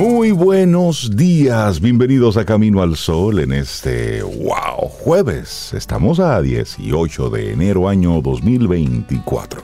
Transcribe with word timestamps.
Muy 0.00 0.30
buenos 0.30 1.14
días, 1.14 1.78
bienvenidos 1.78 2.38
a 2.38 2.46
Camino 2.46 2.80
al 2.80 2.96
Sol 2.96 3.38
en 3.38 3.52
este, 3.52 4.22
wow, 4.22 4.88
jueves. 4.88 5.74
Estamos 5.74 6.20
a 6.20 6.40
18 6.40 7.28
de 7.28 7.52
enero 7.52 7.86
año 7.86 8.22
2024. 8.22 9.62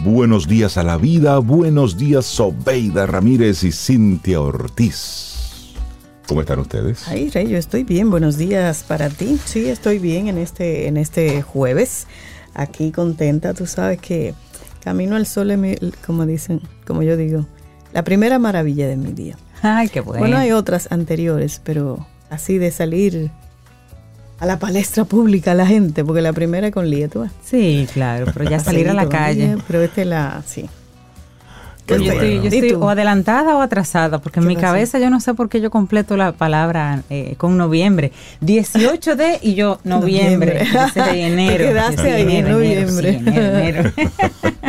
Buenos 0.00 0.46
días 0.46 0.76
a 0.76 0.82
la 0.82 0.98
vida, 0.98 1.38
buenos 1.38 1.96
días 1.96 2.26
Sobeida 2.26 3.06
Ramírez 3.06 3.64
y 3.64 3.72
Cintia 3.72 4.38
Ortiz. 4.38 5.72
¿Cómo 6.28 6.42
están 6.42 6.58
ustedes? 6.58 7.08
Ay, 7.08 7.30
Rey, 7.30 7.48
yo 7.48 7.56
estoy 7.56 7.84
bien. 7.84 8.10
Buenos 8.10 8.36
días 8.36 8.84
para 8.86 9.08
ti. 9.08 9.38
Sí, 9.46 9.70
estoy 9.70 9.98
bien 9.98 10.28
en 10.28 10.36
este, 10.36 10.88
en 10.88 10.98
este 10.98 11.40
jueves. 11.40 12.06
Aquí 12.52 12.92
contenta. 12.92 13.54
Tú 13.54 13.64
sabes 13.64 13.98
que 13.98 14.34
Camino 14.82 15.16
al 15.16 15.26
Sol 15.26 15.50
como 16.04 16.26
dicen, 16.26 16.60
como 16.86 17.02
yo 17.02 17.16
digo, 17.16 17.46
la 17.94 18.04
primera 18.04 18.38
maravilla 18.38 18.88
de 18.88 18.98
mi 18.98 19.12
día. 19.12 19.38
Ay, 19.64 19.88
qué 19.88 20.00
bueno. 20.00 20.20
Bueno, 20.20 20.36
hay 20.36 20.52
otras 20.52 20.92
anteriores, 20.92 21.58
pero 21.64 22.06
así 22.28 22.58
de 22.58 22.70
salir 22.70 23.30
a 24.38 24.44
la 24.44 24.58
palestra 24.58 25.04
pública 25.04 25.52
a 25.52 25.54
la 25.54 25.66
gente, 25.66 26.04
porque 26.04 26.20
la 26.20 26.34
primera 26.34 26.70
con 26.70 26.90
ves. 27.22 27.30
Sí, 27.42 27.88
claro, 27.94 28.26
pero 28.34 28.50
ya 28.50 28.58
salir 28.60 28.90
a 28.90 28.92
la 28.92 29.08
calle. 29.08 29.56
Pero 29.66 29.80
esta 29.80 30.02
es 30.02 30.06
la, 30.06 30.42
sí. 30.46 30.68
Qué 31.86 32.02
Yo 32.02 32.12
estoy, 32.48 32.72
o 32.72 32.88
adelantada 32.88 33.56
o 33.56 33.60
atrasada, 33.60 34.18
porque 34.18 34.40
en 34.40 34.44
¿Qué 34.44 34.54
mi 34.54 34.56
cabeza 34.56 34.98
yo 34.98 35.10
no 35.10 35.20
sé 35.20 35.34
por 35.34 35.50
qué 35.50 35.60
yo 35.60 35.70
completo 35.70 36.16
la 36.16 36.32
palabra 36.32 37.02
eh, 37.10 37.34
con 37.36 37.58
noviembre. 37.58 38.10
18 38.40 39.16
de 39.16 39.38
y 39.42 39.54
yo 39.54 39.80
noviembre. 39.84 40.64
Noviembre. 40.64 40.86
Ese 40.86 41.02
de 41.02 41.26
enero. 41.26 41.56
Te 41.64 41.68
quedaste 41.70 42.00
ahí 42.12 42.22
en 42.22 42.30
enero, 42.30 42.60
enero, 42.60 42.80
noviembre. 42.90 43.12
sí, 43.12 43.28
enero, 43.28 43.58
enero. 43.58 43.92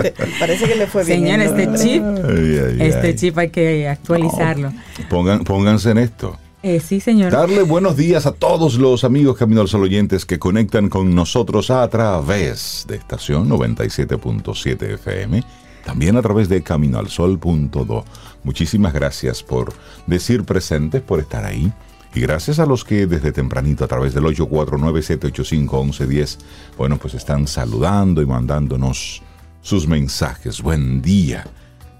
Te- 0.01 0.13
Parece 0.39 0.67
que 0.67 0.75
le 0.75 0.87
fue 0.87 1.03
bien. 1.05 1.19
Señor, 1.21 1.39
este 1.39 1.73
chip, 1.83 2.03
Ay, 2.03 2.59
ay, 2.69 2.77
este 2.87 3.07
ay. 3.07 3.15
chip 3.15 3.37
hay 3.37 3.49
que 3.49 3.87
actualizarlo. 3.87 4.73
Pongan, 5.09 5.43
pónganse 5.45 5.91
en 5.91 5.99
esto. 5.99 6.37
Eh, 6.63 6.79
sí, 6.79 6.99
señor. 6.99 7.31
Darle 7.31 7.61
buenos 7.61 7.95
días 7.95 8.25
a 8.25 8.31
todos 8.31 8.75
los 8.75 9.03
amigos 9.03 9.37
Camino 9.37 9.61
al 9.61 9.67
Sol 9.67 9.83
oyentes 9.83 10.25
que 10.25 10.39
conectan 10.39 10.89
con 10.89 11.13
nosotros 11.13 11.69
a 11.69 11.87
través 11.89 12.85
de 12.87 12.95
estación 12.95 13.47
97.7 13.49 14.93
FM, 14.95 15.43
también 15.85 16.17
a 16.17 16.21
través 16.21 16.49
de 16.49 16.61
caminoalsol.do. 16.63 18.03
Muchísimas 18.43 18.91
gracias 18.91 19.41
por 19.43 19.71
decir 20.07 20.43
presentes, 20.43 21.01
por 21.01 21.21
estar 21.21 21.45
ahí. 21.45 21.71
Y 22.13 22.19
gracias 22.21 22.59
a 22.59 22.65
los 22.65 22.83
que 22.83 23.07
desde 23.07 23.31
tempranito 23.31 23.85
a 23.85 23.87
través 23.87 24.13
del 24.13 24.25
849-785-1110, 24.25 26.39
bueno, 26.77 26.97
pues 26.97 27.13
están 27.13 27.47
saludando 27.47 28.21
y 28.21 28.25
mandándonos 28.25 29.21
sus 29.61 29.87
mensajes. 29.87 30.61
Buen 30.61 31.01
día. 31.01 31.45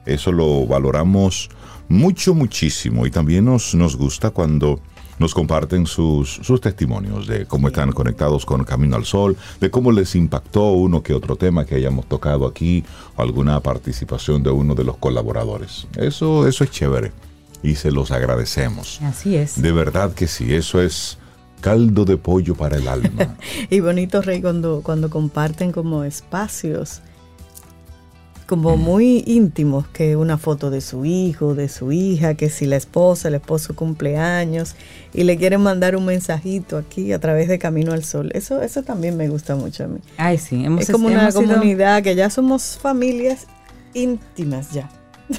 Eso 0.06 0.32
lo 0.32 0.66
valoramos 0.66 1.50
mucho, 1.88 2.34
muchísimo. 2.34 3.06
Y 3.06 3.12
también 3.12 3.46
nos, 3.46 3.76
nos 3.76 3.96
gusta 3.96 4.32
cuando 4.32 4.82
nos 5.20 5.34
comparten 5.34 5.86
sus, 5.86 6.30
sus 6.44 6.62
testimonios 6.62 7.28
de 7.28 7.46
cómo 7.46 7.68
están 7.68 7.92
conectados 7.92 8.46
con 8.46 8.64
Camino 8.64 8.96
al 8.96 9.06
Sol, 9.06 9.38
de 9.60 9.72
cómo 9.72 9.92
les 9.92 10.16
impactó 10.16 10.72
uno 10.72 11.04
que 11.04 11.14
otro 11.14 11.36
tema 11.36 11.66
que 11.66 11.76
hayamos 11.76 12.08
tocado 12.08 12.46
aquí, 12.46 12.84
o 13.16 13.22
alguna 13.22 13.60
participación 13.62 14.44
de 14.44 14.50
uno 14.50 14.76
de 14.76 14.84
los 14.84 14.98
colaboradores. 14.98 15.88
Eso, 15.98 16.48
eso 16.48 16.64
es 16.64 16.72
chévere. 16.72 17.12
Y 17.64 17.76
se 17.76 17.92
los 17.92 18.12
agradecemos. 18.12 19.02
Así 19.02 19.36
es. 19.36 19.60
De 19.60 19.72
verdad 19.72 20.14
que 20.14 20.28
sí, 20.28 20.54
eso 20.54 20.82
es 20.82 21.18
caldo 21.62 22.06
de 22.06 22.18
pollo 22.18 22.54
para 22.54 22.78
el 22.78 22.88
alma. 22.88 23.36
Y 23.72 23.80
bonito, 23.80 24.22
Rey, 24.22 24.42
cuando, 24.42 24.82
cuando 24.84 25.10
comparten 25.10 25.72
como 25.72 26.04
espacios 26.04 27.02
como 28.46 28.78
muy 28.78 29.24
íntimos, 29.26 29.88
que 29.88 30.16
una 30.16 30.38
foto 30.38 30.70
de 30.70 30.82
su 30.82 31.06
hijo, 31.06 31.56
de 31.56 31.68
su 31.68 31.92
hija, 31.92 32.36
que 32.36 32.50
si 32.50 32.66
la 32.66 32.76
esposa, 32.76 33.28
el 33.28 33.36
esposo 33.36 33.76
cumpleaños, 33.76 34.76
y 35.14 35.24
le 35.24 35.38
quieren 35.38 35.62
mandar 35.62 35.96
un 35.96 36.06
mensajito 36.06 36.78
aquí 36.78 37.12
a 37.12 37.20
través 37.20 37.48
de 37.48 37.58
Camino 37.58 37.94
al 37.94 38.04
Sol. 38.04 38.32
Eso, 38.34 38.62
eso 38.62 38.84
también 38.84 39.18
me 39.18 39.28
gusta 39.30 39.56
mucho 39.56 39.86
a 39.86 39.88
mí. 39.88 40.00
Ay, 40.18 40.38
sí. 40.38 40.64
Hemos, 40.64 40.82
es 40.82 40.92
como 40.92 41.08
una 41.08 41.32
sido 41.32 41.44
comunidad 41.44 42.04
que 42.04 42.16
ya 42.16 42.30
somos 42.30 42.78
familias 42.82 43.48
íntimas 43.94 44.72
ya. 44.72 44.90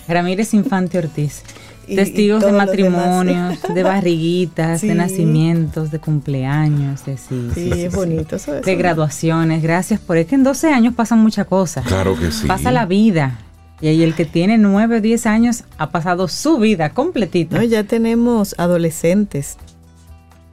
Ramírez 0.08 0.52
Infante 0.54 0.98
Ortiz. 0.98 1.42
Y- 1.88 1.96
Testigos 1.96 2.42
y 2.42 2.46
de 2.46 2.52
matrimonios, 2.52 3.58
de 3.74 3.82
barriguitas, 3.82 4.80
Sí. 4.80 4.88
de 4.88 4.94
nacimientos, 4.96 5.90
de 5.90 5.98
cumpleaños, 6.00 7.04
de 7.04 7.16
sí, 7.16 7.48
Sí, 7.54 7.70
es 7.72 7.94
bonito. 7.94 8.36
Eso, 8.36 8.54
eso. 8.56 8.64
de 8.64 8.74
graduaciones. 8.76 9.62
Gracias 9.62 10.00
por 10.00 10.16
es 10.16 10.26
que 10.26 10.34
en 10.34 10.42
12 10.44 10.72
años 10.72 10.94
pasan 10.94 11.20
muchas 11.20 11.46
cosas. 11.46 11.86
Claro 11.86 12.18
que 12.18 12.32
sí. 12.32 12.46
Pasa 12.46 12.72
la 12.72 12.86
vida. 12.86 13.38
Y 13.80 13.88
ahí 13.88 14.02
el 14.02 14.14
que 14.14 14.24
tiene 14.24 14.56
9 14.58 14.96
o 14.96 15.00
10 15.00 15.26
años 15.26 15.64
ha 15.78 15.90
pasado 15.90 16.28
su 16.28 16.58
vida 16.58 16.90
completita. 16.90 17.58
No, 17.58 17.62
ya 17.62 17.84
tenemos 17.84 18.54
adolescentes 18.58 19.56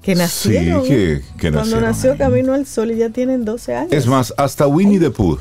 que 0.01 0.13
nacieron. 0.15 0.83
Sí, 0.83 0.89
que, 0.89 1.21
que 1.37 1.51
Cuando 1.51 1.59
nacieron 1.61 1.83
nació 1.83 2.11
ahí. 2.11 2.17
Camino 2.17 2.53
al 2.53 2.65
Sol 2.65 2.91
y 2.91 2.97
ya 2.97 3.09
tienen 3.09 3.45
12 3.45 3.75
años. 3.75 3.93
Es 3.93 4.07
más, 4.07 4.33
hasta 4.37 4.67
Winnie 4.67 4.99
the 4.99 5.09
Pooh, 5.09 5.39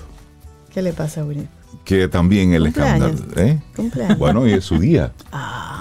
¿Qué 0.73 0.81
le 0.81 0.93
pasa 0.93 1.21
a 1.23 1.25
Winnie? 1.25 1.49
que 1.85 2.07
también 2.07 2.53
el 2.55 2.67
escándalo. 2.69 3.15
¿eh? 3.37 3.59
Cumpleaños. 3.75 4.17
Bueno, 4.17 4.47
y 4.47 4.53
es 4.53 4.65
su 4.65 4.79
día. 4.79 5.11
Ah, 5.33 5.72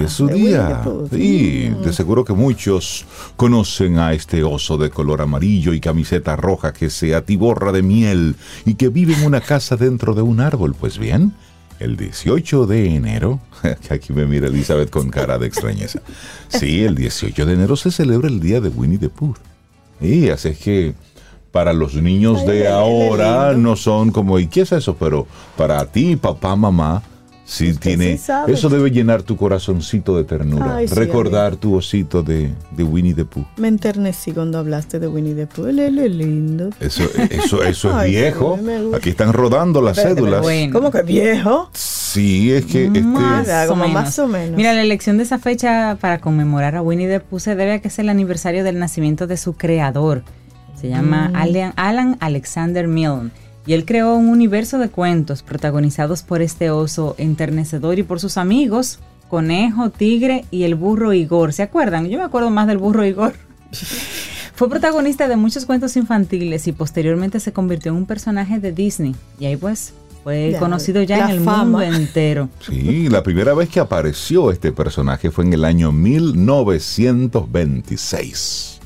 y 0.00 0.04
es 0.04 0.12
su 0.12 0.26
día. 0.28 0.82
Pooh. 0.82 1.08
Sí, 1.10 1.70
Mm. 1.70 1.82
de 1.82 1.92
seguro 1.92 2.24
que 2.24 2.32
muchos 2.32 3.04
conocen 3.36 3.98
a 3.98 4.12
este 4.12 4.42
oso 4.44 4.76
de 4.78 4.90
color 4.90 5.22
amarillo 5.22 5.72
y 5.72 5.80
camiseta 5.80 6.36
roja 6.36 6.72
que 6.72 6.90
se 6.90 7.14
atiborra 7.14 7.72
de 7.72 7.82
miel 7.82 8.36
y 8.64 8.74
que 8.74 8.88
vive 8.88 9.14
en 9.14 9.24
una 9.24 9.40
casa 9.52 9.76
dentro 9.76 10.14
de 10.14 10.22
un 10.22 10.40
árbol. 10.40 10.74
Pues 10.78 10.98
bien, 10.98 11.32
el 11.78 11.96
18 11.96 12.66
de 12.66 12.94
enero, 12.94 13.40
que 13.88 13.94
aquí 13.94 14.12
me 14.12 14.26
mira 14.26 14.48
Elizabeth 14.48 14.90
con 14.90 15.08
cara 15.10 15.38
de 15.38 15.46
extrañeza. 15.46 16.00
Sí, 16.48 16.82
el 16.84 16.94
18 16.94 17.46
de 17.46 17.54
enero 17.54 17.76
se 17.76 17.90
celebra 17.90 18.28
el 18.28 18.40
día 18.40 18.60
de 18.60 18.68
Winnie 18.68 18.98
the 18.98 19.08
Pooh. 19.08 19.34
Y 20.00 20.28
así 20.30 20.48
es 20.48 20.58
que 20.58 20.94
para 21.52 21.72
los 21.72 21.94
niños 21.94 22.46
de 22.46 22.68
ahora 22.68 23.54
no 23.54 23.74
son 23.76 24.12
como, 24.12 24.38
¿y 24.38 24.46
qué 24.46 24.60
es 24.62 24.72
eso? 24.72 24.94
Pero 24.96 25.26
para 25.56 25.84
ti, 25.86 26.16
papá, 26.16 26.54
mamá, 26.54 27.02
sí 27.52 27.70
Usted 27.70 27.80
tiene, 27.80 28.12
sí 28.16 28.24
sabe. 28.24 28.52
eso 28.52 28.68
debe 28.68 28.90
llenar 28.90 29.22
tu 29.22 29.36
corazoncito 29.36 30.16
de 30.16 30.24
ternura. 30.24 30.76
Ay, 30.76 30.86
sí, 30.88 30.94
Recordar 30.94 31.56
tu 31.56 31.74
osito 31.74 32.22
de, 32.22 32.52
de 32.70 32.82
Winnie 32.84 33.12
the 33.14 33.24
Pooh. 33.24 33.44
Me 33.56 33.66
enternecí 33.68 34.32
cuando 34.32 34.58
hablaste 34.58 34.98
de 35.00 35.08
Winnie 35.08 35.34
the 35.34 35.46
Pooh. 35.46 35.66
Él 35.66 35.78
es 35.98 36.10
lindo. 36.14 36.70
Eso, 36.78 37.02
eso, 37.30 37.62
eso 37.64 37.88
es 37.90 37.94
Ay, 37.96 38.10
viejo. 38.12 38.58
Aquí 38.94 39.10
están 39.10 39.32
rodando 39.32 39.82
las 39.82 39.96
cédulas. 40.00 40.42
bueno. 40.42 40.72
¿Cómo 40.72 40.90
que 40.92 41.02
viejo? 41.02 41.68
Sí, 41.74 42.52
es 42.52 42.66
que 42.66 42.86
este, 42.86 43.02
Más 43.02 43.48
o 43.66 43.68
como 43.68 43.84
menos. 43.86 44.02
más 44.02 44.18
o 44.18 44.28
menos. 44.28 44.56
Mira, 44.56 44.72
la 44.72 44.82
elección 44.82 45.16
de 45.16 45.24
esa 45.24 45.38
fecha 45.38 45.96
para 46.00 46.20
conmemorar 46.20 46.76
a 46.76 46.82
Winnie 46.82 47.08
the 47.08 47.20
Pooh 47.20 47.40
se 47.40 47.56
debe 47.56 47.72
a 47.74 47.78
que 47.80 47.88
es 47.88 47.98
el 47.98 48.08
aniversario 48.08 48.62
del 48.64 48.78
nacimiento 48.78 49.26
de 49.26 49.36
su 49.36 49.54
creador. 49.54 50.22
Se 50.80 50.88
llama 50.88 51.28
Mm. 51.30 51.36
Alan, 51.36 51.72
Alan 51.76 52.16
Alexander 52.20 52.86
Milne. 52.88 53.30
Y 53.70 53.74
él 53.74 53.84
creó 53.84 54.16
un 54.16 54.30
universo 54.30 54.78
de 54.78 54.88
cuentos 54.88 55.44
protagonizados 55.44 56.24
por 56.24 56.42
este 56.42 56.70
oso 56.70 57.14
enternecedor 57.18 58.00
y 58.00 58.02
por 58.02 58.18
sus 58.18 58.36
amigos, 58.36 58.98
Conejo, 59.28 59.90
Tigre 59.90 60.44
y 60.50 60.64
el 60.64 60.74
burro 60.74 61.12
Igor. 61.12 61.52
¿Se 61.52 61.62
acuerdan? 61.62 62.08
Yo 62.08 62.18
me 62.18 62.24
acuerdo 62.24 62.50
más 62.50 62.66
del 62.66 62.78
burro 62.78 63.04
Igor. 63.04 63.34
Fue 64.56 64.68
protagonista 64.68 65.28
de 65.28 65.36
muchos 65.36 65.66
cuentos 65.66 65.96
infantiles 65.96 66.66
y 66.66 66.72
posteriormente 66.72 67.38
se 67.38 67.52
convirtió 67.52 67.92
en 67.92 67.98
un 67.98 68.06
personaje 68.06 68.58
de 68.58 68.72
Disney. 68.72 69.14
Y 69.38 69.44
ahí 69.44 69.56
pues 69.56 69.92
fue 70.24 70.50
Ya, 70.50 70.58
conocido 70.58 71.04
ya 71.04 71.26
en 71.26 71.30
el 71.30 71.44
fama. 71.44 71.64
mundo 71.64 71.82
entero. 71.96 72.48
sí, 72.66 73.08
la 73.08 73.22
primera 73.22 73.54
vez 73.54 73.68
que 73.68 73.78
apareció 73.78 74.50
este 74.50 74.72
personaje 74.72 75.30
fue 75.30 75.44
en 75.44 75.52
el 75.52 75.64
año 75.64 75.92
1926. 75.92 78.79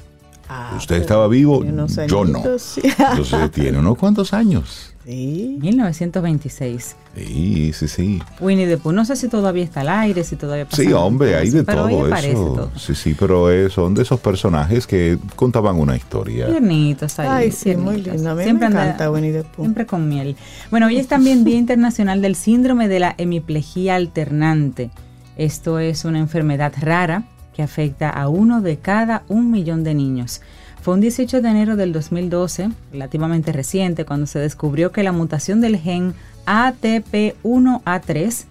Ah, 0.57 0.75
¿Usted 0.77 0.97
estaba 0.97 1.27
vivo? 1.27 1.65
Yo 1.65 2.25
no. 2.25 2.39
Entonces 2.39 3.51
tiene 3.53 3.79
unos 3.79 3.99
cuantos 3.99 4.33
años. 4.33 4.91
Sí. 5.05 5.59
1926. 5.61 6.97
Sí, 7.17 7.73
sí, 7.75 7.89
sí. 7.89 8.23
Winnie 8.41 8.67
the 8.67 8.79
Pooh. 8.79 8.93
No 8.93 9.05
sé 9.05 9.17
si 9.17 9.29
todavía 9.29 9.63
está 9.65 9.81
al 9.83 9.89
aire, 9.89 10.25
si 10.25 10.37
todavía 10.37 10.65
pasa. 10.65 10.83
Sí, 10.83 10.93
hombre, 10.93 11.37
hay 11.37 11.51
de 11.51 11.63
todo 11.65 11.89
eso. 12.15 12.33
todo. 12.33 12.71
Sí, 12.77 12.95
sí, 12.95 13.15
pero 13.19 13.51
eh, 13.51 13.69
son 13.69 13.95
de 13.95 14.03
esos 14.03 14.19
personajes 14.21 14.87
que 14.87 15.19
contaban 15.37 15.77
una 15.77 15.97
historia. 15.97 16.47
Tiernitos 16.47 17.19
ahí. 17.19 17.29
Ay, 17.31 17.51
sí, 17.53 17.77
muy 17.77 18.01
lindo. 18.01 18.31
A 18.31 18.35
mí 18.35 18.45
Siempre 18.45 18.69
me 18.69 18.77
anda- 18.77 18.85
encanta 18.87 19.11
Winnie 19.11 19.33
the 19.33 19.43
Pooh. 19.45 19.65
Siempre 19.65 19.87
con 19.87 20.09
miel. 20.09 20.37
Bueno, 20.71 20.87
hoy 20.87 20.97
es 20.97 21.09
también 21.09 21.45
Día 21.45 21.57
Internacional 21.59 22.23
del 22.23 22.35
Síndrome 22.37 22.89
de 22.89 23.01
la 23.01 23.15
Hemiplegia 23.19 23.97
Alternante. 23.97 24.91
Esto 25.37 25.79
es 25.81 26.05
una 26.05 26.21
enfermedad 26.21 26.73
rara 26.81 27.25
que 27.55 27.63
afecta 27.63 28.11
a 28.11 28.29
uno 28.29 28.61
de 28.61 28.77
cada 28.77 29.23
un 29.29 29.51
millón 29.51 29.85
de 29.85 29.95
niños. 29.95 30.43
Fue 30.83 30.93
un 30.93 31.01
18 31.01 31.41
de 31.41 31.49
enero 31.49 31.77
del 31.77 31.93
2012, 31.95 32.71
relativamente 32.93 33.53
reciente, 33.53 34.05
cuando 34.05 34.27
se 34.27 34.39
descubrió 34.39 34.93
que 34.93 35.03
la 35.03 35.13
mutación 35.13 35.63
del 35.63 35.79
gen 35.79 36.13
ATP1A3 36.47 38.45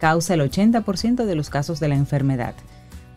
causa 0.00 0.34
el 0.34 0.40
80% 0.40 1.24
de 1.24 1.34
los 1.36 1.48
casos 1.48 1.78
de 1.78 1.88
la 1.88 1.94
enfermedad. 1.94 2.54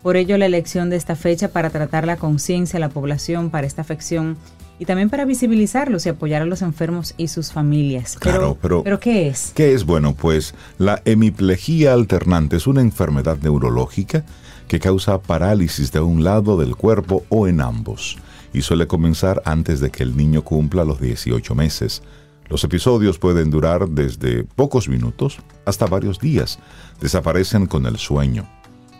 Por 0.02 0.16
ello, 0.16 0.38
la 0.38 0.46
elección 0.46 0.88
de 0.88 0.96
esta 0.96 1.16
fecha 1.16 1.48
para 1.48 1.70
tratar 1.70 2.06
la 2.06 2.16
conciencia 2.16 2.78
de 2.78 2.80
la 2.80 2.88
población 2.88 3.50
para 3.50 3.66
esta 3.66 3.82
afección 3.82 4.36
y 4.78 4.86
también 4.86 5.10
para 5.10 5.26
visibilizarlos 5.26 6.06
y 6.06 6.08
apoyar 6.08 6.40
a 6.40 6.46
los 6.46 6.62
enfermos 6.62 7.12
y 7.18 7.28
sus 7.28 7.52
familias. 7.52 8.16
Claro, 8.18 8.56
pero, 8.62 8.82
pero 8.82 8.98
¿qué 8.98 9.28
es? 9.28 9.52
¿Qué 9.54 9.74
es? 9.74 9.84
Bueno, 9.84 10.14
pues 10.14 10.54
la 10.78 11.02
hemiplegia 11.04 11.92
alternante 11.92 12.56
es 12.56 12.66
una 12.66 12.80
enfermedad 12.80 13.36
neurológica 13.42 14.24
que 14.70 14.78
causa 14.78 15.20
parálisis 15.20 15.90
de 15.90 15.98
un 15.98 16.22
lado 16.22 16.56
del 16.56 16.76
cuerpo 16.76 17.24
o 17.28 17.48
en 17.48 17.60
ambos 17.60 18.18
y 18.52 18.62
suele 18.62 18.86
comenzar 18.86 19.42
antes 19.44 19.80
de 19.80 19.90
que 19.90 20.04
el 20.04 20.16
niño 20.16 20.44
cumpla 20.44 20.84
los 20.84 21.00
18 21.00 21.56
meses. 21.56 22.04
Los 22.48 22.62
episodios 22.62 23.18
pueden 23.18 23.50
durar 23.50 23.88
desde 23.88 24.44
pocos 24.44 24.88
minutos 24.88 25.38
hasta 25.66 25.86
varios 25.86 26.20
días. 26.20 26.60
Desaparecen 27.00 27.66
con 27.66 27.84
el 27.84 27.96
sueño 27.96 28.46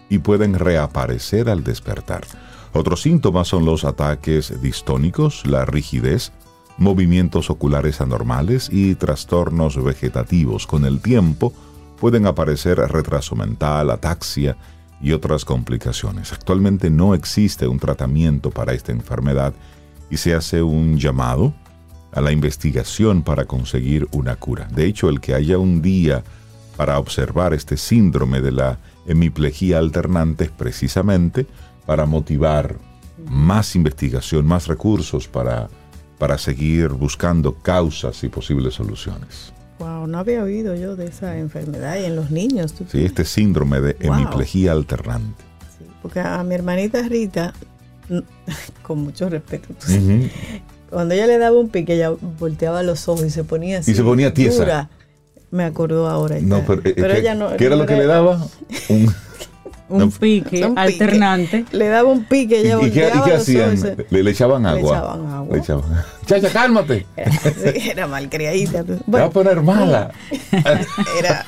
y 0.09 0.19
pueden 0.19 0.55
reaparecer 0.55 1.49
al 1.49 1.63
despertar. 1.63 2.27
Otros 2.73 3.03
síntomas 3.03 3.47
son 3.47 3.65
los 3.65 3.85
ataques 3.85 4.61
distónicos, 4.61 5.47
la 5.47 5.67
rigidez, 5.67 6.33
movimientos 6.79 7.49
oculares 7.49 8.01
anormales 8.01 8.69
y 8.73 8.97
trastornos 8.97 9.81
vegetativos. 9.81 10.67
Con 10.67 10.85
el 10.85 11.01
tiempo 11.01 11.53
pueden 12.01 12.27
aparecer 12.27 12.79
retraso 12.79 13.37
mental, 13.37 13.91
ataxia 13.91 14.57
y 15.01 15.13
otras 15.13 15.45
complicaciones. 15.45 16.33
Actualmente 16.33 16.91
no 16.91 17.15
existe 17.15 17.67
un 17.67 17.79
tratamiento 17.79 18.51
para 18.51 18.73
esta 18.73 18.93
enfermedad 18.93 19.55
y 20.11 20.17
se 20.17 20.35
hace 20.35 20.63
un 20.63 20.99
llamado 20.99 21.55
a 22.13 22.21
la 22.21 22.33
investigación 22.33 23.23
para 23.23 23.45
conseguir 23.45 24.09
una 24.13 24.37
cura. 24.37 24.67
De 24.67 24.87
hecho, 24.87 25.09
el 25.09 25.21
que 25.21 25.35
haya 25.35 25.59
un 25.59 25.81
día 25.81 26.25
para 26.77 26.99
observar 26.99 27.55
este 27.55 27.77
síndrome 27.77 28.41
de 28.41 28.53
la 28.53 28.79
hemiplegia 29.07 29.79
alternante 29.79 30.45
es 30.45 30.51
precisamente 30.51 31.47
para 31.87 32.07
motivar 32.07 32.77
más 33.29 33.77
investigación, 33.77 34.47
más 34.47 34.67
recursos 34.67 35.29
para, 35.29 35.69
para 36.19 36.39
seguir 36.39 36.89
buscando 36.89 37.55
causas 37.55 38.25
y 38.25 38.29
posibles 38.29 38.75
soluciones. 38.75 39.53
Wow, 39.81 40.07
no 40.07 40.19
había 40.19 40.43
oído 40.43 40.75
yo 40.75 40.95
de 40.95 41.07
esa 41.07 41.39
enfermedad 41.39 41.99
y 41.99 42.05
en 42.05 42.15
los 42.15 42.31
niños. 42.31 42.75
Sí, 42.87 43.03
este 43.03 43.25
síndrome 43.25 43.81
de 43.81 43.97
hemiplegia 43.99 44.73
alternante. 44.73 45.43
Sí, 45.79 45.87
porque 46.03 46.21
a 46.21 46.45
mi 46.45 46.55
hermanita 46.55 47.01
Rita, 47.09 47.55
con 48.83 48.99
mucho 48.99 49.31
respeto, 49.31 49.69
cuando 50.91 51.15
ella 51.15 51.27
le 51.27 51.39
daba 51.39 51.59
un 51.59 51.71
pique, 51.71 51.95
ella 51.95 52.11
volteaba 52.39 52.83
los 52.83 53.09
ojos 53.09 53.25
y 53.25 53.31
se 53.31 53.43
ponía 53.43 53.79
así. 53.79 53.93
Y 53.93 53.95
se 53.95 54.03
ponía 54.03 54.35
tiesa. 54.35 54.91
Me 55.51 55.65
acordó 55.65 56.09
ahora. 56.09 56.37
No, 56.43 56.63
pero, 56.67 56.83
eh, 56.85 57.19
ella 57.19 57.35
no. 57.35 57.57
¿Qué 57.57 57.65
era 57.65 57.77
lo 57.77 57.87
que 57.87 57.97
le 57.97 58.05
daba? 58.05 58.47
Un 58.91 59.11
un 59.91 60.11
pique 60.11 60.71
alternante. 60.77 61.65
Le 61.73 61.89
daba 61.89 62.09
un 62.09 62.25
pique. 62.25 62.61
Ella 62.61 62.79
¿Y, 62.81 62.91
qué, 62.91 63.05
hacían? 63.35 63.77
Le, 64.11 64.31
echaban 64.31 64.67
agua. 64.67 64.93
Le 64.93 64.99
echaban 64.99 65.27
agua. 65.33 65.57
Le 65.57 65.59
echaban. 65.59 66.05
Chacha, 66.27 66.49
cálmate. 66.51 67.07
Era, 67.17 67.33
sí, 67.33 67.91
era 67.91 68.07
malcriadita. 68.07 68.85
Bueno, 68.91 69.03
Te 69.07 69.11
va 69.11 69.25
a 69.25 69.31
poner 69.31 69.63
mala. 69.63 70.11
Era. 71.19 71.45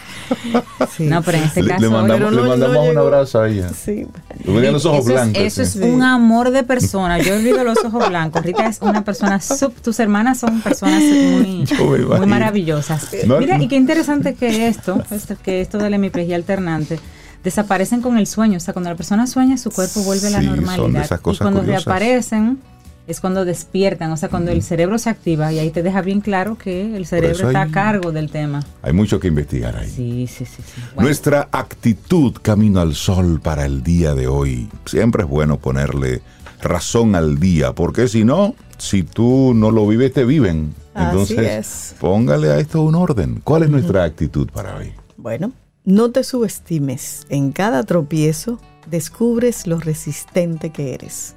Sí. 0.97 1.05
No, 1.05 1.23
pero 1.23 1.39
en 1.39 1.45
este 1.45 1.65
caso. 1.65 1.81
Le 1.81 1.89
mandamos, 1.89 2.33
no, 2.33 2.43
le 2.43 2.49
mandamos 2.49 2.89
un 2.89 2.99
abrazo 2.99 3.41
a 3.41 3.49
ella. 3.49 3.69
Sí. 3.69 4.07
Le 4.45 4.53
venían 4.53 4.73
los 4.73 4.85
ojos 4.87 5.01
eso 5.01 5.13
blancos. 5.13 5.43
Es, 5.43 5.59
eso 5.59 5.63
es 5.63 5.85
un 5.85 6.03
amor 6.03 6.51
de 6.51 6.63
persona. 6.63 7.19
Yo 7.19 7.35
olvido 7.35 7.63
los 7.65 7.79
ojos 7.85 8.09
blancos. 8.09 8.43
Rita 8.43 8.67
es 8.67 8.81
una 8.81 9.05
persona. 9.05 9.41
Sub, 9.41 9.73
tus 9.75 9.99
hermanas 10.01 10.39
son 10.41 10.61
personas 10.61 11.03
muy, 11.03 11.65
muy 12.19 12.27
maravillosas. 12.27 13.09
Mira, 13.39 13.63
y 13.63 13.69
qué 13.69 13.77
interesante 13.77 14.35
que 14.35 14.67
esto, 14.69 15.03
esto 15.11 15.37
que 15.43 15.61
esto 15.61 15.79
de 15.79 15.91
la 15.91 15.97
hemiplegia 15.97 16.37
alternante 16.37 16.99
desaparecen 17.43 18.01
con 18.01 18.19
el 18.19 18.27
sueño. 18.27 18.57
O 18.57 18.61
sea, 18.61 18.75
cuando 18.75 18.91
la 18.91 18.97
persona 18.97 19.27
sueña, 19.27 19.57
su 19.57 19.71
cuerpo 19.71 20.03
vuelve 20.03 20.29
a 20.29 20.31
la 20.31 20.43
normalidad. 20.43 21.21
y 21.33 21.37
cuando 21.37 21.63
reaparecen, 21.63 22.59
es 23.07 23.21
cuando 23.21 23.45
despiertan, 23.45 24.13
o 24.13 24.17
sea, 24.17 24.29
cuando 24.29 24.53
el 24.53 24.63
cerebro 24.63 24.97
se 24.97 25.11
activa 25.11 25.53
y 25.53 25.59
ahí 25.59 25.71
te 25.71 25.83
deja 25.83 26.03
bien 26.03 26.21
claro 26.21 26.57
que 26.57 26.97
el 26.97 27.05
cerebro 27.07 27.49
está 27.49 27.63
a 27.63 27.69
cargo 27.69 28.13
del 28.13 28.31
tema. 28.31 28.65
Hay 28.81 28.93
mucho 28.93 29.19
que 29.19 29.29
investigar 29.29 29.77
ahí. 29.77 29.89
Sí, 29.89 30.27
sí, 30.29 30.45
sí. 30.45 30.63
sí. 30.63 30.81
Nuestra 30.97 31.49
actitud 31.51 32.35
camino 32.41 32.81
al 32.81 32.95
sol 32.95 33.41
para 33.43 33.67
el 33.67 33.83
día 33.83 34.15
de 34.15 34.29
hoy. 34.29 34.69
Siempre 34.87 35.25
es 35.25 35.29
bueno 35.29 35.59
ponerle 35.59 36.23
razón 36.61 37.17
al 37.17 37.41
día, 37.41 37.73
porque 37.73 38.07
si 38.07 38.25
no, 38.25 38.55
si 38.79 39.03
tú 39.03 39.53
no 39.55 39.73
lo 39.73 39.87
vives, 39.87 40.13
te 40.13 40.25
viven. 40.25 40.75
Entonces, 40.95 41.97
póngale 41.99 42.51
a 42.51 42.59
esto 42.59 42.83
un 42.83 42.95
orden. 42.95 43.41
¿Cuál 43.43 43.65
es 43.65 43.71
nuestra 43.71 44.05
actitud 44.05 44.49
para 44.51 44.77
hoy? 44.77 44.93
Bueno, 45.17 45.53
no 45.85 46.11
te 46.11 46.25
subestimes. 46.25 47.27
En 47.29 47.53
cada 47.53 47.83
tropiezo 47.83 48.61
descubres 48.89 49.67
lo 49.67 49.79
resistente 49.79 50.71
que 50.71 50.95
eres. 50.95 51.35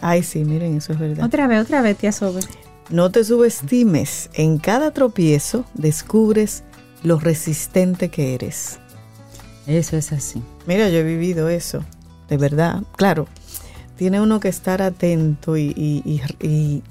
Ay, 0.00 0.22
sí, 0.22 0.44
miren, 0.44 0.76
eso 0.76 0.92
es 0.92 0.98
verdad. 0.98 1.24
Otra 1.24 1.46
vez, 1.46 1.62
otra 1.62 1.80
vez, 1.80 1.96
tía 1.96 2.12
Sobe. 2.12 2.40
No 2.90 3.10
te 3.10 3.24
subestimes. 3.24 4.30
En 4.34 4.58
cada 4.58 4.90
tropiezo 4.90 5.64
descubres 5.74 6.64
lo 7.02 7.18
resistente 7.18 8.08
que 8.08 8.34
eres. 8.34 8.78
Eso 9.66 9.96
es 9.96 10.12
así. 10.12 10.42
Mira, 10.66 10.88
yo 10.88 10.98
he 10.98 11.04
vivido 11.04 11.48
eso, 11.48 11.84
de 12.28 12.36
verdad. 12.36 12.82
Claro, 12.96 13.28
tiene 13.96 14.20
uno 14.20 14.40
que 14.40 14.48
estar 14.48 14.82
atento 14.82 15.56
y, 15.56 15.72
y 15.76 16.82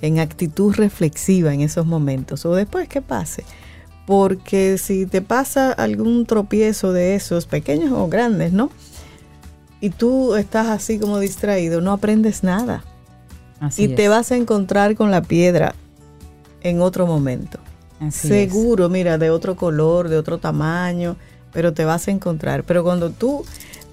en 0.00 0.18
actitud 0.18 0.74
reflexiva 0.74 1.52
en 1.52 1.60
esos 1.60 1.86
momentos. 1.86 2.46
O 2.46 2.54
después 2.54 2.88
que 2.88 3.02
pase 3.02 3.44
porque 4.06 4.78
si 4.78 5.06
te 5.06 5.22
pasa 5.22 5.72
algún 5.72 6.26
tropiezo 6.26 6.92
de 6.92 7.14
esos, 7.14 7.46
pequeños 7.46 7.92
o 7.92 8.08
grandes, 8.08 8.52
¿no? 8.52 8.70
Y 9.80 9.90
tú 9.90 10.34
estás 10.34 10.68
así 10.68 10.98
como 10.98 11.18
distraído, 11.18 11.80
no 11.80 11.92
aprendes 11.92 12.42
nada. 12.42 12.84
y 13.76 13.88
te 13.88 14.08
vas 14.08 14.30
a 14.30 14.36
encontrar 14.36 14.94
con 14.94 15.10
la 15.10 15.22
piedra 15.22 15.74
en 16.62 16.82
otro 16.82 17.06
momento. 17.06 17.58
Seguro, 18.10 18.88
mira, 18.88 19.16
de 19.16 19.30
otro 19.30 19.56
color, 19.56 20.08
de 20.08 20.18
otro 20.18 20.38
tamaño, 20.38 21.16
pero 21.52 21.72
te 21.72 21.84
vas 21.84 22.08
a 22.08 22.10
encontrar. 22.10 22.64
Pero 22.64 22.82
cuando 22.82 23.10
tú 23.10 23.44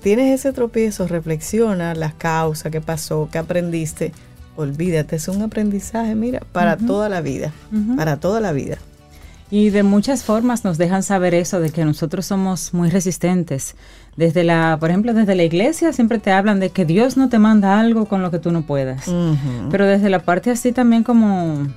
tienes 0.02 0.40
ese 0.40 0.52
tropiezo, 0.52 1.08
reflexiona 1.08 1.94
las 1.96 2.14
causas, 2.16 2.72
qué 2.72 2.82
pasó, 2.82 3.30
qué 3.32 3.38
aprendiste, 3.38 4.12
olvídate, 4.58 5.16
es 5.16 5.28
un 5.30 5.42
aprendizaje, 5.42 6.16
mira, 6.16 6.42
para 6.52 6.76
toda 6.76 7.08
la 7.08 7.22
vida, 7.22 7.54
para 7.96 8.18
toda 8.18 8.42
la 8.42 8.52
vida. 8.52 8.78
Y 9.52 9.70
de 9.70 9.84
muchas 9.84 10.24
formas 10.24 10.64
nos 10.64 10.78
dejan 10.78 11.04
saber 11.04 11.34
eso, 11.34 11.60
de 11.60 11.72
que 11.72 11.84
nosotros 11.84 12.26
somos 12.26 12.74
muy 12.74 12.90
resistentes. 12.90 13.76
Desde 14.16 14.46
la, 14.46 14.78
por 14.80 14.90
ejemplo, 14.90 15.14
desde 15.14 15.36
la 15.36 15.44
iglesia 15.44 15.92
siempre 15.92 16.20
te 16.20 16.32
hablan 16.32 16.62
de 16.62 16.70
que 16.70 16.86
Dios 16.86 17.18
no 17.18 17.28
te 17.28 17.38
manda 17.38 17.78
algo 17.78 18.06
con 18.06 18.22
lo 18.22 18.32
que 18.32 18.40
tú 18.40 18.52
no 18.52 18.62
puedas. 18.62 19.12
Pero 19.70 19.86
desde 19.86 20.10
la 20.10 20.20
parte 20.20 20.52
así 20.52 20.72
también 20.72 21.04
como 21.04 21.54
un 21.54 21.76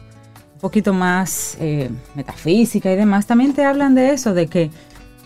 poquito 0.60 0.94
más 0.94 1.56
eh, 1.60 1.90
metafísica 2.14 2.92
y 2.92 2.96
demás, 2.96 3.26
también 3.26 3.52
te 3.54 3.64
hablan 3.64 3.96
de 3.96 4.12
eso, 4.12 4.34
de 4.34 4.46
que 4.46 4.70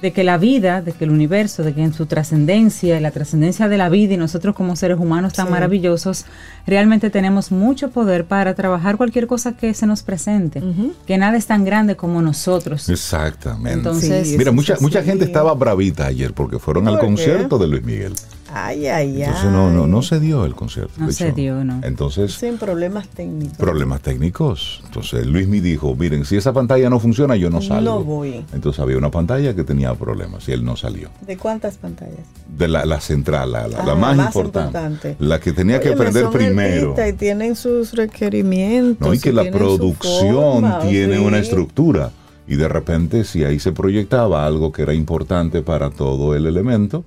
de 0.03 0.13
que 0.13 0.23
la 0.25 0.39
vida, 0.39 0.81
de 0.81 0.93
que 0.93 1.05
el 1.05 1.11
universo, 1.11 1.63
de 1.63 1.75
que 1.75 1.83
en 1.83 1.93
su 1.93 2.07
trascendencia, 2.07 3.01
la 3.01 3.11
trascendencia 3.11 3.69
de 3.69 3.77
la 3.77 3.89
vida 3.89 4.15
y 4.15 4.17
nosotros 4.17 4.55
como 4.55 4.77
seres 4.77 4.99
humanos 4.99 5.33
tan 5.33 5.51
maravillosos, 5.51 6.25
realmente 6.67 7.11
tenemos 7.11 7.51
mucho 7.51 7.91
poder 7.91 8.25
para 8.25 8.55
trabajar 8.55 8.97
cualquier 8.97 9.27
cosa 9.27 9.57
que 9.57 9.75
se 9.75 9.87
nos 9.87 10.03
presente, 10.03 10.63
que 11.07 11.19
nada 11.19 11.37
es 11.37 11.47
tan 11.47 11.65
grande 11.65 11.97
como 11.97 12.23
nosotros. 12.23 12.89
Exactamente. 12.89 13.73
Entonces, 13.73 14.37
mira, 14.37 14.53
mucha, 14.53 14.77
mucha 14.81 15.03
gente 15.03 15.25
estaba 15.25 15.53
bravita 15.55 16.07
ayer 16.07 16.33
porque 16.33 16.59
fueron 16.59 16.87
al 16.89 16.99
concierto 16.99 17.59
de 17.59 17.67
Luis 17.67 17.83
Miguel. 17.83 18.15
Ay, 18.53 18.87
ay, 18.87 19.23
Entonces 19.23 19.51
no, 19.51 19.71
no, 19.71 19.87
no 19.87 20.03
se 20.03 20.21
dio 20.21 20.45
el 20.45 20.55
concierto. 20.55 20.93
No 20.97 21.13
se 21.13 21.33
dio, 21.33 21.65
no. 21.65 21.81
Entonces. 21.83 22.33
Sin 22.33 22.57
problemas 22.57 23.09
técnicos. 23.09 23.59
Problemas 23.59 24.01
técnicos. 24.01 24.83
Entonces 24.87 25.27
Luis 25.27 25.47
me 25.49 25.61
dijo, 25.61 25.95
miren, 25.95 26.25
si 26.25 26.37
esa 26.37 26.53
pantalla 26.53 26.89
no 26.89 26.99
funciona, 26.99 27.37
yo 27.37 27.51
no 27.51 27.61
salgo. 27.61 27.99
No 27.99 28.05
voy. 28.05 28.45
Entonces 28.53 28.81
había 28.81 28.97
una 28.97 29.11
pantalla 29.11 29.55
que 29.55 29.65
tenía 29.65 29.95
problemas 29.95 30.49
y 30.49 30.53
él 30.53 30.65
no 30.65 30.77
salió. 30.77 31.11
¿De 31.27 31.37
cuántas 31.37 31.77
pantallas? 31.77 32.27
De 32.49 32.69
la, 32.69 32.85
la 32.87 33.01
central, 33.01 33.53
la, 33.53 33.69
la, 33.69 33.79
ah, 33.81 33.95
más, 33.95 34.35
importante, 34.35 35.17
La 35.19 35.41
que 35.41 35.53
tenía 35.53 35.81
que 35.81 35.91
aprender 35.91 36.29
primero. 36.31 36.95
Y 37.07 37.13
tienen 37.13 37.55
sus 37.57 37.93
requerimientos. 37.93 39.07
No, 39.07 39.15
y 39.15 39.19
que 39.19 39.33
la 39.33 39.51
producción 39.51 40.81
tiene 40.89 41.19
una 41.19 41.39
estructura. 41.39 42.11
Y 42.47 42.57
de 42.57 42.67
repente, 42.67 43.25
si 43.25 43.45
ahí 43.45 43.59
se 43.59 43.73
proyectaba 43.73 44.47
algo 44.47 44.73
que 44.73 44.83
era 44.83 44.95
importante 44.95 45.61
para 45.61 45.91
todo 45.91 46.35
el 46.35 46.47
elemento, 46.47 47.05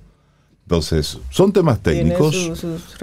entonces, 0.64 1.18
son 1.30 1.52
temas 1.52 1.80
técnicos, 1.80 2.34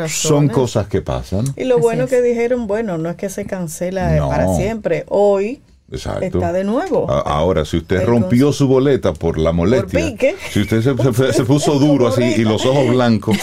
son 0.08 0.48
cosas 0.48 0.88
que 0.88 1.02
pasan. 1.02 1.46
Y 1.56 1.66
lo 1.66 1.80
bueno 1.80 2.08
que 2.08 2.22
dijeron, 2.22 2.68
bueno, 2.68 2.98
no 2.98 3.10
es 3.10 3.16
que 3.16 3.30
se 3.30 3.46
cancela 3.46 4.26
para 4.28 4.56
siempre. 4.56 5.06
Hoy 5.10 5.62
Exacto. 5.92 6.26
está 6.26 6.54
de 6.54 6.64
nuevo. 6.64 7.10
A- 7.12 7.20
Ahora, 7.22 7.66
si 7.66 7.78
usted 7.78 8.06
rompió 8.06 8.54
su 8.54 8.68
boleta 8.68 9.14
por 9.14 9.38
la 9.38 9.52
molestia, 9.52 10.06
pique. 10.08 10.36
si 10.52 10.62
usted 10.62 10.82
se, 10.82 11.14
se- 11.14 11.34
se 11.34 11.44
puso 11.46 11.78
duro 11.80 12.08
así 12.08 12.24
y 12.24 12.44
los 12.44 12.66
ojos 12.66 12.90
blancos 12.90 13.38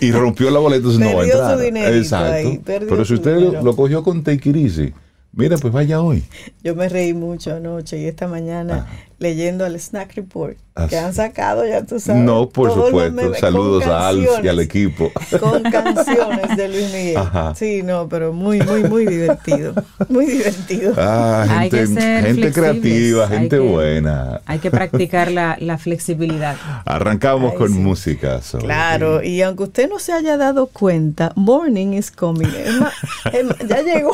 y 0.00 0.10
rompió 0.10 0.50
la 0.50 0.58
boleta, 0.58 0.88
no 0.88 1.06
va 1.06 1.12
a 1.12 1.16
Perdió 1.16 1.32
su 1.32 1.38
entrar. 1.40 1.60
dinerito 1.60 1.96
Exacto. 1.96 2.32
ahí, 2.48 2.60
Pero 2.64 3.04
si 3.04 3.08
su 3.08 3.14
usted 3.14 3.36
dinero. 3.38 3.62
lo 3.62 3.76
cogió 3.76 4.02
con 4.02 4.22
take 4.22 4.48
it 4.50 4.56
easy, 4.56 4.92
mira, 5.32 5.56
pues 5.58 5.72
vaya 5.72 6.00
hoy. 6.00 6.24
Yo 6.62 6.74
me 6.74 6.88
reí 6.88 7.14
mucho 7.14 7.54
anoche 7.54 7.98
y 7.98 8.06
esta 8.06 8.26
mañana 8.28 8.86
leyendo 9.18 9.66
el 9.66 9.78
Snack 9.78 10.14
Report 10.14 10.56
Ah, 10.74 10.86
que 10.88 10.96
han 10.96 11.12
sacado, 11.12 11.66
ya 11.66 11.84
tú 11.84 12.00
sabes. 12.00 12.22
No, 12.22 12.48
por 12.48 12.68
todos 12.70 12.90
los 12.90 13.04
supuesto. 13.08 13.34
Saludos 13.34 13.86
a 13.86 14.08
Alf 14.08 14.26
y 14.42 14.48
al 14.48 14.60
equipo. 14.60 15.12
Con 15.38 15.62
canciones 15.70 16.56
de 16.56 16.68
Luis 16.68 16.86
Miguel. 16.90 17.16
Ajá. 17.18 17.54
Sí, 17.54 17.82
no, 17.82 18.08
pero 18.08 18.32
muy, 18.32 18.60
muy, 18.62 18.84
muy 18.84 19.04
divertido. 19.06 19.74
Muy 20.08 20.24
divertido. 20.24 20.94
Ah, 20.96 21.44
Hay 21.50 21.68
que 21.68 21.78
gente, 21.86 22.00
ser 22.00 22.24
gente 22.24 22.52
creativa, 22.52 23.24
hay 23.24 23.38
gente 23.40 23.56
que- 23.56 23.62
buena. 23.62 24.40
Hay 24.46 24.58
que 24.58 24.70
practicar 24.70 25.30
la, 25.30 25.58
la 25.60 25.76
flexibilidad. 25.76 26.56
Arrancamos 26.86 27.52
Ay, 27.52 27.58
con 27.58 27.68
sí. 27.72 27.78
música. 27.78 28.40
Soul. 28.40 28.62
Claro, 28.62 29.22
y 29.22 29.42
aunque 29.42 29.64
usted 29.64 29.88
no 29.90 29.98
se 29.98 30.12
haya 30.14 30.38
dado 30.38 30.68
cuenta, 30.68 31.32
Morning 31.36 31.92
is 31.92 32.10
coming. 32.10 32.48
Es 32.48 32.74
más, 32.80 32.94
es 33.34 33.44
más, 33.44 33.56
ya 33.68 33.82
llegó, 33.82 34.12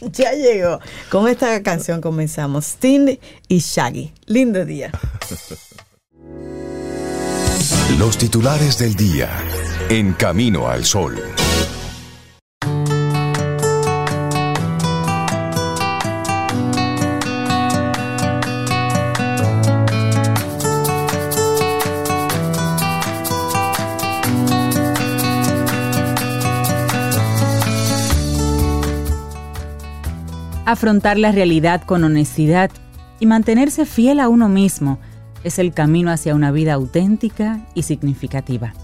ya 0.12 0.32
llegó. 0.32 0.80
Con 1.10 1.28
esta 1.28 1.62
canción 1.62 2.00
comenzamos. 2.00 2.66
Sting 2.66 3.18
y 3.48 3.58
Shaggy. 3.58 4.12
Lindo 4.26 4.64
día. 4.64 4.90
Los 7.98 8.18
titulares 8.18 8.78
del 8.78 8.94
día. 8.94 9.30
En 9.88 10.12
Camino 10.12 10.68
al 10.68 10.84
Sol. 10.84 11.16
Afrontar 30.66 31.16
la 31.16 31.30
realidad 31.30 31.84
con 31.84 32.02
honestidad 32.02 32.72
y 33.20 33.26
mantenerse 33.26 33.86
fiel 33.86 34.18
a 34.18 34.28
uno 34.28 34.48
mismo 34.48 34.98
es 35.44 35.60
el 35.60 35.72
camino 35.72 36.10
hacia 36.10 36.34
una 36.34 36.50
vida 36.50 36.74
auténtica 36.74 37.64
y 37.74 37.84
significativa. 37.84 38.74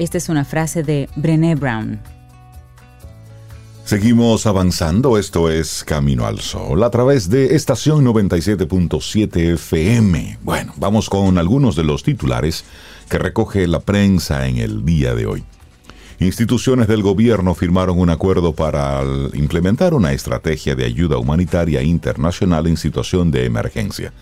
Esta 0.00 0.18
es 0.18 0.28
una 0.28 0.44
frase 0.44 0.82
de 0.82 1.08
Brené 1.14 1.54
Brown. 1.54 2.00
Seguimos 3.84 4.46
avanzando, 4.46 5.16
esto 5.16 5.48
es 5.48 5.84
Camino 5.84 6.26
al 6.26 6.40
Sol 6.40 6.82
a 6.82 6.90
través 6.90 7.30
de 7.30 7.54
estación 7.54 8.04
97.7 8.04 9.54
FM. 9.54 10.38
Bueno, 10.42 10.72
vamos 10.76 11.08
con 11.08 11.38
algunos 11.38 11.76
de 11.76 11.84
los 11.84 12.02
titulares 12.02 12.64
que 13.08 13.20
recoge 13.20 13.68
la 13.68 13.78
prensa 13.78 14.48
en 14.48 14.56
el 14.56 14.84
día 14.84 15.14
de 15.14 15.26
hoy. 15.26 15.44
Instituciones 16.18 16.88
del 16.88 17.02
gobierno 17.02 17.54
firmaron 17.54 17.98
un 17.98 18.08
acuerdo 18.08 18.54
para 18.54 19.02
implementar 19.34 19.92
una 19.92 20.12
estrategia 20.12 20.74
de 20.74 20.86
ayuda 20.86 21.18
humanitaria 21.18 21.82
internacional 21.82 22.66
en 22.66 22.78
situación 22.78 23.30
de 23.30 23.44
emergencia. 23.44 24.14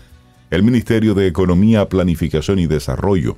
El 0.51 0.63
Ministerio 0.63 1.13
de 1.13 1.27
Economía, 1.27 1.87
Planificación 1.87 2.59
y 2.59 2.67
Desarrollo, 2.67 3.37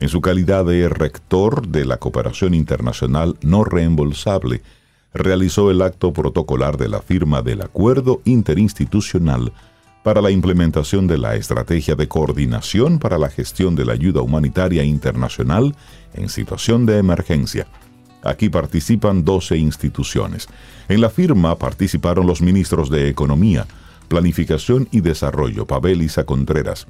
en 0.00 0.10
su 0.10 0.20
calidad 0.20 0.66
de 0.66 0.86
rector 0.90 1.66
de 1.66 1.86
la 1.86 1.96
cooperación 1.96 2.52
internacional 2.52 3.38
no 3.40 3.64
reembolsable, 3.64 4.60
realizó 5.14 5.70
el 5.70 5.80
acto 5.80 6.12
protocolar 6.12 6.76
de 6.76 6.88
la 6.90 7.00
firma 7.00 7.40
del 7.40 7.62
Acuerdo 7.62 8.20
Interinstitucional 8.26 9.54
para 10.02 10.20
la 10.20 10.30
implementación 10.30 11.06
de 11.06 11.16
la 11.16 11.36
Estrategia 11.36 11.94
de 11.94 12.06
Coordinación 12.06 12.98
para 12.98 13.16
la 13.16 13.30
Gestión 13.30 13.74
de 13.76 13.86
la 13.86 13.94
Ayuda 13.94 14.20
Humanitaria 14.20 14.84
Internacional 14.84 15.74
en 16.12 16.28
situación 16.28 16.84
de 16.84 16.98
emergencia. 16.98 17.66
Aquí 18.24 18.48
participan 18.48 19.24
12 19.24 19.56
instituciones. 19.58 20.48
En 20.88 21.00
la 21.00 21.10
firma 21.10 21.56
participaron 21.58 22.26
los 22.26 22.40
ministros 22.40 22.90
de 22.90 23.08
Economía, 23.08 23.66
Planificación 24.08 24.88
y 24.90 25.00
Desarrollo, 25.00 25.66
Pavel 25.66 26.02
Isa 26.02 26.24
Contreras, 26.24 26.86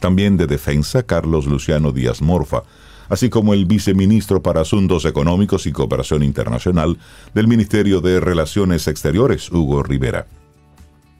también 0.00 0.36
de 0.36 0.46
Defensa, 0.46 1.02
Carlos 1.02 1.46
Luciano 1.46 1.92
Díaz 1.92 2.22
Morfa, 2.22 2.62
así 3.10 3.28
como 3.28 3.52
el 3.52 3.66
viceministro 3.66 4.42
para 4.42 4.62
Asuntos 4.62 5.04
Económicos 5.04 5.66
y 5.66 5.72
Cooperación 5.72 6.22
Internacional 6.22 6.98
del 7.34 7.48
Ministerio 7.48 8.00
de 8.00 8.20
Relaciones 8.20 8.88
Exteriores, 8.88 9.50
Hugo 9.52 9.82
Rivera. 9.82 10.26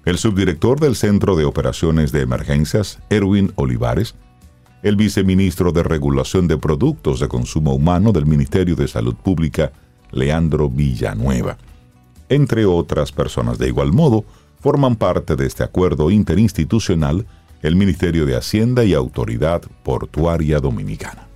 El 0.07 0.17
subdirector 0.17 0.81
del 0.81 0.97
Centro 0.97 1.37
de 1.37 1.45
Operaciones 1.45 2.11
de 2.11 2.23
Emergencias, 2.23 3.01
Erwin 3.11 3.53
Olivares, 3.57 4.15
el 4.83 4.97
viceministro 4.97 5.73
de 5.73 5.83
Regulación 5.83 6.49
de 6.49 6.57
Productos 6.57 7.21
de 7.21 7.29
Consumo 7.29 7.75
Humano 7.75 8.13
del 8.13 8.27
Ministerio 8.27 8.77
de 8.77 8.89
Salud 8.89 9.15
Pública, 9.15 9.73
Leandro 10.11 10.71
Villanueva. 10.71 11.59
Entre 12.29 12.65
otras 12.65 13.13
personas 13.13 13.59
de 13.59 13.69
igual 13.69 13.93
modo, 13.93 14.25
forman 14.61 14.97
parte 14.97 15.37
de 15.37 15.47
este 15.47 15.65
acuerdo 15.65 16.11
interinstitucional 16.11 17.27
el 17.63 17.77
Ministerio 17.77 18.25
de 18.25 18.37
Hacienda 18.37 18.85
y 18.85 18.95
Autoridad 18.95 19.63
Portuaria 19.83 20.61
Dominicana. 20.61 21.30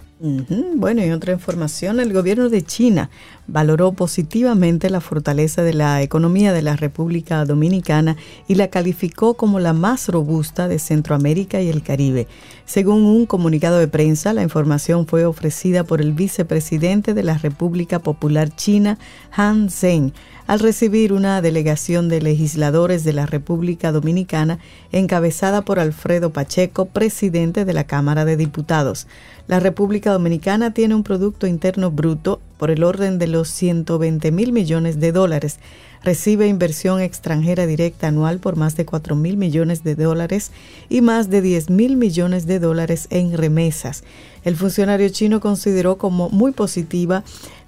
Bueno, 0.76 1.04
y 1.04 1.10
otra 1.10 1.34
información, 1.34 2.00
el 2.00 2.14
gobierno 2.14 2.48
de 2.48 2.62
China 2.62 3.10
valoró 3.46 3.92
positivamente 3.92 4.88
la 4.88 5.02
fortaleza 5.02 5.62
de 5.62 5.74
la 5.74 6.00
economía 6.00 6.54
de 6.54 6.62
la 6.62 6.76
República 6.76 7.44
Dominicana 7.44 8.16
y 8.48 8.54
la 8.54 8.68
calificó 8.68 9.34
como 9.34 9.60
la 9.60 9.74
más 9.74 10.08
robusta 10.08 10.66
de 10.66 10.78
Centroamérica 10.78 11.60
y 11.60 11.68
el 11.68 11.82
Caribe. 11.82 12.26
Según 12.64 13.04
un 13.04 13.26
comunicado 13.26 13.78
de 13.78 13.86
prensa, 13.86 14.32
la 14.32 14.42
información 14.42 15.06
fue 15.06 15.26
ofrecida 15.26 15.84
por 15.84 16.00
el 16.00 16.14
vicepresidente 16.14 17.12
de 17.12 17.22
la 17.22 17.36
República 17.36 17.98
Popular 17.98 18.48
China, 18.48 18.98
Han 19.36 19.68
Zheng, 19.68 20.14
al 20.46 20.60
recibir 20.60 21.12
una 21.12 21.40
delegación 21.40 22.08
de 22.08 22.20
legisladores 22.20 23.02
de 23.04 23.12
la 23.12 23.26
República 23.26 23.92
Dominicana 23.92 24.58
encabezada 24.92 25.62
por 25.62 25.78
Alfredo 25.78 26.30
Pacheco, 26.30 26.86
presidente 26.86 27.64
de 27.64 27.72
la 27.72 27.84
Cámara 27.84 28.24
de 28.24 28.36
Diputados. 28.36 29.06
La 29.46 29.60
República 29.60 30.12
Dominicana 30.12 30.72
tiene 30.72 30.94
un 30.94 31.02
Producto 31.02 31.46
Interno 31.46 31.90
Bruto 31.90 32.40
por 32.58 32.70
el 32.70 32.82
orden 32.82 33.18
de 33.18 33.26
los 33.26 33.48
120 33.48 34.32
mil 34.32 34.52
millones 34.52 35.00
de 35.00 35.12
dólares. 35.12 35.58
Recibe 36.02 36.48
inversión 36.48 37.00
extranjera 37.00 37.66
directa 37.66 38.08
anual 38.08 38.38
por 38.38 38.56
más 38.56 38.76
de 38.76 38.84
4 38.84 39.16
mil 39.16 39.38
millones 39.38 39.84
de 39.84 39.94
dólares 39.94 40.50
y 40.90 41.00
más 41.00 41.30
de 41.30 41.40
10 41.40 41.70
mil 41.70 41.96
millones 41.96 42.46
de 42.46 42.58
dólares 42.58 43.06
en 43.08 43.36
remesas. 43.36 44.04
El 44.44 44.56
funcionario 44.56 45.08
chino 45.08 45.40
consideró 45.40 45.96
como 45.96 46.28
muy 46.28 46.52
positiva 46.52 47.24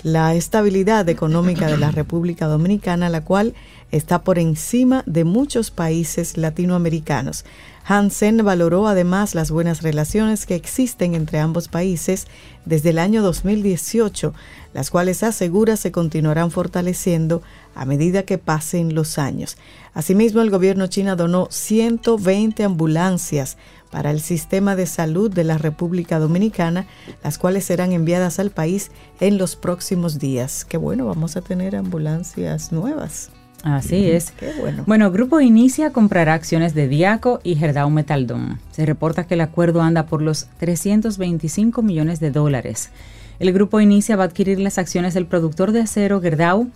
la 0.06 0.36
estabilidad 0.36 1.08
económica 1.08 1.66
de 1.66 1.78
la 1.78 1.90
República 1.90 2.46
Dominicana, 2.46 3.08
la 3.08 3.24
cual 3.24 3.54
está 3.90 4.22
por 4.22 4.38
encima 4.38 5.02
de 5.04 5.24
muchos 5.24 5.72
países 5.72 6.36
latinoamericanos. 6.36 7.44
Hansen 7.84 8.36
valoró 8.44 8.86
además 8.86 9.34
las 9.34 9.50
buenas 9.50 9.82
relaciones 9.82 10.46
que 10.46 10.54
existen 10.54 11.16
entre 11.16 11.40
ambos 11.40 11.66
países 11.66 12.28
desde 12.64 12.90
el 12.90 13.00
año 13.00 13.20
2018, 13.20 14.32
las 14.74 14.90
cuales 14.90 15.24
asegura 15.24 15.76
se 15.76 15.90
continuarán 15.90 16.52
fortaleciendo 16.52 17.42
a 17.74 17.84
medida 17.84 18.22
que 18.22 18.38
pasen 18.38 18.94
los 18.94 19.18
años. 19.18 19.56
Asimismo, 19.92 20.40
el 20.40 20.50
gobierno 20.50 20.86
chino 20.86 21.16
donó 21.16 21.48
120 21.50 22.62
ambulancias 22.62 23.56
para 23.96 24.10
el 24.10 24.20
sistema 24.20 24.76
de 24.76 24.84
salud 24.84 25.32
de 25.32 25.42
la 25.42 25.56
República 25.56 26.18
Dominicana, 26.18 26.84
las 27.24 27.38
cuales 27.38 27.64
serán 27.64 27.92
enviadas 27.92 28.38
al 28.38 28.50
país 28.50 28.90
en 29.20 29.38
los 29.38 29.56
próximos 29.56 30.18
días. 30.18 30.66
Qué 30.66 30.76
bueno, 30.76 31.06
vamos 31.06 31.34
a 31.38 31.40
tener 31.40 31.74
ambulancias 31.74 32.72
nuevas. 32.72 33.30
Así 33.62 34.10
es. 34.10 34.32
Qué 34.32 34.52
bueno. 34.60 34.84
Bueno, 34.86 35.10
Grupo 35.10 35.40
Inicia 35.40 35.94
comprará 35.94 36.34
acciones 36.34 36.74
de 36.74 36.88
Diaco 36.88 37.40
y 37.42 37.54
Gerdau 37.54 37.88
Metaldón. 37.88 38.58
Se 38.70 38.84
reporta 38.84 39.26
que 39.26 39.32
el 39.32 39.40
acuerdo 39.40 39.80
anda 39.80 40.04
por 40.04 40.20
los 40.20 40.48
325 40.58 41.80
millones 41.80 42.20
de 42.20 42.30
dólares. 42.30 42.90
El 43.38 43.54
Grupo 43.54 43.80
Inicia 43.80 44.16
va 44.16 44.24
a 44.24 44.26
adquirir 44.26 44.60
las 44.60 44.76
acciones 44.76 45.14
del 45.14 45.24
productor 45.24 45.72
de 45.72 45.80
acero 45.80 46.20
Gerdau 46.20 46.68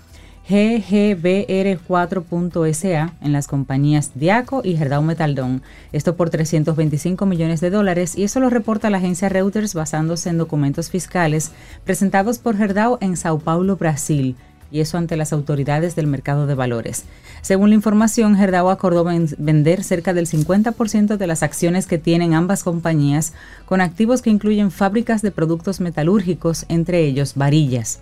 GGBR4.SA 0.50 3.12
en 3.20 3.32
las 3.32 3.46
compañías 3.46 4.10
Diaco 4.16 4.62
y 4.64 4.76
Gerdau 4.76 5.02
Metaldón. 5.02 5.62
Esto 5.92 6.16
por 6.16 6.30
325 6.30 7.24
millones 7.24 7.60
de 7.60 7.70
dólares 7.70 8.18
y 8.18 8.24
eso 8.24 8.40
lo 8.40 8.50
reporta 8.50 8.90
la 8.90 8.98
agencia 8.98 9.28
Reuters 9.28 9.74
basándose 9.74 10.28
en 10.28 10.38
documentos 10.38 10.90
fiscales 10.90 11.52
presentados 11.84 12.38
por 12.38 12.56
Gerdau 12.56 12.98
en 13.00 13.16
Sao 13.16 13.38
Paulo, 13.38 13.76
Brasil 13.76 14.34
y 14.72 14.80
eso 14.80 14.98
ante 14.98 15.16
las 15.16 15.32
autoridades 15.32 15.96
del 15.96 16.06
mercado 16.06 16.46
de 16.46 16.54
valores. 16.54 17.04
Según 17.42 17.70
la 17.70 17.74
información, 17.76 18.36
Gerdau 18.36 18.70
acordó 18.70 19.02
ven- 19.04 19.28
vender 19.38 19.82
cerca 19.84 20.12
del 20.14 20.26
50% 20.26 21.16
de 21.16 21.26
las 21.26 21.42
acciones 21.42 21.86
que 21.86 21.98
tienen 21.98 22.34
ambas 22.34 22.62
compañías 22.64 23.32
con 23.66 23.80
activos 23.80 24.22
que 24.22 24.30
incluyen 24.30 24.70
fábricas 24.70 25.22
de 25.22 25.30
productos 25.32 25.80
metalúrgicos, 25.80 26.66
entre 26.68 27.04
ellos 27.04 27.34
varillas. 27.34 27.98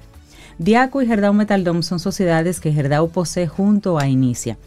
Diaco 0.58 1.00
y 1.02 1.06
Gerdau 1.06 1.32
Metaldom 1.34 1.82
son 1.82 2.00
sociedades 2.00 2.58
que 2.58 2.72
Gerdau 2.72 3.10
posee 3.10 3.46
junto 3.46 3.96
a 3.96 4.08
Inicia. 4.08 4.58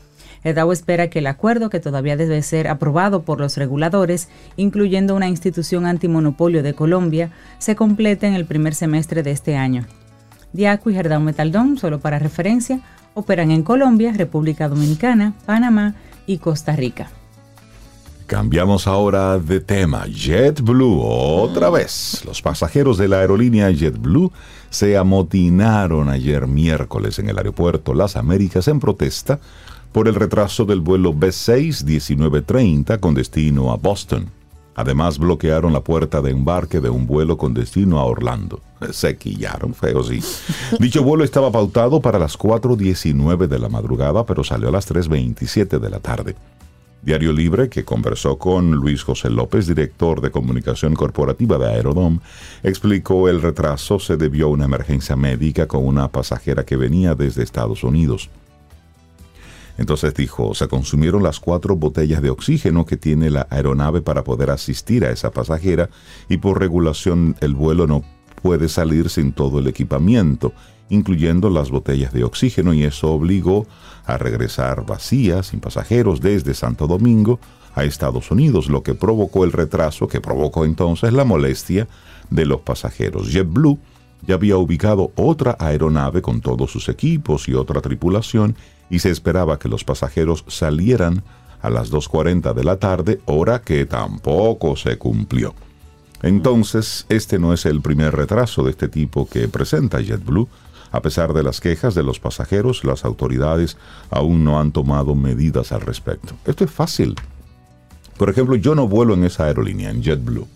El 0.43 0.55
DAO 0.55 0.71
espera 0.71 1.09
que 1.09 1.19
el 1.19 1.27
acuerdo, 1.27 1.69
que 1.69 1.81
todavía 1.81 2.15
debe 2.15 2.41
ser 2.41 2.69
aprobado 2.69 3.23
por 3.23 3.39
los 3.39 3.57
reguladores, 3.57 4.29
incluyendo 4.55 5.15
una 5.15 5.27
institución 5.27 5.85
antimonopolio 5.85 6.63
de 6.63 6.73
Colombia, 6.73 7.31
se 7.59 7.75
complete 7.75 8.25
en 8.25 8.33
el 8.33 8.45
primer 8.45 8.73
semestre 8.73 9.21
de 9.21 9.31
este 9.31 9.57
año. 9.57 9.85
Diaco 10.53 10.89
y 10.89 10.95
Gerdau 10.95 11.19
Metaldón, 11.19 11.77
solo 11.77 11.99
para 11.99 12.19
referencia, 12.19 12.79
operan 13.13 13.51
en 13.51 13.63
Colombia, 13.63 14.13
República 14.13 14.69
Dominicana, 14.69 15.33
Panamá 15.45 15.95
y 16.25 16.37
Costa 16.37 16.75
Rica. 16.75 17.09
Cambiamos 18.31 18.87
ahora 18.87 19.37
de 19.39 19.59
tema. 19.59 20.05
JetBlue, 20.07 21.01
otra 21.01 21.69
vez. 21.69 22.23
Los 22.25 22.41
pasajeros 22.41 22.97
de 22.97 23.09
la 23.09 23.19
aerolínea 23.19 23.69
JetBlue 23.69 24.31
se 24.69 24.95
amotinaron 24.95 26.07
ayer 26.07 26.47
miércoles 26.47 27.19
en 27.19 27.27
el 27.27 27.37
aeropuerto 27.37 27.93
Las 27.93 28.15
Américas 28.15 28.69
en 28.69 28.79
protesta 28.79 29.41
por 29.91 30.07
el 30.07 30.15
retraso 30.15 30.63
del 30.63 30.79
vuelo 30.79 31.13
B6 31.13 31.83
1930 31.83 32.99
con 32.99 33.15
destino 33.15 33.69
a 33.69 33.75
Boston. 33.75 34.27
Además 34.75 35.17
bloquearon 35.17 35.73
la 35.73 35.81
puerta 35.81 36.21
de 36.21 36.31
embarque 36.31 36.79
de 36.79 36.89
un 36.89 37.05
vuelo 37.05 37.37
con 37.37 37.53
destino 37.53 37.99
a 37.99 38.05
Orlando. 38.05 38.61
Se 38.93 39.17
quillaron, 39.17 39.73
feo 39.73 40.03
sí. 40.03 40.23
Dicho 40.79 41.03
vuelo 41.03 41.25
estaba 41.25 41.51
pautado 41.51 41.99
para 41.99 42.17
las 42.17 42.39
4.19 42.39 43.47
de 43.47 43.59
la 43.59 43.67
madrugada, 43.67 44.25
pero 44.25 44.45
salió 44.45 44.69
a 44.69 44.71
las 44.71 44.89
3.27 44.89 45.79
de 45.79 45.89
la 45.89 45.99
tarde. 45.99 46.37
Diario 47.03 47.33
Libre, 47.33 47.67
que 47.67 47.83
conversó 47.83 48.37
con 48.37 48.71
Luis 48.71 49.03
José 49.03 49.31
López, 49.31 49.65
director 49.65 50.21
de 50.21 50.29
comunicación 50.29 50.93
corporativa 50.93 51.57
de 51.57 51.67
Aerodom, 51.67 52.19
explicó 52.61 53.27
el 53.27 53.41
retraso 53.41 53.97
se 53.99 54.17
debió 54.17 54.45
a 54.45 54.49
una 54.49 54.65
emergencia 54.65 55.15
médica 55.15 55.67
con 55.67 55.85
una 55.85 56.09
pasajera 56.09 56.63
que 56.63 56.75
venía 56.75 57.15
desde 57.15 57.41
Estados 57.41 57.83
Unidos. 57.83 58.29
Entonces 59.79 60.13
dijo, 60.13 60.53
se 60.53 60.67
consumieron 60.67 61.23
las 61.23 61.39
cuatro 61.39 61.75
botellas 61.75 62.21
de 62.21 62.29
oxígeno 62.29 62.85
que 62.85 62.97
tiene 62.97 63.31
la 63.31 63.47
aeronave 63.49 64.01
para 64.01 64.23
poder 64.23 64.51
asistir 64.51 65.03
a 65.03 65.09
esa 65.09 65.31
pasajera 65.31 65.89
y 66.29 66.37
por 66.37 66.59
regulación 66.59 67.35
el 67.39 67.55
vuelo 67.55 67.87
no 67.87 68.03
puede 68.43 68.69
salir 68.69 69.09
sin 69.09 69.33
todo 69.33 69.57
el 69.57 69.67
equipamiento, 69.67 70.53
incluyendo 70.91 71.49
las 71.49 71.71
botellas 71.71 72.13
de 72.13 72.23
oxígeno 72.23 72.73
y 72.73 72.83
eso 72.83 73.11
obligó 73.11 73.65
a 74.05 74.17
regresar 74.17 74.85
vacías, 74.85 75.47
sin 75.47 75.59
pasajeros, 75.59 76.21
desde 76.21 76.53
Santo 76.53 76.85
Domingo 76.85 77.39
a 77.73 77.83
Estados 77.83 78.29
Unidos, 78.29 78.67
lo 78.67 78.83
que 78.83 78.93
provocó 78.93 79.43
el 79.43 79.51
retraso 79.51 80.07
que 80.07 80.21
provocó 80.21 80.65
entonces 80.65 81.13
la 81.13 81.23
molestia 81.23 81.87
de 82.29 82.45
los 82.45 82.61
pasajeros. 82.61 83.31
JetBlue 83.31 83.79
ya 84.27 84.35
había 84.35 84.57
ubicado 84.57 85.11
otra 85.15 85.55
aeronave 85.59 86.21
con 86.21 86.41
todos 86.41 86.71
sus 86.71 86.89
equipos 86.89 87.47
y 87.47 87.53
otra 87.53 87.81
tripulación 87.81 88.55
y 88.89 88.99
se 88.99 89.09
esperaba 89.09 89.57
que 89.57 89.69
los 89.69 89.83
pasajeros 89.83 90.43
salieran 90.47 91.23
a 91.61 91.69
las 91.69 91.91
2.40 91.91 92.53
de 92.53 92.63
la 92.63 92.77
tarde, 92.77 93.21
hora 93.25 93.61
que 93.61 93.85
tampoco 93.85 94.75
se 94.75 94.97
cumplió. 94.97 95.53
Entonces, 96.23 97.05
este 97.09 97.39
no 97.39 97.53
es 97.53 97.65
el 97.65 97.81
primer 97.81 98.15
retraso 98.15 98.63
de 98.63 98.71
este 98.71 98.87
tipo 98.87 99.27
que 99.27 99.47
presenta 99.47 100.01
JetBlue. 100.01 100.47
A 100.91 101.01
pesar 101.01 101.33
de 101.33 101.43
las 101.43 101.61
quejas 101.61 101.95
de 101.95 102.03
los 102.03 102.19
pasajeros, 102.19 102.83
las 102.83 103.05
autoridades 103.05 103.77
aún 104.09 104.43
no 104.43 104.59
han 104.59 104.71
tomado 104.71 105.15
medidas 105.15 105.71
al 105.71 105.81
respecto. 105.81 106.33
Esto 106.45 106.63
es 106.63 106.71
fácil. 106.71 107.15
Por 108.17 108.29
ejemplo, 108.29 108.55
yo 108.55 108.75
no 108.75 108.87
vuelo 108.87 109.13
en 109.13 109.23
esa 109.23 109.45
aerolínea, 109.45 109.89
en 109.89 110.03
JetBlue, 110.03 110.47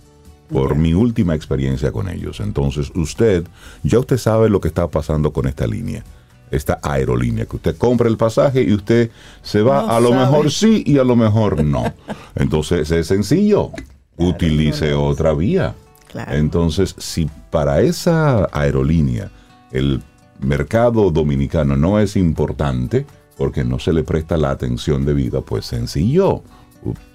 por 0.51 0.75
mi 0.75 0.94
última 0.94 1.36
experiencia 1.36 1.92
con 1.92 2.10
ellos. 2.10 2.39
Entonces, 2.39 2.92
usted, 2.96 3.46
ya 3.84 4.00
usted 4.00 4.18
sabe 4.18 4.50
lo 4.50 4.62
que 4.62 4.68
está 4.68 4.88
pasando 4.88 5.32
con 5.32 5.48
esta 5.48 5.65
línea 5.65 6.04
esta 6.51 6.80
aerolínea, 6.82 7.46
que 7.46 7.56
usted 7.56 7.77
compra 7.77 8.08
el 8.08 8.18
pasaje 8.18 8.62
y 8.62 8.74
usted 8.74 9.10
se 9.42 9.62
va, 9.62 9.96
a 9.96 10.00
lo 10.00 10.13
mejor 10.13 10.51
sí 10.51 10.84
y 10.86 10.98
a 10.98 11.04
lo 11.04 11.15
mejor 11.15 11.63
no. 11.63 11.94
Entonces 12.36 12.92
es 12.92 13.08
sencillo, 13.08 13.72
utilice 14.18 14.94
otra 14.94 15.34
vía. 15.34 15.75
Entonces, 16.30 16.96
si 16.98 17.30
para 17.50 17.82
esa 17.82 18.48
aerolínea 18.54 19.32
el 19.72 20.01
mercado 20.45 21.11
dominicano 21.11 21.75
no 21.75 21.99
es 21.99 22.15
importante, 22.15 23.05
porque 23.38 23.63
no 23.63 23.79
se 23.79 23.93
le 23.93 24.03
presta 24.03 24.38
la 24.38 24.51
atención 24.51 25.05
debida, 25.05 25.41
pues 25.41 25.65
sencillo, 25.65 26.43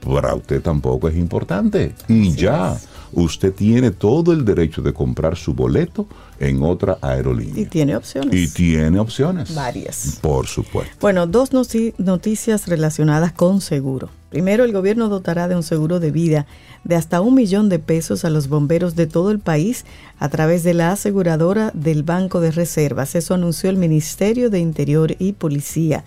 para 0.05 0.35
usted 0.35 0.61
tampoco 0.63 1.09
es 1.09 1.17
importante. 1.17 1.95
Y 2.09 2.33
ya, 2.33 2.77
usted 3.13 3.55
tiene 3.55 3.91
todo 3.91 4.33
el 4.33 4.45
derecho 4.45 4.83
de 4.83 4.93
comprar 4.93 5.37
su 5.37 5.55
boleto 5.55 6.07
en 6.41 6.63
otra 6.63 6.99
aerolínea. 7.03 7.63
Y 7.63 7.67
tiene 7.67 7.95
opciones. 7.95 8.35
Y 8.35 8.49
tiene 8.49 8.99
opciones. 8.99 9.55
Varias. 9.55 10.19
Por 10.21 10.47
supuesto. 10.47 10.97
Bueno, 11.01 11.27
dos 11.27 11.51
noticias 11.53 12.67
relacionadas 12.67 13.33
con 13.33 13.61
seguro. 13.61 14.09
Primero, 14.31 14.65
el 14.65 14.73
gobierno 14.73 15.09
dotará 15.09 15.49
de 15.49 15.57
un 15.57 15.63
seguro 15.63 16.01
de 16.01 16.11
vida 16.11 16.47
de 16.85 16.97
hasta 16.97 17.21
un 17.21 17.35
millón 17.35 17.69
de 17.69 17.79
pesos 17.79 18.25
a 18.25 18.31
los 18.31 18.49
bomberos 18.49 18.97
de 18.97 19.07
todo 19.07 19.31
el 19.31 19.39
país 19.39 19.85
a 20.19 20.29
través 20.29 20.63
de 20.63 20.73
la 20.73 20.93
aseguradora 20.93 21.71
del 21.75 22.03
Banco 22.03 22.41
de 22.41 22.51
Reservas. 22.51 23.15
Eso 23.15 23.35
anunció 23.35 23.69
el 23.71 23.77
Ministerio 23.77 24.49
de 24.49 24.61
Interior 24.61 25.15
y 25.19 25.33
Policía. 25.33 26.05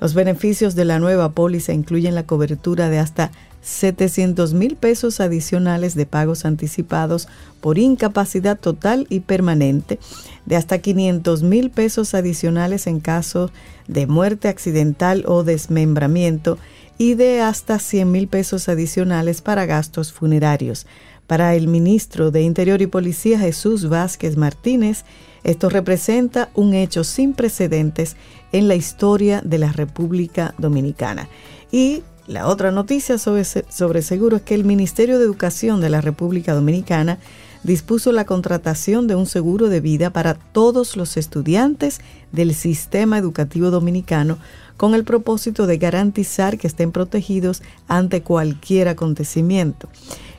Los 0.00 0.14
beneficios 0.14 0.74
de 0.74 0.84
la 0.84 0.98
nueva 0.98 1.30
póliza 1.32 1.72
incluyen 1.72 2.14
la 2.14 2.26
cobertura 2.26 2.90
de 2.90 2.98
hasta 2.98 3.30
700 3.66 4.54
mil 4.54 4.76
pesos 4.76 5.18
adicionales 5.18 5.96
de 5.96 6.06
pagos 6.06 6.44
anticipados 6.44 7.26
por 7.60 7.78
incapacidad 7.78 8.56
total 8.56 9.08
y 9.10 9.20
permanente, 9.20 9.98
de 10.46 10.54
hasta 10.54 10.78
500 10.78 11.42
mil 11.42 11.70
pesos 11.70 12.14
adicionales 12.14 12.86
en 12.86 13.00
caso 13.00 13.50
de 13.88 14.06
muerte 14.06 14.46
accidental 14.46 15.24
o 15.26 15.42
desmembramiento 15.42 16.58
y 16.96 17.14
de 17.14 17.40
hasta 17.40 17.80
100 17.80 18.12
mil 18.12 18.28
pesos 18.28 18.68
adicionales 18.68 19.42
para 19.42 19.66
gastos 19.66 20.12
funerarios. 20.12 20.86
Para 21.26 21.56
el 21.56 21.66
ministro 21.66 22.30
de 22.30 22.42
Interior 22.42 22.80
y 22.82 22.86
Policía 22.86 23.40
Jesús 23.40 23.88
Vázquez 23.88 24.36
Martínez, 24.36 25.04
esto 25.42 25.68
representa 25.68 26.50
un 26.54 26.72
hecho 26.72 27.02
sin 27.02 27.32
precedentes 27.32 28.16
en 28.52 28.68
la 28.68 28.74
historia 28.74 29.42
de 29.44 29.58
la 29.58 29.72
República 29.72 30.54
Dominicana. 30.58 31.28
Y 31.70 32.02
la 32.26 32.48
otra 32.48 32.70
noticia 32.70 33.18
sobre, 33.18 33.44
sobre 33.44 34.02
seguro 34.02 34.36
es 34.36 34.42
que 34.42 34.54
el 34.54 34.64
Ministerio 34.64 35.18
de 35.18 35.24
Educación 35.24 35.80
de 35.80 35.90
la 35.90 36.00
República 36.00 36.54
Dominicana 36.54 37.18
dispuso 37.62 38.12
la 38.12 38.24
contratación 38.24 39.06
de 39.06 39.16
un 39.16 39.26
seguro 39.26 39.68
de 39.68 39.80
vida 39.80 40.10
para 40.10 40.34
todos 40.34 40.96
los 40.96 41.16
estudiantes 41.16 42.00
del 42.32 42.54
sistema 42.54 43.18
educativo 43.18 43.70
dominicano 43.70 44.38
con 44.76 44.94
el 44.94 45.04
propósito 45.04 45.66
de 45.66 45.78
garantizar 45.78 46.58
que 46.58 46.66
estén 46.66 46.92
protegidos 46.92 47.62
ante 47.88 48.22
cualquier 48.22 48.88
acontecimiento. 48.88 49.88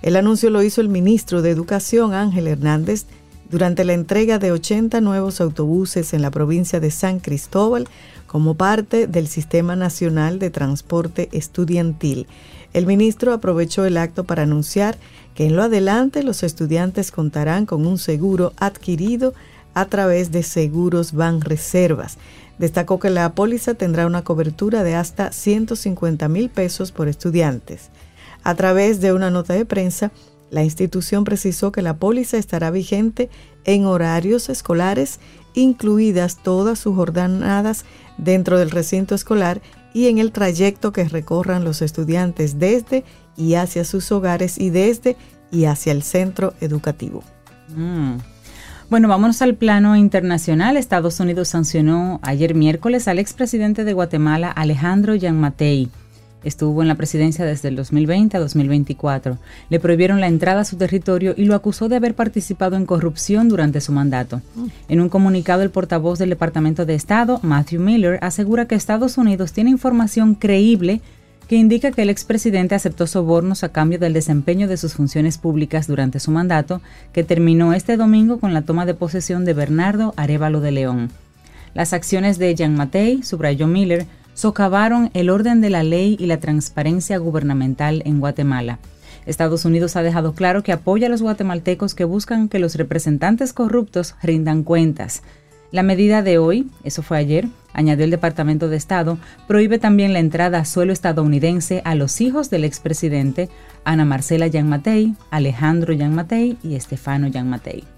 El 0.01 0.15
anuncio 0.15 0.49
lo 0.49 0.63
hizo 0.63 0.81
el 0.81 0.89
ministro 0.89 1.41
de 1.41 1.51
Educación 1.51 2.13
Ángel 2.13 2.47
Hernández 2.47 3.05
durante 3.49 3.85
la 3.85 3.93
entrega 3.93 4.39
de 4.39 4.51
80 4.51 5.01
nuevos 5.01 5.41
autobuses 5.41 6.13
en 6.13 6.21
la 6.21 6.31
provincia 6.31 6.79
de 6.79 6.91
San 6.91 7.19
Cristóbal 7.19 7.87
como 8.27 8.55
parte 8.55 9.07
del 9.07 9.27
Sistema 9.27 9.75
Nacional 9.75 10.39
de 10.39 10.49
Transporte 10.49 11.29
Estudiantil. 11.31 12.27
El 12.73 12.85
ministro 12.85 13.33
aprovechó 13.33 13.85
el 13.85 13.97
acto 13.97 14.25
para 14.25 14.43
anunciar 14.43 14.97
que 15.33 15.45
en 15.45 15.55
lo 15.55 15.63
adelante 15.63 16.23
los 16.23 16.43
estudiantes 16.43 17.11
contarán 17.11 17.65
con 17.65 17.85
un 17.85 17.97
seguro 17.97 18.53
adquirido 18.57 19.33
a 19.73 19.85
través 19.85 20.31
de 20.31 20.43
Seguros 20.43 21.13
Van 21.13 21.41
Reservas. 21.41 22.17
Destacó 22.57 22.99
que 22.99 23.11
la 23.11 23.33
póliza 23.33 23.75
tendrá 23.75 24.07
una 24.07 24.23
cobertura 24.23 24.83
de 24.83 24.95
hasta 24.95 25.31
150 25.31 26.27
mil 26.27 26.49
pesos 26.49 26.91
por 26.91 27.07
estudiantes. 27.07 27.89
A 28.43 28.55
través 28.55 28.99
de 28.99 29.13
una 29.13 29.29
nota 29.29 29.53
de 29.53 29.65
prensa, 29.65 30.11
la 30.49 30.63
institución 30.63 31.23
precisó 31.23 31.71
que 31.71 31.81
la 31.81 31.97
póliza 31.97 32.37
estará 32.37 32.71
vigente 32.71 33.29
en 33.65 33.85
horarios 33.85 34.49
escolares, 34.49 35.19
incluidas 35.53 36.41
todas 36.41 36.79
sus 36.79 36.95
jornadas 36.95 37.85
dentro 38.17 38.57
del 38.57 38.71
recinto 38.71 39.15
escolar 39.15 39.61
y 39.93 40.07
en 40.07 40.19
el 40.19 40.31
trayecto 40.31 40.93
que 40.93 41.03
recorran 41.05 41.63
los 41.63 41.81
estudiantes 41.81 42.59
desde 42.59 43.03
y 43.35 43.55
hacia 43.55 43.83
sus 43.83 44.11
hogares 44.11 44.57
y 44.57 44.69
desde 44.69 45.17
y 45.51 45.65
hacia 45.65 45.91
el 45.91 46.03
centro 46.03 46.53
educativo. 46.61 47.23
Mm. 47.75 48.17
Bueno, 48.89 49.09
vámonos 49.09 49.41
al 49.41 49.55
plano 49.55 49.97
internacional. 49.97 50.77
Estados 50.77 51.19
Unidos 51.19 51.49
sancionó 51.49 52.21
ayer 52.23 52.55
miércoles 52.55 53.09
al 53.09 53.19
expresidente 53.19 53.83
de 53.83 53.91
Guatemala, 53.91 54.49
Alejandro 54.49 55.13
Yanmatei 55.13 55.89
Estuvo 56.43 56.81
en 56.81 56.87
la 56.87 56.95
presidencia 56.95 57.45
desde 57.45 57.67
el 57.67 57.75
2020 57.75 58.37
a 58.37 58.39
2024. 58.39 59.37
Le 59.69 59.79
prohibieron 59.79 60.21
la 60.21 60.27
entrada 60.27 60.61
a 60.61 60.65
su 60.65 60.77
territorio 60.77 61.33
y 61.35 61.45
lo 61.45 61.55
acusó 61.55 61.89
de 61.89 61.95
haber 61.95 62.15
participado 62.15 62.75
en 62.75 62.85
corrupción 62.85 63.49
durante 63.49 63.81
su 63.81 63.91
mandato. 63.91 64.41
Mm. 64.55 64.65
En 64.89 65.01
un 65.01 65.09
comunicado, 65.09 65.63
el 65.63 65.71
portavoz 65.71 66.19
del 66.19 66.29
Departamento 66.29 66.85
de 66.85 66.95
Estado, 66.95 67.39
Matthew 67.41 67.81
Miller, 67.81 68.19
asegura 68.21 68.65
que 68.65 68.75
Estados 68.75 69.17
Unidos 69.17 69.51
tiene 69.51 69.71
información 69.71 70.35
creíble 70.35 71.01
que 71.47 71.55
indica 71.55 71.91
que 71.91 72.01
el 72.01 72.09
expresidente 72.09 72.75
aceptó 72.75 73.07
sobornos 73.07 73.63
a 73.63 73.69
cambio 73.69 73.99
del 73.99 74.13
desempeño 74.13 74.67
de 74.67 74.77
sus 74.77 74.93
funciones 74.93 75.37
públicas 75.37 75.87
durante 75.87 76.19
su 76.19 76.31
mandato, 76.31 76.81
que 77.13 77.23
terminó 77.23 77.73
este 77.73 77.95
domingo 77.95 78.39
con 78.39 78.53
la 78.53 78.63
toma 78.63 78.85
de 78.85 78.93
posesión 78.93 79.45
de 79.45 79.53
Bernardo 79.53 80.13
Arevalo 80.17 80.59
de 80.59 80.71
León. 80.71 81.09
Las 81.73 81.93
acciones 81.93 82.37
de 82.37 82.53
Jean 82.53 82.75
Matei, 82.75 83.23
subrayó 83.23 83.67
Miller, 83.67 84.05
socavaron 84.37 85.09
el 85.15 85.31
orden 85.31 85.61
de 85.61 85.71
la 85.71 85.81
ley 85.81 86.15
y 86.19 86.27
la 86.27 86.39
transparencia 86.39 87.17
gubernamental 87.17 88.03
en 88.05 88.19
Guatemala. 88.19 88.77
Estados 89.25 89.65
Unidos 89.65 89.95
ha 89.95 90.03
dejado 90.03 90.33
claro 90.33 90.61
que 90.61 90.71
apoya 90.71 91.07
a 91.07 91.09
los 91.09 91.23
guatemaltecos 91.23 91.95
que 91.95 92.03
buscan 92.03 92.47
que 92.47 92.59
los 92.59 92.75
representantes 92.75 93.51
corruptos 93.51 94.13
rindan 94.21 94.61
cuentas. 94.61 95.23
La 95.71 95.81
medida 95.81 96.21
de 96.21 96.37
hoy, 96.37 96.69
eso 96.83 97.01
fue 97.01 97.17
ayer, 97.17 97.47
añadió 97.73 98.05
el 98.05 98.11
Departamento 98.11 98.69
de 98.69 98.77
Estado, 98.77 99.17
prohíbe 99.47 99.79
también 99.79 100.13
la 100.13 100.19
entrada 100.19 100.59
a 100.59 100.65
suelo 100.65 100.93
estadounidense 100.93 101.81
a 101.83 101.95
los 101.95 102.21
hijos 102.21 102.51
del 102.51 102.63
expresidente 102.63 103.49
Ana 103.85 104.05
Marcela 104.05 104.45
Yan 104.45 104.69
Matei, 104.69 105.15
Alejandro 105.31 105.93
Yan 105.93 106.13
Matei 106.13 106.59
y 106.61 106.75
Estefano 106.75 107.27
Yan 107.27 107.49
Matei. 107.49 107.96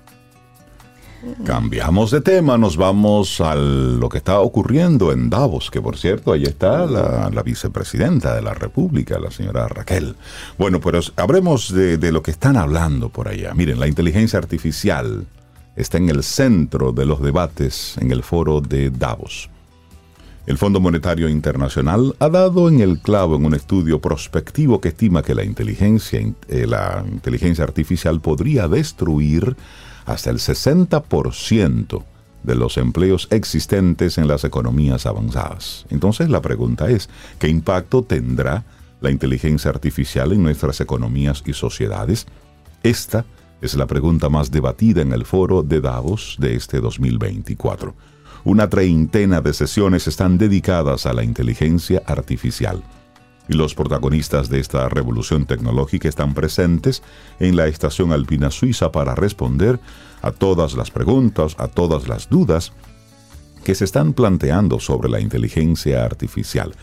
Cambiamos 1.45 2.11
de 2.11 2.21
tema, 2.21 2.57
nos 2.57 2.77
vamos 2.77 3.41
a 3.41 3.55
lo 3.55 4.07
que 4.09 4.19
está 4.19 4.39
ocurriendo 4.39 5.11
en 5.11 5.29
Davos, 5.29 5.69
que 5.69 5.81
por 5.81 5.97
cierto, 5.97 6.31
ahí 6.31 6.43
está 6.43 6.85
la, 6.85 7.43
vicepresidenta 7.43 8.35
de 8.35 8.41
la 8.41 8.53
República, 8.53 9.19
la 9.19 9.31
señora 9.31 9.67
Raquel. 9.67 10.15
Bueno, 10.57 10.79
hablemos 11.17 11.73
de, 11.73 11.97
de 11.97 12.11
lo 12.11 12.23
que 12.23 12.31
están 12.31 12.55
hablando 12.55 13.09
por 13.09 13.27
allá. 13.27 13.53
Miren, 13.53 13.79
la 13.79 13.87
inteligencia 13.87 14.39
artificial 14.39 15.25
está 15.75 15.97
en 15.97 16.09
el 16.09 16.23
centro 16.23 16.91
de 16.91 17.05
los 17.05 17.21
debates 17.21 17.97
en 17.99 18.11
el 18.11 18.23
foro 18.23 18.61
de 18.61 18.89
Davos. 18.89 19.49
El 20.45 20.57
Fondo 20.57 20.79
Monetario 20.79 21.29
Internacional 21.29 22.15
ha 22.17 22.27
dado 22.27 22.69
en 22.69 22.79
el 22.79 22.99
clavo 22.99 23.35
en 23.35 23.45
un 23.45 23.53
estudio 23.53 23.99
prospectivo 23.99 24.81
que 24.81 24.87
estima 24.87 25.21
que 25.21 25.35
la 25.35 25.43
inteligencia, 25.43 26.19
eh, 26.47 26.65
la 26.65 27.05
inteligencia 27.07 27.63
artificial 27.63 28.19
podría 28.19 28.67
destruir 28.67 29.55
hasta 30.09 30.31
el 30.31 30.37
60% 30.37 32.03
de 32.41 32.55
los 32.55 32.77
empleos 32.77 33.27
existentes 33.29 34.17
en 34.17 34.27
las 34.27 34.43
economías 34.43 35.05
avanzadas. 35.05 35.85
Entonces 35.89 36.29
la 36.29 36.41
pregunta 36.41 36.89
es, 36.89 37.09
¿qué 37.37 37.47
impacto 37.47 38.01
tendrá 38.01 38.65
la 39.01 39.11
inteligencia 39.11 39.69
artificial 39.69 40.31
en 40.31 40.41
nuestras 40.41 40.81
economías 40.81 41.43
y 41.45 41.53
sociedades? 41.53 42.25
Esta 42.81 43.25
es 43.61 43.75
la 43.75 43.85
pregunta 43.85 44.29
más 44.29 44.49
debatida 44.49 45.01
en 45.01 45.13
el 45.13 45.25
foro 45.25 45.61
de 45.61 45.79
Davos 45.79 46.37
de 46.39 46.55
este 46.55 46.79
2024. 46.79 47.93
Una 48.45 48.67
treintena 48.67 49.41
de 49.41 49.53
sesiones 49.53 50.07
están 50.07 50.39
dedicadas 50.39 51.05
a 51.05 51.13
la 51.13 51.23
inteligencia 51.23 52.01
artificial 52.07 52.81
y 53.49 53.53
los 53.53 53.73
protagonistas 53.73 54.47
de 54.47 54.59
esta 54.59 54.87
revolución 54.87 55.45
tecnológica 55.45 56.07
están 56.07 56.33
presentes 56.33 57.01
en 57.39 57.55
la 57.55 57.67
estación 57.67 58.13
alpina 58.13 58.51
suiza 58.51 58.91
para 58.91 59.15
responder 59.15 59.79
a 60.21 60.31
todas 60.31 60.75
las 60.75 60.91
preguntas, 60.91 61.55
a 61.57 61.67
todas 61.67 62.07
las 62.07 62.29
dudas 62.29 62.71
que 63.63 63.75
se 63.75 63.85
están 63.85 64.13
planteando 64.13 64.79
sobre 64.79 65.09
la 65.09 65.19
inteligencia 65.19 66.05
artificial. 66.05 66.73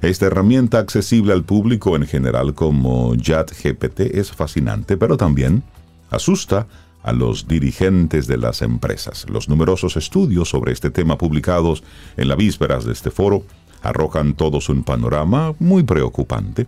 Esta 0.00 0.26
herramienta 0.26 0.78
accesible 0.78 1.32
al 1.32 1.44
público 1.44 1.94
en 1.94 2.06
general 2.06 2.54
como 2.54 3.12
GPT 3.12 4.00
es 4.00 4.32
fascinante, 4.32 4.96
pero 4.96 5.16
también 5.16 5.62
asusta 6.10 6.66
a 7.02 7.12
los 7.12 7.46
dirigentes 7.46 8.26
de 8.26 8.38
las 8.38 8.62
empresas. 8.62 9.26
Los 9.28 9.48
numerosos 9.48 9.96
estudios 9.96 10.48
sobre 10.48 10.72
este 10.72 10.90
tema 10.90 11.18
publicados 11.18 11.84
en 12.16 12.28
la 12.28 12.34
vísperas 12.34 12.84
de 12.86 12.92
este 12.92 13.10
foro 13.10 13.44
arrojan 13.84 14.34
todos 14.34 14.68
un 14.68 14.82
panorama 14.82 15.54
muy 15.60 15.82
preocupante. 15.84 16.66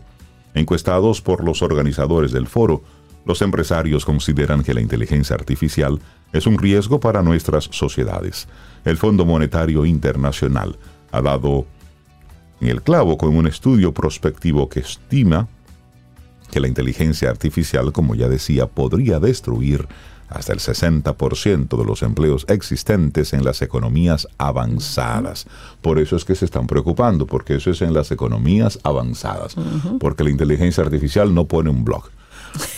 Encuestados 0.55 1.20
por 1.20 1.42
los 1.42 1.62
organizadores 1.62 2.31
del 2.31 2.46
foro, 2.46 2.83
los 3.24 3.42
empresarios 3.42 4.05
consideran 4.05 4.62
que 4.62 4.74
la 4.74 4.81
inteligencia 4.81 5.35
artificial 5.35 5.98
es 6.33 6.46
un 6.46 6.59
riesgo 6.59 7.00
para 7.00 7.22
nuestras 7.22 7.64
sociedades. 7.72 8.46
El 8.85 8.98
Fondo 8.98 9.24
Monetario 9.24 9.85
Internacional 9.85 10.79
ha 11.11 11.22
dado 11.22 11.66
el 12.61 12.83
clavo 12.83 13.18
con 13.18 13.35
un 13.35 13.46
estudio 13.46 13.92
prospectivo 13.92 14.68
que 14.68 14.81
estima 14.81 15.48
que 16.50 16.61
la 16.61 16.68
inteligencia 16.68 17.31
artificial, 17.31 17.92
como 17.92 18.14
ya 18.14 18.29
decía, 18.29 18.66
podría 18.66 19.18
destruir 19.18 19.88
hasta 20.28 20.52
el 20.52 20.58
60% 20.58 21.78
de 21.78 21.84
los 21.84 22.02
empleos 22.02 22.44
existentes 22.48 23.32
en 23.32 23.44
las 23.44 23.62
economías 23.62 24.28
avanzadas. 24.38 25.46
Por 25.82 25.98
eso 25.98 26.16
es 26.16 26.24
que 26.24 26.34
se 26.34 26.44
están 26.44 26.66
preocupando, 26.66 27.26
porque 27.26 27.56
eso 27.56 27.70
es 27.70 27.82
en 27.82 27.94
las 27.94 28.10
economías 28.10 28.78
avanzadas, 28.82 29.56
porque 30.00 30.24
la 30.24 30.30
inteligencia 30.30 30.82
artificial 30.82 31.34
no 31.34 31.46
pone 31.46 31.70
un 31.70 31.84
blog. 31.84 32.10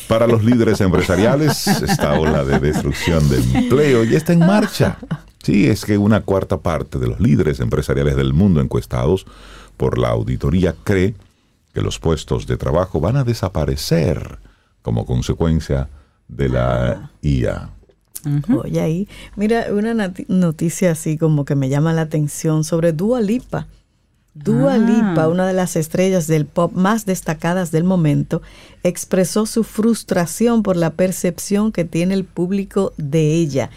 Para 0.09 0.27
los 0.27 0.43
líderes 0.43 0.81
empresariales, 0.81 1.67
esta 1.67 2.19
ola 2.19 2.45
de 2.45 2.59
destrucción 2.59 3.29
de 3.29 3.37
empleo 3.37 4.05
ya 4.05 4.19
está 4.19 4.33
en 4.33 4.41
marcha. 4.41 4.99
Sí, 5.43 5.67
es 5.67 5.85
que 5.85 5.97
una 5.99 6.23
cuarta 6.23 6.59
parte 6.59 6.99
de 6.99 7.07
los 7.07 7.21
líderes 7.21 7.61
empresariales 7.61 8.17
del 8.17 8.33
mundo 8.33 8.61
encuestados 8.61 9.27
por 9.77 9.99
la 9.99 10.09
auditoría 10.09 10.75
cree 10.85 11.15
que 11.73 11.81
los 11.81 11.99
puestos 11.99 12.47
de 12.47 12.57
trabajo 12.57 13.01
van 13.01 13.17
a 13.17 13.25
desaparecer 13.25 14.39
como 14.83 15.07
consecuencia 15.07 15.89
de 16.29 16.49
la 16.49 17.11
IA. 17.23 17.71
Oye, 18.65 18.81
ahí, 18.81 19.09
mira, 19.37 19.67
una 19.73 20.13
noticia 20.29 20.93
así 20.93 21.17
como 21.17 21.45
que 21.45 21.55
me 21.55 21.69
llama 21.69 21.93
la 21.93 22.03
atención 22.03 22.65
sobre 22.65 22.93
Dua 22.93 23.21
Lipa. 23.21 23.69
Dua 24.35 24.75
ah. 24.75 24.79
Lipa, 24.79 25.29
una 25.29 25.47
de 25.47 25.55
las 25.55 25.77
estrellas 25.77 26.27
del 26.27 26.47
pop 26.47 26.73
más 26.73 27.07
destacadas 27.07 27.71
del 27.71 27.85
momento, 27.85 28.43
expresó 28.83 29.47
su 29.47 29.65
frustración 29.65 30.63
por 30.63 30.77
la 30.77 30.91
percepción 30.91 31.73
que 31.73 31.85
tiene 31.85 32.15
el 32.15 32.25
público 32.25 32.93
de 32.97 33.35
ella. 33.35 33.71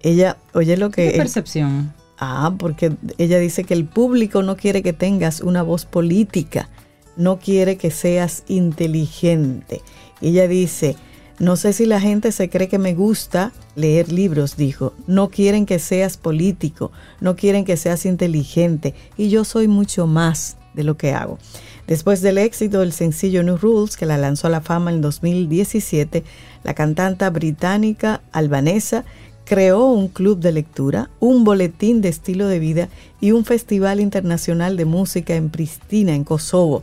Ella, 0.00 0.36
oye 0.52 0.76
lo 0.76 0.90
que... 0.90 1.12
¿Qué 1.12 1.18
percepción? 1.18 1.92
ah, 2.18 2.54
porque 2.58 2.92
ella 3.18 3.38
dice 3.38 3.64
que 3.64 3.74
el 3.74 3.84
público 3.84 4.42
no 4.42 4.56
quiere 4.56 4.82
que 4.82 4.92
tengas 4.92 5.40
una 5.40 5.62
voz 5.62 5.84
política, 5.84 6.68
no 7.16 7.38
quiere 7.38 7.76
que 7.76 7.90
seas 7.90 8.44
inteligente. 8.48 9.82
Ella 10.20 10.48
dice, 10.48 10.96
no 11.38 11.56
sé 11.56 11.72
si 11.72 11.84
la 11.84 12.00
gente 12.00 12.30
se 12.30 12.48
cree 12.48 12.68
que 12.68 12.78
me 12.78 12.94
gusta 12.94 13.52
leer 13.74 14.12
libros, 14.12 14.56
dijo. 14.56 14.94
No 15.06 15.30
quieren 15.30 15.66
que 15.66 15.78
seas 15.78 16.16
político, 16.16 16.92
no 17.20 17.34
quieren 17.34 17.64
que 17.64 17.76
seas 17.76 18.06
inteligente 18.06 18.94
y 19.16 19.30
yo 19.30 19.44
soy 19.44 19.66
mucho 19.66 20.06
más 20.06 20.56
de 20.74 20.84
lo 20.84 20.96
que 20.96 21.12
hago. 21.12 21.38
Después 21.86 22.22
del 22.22 22.38
éxito 22.38 22.80
del 22.80 22.92
sencillo 22.92 23.42
New 23.42 23.58
Rules, 23.58 23.96
que 23.96 24.06
la 24.06 24.16
lanzó 24.16 24.46
a 24.46 24.50
la 24.50 24.60
fama 24.60 24.90
en 24.90 25.00
2017, 25.00 26.24
la 26.62 26.74
cantante 26.74 27.28
británica 27.28 28.22
albanesa 28.32 29.04
creó 29.44 29.86
un 29.86 30.08
club 30.08 30.38
de 30.38 30.52
lectura, 30.52 31.10
un 31.20 31.44
boletín 31.44 32.00
de 32.00 32.08
estilo 32.08 32.48
de 32.48 32.58
vida 32.58 32.88
y 33.20 33.32
un 33.32 33.44
festival 33.44 34.00
internacional 34.00 34.76
de 34.76 34.84
música 34.84 35.34
en 35.34 35.50
Pristina, 35.50 36.14
en 36.14 36.24
Kosovo. 36.24 36.82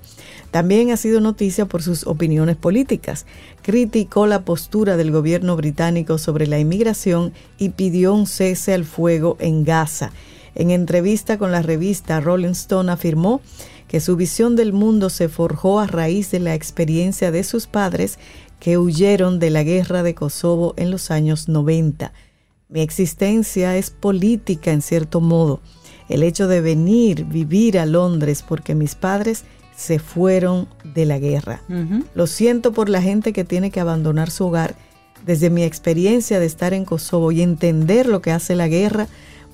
También 0.52 0.91
ha 0.91 0.97
sido 0.97 1.21
noticia 1.21 1.65
por 1.65 1.82
sus 1.82 2.06
opiniones 2.06 2.58
políticas. 2.58 3.26
Criticó 3.63 4.28
la 4.28 4.45
postura 4.45 4.97
del 4.97 5.12
gobierno 5.12 5.56
británico 5.56 6.17
sobre 6.17 6.45
la 6.45 6.60
inmigración 6.60 7.34
y 7.58 7.69
pidió 7.69 8.13
un 8.13 8.28
cese 8.28 8.74
al 8.74 8.86
fuego 8.86 9.38
en 9.39 9.63
Gaza. 9.63 10.12
En 10.54 10.69
entrevista 10.69 11.38
con 11.38 11.52
la 11.52 11.62
revista 11.62 12.19
Rolling 12.19 12.50
Stone 12.50 12.91
afirmó 12.91 13.41
que 13.88 14.00
su 14.00 14.15
visión 14.15 14.56
del 14.56 14.74
mundo 14.74 15.10
se 15.10 15.30
forjó 15.30 15.80
a 15.80 15.88
raíz 15.88 16.32
de 16.32 16.39
la 16.39 16.54
experiencia 16.54 17.32
de 17.32 17.43
sus 17.43 17.67
padres 17.67 18.19
que 18.60 18.78
huyeron 18.78 19.39
de 19.39 19.50
la 19.50 19.63
guerra 19.63 20.04
de 20.04 20.13
Kosovo 20.13 20.74
en 20.78 20.91
los 20.91 21.12
años 21.12 21.50
90. 21.50 22.13
Mi 22.71 22.79
existencia 22.79 23.75
es 23.75 23.89
política 23.89 24.71
en 24.71 24.81
cierto 24.81 25.19
modo. 25.19 25.60
El 26.07 26.23
hecho 26.23 26.47
de 26.47 26.62
venir, 26.62 27.25
vivir 27.25 27.77
a 27.77 27.86
Londres 27.86 28.45
porque 28.47 28.75
mis 28.75 28.95
padres 28.95 29.43
se 29.75 29.99
fueron 29.99 30.69
de 30.84 31.05
la 31.05 31.19
guerra. 31.19 31.62
Lo 32.15 32.27
siento 32.27 32.71
por 32.71 32.88
la 32.88 33.01
gente 33.01 33.34
que 33.34 33.43
tiene 33.43 33.71
que 33.71 33.81
abandonar 33.81 34.29
su 34.29 34.45
hogar. 34.45 34.75
Desde 35.25 35.49
mi 35.49 35.63
experiencia 35.63 36.39
de 36.39 36.45
estar 36.45 36.73
en 36.73 36.86
Kosovo 36.86 37.34
y 37.34 37.41
entender 37.41 38.07
lo 38.07 38.21
que 38.21 38.31
hace 38.31 38.55
la 38.55 38.69
guerra, 38.69 39.07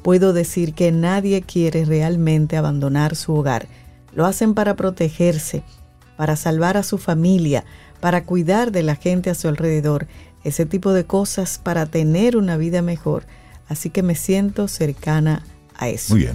puedo 0.03 0.32
decir 0.32 0.75
que 0.75 0.91
nadie 0.91 1.41
quiere 1.41 1.86
realmente 1.86 2.56
abandonar 2.56 3.15
su 3.15 3.34
hogar. 3.34 3.67
Lo 4.13 4.25
hacen 4.25 4.53
para 4.53 4.75
protegerse, 4.75 5.63
para 6.17 6.36
salvar 6.36 6.77
a 6.77 6.84
su 6.84 6.99
familia, 6.99 7.65
para 7.99 8.23
cuidar 8.25 8.71
de 8.71 8.84
la 8.84 8.95
gente 8.95 9.30
a 9.30 9.36
su 9.36 9.47
alrededor 9.47 10.08
ese 10.43 10.65
tipo 10.65 10.93
de 10.93 11.06
cosas 11.06 11.60
para 11.62 11.86
tener 11.86 12.38
una 12.38 12.58
vida 12.58 12.82
mejor. 12.82 13.23
Así 13.67 13.89
que 13.89 14.04
me 14.04 14.15
siento 14.15 14.67
cercana 14.67 15.43
a 15.76 15.89
eso. 15.89 16.13
Muy 16.13 16.23
bien. 16.23 16.34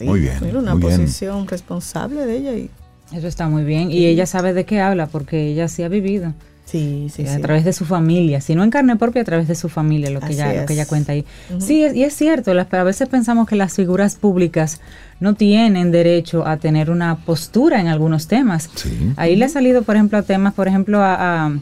muy 0.00 0.20
bien. 0.20 0.42
Era 0.42 0.58
una 0.58 0.76
posición 0.76 1.46
responsable 1.46 2.24
de 2.26 2.36
ella. 2.36 2.52
Y, 2.54 2.70
eso 3.12 3.28
está 3.28 3.48
muy 3.48 3.64
bien. 3.64 3.90
Y 3.90 4.06
ella 4.06 4.26
sabe 4.26 4.54
de 4.54 4.64
qué 4.64 4.80
habla 4.80 5.06
porque 5.06 5.48
ella 5.48 5.68
sí 5.68 5.82
ha 5.82 5.88
vivido. 5.88 6.32
Sí, 6.64 7.08
sí, 7.14 7.26
a 7.26 7.38
través 7.40 7.64
de 7.64 7.74
su 7.74 7.84
familia, 7.84 8.40
si 8.40 8.54
no 8.54 8.64
en 8.64 8.70
carne 8.70 8.96
propia, 8.96 9.20
a 9.20 9.24
través 9.24 9.46
de 9.46 9.54
su 9.54 9.68
familia, 9.68 10.08
lo 10.08 10.20
que, 10.20 10.32
ella, 10.32 10.62
lo 10.62 10.66
que 10.66 10.72
ella 10.72 10.86
cuenta 10.86 11.12
ahí. 11.12 11.26
Sí, 11.58 11.84
y 11.94 12.02
es 12.04 12.16
cierto, 12.16 12.52
a 12.52 12.82
veces 12.82 13.06
pensamos 13.06 13.46
que 13.46 13.54
las 13.54 13.74
figuras 13.74 14.16
públicas 14.16 14.80
no 15.20 15.34
tienen 15.34 15.92
derecho 15.92 16.46
a 16.46 16.56
tener 16.56 16.90
una 16.90 17.16
postura 17.16 17.80
en 17.80 17.88
algunos 17.88 18.28
temas. 18.28 18.70
Ahí 19.16 19.36
le 19.36 19.44
ha 19.44 19.48
salido, 19.50 19.82
por 19.82 19.96
ejemplo, 19.96 20.16
a 20.16 20.22
temas, 20.22 20.54
por 20.54 20.66
ejemplo, 20.66 21.00
a 21.02 21.52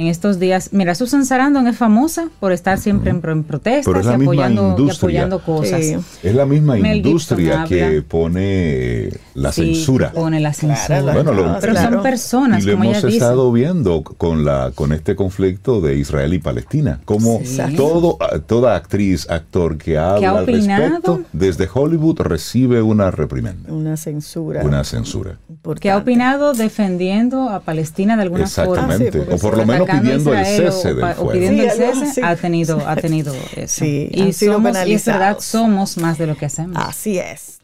en 0.00 0.06
estos 0.06 0.38
días. 0.38 0.70
Mira, 0.72 0.94
Susan 0.94 1.26
Sarandon 1.26 1.66
es 1.66 1.76
famosa 1.76 2.28
por 2.40 2.52
estar 2.52 2.78
siempre 2.78 3.10
en, 3.10 3.20
en 3.22 3.42
protestas 3.44 3.84
Pero 3.86 4.00
es 4.00 4.06
la 4.06 4.14
y, 4.14 4.18
misma 4.18 4.32
apoyando, 4.32 4.62
y 4.62 4.70
industria. 4.70 4.96
apoyando 5.24 5.38
cosas. 5.40 5.84
Sí. 5.84 5.96
Es 6.22 6.34
la 6.34 6.46
misma 6.46 6.76
Mel 6.76 6.96
industria 6.98 7.52
Gibson 7.66 7.68
que 7.68 7.84
habla. 7.84 8.02
pone 8.08 9.08
la 9.34 9.52
Sí, 9.52 9.74
censura. 9.74 10.12
Pone 10.12 10.40
la 10.40 10.52
censura. 10.54 11.00
la- 11.02 11.12
Bueno, 11.12 11.32
lo- 11.32 11.58
Pero 11.60 11.72
claro. 11.74 11.92
son 11.96 12.02
personas, 12.02 12.62
Y 12.62 12.66
lo 12.66 12.72
como 12.72 12.84
hemos 12.84 12.96
ella 12.98 13.06
dice. 13.08 13.18
estado 13.18 13.52
viendo 13.52 14.02
con 14.02 14.44
la 14.44 14.72
con 14.74 14.92
este 14.92 15.14
conflicto 15.16 15.80
de 15.80 15.96
Israel 15.96 16.32
y 16.34 16.38
Palestina, 16.38 17.00
como 17.04 17.40
Sí. 17.44 17.58
todo 17.76 18.16
toda 18.46 18.76
actriz, 18.76 19.28
actor 19.28 19.76
que 19.76 19.98
habla 19.98 20.30
ha 20.30 20.38
al 20.38 20.44
opinado. 20.44 20.82
respecto 20.82 21.20
desde 21.32 21.68
Hollywood 21.72 22.20
recibe 22.20 22.80
una 22.82 23.10
reprimenda, 23.10 23.70
Una 23.72 23.96
censura. 23.96 24.62
una 24.64 24.82
censura. 24.84 25.36
importante. 25.48 25.80
que 25.82 25.90
ha 25.90 25.96
opinado 25.98 26.52
defendiendo 26.52 27.48
a 27.48 27.60
Palestina 27.60 28.16
de 28.16 28.22
alguna 28.22 28.46
forma. 28.46 28.72
Exactamente, 28.94 29.26
Ah, 29.30 29.34
o 29.34 29.38
por 29.38 29.56
lo 29.56 29.66
menos 29.66 29.86
pidiendo 29.98 30.34
el 30.34 30.40
Israel 30.42 30.66
o 30.68 30.72
cese 30.72 30.94
del 30.94 31.04
o 31.04 31.14
fuego. 31.14 31.32
pidiendo 31.32 31.62
Sí, 31.62 31.68
el 31.68 31.70
algo 31.70 32.00
cese, 32.00 32.10
así. 32.10 32.20
ha 32.22 32.36
tenido, 32.36 32.88
ha 32.88 32.96
tenido 32.96 33.34
eso. 33.56 33.84
Sí, 33.84 34.08
y, 34.12 34.32
somos, 34.32 34.76
y 34.86 34.92
es 34.94 35.04
verdad, 35.04 35.36
somos 35.40 35.96
más 35.98 36.18
de 36.18 36.26
lo 36.26 36.36
que 36.36 36.46
hacemos. 36.46 36.76
Así 36.76 37.18
es. 37.18 37.60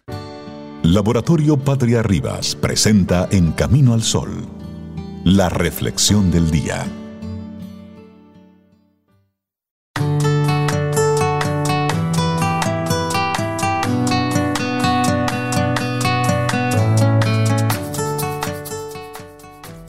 Laboratorio 0.83 1.57
Patria 1.59 2.03
Rivas 2.03 2.55
presenta 2.55 3.29
En 3.31 3.53
Camino 3.53 3.93
al 3.95 4.03
Sol, 4.03 4.47
la 5.25 5.49
reflexión 5.49 6.31
del 6.31 6.51
día. 6.51 6.85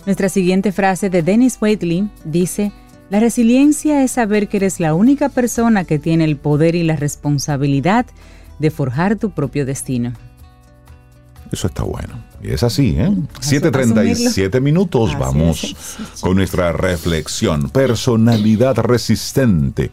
Nuestra 0.08 0.30
siguiente 0.30 0.72
frase 0.72 1.10
de 1.10 1.22
Dennis 1.22 1.58
Waitley 1.60 2.10
dice, 2.24 2.72
la 3.10 3.20
resiliencia 3.20 4.06
es 4.06 4.12
saber 4.12 4.48
que 4.48 4.56
eres 4.56 4.80
la 4.80 4.94
única 4.94 5.28
persona 5.28 5.84
que 5.84 6.00
tiene 6.00 6.24
el 6.24 6.38
poder 6.38 6.76
y 6.76 6.84
la 6.84 6.96
responsabilidad 6.96 8.06
de 8.58 8.72
forjar 8.72 9.18
tu 9.18 9.32
propio 9.32 9.66
destino. 9.66 10.14
Eso 11.52 11.68
está 11.68 11.84
bueno. 11.84 12.24
Y 12.42 12.52
es 12.52 12.64
así, 12.64 12.96
¿eh? 12.98 13.14
asumirlo. 13.38 13.82
7.37 13.82 14.62
minutos. 14.62 15.10
Así 15.10 15.20
Vamos 15.20 15.64
es. 15.66 16.22
con 16.22 16.38
nuestra 16.38 16.72
reflexión. 16.72 17.70
Personalidad 17.70 18.78
resistente. 18.78 19.92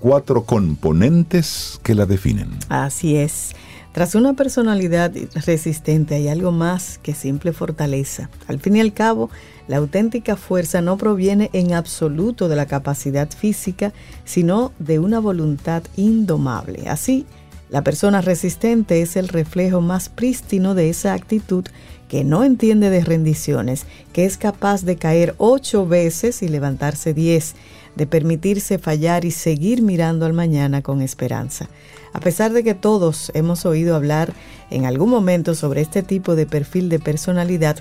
Cuatro 0.00 0.42
componentes 0.42 1.78
que 1.84 1.94
la 1.94 2.06
definen. 2.06 2.50
Así 2.68 3.14
es. 3.14 3.52
Tras 3.92 4.14
una 4.14 4.32
personalidad 4.32 5.12
resistente 5.44 6.14
hay 6.14 6.28
algo 6.28 6.50
más 6.50 6.98
que 7.02 7.14
simple 7.14 7.52
fortaleza. 7.52 8.30
Al 8.48 8.58
fin 8.58 8.76
y 8.76 8.80
al 8.80 8.94
cabo, 8.94 9.28
la 9.68 9.76
auténtica 9.76 10.36
fuerza 10.36 10.80
no 10.80 10.96
proviene 10.96 11.50
en 11.52 11.74
absoluto 11.74 12.48
de 12.48 12.56
la 12.56 12.64
capacidad 12.64 13.28
física, 13.30 13.92
sino 14.24 14.72
de 14.78 14.98
una 14.98 15.20
voluntad 15.20 15.82
indomable. 15.96 16.88
Así, 16.88 17.26
la 17.68 17.84
persona 17.84 18.22
resistente 18.22 19.02
es 19.02 19.16
el 19.16 19.28
reflejo 19.28 19.82
más 19.82 20.08
prístino 20.08 20.74
de 20.74 20.88
esa 20.88 21.12
actitud 21.12 21.64
que 22.08 22.24
no 22.24 22.44
entiende 22.44 22.88
de 22.88 23.04
rendiciones, 23.04 23.86
que 24.14 24.24
es 24.24 24.38
capaz 24.38 24.84
de 24.84 24.96
caer 24.96 25.34
ocho 25.36 25.86
veces 25.86 26.42
y 26.42 26.48
levantarse 26.48 27.12
diez, 27.12 27.54
de 27.96 28.06
permitirse 28.06 28.78
fallar 28.78 29.26
y 29.26 29.30
seguir 29.30 29.82
mirando 29.82 30.24
al 30.24 30.32
mañana 30.32 30.82
con 30.82 31.02
esperanza. 31.02 31.68
A 32.12 32.20
pesar 32.20 32.52
de 32.52 32.62
que 32.62 32.74
todos 32.74 33.30
hemos 33.34 33.64
oído 33.66 33.96
hablar 33.96 34.32
en 34.70 34.86
algún 34.86 35.10
momento 35.10 35.54
sobre 35.54 35.80
este 35.80 36.02
tipo 36.02 36.34
de 36.34 36.46
perfil 36.46 36.88
de 36.88 36.98
personalidad, 36.98 37.78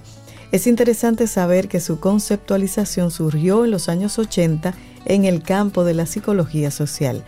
es 0.52 0.68
interesante 0.68 1.28
saber 1.28 1.68
que 1.68 1.80
su 1.80 2.00
conceptualización 2.00 3.12
surgió 3.12 3.64
en 3.64 3.72
los 3.72 3.88
años 3.88 4.20
80 4.20 4.74
en 5.06 5.26
el 5.26 5.44
campo 5.44 5.84
de 5.84 5.94
la 5.94 6.06
psicología 6.06 6.72
social, 6.72 7.24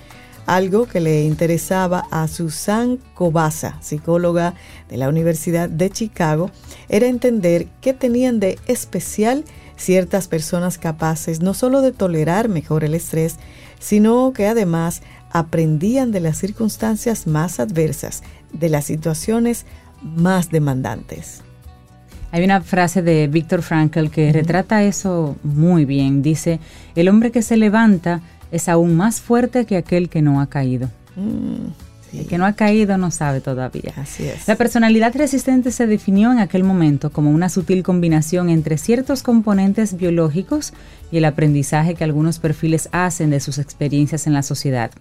algo 0.46 0.88
que 0.88 1.00
le 1.00 1.24
interesaba 1.24 2.06
a 2.12 2.28
Susan 2.28 3.00
Kobasa, 3.14 3.78
psicóloga 3.82 4.56
de 4.90 4.98
la 4.98 5.08
Universidad 5.08 5.70
de 5.70 5.90
Chicago, 5.90 6.52
era 6.90 7.08
entender 7.08 7.68
qué 7.82 7.94
tenían 7.94 8.40
de 8.40 8.60
especial 8.68 9.46
ciertas 9.78 10.28
personas 10.28 10.78
capaces 10.78 11.40
no 11.40 11.54
solo 11.54 11.82
de 11.82 11.92
tolerar 11.92 12.50
mejor 12.50 12.84
el 12.84 12.94
estrés, 12.94 13.38
sino 13.80 14.34
que 14.34 14.48
además 14.48 15.02
aprendían 15.34 16.12
de 16.12 16.22
las 16.22 16.38
circunstancias 16.38 17.28
más 17.28 17.60
adversas, 17.60 18.22
de 18.54 18.70
las 18.70 18.86
situaciones 18.86 19.66
más 20.02 20.52
demandantes. 20.52 21.42
Hay 22.32 22.44
una 22.44 22.62
frase 22.62 23.02
de 23.02 23.28
Viktor 23.28 23.62
Frankl 23.62 24.08
que 24.10 24.32
retrata 24.32 24.84
eso 24.84 25.36
muy 25.44 25.86
bien. 25.86 26.22
Dice, 26.22 26.60
el 26.96 27.10
hombre 27.10 27.32
que 27.32 27.42
se 27.42 27.58
levanta 27.58 28.22
es 28.52 28.70
aún 28.70 28.96
más 28.96 29.22
fuerte 29.22 29.66
que 29.66 29.78
aquel 29.78 30.10
que 30.10 30.22
no 30.22 30.40
ha 30.40 30.48
caído. 30.48 30.90
El 32.12 32.28
que 32.28 32.38
no 32.38 32.46
ha 32.46 32.54
caído 32.54 32.98
no 32.98 33.10
sabe 33.10 33.42
todavía. 33.42 33.94
Así 33.98 34.26
es. 34.26 34.48
La 34.48 34.56
personalidad 34.56 35.16
resistente 35.16 35.72
se 35.72 35.88
definió 35.88 36.32
en 36.32 36.40
aquel 36.40 36.64
momento 36.64 37.12
como 37.12 37.32
una 37.32 37.50
sutil 37.50 37.82
combinación 37.82 38.50
entre 38.50 38.78
ciertos 38.78 39.24
componentes 39.24 39.98
biológicos 39.98 40.74
y 41.12 41.18
el 41.18 41.26
aprendizaje 41.26 41.96
que 41.96 42.04
algunos 42.04 42.38
perfiles 42.38 42.90
hacen 42.92 43.32
de 43.32 43.40
sus 43.40 43.58
experiencias 43.58 44.28
en 44.28 44.34
la 44.34 44.44
sociedad. 44.44 44.92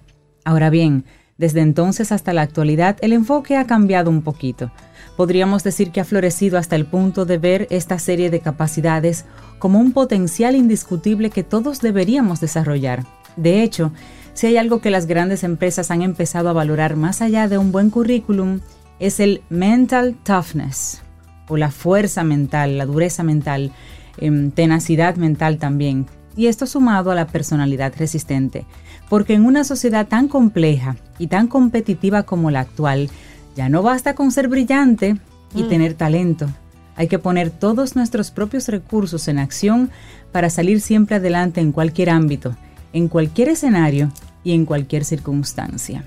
Ahora 0.44 0.70
bien, 0.70 1.04
desde 1.38 1.60
entonces 1.60 2.12
hasta 2.12 2.32
la 2.32 2.42
actualidad 2.42 2.96
el 3.00 3.12
enfoque 3.12 3.56
ha 3.56 3.66
cambiado 3.66 4.10
un 4.10 4.22
poquito. 4.22 4.70
Podríamos 5.16 5.64
decir 5.64 5.90
que 5.90 6.00
ha 6.00 6.04
florecido 6.04 6.58
hasta 6.58 6.76
el 6.76 6.86
punto 6.86 7.24
de 7.24 7.38
ver 7.38 7.66
esta 7.70 7.98
serie 7.98 8.30
de 8.30 8.40
capacidades 8.40 9.24
como 9.58 9.78
un 9.78 9.92
potencial 9.92 10.56
indiscutible 10.56 11.30
que 11.30 11.42
todos 11.42 11.80
deberíamos 11.80 12.40
desarrollar. 12.40 13.04
De 13.36 13.62
hecho, 13.62 13.92
si 14.34 14.46
hay 14.46 14.56
algo 14.56 14.80
que 14.80 14.90
las 14.90 15.06
grandes 15.06 15.44
empresas 15.44 15.90
han 15.90 16.02
empezado 16.02 16.48
a 16.48 16.52
valorar 16.54 16.96
más 16.96 17.22
allá 17.22 17.48
de 17.48 17.58
un 17.58 17.72
buen 17.72 17.90
currículum, 17.90 18.60
es 18.98 19.20
el 19.20 19.42
mental 19.50 20.16
toughness, 20.24 21.02
o 21.48 21.56
la 21.56 21.70
fuerza 21.70 22.24
mental, 22.24 22.78
la 22.78 22.86
dureza 22.86 23.22
mental, 23.22 23.72
em, 24.18 24.50
tenacidad 24.50 25.16
mental 25.16 25.58
también. 25.58 26.06
Y 26.36 26.46
esto 26.46 26.66
sumado 26.66 27.10
a 27.10 27.14
la 27.14 27.26
personalidad 27.26 27.92
resistente, 27.98 28.64
porque 29.12 29.34
en 29.34 29.44
una 29.44 29.62
sociedad 29.62 30.08
tan 30.08 30.26
compleja 30.26 30.96
y 31.18 31.26
tan 31.26 31.46
competitiva 31.46 32.22
como 32.22 32.50
la 32.50 32.60
actual, 32.60 33.10
ya 33.54 33.68
no 33.68 33.82
basta 33.82 34.14
con 34.14 34.32
ser 34.32 34.48
brillante 34.48 35.18
y 35.54 35.64
tener 35.64 35.92
talento. 35.92 36.48
Hay 36.96 37.08
que 37.08 37.18
poner 37.18 37.50
todos 37.50 37.94
nuestros 37.94 38.30
propios 38.30 38.68
recursos 38.68 39.28
en 39.28 39.38
acción 39.38 39.90
para 40.32 40.48
salir 40.48 40.80
siempre 40.80 41.16
adelante 41.16 41.60
en 41.60 41.72
cualquier 41.72 42.08
ámbito, 42.08 42.56
en 42.94 43.08
cualquier 43.08 43.50
escenario 43.50 44.10
y 44.44 44.52
en 44.52 44.64
cualquier 44.64 45.04
circunstancia. 45.04 46.04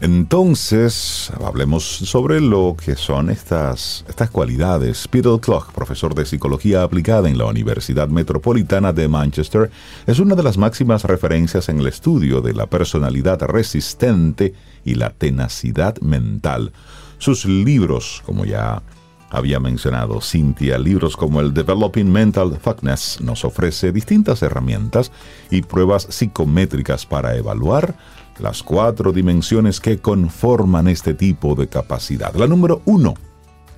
Entonces, 0.00 1.32
hablemos 1.42 1.84
sobre 1.84 2.40
lo 2.40 2.76
que 2.82 2.96
son 2.96 3.30
estas, 3.30 4.04
estas 4.08 4.28
cualidades. 4.28 5.06
Peter 5.08 5.38
Clough, 5.40 5.72
profesor 5.72 6.14
de 6.14 6.26
psicología 6.26 6.82
aplicada 6.82 7.28
en 7.28 7.38
la 7.38 7.46
Universidad 7.46 8.08
Metropolitana 8.08 8.92
de 8.92 9.08
Manchester, 9.08 9.70
es 10.06 10.18
una 10.18 10.34
de 10.34 10.42
las 10.42 10.58
máximas 10.58 11.04
referencias 11.04 11.68
en 11.68 11.78
el 11.78 11.86
estudio 11.86 12.40
de 12.40 12.54
la 12.54 12.66
personalidad 12.66 13.40
resistente 13.42 14.52
y 14.84 14.96
la 14.96 15.10
tenacidad 15.10 15.98
mental. 16.00 16.72
Sus 17.18 17.44
libros, 17.46 18.20
como 18.26 18.44
ya 18.44 18.82
había 19.30 19.58
mencionado 19.58 20.20
Cynthia, 20.20 20.78
libros 20.78 21.16
como 21.16 21.40
el 21.40 21.54
Developing 21.54 22.10
Mental 22.10 22.58
Toughness 22.62 23.20
nos 23.20 23.44
ofrece 23.44 23.90
distintas 23.90 24.42
herramientas 24.42 25.10
y 25.50 25.62
pruebas 25.62 26.06
psicométricas 26.10 27.06
para 27.06 27.36
evaluar 27.36 27.96
las 28.38 28.62
cuatro 28.62 29.12
dimensiones 29.12 29.80
que 29.80 29.98
conforman 29.98 30.88
este 30.88 31.14
tipo 31.14 31.54
de 31.54 31.68
capacidad. 31.68 32.34
La 32.34 32.46
número 32.46 32.82
uno, 32.84 33.14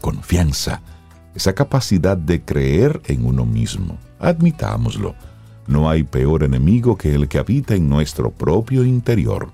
confianza. 0.00 0.82
Esa 1.34 1.54
capacidad 1.54 2.16
de 2.16 2.42
creer 2.42 3.02
en 3.04 3.26
uno 3.26 3.44
mismo. 3.44 3.98
Admitámoslo. 4.18 5.14
No 5.66 5.90
hay 5.90 6.04
peor 6.04 6.44
enemigo 6.44 6.96
que 6.96 7.14
el 7.14 7.28
que 7.28 7.38
habita 7.38 7.74
en 7.74 7.88
nuestro 7.88 8.30
propio 8.30 8.84
interior. 8.84 9.50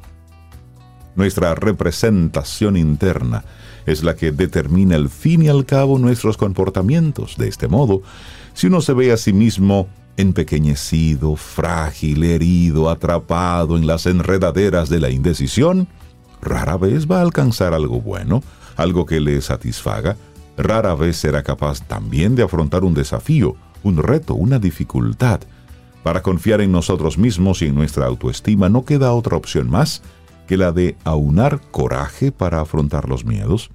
Nuestra 1.17 1.55
representación 1.55 2.77
interna 2.77 3.45
es 3.87 4.03
la 4.03 4.15
que 4.15 4.31
determina 4.31 4.95
al 4.95 5.09
fin 5.09 5.43
y 5.43 5.49
al 5.49 5.67
cabo 5.67 5.99
nuestros 5.99 6.37
comportamientos. 6.37 7.37
De 7.37 7.49
este 7.49 7.69
modo, 7.69 8.03
si 8.55 8.69
uno 8.69 8.81
se 8.81 8.93
ve 8.93 9.13
a 9.13 9.17
sí 9.17 9.33
mismo 9.33 9.89
empequeñecido, 10.17 11.37
frágil, 11.37 12.25
herido, 12.25 12.91
atrapado 12.91 13.77
en 13.77 13.87
las 13.87 14.07
enredaderas 14.07 14.89
de 14.89 15.01
la 15.01 15.11
indecisión, 15.11 15.89
rara 16.41 16.77
vez 16.77 17.11
va 17.11 17.19
a 17.19 17.23
alcanzar 17.23 17.75
algo 17.75 18.01
bueno, 18.01 18.43
algo 18.77 19.07
que 19.07 19.21
le 19.21 19.41
satisfaga, 19.41 20.17
rara 20.57 20.95
vez 20.95 21.17
será 21.17 21.43
capaz 21.43 21.83
también 21.87 22.35
de 22.35 22.43
afrontar 22.43 22.85
un 22.85 22.95
desafío, 22.95 23.57
un 23.83 23.97
reto, 23.99 24.35
una 24.35 24.59
dificultad. 24.59 25.41
Para 26.03 26.23
confiar 26.23 26.61
en 26.61 26.73
nosotros 26.73 27.17
mismos 27.17 27.63
y 27.63 27.67
en 27.67 27.75
nuestra 27.75 28.07
autoestima 28.07 28.69
no 28.69 28.85
queda 28.85 29.13
otra 29.13 29.37
opción 29.37 29.71
más 29.71 30.03
que 30.47 30.57
la 30.57 30.73
de 30.73 30.97
aunar 31.05 31.61
coraje 31.71 32.33
para 32.33 32.61
afrontar 32.61 33.09
los 33.09 33.25
miedos, 33.25 33.71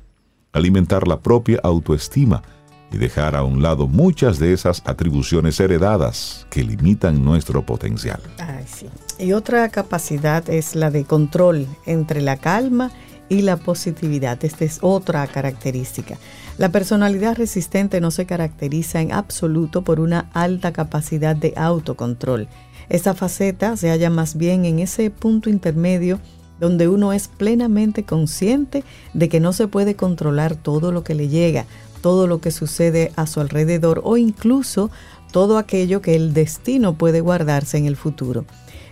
alimentar 0.51 1.07
la 1.07 1.21
propia 1.21 1.59
autoestima 1.63 2.43
y 2.91 2.97
dejar 2.97 3.35
a 3.35 3.43
un 3.43 3.61
lado 3.61 3.87
muchas 3.87 4.39
de 4.39 4.53
esas 4.53 4.81
atribuciones 4.85 5.59
heredadas 5.59 6.47
que 6.49 6.63
limitan 6.63 7.23
nuestro 7.23 7.65
potencial. 7.65 8.19
Ay, 8.39 8.65
sí. 8.67 8.87
Y 9.19 9.33
otra 9.33 9.67
capacidad 9.69 10.49
es 10.49 10.75
la 10.75 10.91
de 10.91 11.03
control 11.03 11.67
entre 11.85 12.21
la 12.21 12.37
calma 12.37 12.91
y 13.29 13.41
la 13.41 13.57
positividad. 13.57 14.43
Esta 14.43 14.65
es 14.65 14.79
otra 14.81 15.25
característica. 15.27 16.17
La 16.57 16.69
personalidad 16.69 17.37
resistente 17.37 18.01
no 18.01 18.11
se 18.11 18.25
caracteriza 18.25 19.01
en 19.01 19.11
absoluto 19.11 19.83
por 19.83 19.99
una 19.99 20.29
alta 20.33 20.71
capacidad 20.71 21.35
de 21.35 21.53
autocontrol. 21.55 22.47
Esta 22.89 23.13
faceta 23.13 23.75
se 23.75 23.89
halla 23.89 24.09
más 24.09 24.37
bien 24.37 24.65
en 24.65 24.79
ese 24.79 25.09
punto 25.09 25.49
intermedio 25.49 26.19
donde 26.59 26.87
uno 26.87 27.13
es 27.13 27.27
plenamente 27.27 28.03
consciente 28.03 28.83
de 29.13 29.29
que 29.29 29.39
no 29.39 29.53
se 29.53 29.67
puede 29.67 29.95
controlar 29.95 30.55
todo 30.55 30.91
lo 30.91 31.03
que 31.03 31.13
le 31.13 31.27
llega, 31.27 31.65
todo 32.07 32.25
lo 32.25 32.39
que 32.39 32.51
sucede 32.51 33.11
a 33.17 33.27
su 33.27 33.41
alrededor 33.41 33.99
o 34.05 34.15
incluso 34.15 34.89
todo 35.33 35.57
aquello 35.57 36.01
que 36.01 36.15
el 36.15 36.33
destino 36.33 36.93
puede 36.93 37.19
guardarse 37.19 37.77
en 37.77 37.85
el 37.85 37.97
futuro. 37.97 38.45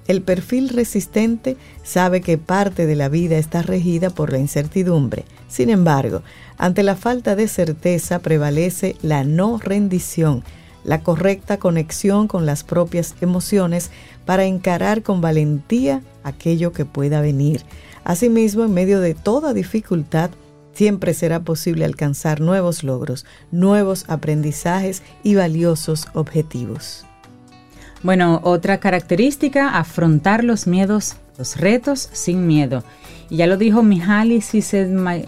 El 0.05 0.21
perfil 0.21 0.67
resistente 0.67 1.55
sabe 1.81 2.19
que 2.19 2.37
parte 2.37 2.85
de 2.85 2.97
la 2.97 3.07
vida 3.07 3.37
está 3.37 3.61
regida 3.61 4.09
por 4.09 4.33
la 4.33 4.39
incertidumbre. 4.39 5.23
Sin 5.47 5.69
embargo, 5.69 6.23
ante 6.57 6.83
la 6.83 6.97
falta 6.97 7.37
de 7.37 7.47
certeza 7.47 8.19
prevalece 8.19 8.97
la 9.01 9.23
no 9.23 9.59
rendición, 9.59 10.43
la 10.83 11.01
correcta 11.01 11.55
conexión 11.57 12.27
con 12.27 12.45
las 12.45 12.65
propias 12.65 13.15
emociones 13.21 13.91
para 14.25 14.43
encarar 14.43 15.03
con 15.03 15.21
valentía 15.21 16.01
aquello 16.25 16.73
que 16.73 16.83
pueda 16.83 17.21
venir. 17.21 17.61
Asimismo, 18.03 18.65
en 18.65 18.73
medio 18.73 18.99
de 18.99 19.13
toda 19.13 19.53
dificultad, 19.53 20.31
siempre 20.75 21.13
será 21.13 21.39
posible 21.39 21.85
alcanzar 21.85 22.41
nuevos 22.41 22.83
logros, 22.83 23.25
nuevos 23.51 24.03
aprendizajes 24.07 25.01
y 25.23 25.35
valiosos 25.35 26.07
objetivos. 26.13 27.05
Bueno, 28.03 28.41
otra 28.43 28.79
característica, 28.79 29.79
afrontar 29.79 30.43
los 30.43 30.67
miedos, 30.67 31.15
los 31.37 31.57
retos 31.57 32.09
sin 32.11 32.45
miedo. 32.45 32.83
Y 33.29 33.37
ya 33.37 33.47
lo 33.47 33.57
dijo 33.57 33.81
Mihaly 33.81 34.41
Csikszentmihalyi, 34.41 35.25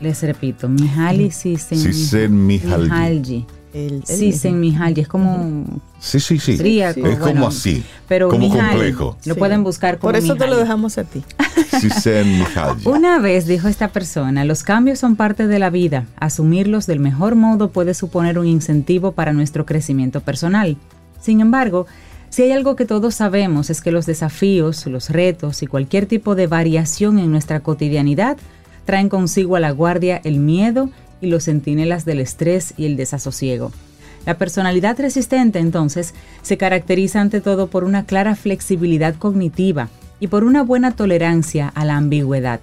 les 0.00 0.22
repito, 0.22 0.68
Mihaly 0.68 1.30
Csikszentmihalyi. 1.30 3.46
Csikszentmihalyi, 4.04 5.00
es 5.00 5.08
como... 5.08 5.64
Sí, 5.98 6.20
sí, 6.20 6.38
sí. 6.38 6.80
es 6.80 7.18
como 7.18 7.48
así, 7.48 7.84
pero 8.06 8.28
como 8.28 8.48
complejo. 8.50 9.16
Lo 9.24 9.34
pueden 9.36 9.64
buscar 9.64 9.98
como 9.98 10.12
Por 10.12 10.16
eso 10.16 10.36
te 10.36 10.46
lo 10.46 10.56
dejamos 10.56 10.98
a 10.98 11.04
ti. 11.04 11.22
Una 12.84 13.18
vez 13.18 13.46
dijo 13.46 13.68
esta 13.68 13.88
persona, 13.88 14.44
los 14.44 14.62
cambios 14.62 14.98
son 14.98 15.16
parte 15.16 15.46
de 15.46 15.58
la 15.58 15.70
vida. 15.70 16.06
Asumirlos 16.18 16.86
del 16.86 17.00
mejor 17.00 17.34
modo 17.34 17.70
puede 17.70 17.94
suponer 17.94 18.38
un 18.38 18.46
incentivo 18.46 19.12
para 19.12 19.32
nuestro 19.32 19.66
crecimiento 19.66 20.20
personal. 20.20 20.76
Sin 21.20 21.40
embargo, 21.40 21.86
si 22.28 22.42
hay 22.42 22.52
algo 22.52 22.76
que 22.76 22.84
todos 22.84 23.14
sabemos 23.14 23.70
es 23.70 23.80
que 23.80 23.90
los 23.90 24.06
desafíos, 24.06 24.86
los 24.86 25.10
retos 25.10 25.62
y 25.62 25.66
cualquier 25.66 26.06
tipo 26.06 26.34
de 26.34 26.46
variación 26.46 27.18
en 27.18 27.30
nuestra 27.30 27.60
cotidianidad 27.60 28.36
traen 28.84 29.08
consigo 29.08 29.56
a 29.56 29.60
la 29.60 29.70
guardia 29.70 30.20
el 30.22 30.38
miedo 30.38 30.90
y 31.20 31.28
los 31.28 31.44
centinelas 31.44 32.04
del 32.04 32.20
estrés 32.20 32.74
y 32.76 32.86
el 32.86 32.96
desasosiego. 32.96 33.72
La 34.26 34.36
personalidad 34.36 34.98
resistente 34.98 35.60
entonces 35.60 36.12
se 36.42 36.58
caracteriza 36.58 37.20
ante 37.20 37.40
todo 37.40 37.68
por 37.68 37.84
una 37.84 38.04
clara 38.04 38.34
flexibilidad 38.34 39.14
cognitiva 39.14 39.88
y 40.18 40.26
por 40.26 40.44
una 40.44 40.62
buena 40.62 40.90
tolerancia 40.90 41.68
a 41.68 41.84
la 41.84 41.96
ambigüedad. 41.96 42.60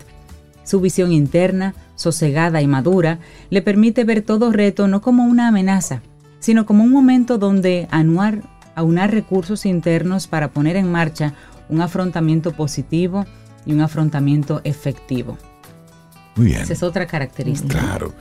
Su 0.65 0.81
visión 0.81 1.11
interna, 1.11 1.73
sosegada 1.95 2.61
y 2.61 2.67
madura, 2.67 3.19
le 3.49 3.61
permite 3.61 4.03
ver 4.03 4.21
todo 4.21 4.51
reto 4.51 4.87
no 4.87 5.01
como 5.01 5.23
una 5.25 5.47
amenaza, 5.47 6.01
sino 6.39 6.65
como 6.65 6.83
un 6.83 6.91
momento 6.91 7.37
donde 7.37 7.87
anuar, 7.91 8.41
aunar 8.75 9.11
recursos 9.11 9.65
internos 9.65 10.27
para 10.27 10.49
poner 10.51 10.75
en 10.75 10.91
marcha 10.91 11.33
un 11.69 11.81
afrontamiento 11.81 12.51
positivo 12.51 13.25
y 13.65 13.71
un 13.71 13.81
afrontamiento 13.81 14.59
efectivo. 14.65 15.37
Muy 16.35 16.47
bien. 16.47 16.61
Esa 16.61 16.73
es 16.73 16.83
otra 16.83 17.05
característica. 17.05 17.79
Claro. 17.79 18.13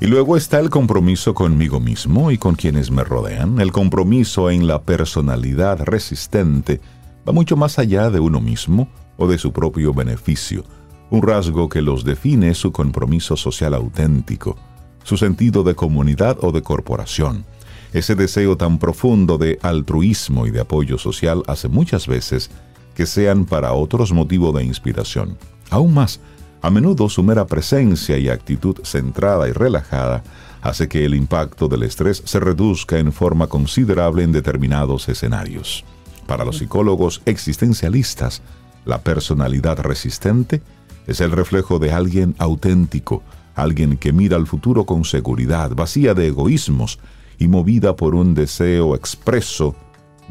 Y 0.00 0.06
luego 0.06 0.36
está 0.36 0.60
el 0.60 0.70
compromiso 0.70 1.34
conmigo 1.34 1.80
mismo 1.80 2.30
y 2.30 2.38
con 2.38 2.54
quienes 2.54 2.90
me 2.90 3.04
rodean. 3.04 3.60
El 3.60 3.72
compromiso 3.72 4.50
en 4.50 4.66
la 4.66 4.82
personalidad 4.82 5.82
resistente 5.84 6.80
va 7.26 7.32
mucho 7.32 7.56
más 7.56 7.78
allá 7.78 8.10
de 8.10 8.20
uno 8.20 8.40
mismo 8.40 8.88
o 9.16 9.26
de 9.26 9.38
su 9.38 9.52
propio 9.52 9.94
beneficio. 9.94 10.64
Un 11.10 11.22
rasgo 11.22 11.68
que 11.68 11.82
los 11.82 12.04
define 12.04 12.50
es 12.50 12.58
su 12.58 12.72
compromiso 12.72 13.36
social 13.36 13.74
auténtico, 13.74 14.56
su 15.04 15.16
sentido 15.16 15.62
de 15.62 15.74
comunidad 15.74 16.38
o 16.42 16.52
de 16.52 16.62
corporación 16.62 17.44
ese 17.92 18.14
deseo 18.14 18.56
tan 18.56 18.78
profundo 18.78 19.38
de 19.38 19.58
altruismo 19.62 20.46
y 20.46 20.50
de 20.50 20.60
apoyo 20.60 20.98
social 20.98 21.42
hace 21.46 21.68
muchas 21.68 22.06
veces 22.06 22.50
que 22.94 23.06
sean 23.06 23.44
para 23.46 23.72
otros 23.72 24.12
motivo 24.12 24.52
de 24.52 24.64
inspiración. 24.64 25.38
Aún 25.70 25.94
más, 25.94 26.20
a 26.62 26.70
menudo 26.70 27.08
su 27.08 27.22
mera 27.22 27.46
presencia 27.46 28.18
y 28.18 28.28
actitud 28.28 28.76
centrada 28.84 29.48
y 29.48 29.52
relajada 29.52 30.22
hace 30.62 30.88
que 30.88 31.04
el 31.04 31.14
impacto 31.14 31.68
del 31.68 31.84
estrés 31.84 32.22
se 32.24 32.40
reduzca 32.40 32.98
en 32.98 33.12
forma 33.12 33.46
considerable 33.46 34.22
en 34.22 34.32
determinados 34.32 35.08
escenarios. 35.08 35.84
Para 36.26 36.44
los 36.44 36.58
psicólogos 36.58 37.22
existencialistas, 37.24 38.42
la 38.84 39.02
personalidad 39.02 39.78
resistente 39.78 40.62
es 41.06 41.20
el 41.20 41.30
reflejo 41.30 41.78
de 41.78 41.92
alguien 41.92 42.34
auténtico, 42.38 43.22
alguien 43.54 43.96
que 43.96 44.12
mira 44.12 44.36
al 44.36 44.46
futuro 44.46 44.84
con 44.84 45.04
seguridad, 45.04 45.70
vacía 45.70 46.14
de 46.14 46.28
egoísmos, 46.28 46.98
y 47.38 47.48
movida 47.48 47.96
por 47.96 48.14
un 48.14 48.34
deseo 48.34 48.94
expreso 48.94 49.76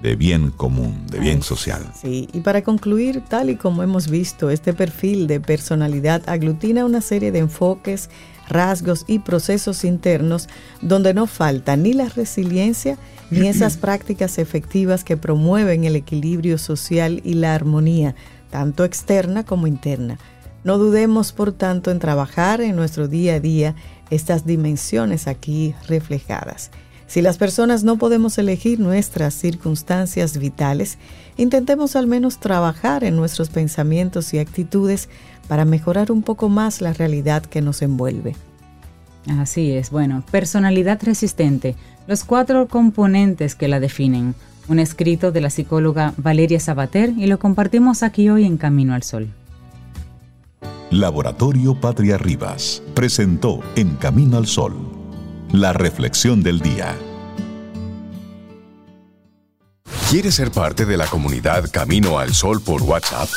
de 0.02 0.16
bien 0.16 0.52
común, 0.52 1.08
de 1.08 1.20
bien 1.20 1.42
social. 1.42 1.82
Sí, 2.00 2.28
y 2.34 2.42
para 2.42 2.64
concluir, 2.64 3.22
tal 3.28 3.50
y 3.50 3.56
como 3.56 3.82
hemos 3.84 4.10
visto, 4.10 4.50
este 4.50 4.74
perfil 4.74 5.28
de 5.28 5.40
personalidad 5.40 6.22
aglutina 6.28 6.86
una 6.86 7.02
serie 7.02 7.32
de 7.32 7.40
enfoques, 7.40 8.10
rasgos 8.48 9.06
y 9.08 9.20
procesos 9.20 9.84
internos 9.84 10.48
donde 10.82 11.14
no 11.14 11.28
falta 11.28 11.76
ni 11.76 11.94
la 11.94 12.10
resiliencia 12.10 12.98
ni 13.32 13.48
esas 13.48 13.78
prácticas 13.78 14.38
efectivas 14.38 15.04
que 15.04 15.18
promueven 15.18 15.84
el 15.84 15.96
equilibrio 15.96 16.58
social 16.58 17.22
y 17.24 17.34
la 17.34 17.56
armonía, 17.56 18.16
tanto 18.52 18.84
externa 18.84 19.44
como 19.44 19.66
interna. 19.66 20.20
No 20.64 20.78
dudemos, 20.78 21.32
por 21.32 21.52
tanto, 21.52 21.92
en 21.92 22.00
trabajar 22.00 22.62
en 22.62 22.76
nuestro 22.76 23.08
día 23.08 23.36
a 23.36 23.40
día 23.40 23.76
estas 24.10 24.46
dimensiones 24.46 25.28
aquí 25.28 25.74
reflejadas. 25.88 26.72
Si 27.08 27.22
las 27.22 27.38
personas 27.38 27.84
no 27.84 27.98
podemos 27.98 28.38
elegir 28.38 28.80
nuestras 28.80 29.34
circunstancias 29.36 30.38
vitales, 30.38 30.98
intentemos 31.38 31.96
al 31.96 32.08
menos 32.08 32.40
trabajar 32.40 33.04
en 33.04 33.16
nuestros 33.16 33.50
pensamientos 33.50 34.34
y 34.34 34.40
actitudes 34.40 35.10
para 35.48 35.66
mejorar 35.66 36.12
un 36.12 36.24
poco 36.24 36.50
más 36.50 36.82
la 36.82 36.94
realidad 36.94 37.44
que 37.44 37.62
nos 37.62 37.82
envuelve. 37.82 38.36
Así 39.28 39.72
es, 39.72 39.92
bueno, 39.92 40.24
personalidad 40.32 41.02
resistente, 41.04 41.76
los 42.08 42.24
cuatro 42.24 42.68
componentes 42.68 43.56
que 43.56 43.68
la 43.68 43.80
definen, 43.80 44.36
un 44.68 44.80
escrito 44.80 45.32
de 45.32 45.42
la 45.42 45.50
psicóloga 45.50 46.14
Valeria 46.18 46.60
Sabater 46.60 47.10
y 47.10 47.28
lo 47.28 47.40
compartimos 47.40 48.04
aquí 48.04 48.30
hoy 48.30 48.46
en 48.46 48.58
Camino 48.58 48.94
al 48.94 49.04
Sol. 49.04 49.30
Laboratorio 50.92 51.80
Patria 51.80 52.18
Rivas 52.18 52.82
presentó 52.94 53.60
En 53.76 53.96
Camino 53.96 54.38
al 54.38 54.48
Sol 54.48 54.95
la 55.62 55.74
reflexión 55.74 56.44
del 56.44 56.60
día. 56.60 56.96
¿Quieres 60.10 60.36
ser 60.36 60.52
parte 60.52 60.86
de 60.86 60.98
la 60.98 61.08
comunidad 61.08 61.72
Camino 61.72 62.20
al 62.20 62.34
Sol 62.34 62.62
por 62.62 62.84
WhatsApp? 62.84 63.30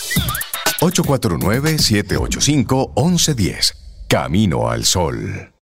849-785-1110. 0.81 3.75
Camino 4.09 4.71
al 4.71 4.85
Sol. 4.85 5.53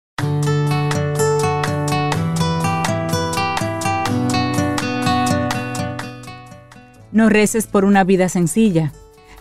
No 7.12 7.28
reces 7.30 7.66
por 7.66 7.86
una 7.86 8.04
vida 8.04 8.28
sencilla. 8.28 8.92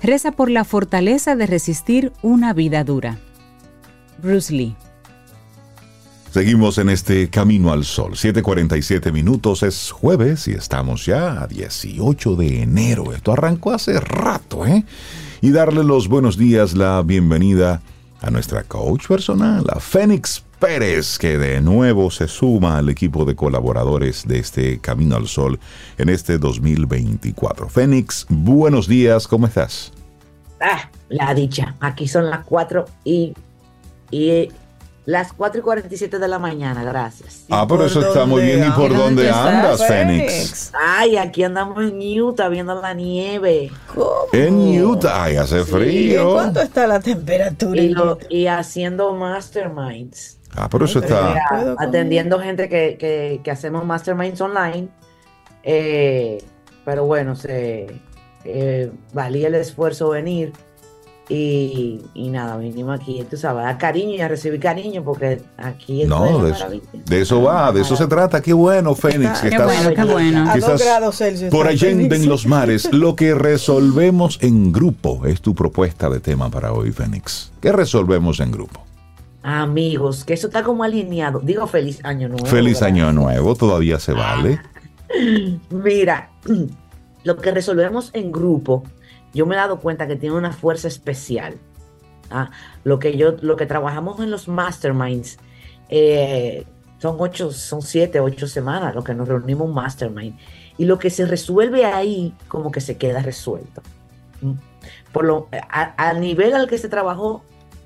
Reza 0.02 0.32
por 0.32 0.50
la 0.50 0.64
fortaleza 0.64 1.36
de 1.36 1.46
resistir 1.46 2.14
una 2.22 2.54
vida 2.54 2.86
dura. 2.86 3.18
Bruce 4.22 4.54
Lee. 4.54 4.78
Seguimos 6.36 6.80
en 6.80 6.90
este 6.90 7.30
Camino 7.30 7.72
al 7.72 7.86
Sol. 7.86 8.18
7:47 8.18 9.14
minutos 9.14 9.64
es 9.64 9.90
jueves 9.90 10.50
y 10.50 10.52
estamos 10.52 11.06
ya 11.06 11.42
a 11.42 11.48
18 11.48 12.36
de 12.36 12.62
enero. 12.62 13.14
Esto 13.14 13.32
arrancó 13.32 13.72
hace 13.72 14.02
rato, 14.02 14.66
¿eh? 14.66 14.84
Y 15.40 15.52
darle 15.52 15.86
los 15.86 16.10
buenos 16.10 16.38
días, 16.38 16.76
la 16.76 17.02
bienvenida 17.04 17.82
a 18.20 18.32
nuestra 18.32 18.64
coach 18.64 19.08
personal, 19.08 19.64
a 19.70 19.80
Fénix 19.80 20.44
Pérez, 20.60 21.18
que 21.18 21.38
de 21.38 21.62
nuevo 21.62 22.12
se 22.12 22.28
suma 22.28 22.80
al 22.80 22.90
equipo 22.90 23.24
de 23.24 23.34
colaboradores 23.34 24.28
de 24.28 24.40
este 24.40 24.80
Camino 24.80 25.16
al 25.16 25.30
Sol 25.30 25.58
en 25.98 26.10
este 26.10 26.38
2024. 26.38 27.70
Fénix, 27.70 28.26
buenos 28.28 28.90
días, 28.90 29.26
¿cómo 29.30 29.48
estás? 29.48 29.94
Ah, 30.60 30.90
la 31.08 31.34
dicha. 31.34 31.76
Aquí 31.80 32.10
son 32.10 32.30
las 32.30 32.46
4 32.46 32.84
y, 33.06 33.34
y 34.12 34.50
Las 35.06 35.34
4 35.34 35.60
y 35.60 35.64
47 35.64 36.18
de 36.18 36.28
la 36.28 36.40
mañana, 36.40 36.84
gracias. 36.84 37.46
Ah, 37.52 37.66
pero 37.68 37.82
por 37.82 37.88
eso 37.88 38.02
está 38.02 38.26
muy 38.26 38.42
bien. 38.42 38.66
¿Y 38.68 38.72
por 38.72 38.90
dónde 38.90 39.28
¿Dónde 39.28 39.30
andas, 39.30 39.86
Fénix? 39.88 40.72
Ay, 40.74 41.16
aquí 41.18 41.44
andamos 41.44 41.84
en 41.84 42.22
Utah 42.22 42.50
viendo 42.50 42.74
la 42.82 42.94
nieve 42.96 43.72
¿Cómo? 43.94 44.10
En 44.34 44.84
Utah, 44.84 45.26
ay, 45.26 45.36
hace 45.36 45.62
¿Y 45.62 45.64
frío. 45.64 46.34
cuánto 46.34 46.62
está 46.62 46.88
la 46.88 47.00
temperatura? 47.00 47.80
y, 47.80 47.90
lo- 47.90 48.18
haciendo 48.50 49.14
masterminds. 49.14 50.40
Ah, 50.56 50.68
pero 50.72 50.86
eso 50.86 51.00
está. 51.00 51.30
mira. 51.52 51.76
Atendiendo 51.78 52.40
gente 52.40 52.68
que, 52.68 52.98
que- 52.98 53.42
que 53.44 53.52
hacemos 53.52 53.86
masterminds 53.86 54.42
online. 54.42 54.88
Eh, 55.64 56.44
pero 56.84 57.06
bueno, 57.06 57.36
se 57.36 57.88
eh, 58.44 58.92
valía 59.14 59.48
el 59.50 59.56
esfuerzo 59.56 60.10
venir. 60.10 60.54
Y, 61.28 62.02
y 62.14 62.30
nada, 62.30 62.56
vinimos 62.58 63.00
aquí, 63.00 63.26
tú 63.28 63.36
sabes, 63.36 63.66
a 63.66 63.78
cariño 63.80 64.14
y 64.16 64.22
a 64.22 64.28
recibir 64.28 64.60
cariño, 64.60 65.04
porque 65.04 65.42
aquí 65.58 66.04
esto 66.04 66.20
No, 66.20 66.26
es 66.26 66.44
de 66.44 66.50
la 66.50 66.56
eso, 66.56 66.82
de 67.08 67.22
eso 67.22 67.42
va, 67.42 67.72
de 67.72 67.82
eso 67.82 67.96
se 67.96 68.06
trata. 68.06 68.42
Qué 68.42 68.54
bueno, 68.54 68.94
Fénix. 68.94 69.40
que 69.40 69.50
Qué 69.50 69.56
estás 69.56 69.66
bueno, 69.84 69.96
qué 69.96 70.14
bueno. 70.14 70.52
A 70.52 70.58
dos 70.58 70.84
grados 70.84 71.18
Celsius. 71.18 71.50
por 71.50 71.68
allende 71.68 72.16
en 72.16 72.30
los 72.30 72.46
mares. 72.46 72.88
Lo 72.94 73.16
que 73.16 73.34
resolvemos 73.34 74.38
en 74.42 74.72
grupo 74.72 75.26
es 75.26 75.42
tu 75.42 75.56
propuesta 75.56 76.10
de 76.10 76.20
tema 76.20 76.52
para 76.52 76.72
hoy, 76.74 76.92
Fénix. 76.92 77.52
¿Qué 77.60 77.72
resolvemos 77.72 78.40
en 78.40 78.52
grupo? 78.52 78.82
Amigos, 79.42 80.26
que 80.26 80.34
eso 80.34 80.48
está 80.48 80.64
como 80.64 80.84
alineado. 80.84 81.40
Digo 81.40 81.66
feliz 81.66 82.00
año 82.04 82.28
nuevo. 82.30 82.46
Feliz 82.46 82.80
¿verdad? 82.82 82.88
año 82.90 83.12
nuevo, 83.14 83.56
todavía 83.56 84.00
se 84.00 84.12
vale. 84.14 84.60
Mira, 85.70 86.30
lo 87.24 87.38
que 87.38 87.52
resolvemos 87.52 88.12
en 88.14 88.32
grupo, 88.32 88.84
yo 89.36 89.46
me 89.46 89.54
he 89.54 89.58
dado 89.58 89.80
cuenta 89.80 90.08
que 90.08 90.16
tiene 90.16 90.36
una 90.36 90.52
fuerza 90.52 90.88
especial. 90.88 91.56
¿ah? 92.32 92.50
Lo 92.84 92.98
que 92.98 93.16
yo, 93.18 93.36
lo 93.42 93.56
que 93.56 93.68
trabajamos 93.68 94.20
en 94.20 94.32
los 94.32 94.48
masterminds, 94.48 95.38
eh, 95.90 96.66
son 96.98 97.18
ocho, 97.20 97.52
son 97.52 97.82
siete, 97.84 98.20
ocho 98.20 98.48
semanas 98.48 98.96
lo 98.96 99.04
que 99.04 99.14
nos 99.14 99.28
reunimos 99.28 99.68
un 99.68 99.76
mastermind. 99.76 100.38
Y 100.78 100.86
lo 100.86 100.98
que 100.98 101.10
se 101.10 101.26
resuelve 101.26 101.86
ahí, 101.86 102.34
como 102.48 102.72
que 102.72 102.82
se 102.82 102.98
queda 102.98 103.22
resuelto. 103.22 103.82
¿Mm? 104.42 104.54
Por 105.12 105.26
lo, 105.26 105.48
a- 105.70 105.94
al 106.10 106.20
nivel 106.20 106.54
al 106.56 106.68
que 106.68 106.78
se 106.78 106.90
trabajó, 106.90 107.44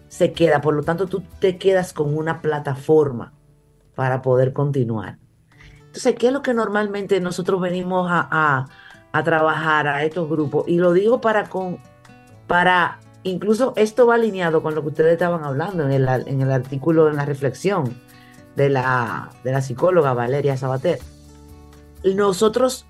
se 0.08 0.32
queda. 0.34 0.62
Por 0.62 0.74
lo 0.74 0.84
tanto, 0.84 1.08
tú 1.08 1.22
te 1.39 1.58
quedas 1.58 1.93
con 1.93 2.16
una 2.18 2.41
plataforma 2.41 3.34
para 3.95 4.22
poder 4.22 4.54
continuar. 4.54 5.18
Entonces, 5.88 6.16
¿qué 6.18 6.28
es 6.28 6.34
lo 6.34 6.41
que 6.41 6.54
normalmente 6.54 7.20
nosotros 7.20 7.60
venimos 7.62 8.08
a- 8.10 8.68
a 9.12 9.24
trabajar 9.24 9.88
a 9.88 10.03
estos 10.03 10.30
grupos? 10.30 10.66
Y 10.68 10.78
lo 10.78 10.93
digo 10.93 11.22
para 11.22 11.49
con, 11.49 11.80
para, 12.47 12.99
incluso 13.24 13.74
esto 13.76 14.07
va 14.07 14.16
alineado 14.16 14.62
con 14.62 14.76
lo 14.76 14.82
que 14.82 14.89
ustedes 14.89 15.14
estaban 15.14 15.43
hablando 15.43 15.84
en 15.86 15.91
el, 15.91 16.07
en 16.07 16.41
el 16.41 16.51
artículo, 16.51 17.10
en 17.10 17.16
la 17.16 17.26
reflexión 17.26 17.95
de 18.55 18.70
la, 18.70 19.30
de 19.43 19.51
la 19.51 19.62
psicóloga 19.62 20.14
Valeria 20.14 20.57
Sabater. 20.57 20.99
Nosotros, 22.03 22.86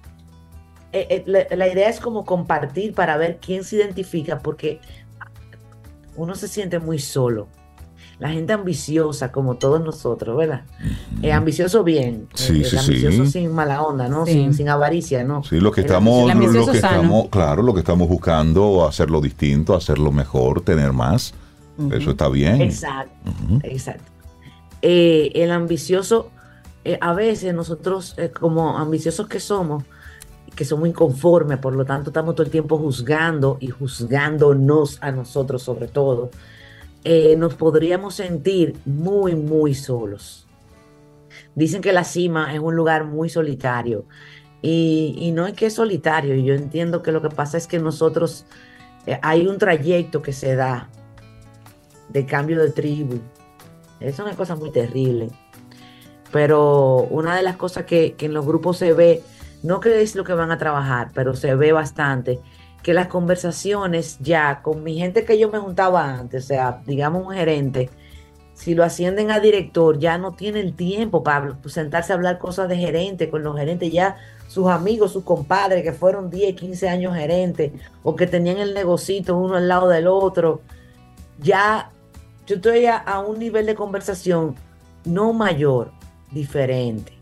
eh, 0.92 1.24
eh, 1.26 1.56
la 1.56 1.68
idea 1.68 1.90
es 1.90 2.00
como 2.00 2.26
compartir 2.26 2.94
para 2.94 3.18
ver 3.18 3.40
quién 3.40 3.64
se 3.64 3.78
identifica, 3.78 4.40
porque 4.40 4.80
uno 6.16 6.36
se 6.36 6.48
siente 6.48 6.80
muy 6.80 7.00
solo. 7.00 7.48
La 8.20 8.30
gente 8.30 8.52
ambiciosa, 8.52 9.32
como 9.32 9.56
todos 9.56 9.82
nosotros, 9.82 10.36
¿verdad? 10.36 10.64
Eh, 11.22 11.32
ambicioso 11.32 11.84
bien. 11.84 12.28
Sí, 12.34 12.62
eh, 12.62 12.66
sí, 12.66 12.78
ambicioso 12.78 13.26
sí. 13.26 13.32
sin 13.32 13.52
mala 13.52 13.82
onda, 13.82 14.08
¿no? 14.08 14.26
Sí. 14.26 14.34
Sin, 14.34 14.54
sin 14.54 14.70
avaricia, 14.70 15.24
¿no? 15.24 15.44
Sí, 15.44 15.60
lo 15.60 15.72
que 15.72 15.82
El 15.82 15.88
estamos, 15.88 16.30
ambicioso 16.32 16.68
lo 16.68 16.74
que 16.74 16.80
sano. 16.80 16.96
estamos, 16.96 17.30
claro, 17.30 17.64
lo 17.64 17.74
que 17.74 17.80
estamos 17.80 18.08
buscando, 18.08 18.88
hacerlo 18.88 19.22
distinto, 19.22 19.76
hacerlo 19.76 20.12
mejor, 20.12 20.62
tener 20.62 20.94
más. 20.94 21.34
Eso 21.92 22.12
está 22.12 22.28
bien. 22.28 22.62
Exacto, 22.62 23.32
exacto. 23.64 24.04
Eh, 24.82 25.32
el 25.36 25.52
ambicioso, 25.52 26.30
eh, 26.84 26.98
a 27.00 27.14
veces 27.14 27.54
nosotros, 27.54 28.16
eh, 28.18 28.32
como 28.32 28.78
ambiciosos 28.78 29.28
que 29.28 29.40
somos, 29.40 29.84
que 30.56 30.66
somos 30.66 30.90
inconformes, 30.90 31.58
por 31.60 31.74
lo 31.74 31.86
tanto 31.86 32.10
estamos 32.10 32.36
todo 32.36 32.44
el 32.44 32.52
tiempo 32.52 32.78
juzgando 32.78 33.58
y 33.62 33.68
juzgándonos 33.68 34.98
a 35.02 35.12
nosotros 35.12 35.64
sobre 35.64 35.88
todo, 35.88 36.32
eh, 37.06 37.36
nos 37.38 37.54
podríamos 37.54 38.16
sentir 38.16 38.76
muy, 38.86 39.36
muy 39.36 39.74
solos. 39.74 40.46
Dicen 41.60 41.82
que 41.82 41.92
la 41.92 42.06
cima 42.06 42.54
es 42.54 42.62
un 42.62 42.74
lugar 42.74 43.04
muy 43.04 43.28
solitario 43.28 44.06
y, 44.62 45.32
no 45.34 45.46
es 45.46 45.54
que 45.56 45.66
es 45.66 45.74
solitario, 45.74 46.34
yo 46.36 46.54
entiendo 46.54 47.04
que 47.04 47.12
lo 47.12 47.22
que 47.22 47.28
pasa 47.28 47.58
es 47.58 47.68
que 47.68 47.80
nosotros, 47.80 48.46
eh, 49.06 49.20
hay 49.22 49.46
un 49.46 49.58
trayecto 49.58 50.22
que 50.22 50.32
se 50.32 50.56
da 50.56 50.88
de 52.08 52.26
cambio 52.26 52.62
de 52.62 52.72
tribu. 52.72 53.20
Es 54.00 54.20
una 54.20 54.38
cosa 54.38 54.56
muy 54.56 54.72
terrible. 54.72 55.32
Pero 56.32 57.08
una 57.10 57.36
de 57.36 57.42
las 57.42 57.58
cosas 57.58 57.84
que, 57.84 58.14
que 58.14 58.28
en 58.28 58.34
los 58.34 58.46
grupos 58.46 58.78
se 58.78 58.94
ve, 58.94 59.22
no 59.62 59.82
que 59.82 60.10
lo 60.16 60.24
que 60.24 60.34
van 60.34 60.52
a 60.52 60.58
trabajar, 60.58 61.12
pero 61.14 61.36
se 61.36 61.56
ve 61.56 61.74
bastante, 61.74 62.40
que 62.84 62.94
las 62.94 63.08
conversaciones 63.08 64.18
ya 64.22 64.62
con 64.62 64.82
mi 64.82 64.98
gente 64.98 65.26
que 65.26 65.38
yo 65.38 65.52
me 65.52 65.60
juntaba 65.60 66.06
antes, 66.06 66.46
o 66.46 66.48
sea, 66.48 66.82
digamos 66.86 67.28
un 67.28 67.34
gerente, 67.34 67.90
si 68.60 68.76
lo 68.76 68.84
ascienden 68.84 69.32
a 69.32 69.40
director, 69.40 70.00
ya 70.00 70.18
no 70.18 70.34
tiene 70.34 70.60
el 70.60 70.74
tiempo 70.74 71.24
para 71.24 71.58
sentarse 71.68 72.12
a 72.12 72.18
hablar 72.18 72.40
cosas 72.40 72.68
de 72.68 72.76
gerente 72.76 73.30
con 73.30 73.42
los 73.42 73.58
gerentes, 73.58 73.90
ya 73.90 74.18
sus 74.50 74.68
amigos, 74.68 75.14
sus 75.14 75.24
compadres 75.24 75.82
que 75.82 75.94
fueron 75.94 76.30
10, 76.30 76.58
15 76.58 76.90
años 76.90 77.16
gerentes 77.16 77.72
o 78.04 78.18
que 78.18 78.28
tenían 78.28 78.58
el 78.58 78.74
negocito 78.74 79.38
uno 79.38 79.56
al 79.56 79.70
lado 79.70 79.88
del 79.88 80.08
otro, 80.08 80.60
ya 81.42 81.90
yo 82.48 82.58
estoy 82.58 82.86
a, 82.88 82.98
a 82.98 83.22
un 83.22 83.40
nivel 83.40 83.66
de 83.66 83.76
conversación 83.76 84.56
no 85.06 85.32
mayor, 85.32 85.94
diferente. 86.30 87.14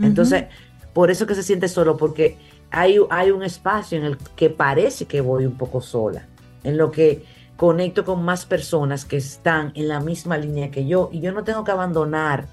Entonces, 0.00 0.46
por 0.94 1.10
eso 1.10 1.26
que 1.26 1.34
se 1.34 1.42
siente 1.42 1.68
solo, 1.68 1.98
porque 1.98 2.38
hay, 2.70 2.96
hay 3.10 3.32
un 3.32 3.42
espacio 3.42 3.98
en 3.98 4.04
el 4.04 4.16
que 4.34 4.48
parece 4.48 5.04
que 5.04 5.20
voy 5.20 5.44
un 5.44 5.58
poco 5.58 5.82
sola, 5.82 6.26
en 6.64 6.78
lo 6.78 6.90
que 6.90 7.22
conecto 7.60 8.06
con 8.06 8.24
más 8.24 8.46
personas 8.46 9.04
que 9.04 9.18
están 9.18 9.72
en 9.74 9.86
la 9.86 10.00
misma 10.00 10.38
línea 10.38 10.70
que 10.70 10.86
yo, 10.86 11.10
y 11.12 11.20
yo 11.20 11.30
no 11.30 11.44
tengo 11.44 11.62
que 11.62 11.70
abandonar 11.70 12.46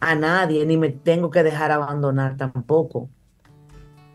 a 0.00 0.16
nadie, 0.16 0.66
ni 0.66 0.76
me 0.76 0.88
tengo 0.88 1.30
que 1.30 1.44
dejar 1.44 1.70
abandonar 1.70 2.36
tampoco. 2.36 3.08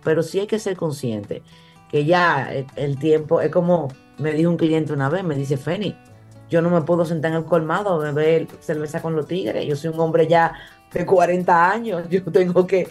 Pero 0.03 0.21
sí 0.23 0.41
hay 0.41 0.47
que 0.47 0.59
ser 0.59 0.75
consciente 0.75 1.43
que 1.89 2.03
ya 2.03 2.51
el, 2.75 2.99
tiempo 2.99 3.39
es 3.39 3.49
como 3.49 3.88
me 4.17 4.34
dijo 4.34 4.49
un 4.49 4.57
cliente 4.57 4.91
una 4.91 5.07
vez, 5.07 5.23
me 5.23 5.34
dice, 5.34 5.55
Feni, 5.55 5.95
yo 6.49 6.61
no 6.61 6.69
me 6.71 6.82
puedo 6.82 7.05
sentar 7.05 7.32
en 7.32 7.38
el 7.38 7.45
colmado 7.45 7.93
a 7.93 7.97
beber 7.97 8.47
cerveza 8.59 9.01
con 9.01 9.15
los 9.15 9.28
tigres. 9.28 9.65
Yo 9.65 9.78
soy 9.78 9.91
un 9.91 9.99
hombre 10.01 10.28
ya 10.28 10.51
de 10.91 11.05
40 11.05 11.71
años. 11.71 12.03
Yo 12.09 12.21
tengo 12.25 12.67
que, 12.67 12.89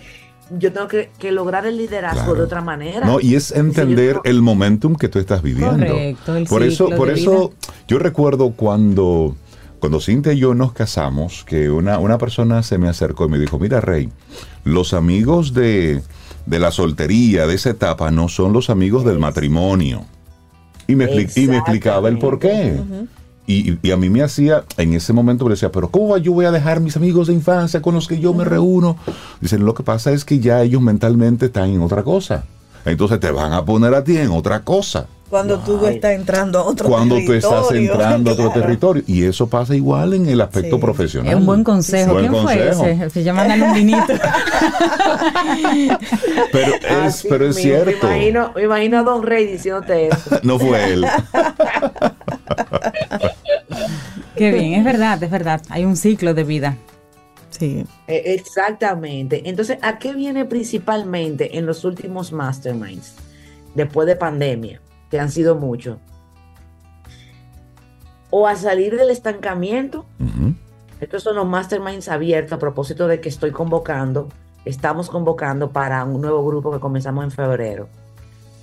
yo 0.58 0.72
tengo 0.72 0.86
que, 0.88 1.10
que 1.18 1.32
lograr 1.32 1.66
el 1.66 1.76
liderazgo 1.76 2.20
Claro. 2.24 2.34
de 2.34 2.42
otra 2.42 2.60
manera. 2.60 3.06
No, 3.06 3.20
y 3.20 3.34
es 3.34 3.50
entender 3.52 4.20
el 4.24 4.42
momentum 4.42 4.94
que 4.94 5.08
tú 5.08 5.18
estás 5.18 5.42
viviendo. 5.42 5.86
Correcto, 5.86 6.36
el 6.36 6.44
por 6.46 6.62
eso, 6.62 6.88
por 6.90 7.10
eso 7.10 7.48
vida. 7.50 7.74
yo 7.88 7.98
recuerdo 7.98 8.50
cuando, 8.52 9.34
cuando 9.80 10.00
Cintia 10.00 10.32
y 10.32 10.38
yo 10.38 10.54
nos 10.54 10.72
casamos, 10.72 11.44
que 11.44 11.68
una, 11.70 11.98
una 11.98 12.18
persona 12.18 12.62
se 12.62 12.78
me 12.78 12.88
acercó 12.88 13.26
y 13.26 13.28
me 13.30 13.38
dijo, 13.38 13.58
mira 13.58 13.80
Rey, 13.80 14.08
los 14.64 14.94
amigos 14.94 15.52
de, 15.52 16.02
de 16.46 16.58
la 16.58 16.70
soltería, 16.70 17.46
de 17.46 17.54
esa 17.54 17.70
etapa, 17.70 18.10
no 18.10 18.28
son 18.28 18.52
los 18.52 18.70
amigos 18.70 19.04
del 19.04 19.18
matrimonio. 19.18 20.04
Y 20.88 20.94
me, 20.94 21.06
expli- 21.10 21.42
y 21.42 21.48
me 21.48 21.56
explicaba 21.56 22.08
el 22.08 22.18
por 22.18 22.38
qué. 22.38 22.80
Y, 23.46 23.78
y 23.80 23.90
a 23.92 23.96
mí 23.96 24.10
me 24.10 24.22
hacía, 24.22 24.64
en 24.76 24.94
ese 24.94 25.12
momento 25.12 25.44
me 25.44 25.52
decía, 25.52 25.70
pero 25.70 25.88
¿cómo 25.88 26.16
yo 26.18 26.32
voy 26.32 26.46
a 26.46 26.50
dejar 26.50 26.80
mis 26.80 26.96
amigos 26.96 27.28
de 27.28 27.34
infancia 27.34 27.80
con 27.80 27.94
los 27.94 28.08
que 28.08 28.18
yo 28.18 28.34
me 28.34 28.44
reúno? 28.44 28.96
Dicen, 29.40 29.64
lo 29.64 29.72
que 29.74 29.82
pasa 29.84 30.10
es 30.12 30.24
que 30.24 30.40
ya 30.40 30.62
ellos 30.62 30.82
mentalmente 30.82 31.46
están 31.46 31.70
en 31.70 31.80
otra 31.82 32.02
cosa. 32.02 32.44
Entonces 32.84 33.18
te 33.20 33.30
van 33.30 33.52
a 33.52 33.64
poner 33.64 33.94
a 33.94 34.02
ti 34.04 34.16
en 34.16 34.30
otra 34.30 34.60
cosa. 34.62 35.06
Cuando 35.28 35.58
tú 35.58 35.80
Ay. 35.84 35.96
estás 35.96 36.12
entrando 36.12 36.60
a 36.60 36.62
otro 36.62 36.88
Cuando 36.88 37.16
tú 37.16 37.32
estás 37.32 37.66
territorio, 37.68 37.92
entrando 37.94 38.30
a 38.30 38.34
otro 38.34 38.44
claro. 38.52 38.60
territorio. 38.60 39.02
Y 39.08 39.24
eso 39.24 39.48
pasa 39.48 39.74
igual 39.74 40.14
en 40.14 40.26
el 40.28 40.40
aspecto 40.40 40.76
Sí. 40.76 40.82
profesional. 40.82 41.32
Es 41.32 41.38
un 41.40 41.46
buen 41.46 41.64
consejo. 41.64 42.12
Buen 42.12 42.28
¿Quién 42.28 42.42
consejo. 42.44 42.78
fue 42.78 42.92
ese? 42.92 43.10
Se 43.10 43.24
llaman 43.24 43.60
un 43.60 43.74
vinito. 43.74 44.12
Pero 46.52 46.74
es, 46.76 46.84
Así 46.90 47.28
pero 47.28 47.48
es 47.48 47.56
cierto. 47.56 48.06
Me 48.06 48.16
imagino, 48.18 48.52
me 48.54 48.62
imagino 48.62 48.98
a 48.98 49.02
Don 49.02 49.22
Rey 49.24 49.46
diciéndote 49.46 50.08
eso. 50.08 50.38
No 50.44 50.58
fue 50.60 50.92
él. 50.92 51.06
Qué 54.36 54.52
bien, 54.52 54.74
es 54.74 54.84
verdad, 54.84 55.22
es 55.22 55.30
verdad. 55.30 55.62
Hay 55.70 55.84
un 55.84 55.96
ciclo 55.96 56.34
de 56.34 56.44
vida. 56.44 56.76
Sí. 57.50 57.86
Eh, 58.06 58.34
Exactamente. 58.34 59.48
Entonces, 59.48 59.78
¿a 59.82 59.98
qué 59.98 60.12
viene 60.14 60.44
principalmente 60.44 61.56
en 61.56 61.66
los 61.66 61.84
últimos 61.84 62.32
masterminds? 62.32 63.14
Después 63.74 64.06
de 64.06 64.16
pandemia, 64.16 64.80
que 65.10 65.18
han 65.18 65.30
sido 65.30 65.56
muchos. 65.56 65.98
O 68.30 68.46
a 68.46 68.56
salir 68.56 68.96
del 68.96 69.10
estancamiento. 69.10 70.04
Estos 71.00 71.22
son 71.22 71.36
los 71.36 71.46
masterminds 71.46 72.08
abiertos 72.08 72.52
a 72.52 72.58
propósito 72.58 73.06
de 73.06 73.20
que 73.20 73.28
estoy 73.28 73.50
convocando, 73.50 74.28
estamos 74.64 75.10
convocando 75.10 75.70
para 75.70 76.04
un 76.04 76.22
nuevo 76.22 76.44
grupo 76.44 76.72
que 76.72 76.80
comenzamos 76.80 77.24
en 77.24 77.30
febrero, 77.30 77.88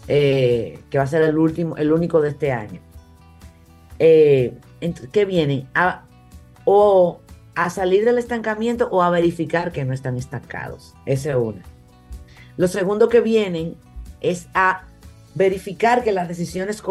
eh, 0.07 0.79
que 0.89 0.97
va 0.97 1.03
a 1.03 1.07
ser 1.07 1.21
el 1.21 1.38
último, 1.38 1.77
el 1.77 1.93
único 1.93 2.21
de 2.21 2.29
este 2.29 2.51
año. 2.51 2.81
Eh, 4.00 4.58
ent- 4.82 5.10
¿Qué 5.12 5.26
viene? 5.26 5.68
A, 5.74 6.04
o 6.66 7.20
a 7.56 7.70
salir 7.70 8.06
del 8.06 8.18
estancamiento 8.18 8.89
o 8.91 9.02
a 9.02 9.10
verificar 9.10 9.72
que 9.72 9.86
no 9.86 9.94
están 9.94 10.18
estancados. 10.18 10.96
Ese 11.06 11.32
es 11.32 11.36
uno. 11.36 11.62
Lo 12.58 12.68
segundo 12.68 13.10
que 13.10 13.22
vienen 13.22 13.76
es 14.22 14.48
a 14.54 14.84
verificar 15.36 16.04
que 16.04 16.12
las 16.12 16.28
decisiones 16.28 16.84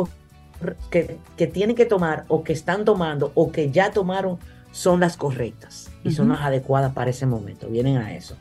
que, 0.91 1.19
que, 1.37 1.47
tienen 1.47 1.77
que 1.77 1.87
tomar 1.87 2.25
o 2.29 2.45
que 2.45 2.53
están 2.53 2.85
tomando 2.85 3.33
o 3.35 3.53
que 3.53 3.71
ya 3.71 3.91
tomaron 3.91 4.39
son 4.73 5.01
las 5.01 5.17
correctas 5.17 5.91
y 6.03 6.13
son 6.13 6.31
las 6.31 6.41
adecuadas 6.41 6.93
para 6.93 7.11
ese 7.11 7.27
momento. 7.27 7.69
Vienen 7.69 7.99
a 7.99 8.15
eso. 8.15 8.37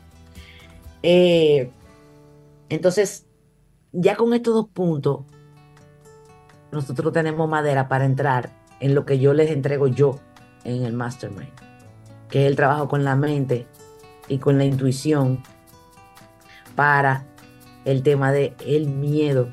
Eh, 1.03 1.71
entonces, 2.69 3.25
ya 3.91 4.15
con 4.15 4.33
estos 4.33 4.53
dos 4.53 4.67
puntos, 4.69 5.25
nosotros 6.71 7.11
tenemos 7.13 7.49
madera 7.49 7.87
para 7.87 8.05
entrar 8.05 8.49
en 8.79 8.95
lo 8.95 9.05
que 9.05 9.19
yo 9.19 9.33
les 9.33 9.51
entrego 9.51 9.87
yo 9.87 10.19
en 10.63 10.83
el 10.83 10.93
mastermind, 10.93 11.51
que 12.29 12.43
es 12.43 12.47
el 12.47 12.55
trabajo 12.55 12.87
con 12.87 13.03
la 13.03 13.15
mente 13.15 13.67
y 14.27 14.37
con 14.37 14.57
la 14.57 14.65
intuición 14.65 15.43
para 16.75 17.25
el 17.85 18.03
tema 18.03 18.31
de 18.31 18.55
el 18.65 18.87
miedo, 18.87 19.49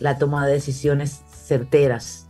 la 0.00 0.18
toma 0.18 0.46
de 0.46 0.54
decisiones 0.54 1.22
certeras. 1.30 2.26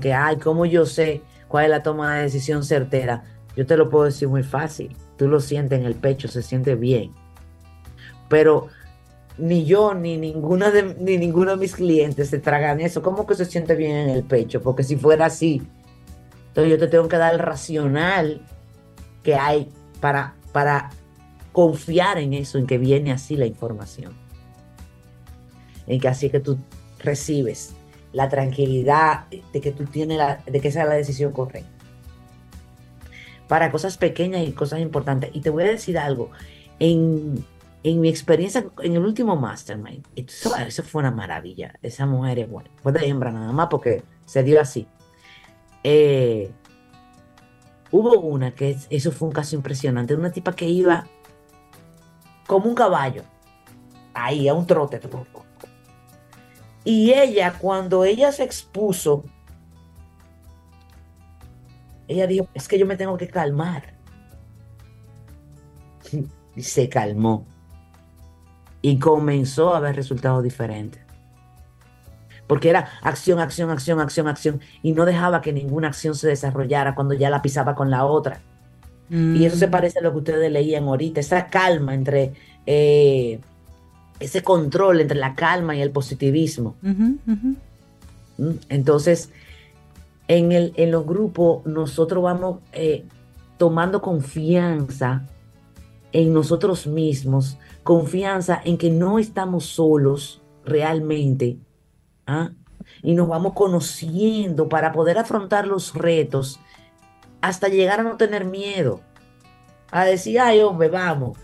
Que, 0.00 0.12
ay, 0.12 0.36
¿cómo 0.36 0.66
yo 0.66 0.86
sé 0.86 1.22
cuál 1.48 1.64
es 1.64 1.70
la 1.70 1.82
toma 1.82 2.16
de 2.16 2.22
decisión 2.22 2.64
certera? 2.64 3.24
Yo 3.56 3.66
te 3.66 3.76
lo 3.76 3.88
puedo 3.88 4.04
decir 4.04 4.28
muy 4.28 4.42
fácil. 4.42 4.96
Tú 5.16 5.28
lo 5.28 5.40
sientes 5.40 5.78
en 5.78 5.86
el 5.86 5.94
pecho, 5.94 6.28
se 6.28 6.42
siente 6.42 6.74
bien. 6.74 7.12
Pero 8.28 8.68
ni 9.38 9.64
yo 9.64 9.94
ni 9.94 10.16
ninguna 10.16 10.70
de, 10.70 10.94
ni 10.98 11.16
ninguno 11.16 11.52
de 11.52 11.56
mis 11.56 11.74
clientes 11.74 12.28
se 12.28 12.38
tragan 12.38 12.80
eso. 12.80 13.02
¿Cómo 13.02 13.26
que 13.26 13.34
se 13.34 13.44
siente 13.44 13.74
bien 13.74 13.96
en 13.96 14.10
el 14.10 14.24
pecho? 14.24 14.62
Porque 14.62 14.82
si 14.82 14.96
fuera 14.96 15.26
así, 15.26 15.62
entonces 16.48 16.70
yo 16.70 16.78
te 16.78 16.88
tengo 16.88 17.08
que 17.08 17.16
dar 17.16 17.32
el 17.32 17.38
racional 17.38 18.42
que 19.22 19.34
hay 19.34 19.68
para, 20.00 20.34
para 20.52 20.90
confiar 21.52 22.18
en 22.18 22.34
eso, 22.34 22.58
en 22.58 22.66
que 22.66 22.78
viene 22.78 23.12
así 23.12 23.36
la 23.36 23.46
información. 23.46 24.14
En 25.86 26.00
que 26.00 26.08
así 26.08 26.30
que 26.30 26.40
tú 26.40 26.58
recibes 26.98 27.74
la 28.12 28.28
tranquilidad 28.28 29.24
de 29.52 29.60
que 29.60 29.72
tú 29.72 29.84
tienes 29.84 30.18
la, 30.18 30.42
de 30.46 30.60
que 30.60 30.68
esa 30.68 30.82
es 30.82 30.88
la 30.88 30.94
decisión 30.94 31.32
correcta. 31.32 31.70
Para 33.48 33.70
cosas 33.70 33.96
pequeñas 33.96 34.46
y 34.46 34.52
cosas 34.52 34.80
importantes. 34.80 35.30
Y 35.32 35.40
te 35.40 35.50
voy 35.50 35.64
a 35.64 35.66
decir 35.66 35.98
algo. 35.98 36.30
En, 36.78 37.44
en 37.84 38.00
mi 38.00 38.08
experiencia 38.08 38.64
en 38.82 38.92
el 38.94 39.04
último 39.04 39.36
Mastermind, 39.36 40.06
eso, 40.14 40.82
fue 40.82 41.00
una 41.00 41.10
maravilla. 41.10 41.74
Esa 41.82 42.06
mujer 42.06 42.38
es 42.38 42.48
buena. 42.48 42.70
Fue 42.82 42.92
de 42.92 43.06
hembra 43.06 43.32
nada 43.32 43.52
más 43.52 43.68
porque 43.68 44.04
se 44.24 44.42
dio 44.42 44.60
así. 44.60 44.86
Eh, 45.82 46.50
hubo 47.90 48.20
una 48.20 48.54
que 48.54 48.76
eso 48.88 49.10
fue 49.10 49.28
un 49.28 49.34
caso 49.34 49.56
impresionante. 49.56 50.14
Una 50.14 50.30
tipa 50.30 50.52
que 50.54 50.68
iba 50.68 51.06
como 52.46 52.66
un 52.66 52.74
caballo. 52.74 53.24
Ahí, 54.14 54.46
a 54.46 54.54
un 54.54 54.66
trote. 54.66 55.00
Y 56.84 57.12
ella, 57.12 57.54
cuando 57.58 58.04
ella 58.04 58.30
se 58.30 58.44
expuso, 58.44 59.24
ella 62.06 62.26
dijo, 62.28 62.46
es 62.54 62.68
que 62.68 62.78
yo 62.78 62.86
me 62.86 62.96
tengo 62.96 63.16
que 63.16 63.28
calmar. 63.28 63.94
Y 66.54 66.64
se 66.64 66.86
calmó 66.86 67.46
y 68.82 68.98
comenzó 68.98 69.74
a 69.74 69.80
ver 69.80 69.96
resultados 69.96 70.42
diferentes. 70.42 71.00
Porque 72.46 72.68
era 72.68 72.88
acción, 73.02 73.38
acción, 73.38 73.70
acción, 73.70 74.00
acción, 74.00 74.28
acción. 74.28 74.60
Y 74.82 74.92
no 74.92 75.04
dejaba 75.04 75.40
que 75.40 75.52
ninguna 75.52 75.88
acción 75.88 76.14
se 76.14 76.28
desarrollara 76.28 76.94
cuando 76.94 77.14
ya 77.14 77.30
la 77.30 77.40
pisaba 77.40 77.74
con 77.74 77.90
la 77.90 78.04
otra. 78.04 78.42
Y 79.08 79.44
eso 79.44 79.56
se 79.56 79.66
mm. 79.66 79.70
parece 79.70 79.98
a 79.98 80.02
lo 80.02 80.12
que 80.12 80.18
ustedes 80.18 80.50
leían 80.50 80.84
ahorita, 80.84 81.20
esa 81.20 81.48
calma 81.48 81.94
entre, 81.94 82.32
eh, 82.64 83.40
ese 84.20 84.42
control 84.42 85.02
entre 85.02 85.18
la 85.18 85.34
calma 85.34 85.76
y 85.76 85.82
el 85.82 85.90
positivismo. 85.90 86.76
¿Mm? 86.80 87.16
Entonces, 88.70 89.28
en, 90.28 90.52
el, 90.52 90.72
en 90.76 90.90
los 90.90 91.04
grupos 91.04 91.66
nosotros 91.66 92.24
vamos 92.24 92.60
eh, 92.72 93.04
tomando 93.58 94.00
confianza 94.00 95.26
en 96.12 96.32
nosotros 96.32 96.86
mismos 96.86 97.58
confianza 97.82 98.60
en 98.64 98.78
que 98.78 98.90
no 98.90 99.18
estamos 99.18 99.66
solos 99.66 100.42
realmente. 100.64 101.58
¿ah? 102.26 102.50
Y 103.02 103.14
nos 103.14 103.28
vamos 103.28 103.52
conociendo 103.54 104.68
para 104.68 104.92
poder 104.92 105.18
afrontar 105.18 105.66
los 105.66 105.94
retos 105.94 106.60
hasta 107.40 107.68
llegar 107.68 108.00
a 108.00 108.04
no 108.04 108.16
tener 108.16 108.44
miedo. 108.44 109.00
A 109.90 110.04
decir, 110.04 110.40
ay 110.40 110.60
hombre, 110.60 110.88
vamos. 110.88 111.38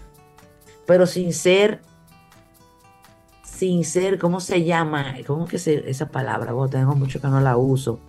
Pero 0.87 1.07
sin 1.07 1.35
ser, 1.35 1.83
sin 3.43 3.85
ser, 3.85 4.19
¿cómo 4.19 4.41
se 4.41 4.65
llama? 4.65 5.17
¿Cómo 5.27 5.47
que 5.47 5.59
se, 5.59 5.91
esa 5.91 6.09
palabra? 6.09 6.55
tengo 6.71 6.95
mucho 6.95 7.21
que 7.21 7.29
no 7.29 7.41
la 7.41 7.57
uso. 7.57 8.01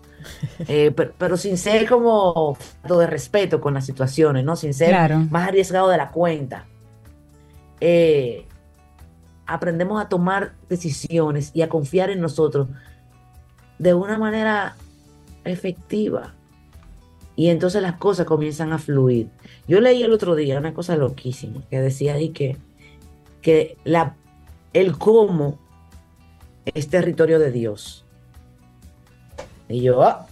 Eh, 0.68 0.92
pero, 1.18 1.38
sin 1.38 1.58
ser 1.58 1.88
como 1.88 2.58
de 2.84 3.08
respeto 3.08 3.62
con 3.62 3.74
las 3.74 3.86
situaciones, 3.86 4.44
¿no? 4.44 4.58
Sin 4.58 4.74
ser 4.74 5.16
más 5.16 5.48
arriesgado 5.48 5.88
de 5.88 5.96
la 5.96 6.12
cuenta. 6.12 6.68
Eh, 7.82 8.46
aprendemos 9.46 10.02
a 10.02 10.10
tomar 10.10 10.54
decisiones 10.70 11.52
y 11.54 11.62
a 11.62 11.70
confiar 11.70 12.10
en 12.10 12.22
nosotros 12.22 12.68
de 13.80 13.94
una 13.94 14.18
manera 14.18 14.76
efectiva. 15.44 16.36
Y 17.36 17.50
entonces 17.50 17.82
las 17.82 17.98
cosas 17.98 18.26
comienzan 18.26 18.74
a 18.74 18.78
fluir. 18.78 19.30
Yo 19.68 19.80
leí 19.80 20.04
el 20.04 20.12
otro 20.12 20.36
día 20.36 20.60
una 20.60 20.74
cosa 20.74 20.96
loquísima 20.98 21.62
que 21.70 21.80
decía 21.80 22.14
ahí 22.16 22.30
que, 22.30 22.58
que 23.42 23.78
la, 23.86 24.16
el 24.74 24.98
cómo 24.98 25.58
es 26.66 26.90
territorio 26.90 27.40
de 27.40 27.52
Dios. 27.52 28.06
Y 29.70 29.82
yo, 29.82 30.04
ah. 30.04 30.28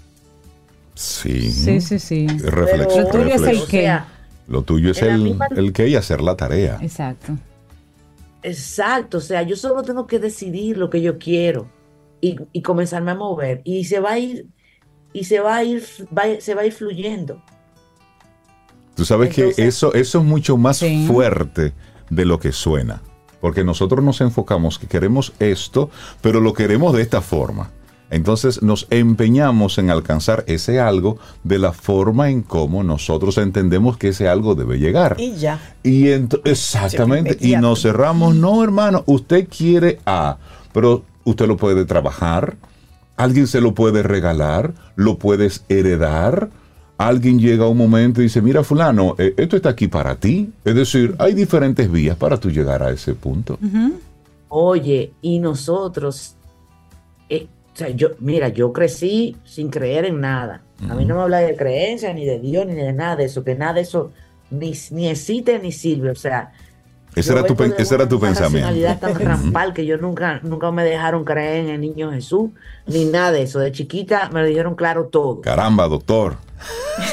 Sí. 0.96 1.52
Sí, 1.52 1.80
sí, 1.80 2.00
sí. 2.00 2.28
Reflexión, 2.28 3.08
Lo 3.14 3.26
es 3.26 3.42
el 3.44 3.68
que. 3.68 4.00
Lo 4.48 4.62
tuyo 4.62 4.92
es 4.92 5.02
el, 5.02 5.38
el 5.56 5.74
que 5.74 5.88
y 5.90 5.96
hacer 5.96 6.22
la 6.22 6.38
tarea. 6.38 6.80
Exacto. 6.82 7.34
Exacto, 8.44 9.18
o 9.18 9.22
sea, 9.22 9.42
yo 9.42 9.56
solo 9.56 9.84
tengo 9.84 10.08
que 10.08 10.20
decidir 10.20 10.78
lo 10.78 10.90
que 10.90 11.02
yo 11.02 11.18
quiero 11.18 11.68
y, 12.22 12.62
comenzarme 12.62 13.12
a 13.12 13.16
mover 13.16 13.62
y 13.64 13.86
se 13.86 14.00
va 14.00 14.12
a 14.12 14.20
ir 14.20 14.48
y 15.14 15.24
se 15.26 15.40
va 15.40 15.58
a 15.58 15.64
ir 15.64 15.84
se 16.40 16.56
va 16.56 16.62
a 16.62 16.66
ir 16.66 16.72
fluyendo. 16.72 17.42
Tú 18.96 19.06
sabes 19.06 19.34
que 19.34 19.54
eso 19.58 19.94
eso 19.94 20.20
es 20.20 20.24
mucho 20.24 20.58
más 20.58 20.84
fuerte 21.08 21.74
de 22.10 22.26
lo 22.26 22.40
que 22.40 22.52
suena, 22.52 23.02
porque 23.42 23.64
nosotros 23.64 24.04
nos 24.04 24.22
enfocamos 24.22 24.80
que 24.80 24.88
queremos 24.88 25.34
esto, 25.40 25.90
pero 26.22 26.40
lo 26.40 26.54
queremos 26.54 26.94
de 26.94 27.02
esta 27.02 27.22
forma. 27.22 27.72
Entonces 28.10 28.62
nos 28.62 28.88
empeñamos 28.90 29.78
en 29.78 29.90
alcanzar 29.90 30.44
ese 30.48 30.80
algo 30.80 31.18
de 31.44 31.60
la 31.60 31.74
forma 31.74 32.30
en 32.30 32.42
cómo 32.42 32.84
nosotros 32.84 33.38
entendemos 33.38 33.98
que 33.98 34.10
ese 34.10 34.30
algo 34.30 34.56
debe 34.56 34.80
llegar. 34.80 35.18
Y 35.20 35.36
ya. 35.36 35.60
Y 35.84 36.08
exactamente. 36.08 37.38
Y 37.42 37.58
nos 37.58 37.82
cerramos. 37.82 38.36
No, 38.36 38.64
hermano, 38.64 39.04
usted 39.08 39.48
quiere 39.50 40.00
A, 40.06 40.38
pero 40.72 41.04
usted 41.26 41.48
lo 41.48 41.58
puede 41.58 41.86
trabajar. 41.86 42.56
Alguien 43.18 43.48
se 43.48 43.62
lo 43.62 43.74
puede 43.74 44.04
regalar, 44.04 44.74
lo 44.96 45.18
puedes 45.18 45.66
heredar. 45.70 46.50
Alguien 46.98 47.40
llega 47.40 47.66
a 47.66 47.68
un 47.68 47.78
momento 47.78 48.22
y 48.22 48.26
dice, 48.26 48.42
mira 48.42 48.64
fulano, 48.64 49.16
eh, 49.18 49.34
esto 49.38 49.56
está 49.56 49.70
aquí 49.70 49.88
para 49.88 50.16
ti. 50.16 50.52
Es 50.64 50.76
decir, 50.76 51.16
hay 51.20 51.34
diferentes 51.34 51.92
vías 51.92 52.16
para 52.16 52.40
tú 52.40 52.50
llegar 52.50 52.82
a 52.82 52.92
ese 52.92 53.14
punto. 53.14 53.60
Oye, 54.50 55.14
y 55.22 55.40
nosotros, 55.40 56.36
eh, 57.30 57.48
sea, 57.78 57.90
yo, 57.90 58.10
mira, 58.20 58.50
yo 58.50 58.74
crecí 58.74 59.38
sin 59.46 59.70
creer 59.70 60.06
en 60.06 60.20
nada. 60.20 60.62
A 60.90 60.96
mí 60.96 61.06
no 61.06 61.16
me 61.16 61.22
habla 61.22 61.40
de 61.40 61.56
creencia, 61.56 62.14
ni 62.14 62.26
de 62.26 62.40
Dios, 62.40 62.66
ni 62.66 62.74
de 62.74 62.94
nada 62.94 63.16
de 63.16 63.26
eso, 63.26 63.44
que 63.44 63.56
nada 63.56 63.74
de 63.74 63.82
eso 63.82 64.12
ni, 64.50 64.74
ni 64.92 65.08
existe 65.08 65.60
ni 65.60 65.72
sirve. 65.72 66.12
O 66.12 66.16
sea, 66.16 66.52
ese 67.16 67.32
era, 67.32 67.44
tu, 67.44 67.56
ese 67.78 67.96
era 67.96 68.08
tu 68.08 68.20
pensamiento. 68.20 68.70
tan 69.00 69.16
rampal 69.16 69.74
que 69.74 69.86
yo 69.86 69.98
nunca, 69.98 70.40
nunca 70.44 70.72
me 70.72 70.84
dejaron 70.84 71.26
creer 71.26 71.66
en 71.66 71.70
el 71.70 71.82
niño 71.82 72.12
Jesús, 72.12 72.52
ni 72.86 73.06
nada 73.06 73.32
de 73.32 73.42
eso. 73.42 73.60
De 73.60 73.72
chiquita 73.72 74.30
me 74.32 74.42
lo 74.42 74.48
dijeron 74.48 74.76
claro 74.76 75.06
todo. 75.06 75.42
Caramba, 75.42 75.88
doctor. 75.88 76.38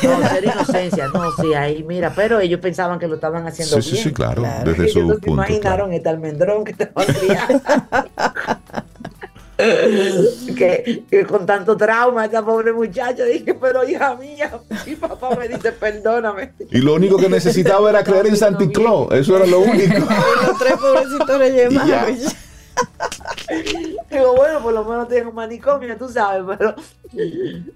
No, 0.02 0.28
ser 0.28 0.44
inocencia, 0.44 1.08
no, 1.08 1.30
sí, 1.32 1.52
ahí 1.52 1.82
mira, 1.82 2.12
pero 2.14 2.40
ellos 2.40 2.60
pensaban 2.60 2.98
que 2.98 3.06
lo 3.06 3.16
estaban 3.16 3.46
haciendo 3.46 3.80
sí, 3.82 3.90
bien. 3.90 4.02
Sí, 4.02 4.08
sí, 4.08 4.14
claro, 4.14 4.42
desde 4.64 4.88
su 4.88 5.06
punto. 5.06 5.30
imaginaron 5.30 5.92
este 5.92 6.08
almendrón 6.08 6.64
que 6.64 6.72
te 6.72 6.86
va 6.86 7.04
que, 10.56 11.04
con 11.28 11.46
tanto 11.46 11.76
trauma 11.76 12.24
esta 12.24 12.44
pobre 12.44 12.72
muchacha 12.72 13.24
dije 13.24 13.54
pero 13.54 13.88
hija 13.88 14.16
mía 14.16 14.50
mi 14.84 14.96
papá 14.96 15.36
me 15.36 15.46
dice 15.48 15.70
perdóname 15.72 16.52
y 16.70 16.78
lo 16.78 16.94
único 16.94 17.16
que 17.18 17.28
necesitaba 17.28 17.90
era 17.90 18.02
creer 18.02 18.26
en 18.26 18.36
Santa 18.36 18.66
Claus 18.72 19.12
eso 19.12 19.36
era 19.36 19.46
lo 19.46 19.60
único. 19.60 19.94
Los 20.46 20.58
tres 20.58 20.74
pobrecitos 20.74 21.38
le 21.38 21.50
llevaban 21.52 22.16
digo 24.10 24.34
bueno 24.34 24.60
por 24.60 24.72
lo 24.74 24.84
menos 24.84 25.08
tengo 25.08 25.30
un 25.30 25.36
manicomio 25.36 25.96
tú 25.96 26.08
sabes 26.08 26.42
pero 26.58 26.74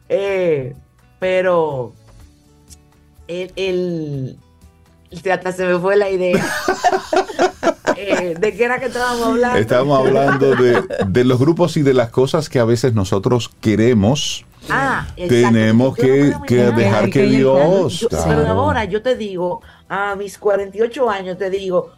eh, 0.09 0.74
pero 1.20 1.93
el- 3.29 4.37
hasta 5.33 5.53
se 5.53 5.67
me 5.67 5.79
fue 5.79 5.97
la 5.97 6.11
idea. 6.11 6.45
Eh, 8.01 8.37
¿De 8.39 8.55
qué 8.57 8.65
era 8.65 8.79
que 8.79 8.87
estábamos 8.87 9.27
hablando? 9.27 9.59
Estamos 9.59 9.99
hablando 9.99 10.55
de, 10.55 10.85
de 11.09 11.25
los 11.25 11.37
grupos 11.41 11.77
y 11.77 11.83
de 11.83 11.95
las 11.95 12.11
cosas 12.11 12.49
que 12.49 12.61
a 12.61 12.65
veces 12.65 12.95
nosotros 12.95 13.51
queremos. 13.61 14.45
Ah. 14.71 15.05
Tenemos 15.17 15.97
que, 15.97 16.33
que 16.47 16.57
dejar 16.71 17.11
que 17.11 17.23
Dios. 17.25 17.99
Yo- 18.01 18.09
claro. 18.09 18.25
Pero 18.29 18.47
ahora 18.49 18.85
yo 18.85 19.03
te 19.03 19.17
digo, 19.17 19.63
a 19.89 20.15
mis 20.15 20.39
48 20.39 21.11
años 21.11 21.39
te 21.39 21.51
digo, 21.51 21.91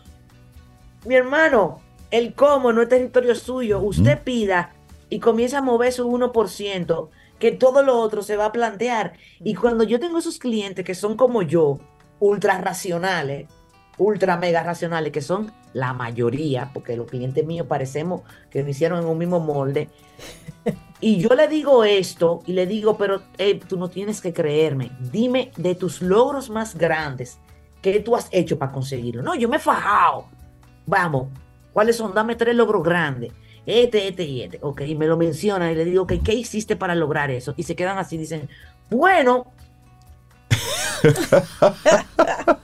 mi 1.05 1.17
hermano, 1.17 1.81
el 2.11 2.33
cómo 2.33 2.73
no 2.73 2.81
es 2.81 2.89
territorio 2.89 3.35
suyo, 3.35 3.81
usted 3.81 4.23
pida 4.23 4.73
y 5.11 5.21
comienza 5.21 5.59
a 5.59 5.63
mover 5.63 5.93
su 5.93 6.09
1%, 6.11 7.09
que 7.39 7.53
todo 7.53 7.83
lo 7.83 7.99
otro 8.01 8.23
se 8.23 8.37
va 8.37 8.47
a 8.47 8.53
plantear. 8.53 9.13
Y 9.45 9.55
cuando 9.55 9.85
yo 9.85 10.01
tengo 10.01 10.19
esos 10.19 10.39
clientes 10.39 10.83
que 10.85 10.95
son 10.95 11.17
como 11.17 11.43
yo, 11.43 11.79
ultra 12.21 12.59
racionales, 12.59 13.49
ultra 13.99 14.37
mega 14.37 14.62
racionales, 14.62 15.12
que 15.12 15.21
son 15.21 15.53
la 15.73 15.93
mayoría, 15.93 16.71
porque 16.73 16.97
los 16.97 17.07
clientes 17.07 17.45
míos 17.45 17.66
parecemos 17.66 18.23
que 18.51 18.62
me 18.62 18.71
hicieron 18.71 19.01
en 19.01 19.07
un 19.07 19.18
mismo 19.18 19.41
molde, 19.41 19.89
y 21.01 21.18
yo 21.18 21.31
le 21.35 21.49
digo 21.49 21.85
esto 21.85 22.43
y 22.47 22.53
le 22.53 22.66
digo, 22.66 22.97
pero 22.97 23.23
eh, 23.39 23.59
tú 23.66 23.77
no 23.79 23.89
tienes 23.89 24.21
que 24.21 24.33
creerme. 24.33 24.93
Dime 25.12 25.51
de 25.57 25.75
tus 25.75 26.03
logros 26.03 26.51
más 26.51 26.77
grandes, 26.77 27.39
¿qué 27.83 28.01
tú 28.01 28.14
has 28.14 28.29
hecho 28.31 28.59
para 28.59 28.73
conseguirlo? 28.73 29.23
No, 29.23 29.35
yo 29.35 29.49
me 29.49 29.57
he 29.57 29.61
fajado. 29.61 30.27
Vamos, 30.87 31.29
¿cuáles 31.73 31.97
son? 31.97 32.14
Dame 32.14 32.37
tres 32.37 32.55
logros 32.55 32.83
grandes. 32.83 33.33
Este, 33.66 34.09
este 34.09 34.25
y 34.25 34.43
este. 34.43 34.59
Ok, 34.62 34.83
y 34.83 34.95
me 34.95 35.07
lo 35.07 35.16
mencionan 35.16 35.71
y 35.71 35.75
le 35.75 35.85
digo, 35.85 36.03
ok, 36.03 36.14
¿qué 36.25 36.35
hiciste 36.35 36.77
para 36.77 36.95
lograr 36.95 37.31
eso? 37.31 37.55
Y 37.57 37.62
se 37.62 37.77
quedan 37.77 37.99
así, 37.99 38.16
dicen, 38.16 38.49
bueno, 38.91 39.53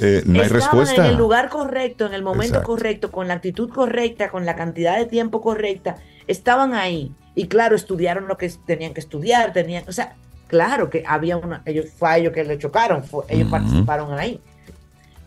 Eh, 0.00 0.22
no 0.26 0.34
hay 0.40 0.46
estaban 0.46 0.60
respuesta. 0.60 1.06
en 1.06 1.12
el 1.12 1.16
lugar 1.16 1.48
correcto, 1.48 2.04
en 2.06 2.12
el 2.12 2.22
momento 2.22 2.56
Exacto. 2.58 2.66
correcto, 2.66 3.10
con 3.12 3.28
la 3.28 3.34
actitud 3.34 3.70
correcta, 3.70 4.30
con 4.30 4.44
la 4.44 4.54
cantidad 4.56 4.98
de 4.98 5.06
tiempo 5.06 5.40
correcta, 5.40 5.96
estaban 6.26 6.74
ahí. 6.74 7.12
Y 7.34 7.46
claro, 7.46 7.74
estudiaron 7.76 8.28
lo 8.28 8.36
que 8.36 8.50
tenían 8.66 8.92
que 8.92 9.00
estudiar, 9.00 9.52
tenían, 9.52 9.84
o 9.88 9.92
sea, 9.92 10.14
claro 10.48 10.90
que 10.90 11.04
había 11.06 11.36
una, 11.38 11.62
ellos 11.64 11.86
fue 11.96 12.08
a 12.10 12.18
ellos 12.18 12.32
que 12.34 12.44
le 12.44 12.58
chocaron, 12.58 13.02
fue- 13.04 13.24
ellos 13.28 13.48
participaron 13.50 14.12
ahí. 14.18 14.40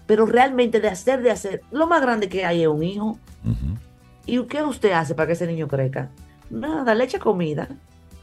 Pero 0.05 0.25
realmente 0.27 0.79
de 0.79 0.89
hacer, 0.89 1.21
de 1.23 1.31
hacer, 1.31 1.61
lo 1.71 1.87
más 1.87 2.01
grande 2.01 2.29
que 2.29 2.45
hay 2.45 2.61
es 2.61 2.67
un 2.67 2.83
hijo. 2.83 3.17
¿Y 4.27 4.43
qué 4.43 4.61
usted 4.61 4.91
hace 4.91 5.15
para 5.15 5.27
que 5.27 5.33
ese 5.33 5.47
niño 5.47 5.67
crezca? 5.67 6.09
Nada, 6.51 6.93
le 6.93 7.03
echa 7.05 7.17
comida. 7.17 7.67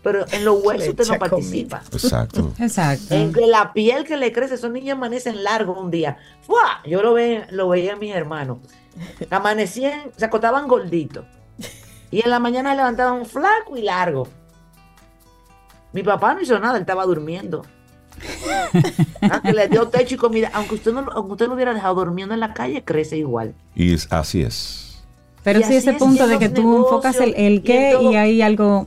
Pero 0.03 0.25
en 0.33 0.45
los 0.45 0.63
huesos 0.65 0.89
usted 0.89 1.07
no 1.07 1.19
participa. 1.19 1.83
Exacto. 1.93 2.53
Exacto. 2.59 3.15
En 3.15 3.33
que 3.33 3.47
la 3.47 3.73
piel 3.73 4.05
que 4.05 4.17
le 4.17 4.33
crece, 4.33 4.55
esos 4.57 4.71
niños 4.73 4.97
amanecen 4.97 5.45
largos 5.45 5.79
un 5.79 5.91
día. 5.93 6.17
¡Fua! 6.43 6.81
Yo 6.85 7.03
lo, 7.03 7.15
ve, 7.15 7.45
lo 7.51 7.69
veía 7.69 7.93
a 7.93 7.97
mis 7.97 8.13
hermanos. 8.15 8.59
Amanecían, 9.31 10.11
se 10.17 10.25
acotaban 10.25 10.67
gorditos. 10.67 11.25
Y 12.11 12.23
en 12.25 12.31
la 12.31 12.41
mañana 12.41 12.71
se 12.73 12.77
levantaban 12.79 13.25
flaco 13.27 13.77
y 13.77 13.83
largo. 13.83 14.27
Mi 15.93 16.03
papá 16.03 16.35
no 16.35 16.41
hizo 16.41 16.59
nada, 16.59 16.77
él 16.77 16.81
estaba 16.83 17.05
durmiendo. 17.07 17.65
Ah, 19.23 19.41
le 19.53 19.69
dio 19.69 19.89
techo 19.89 20.15
y 20.17 20.19
comida. 20.19 20.51
Aunque 20.55 20.75
usted, 20.77 20.93
no, 20.93 21.07
aunque 21.13 21.33
usted 21.33 21.47
lo 21.49 21.55
hubiera 21.55 21.73
dejado 21.75 21.95
durmiendo 21.97 22.35
en 22.35 22.41
la 22.41 22.53
calle, 22.55 22.83
crece 22.85 23.17
igual. 23.17 23.55
Y 23.75 23.95
es- 23.95 24.09
así 24.13 24.43
es. 24.43 25.03
Pero 25.43 25.61
Y 25.61 25.65
sí 25.65 25.75
ese 25.77 25.91
es 25.91 25.97
punto 25.97 26.27
de 26.29 26.39
que 26.39 26.49
tú 26.49 26.77
enfocas 26.77 27.17
el, 27.17 27.35
el 27.37 27.55
y 27.55 27.61
qué 27.63 27.97
y 28.01 28.15
hay 28.15 28.43
algo, 28.43 28.87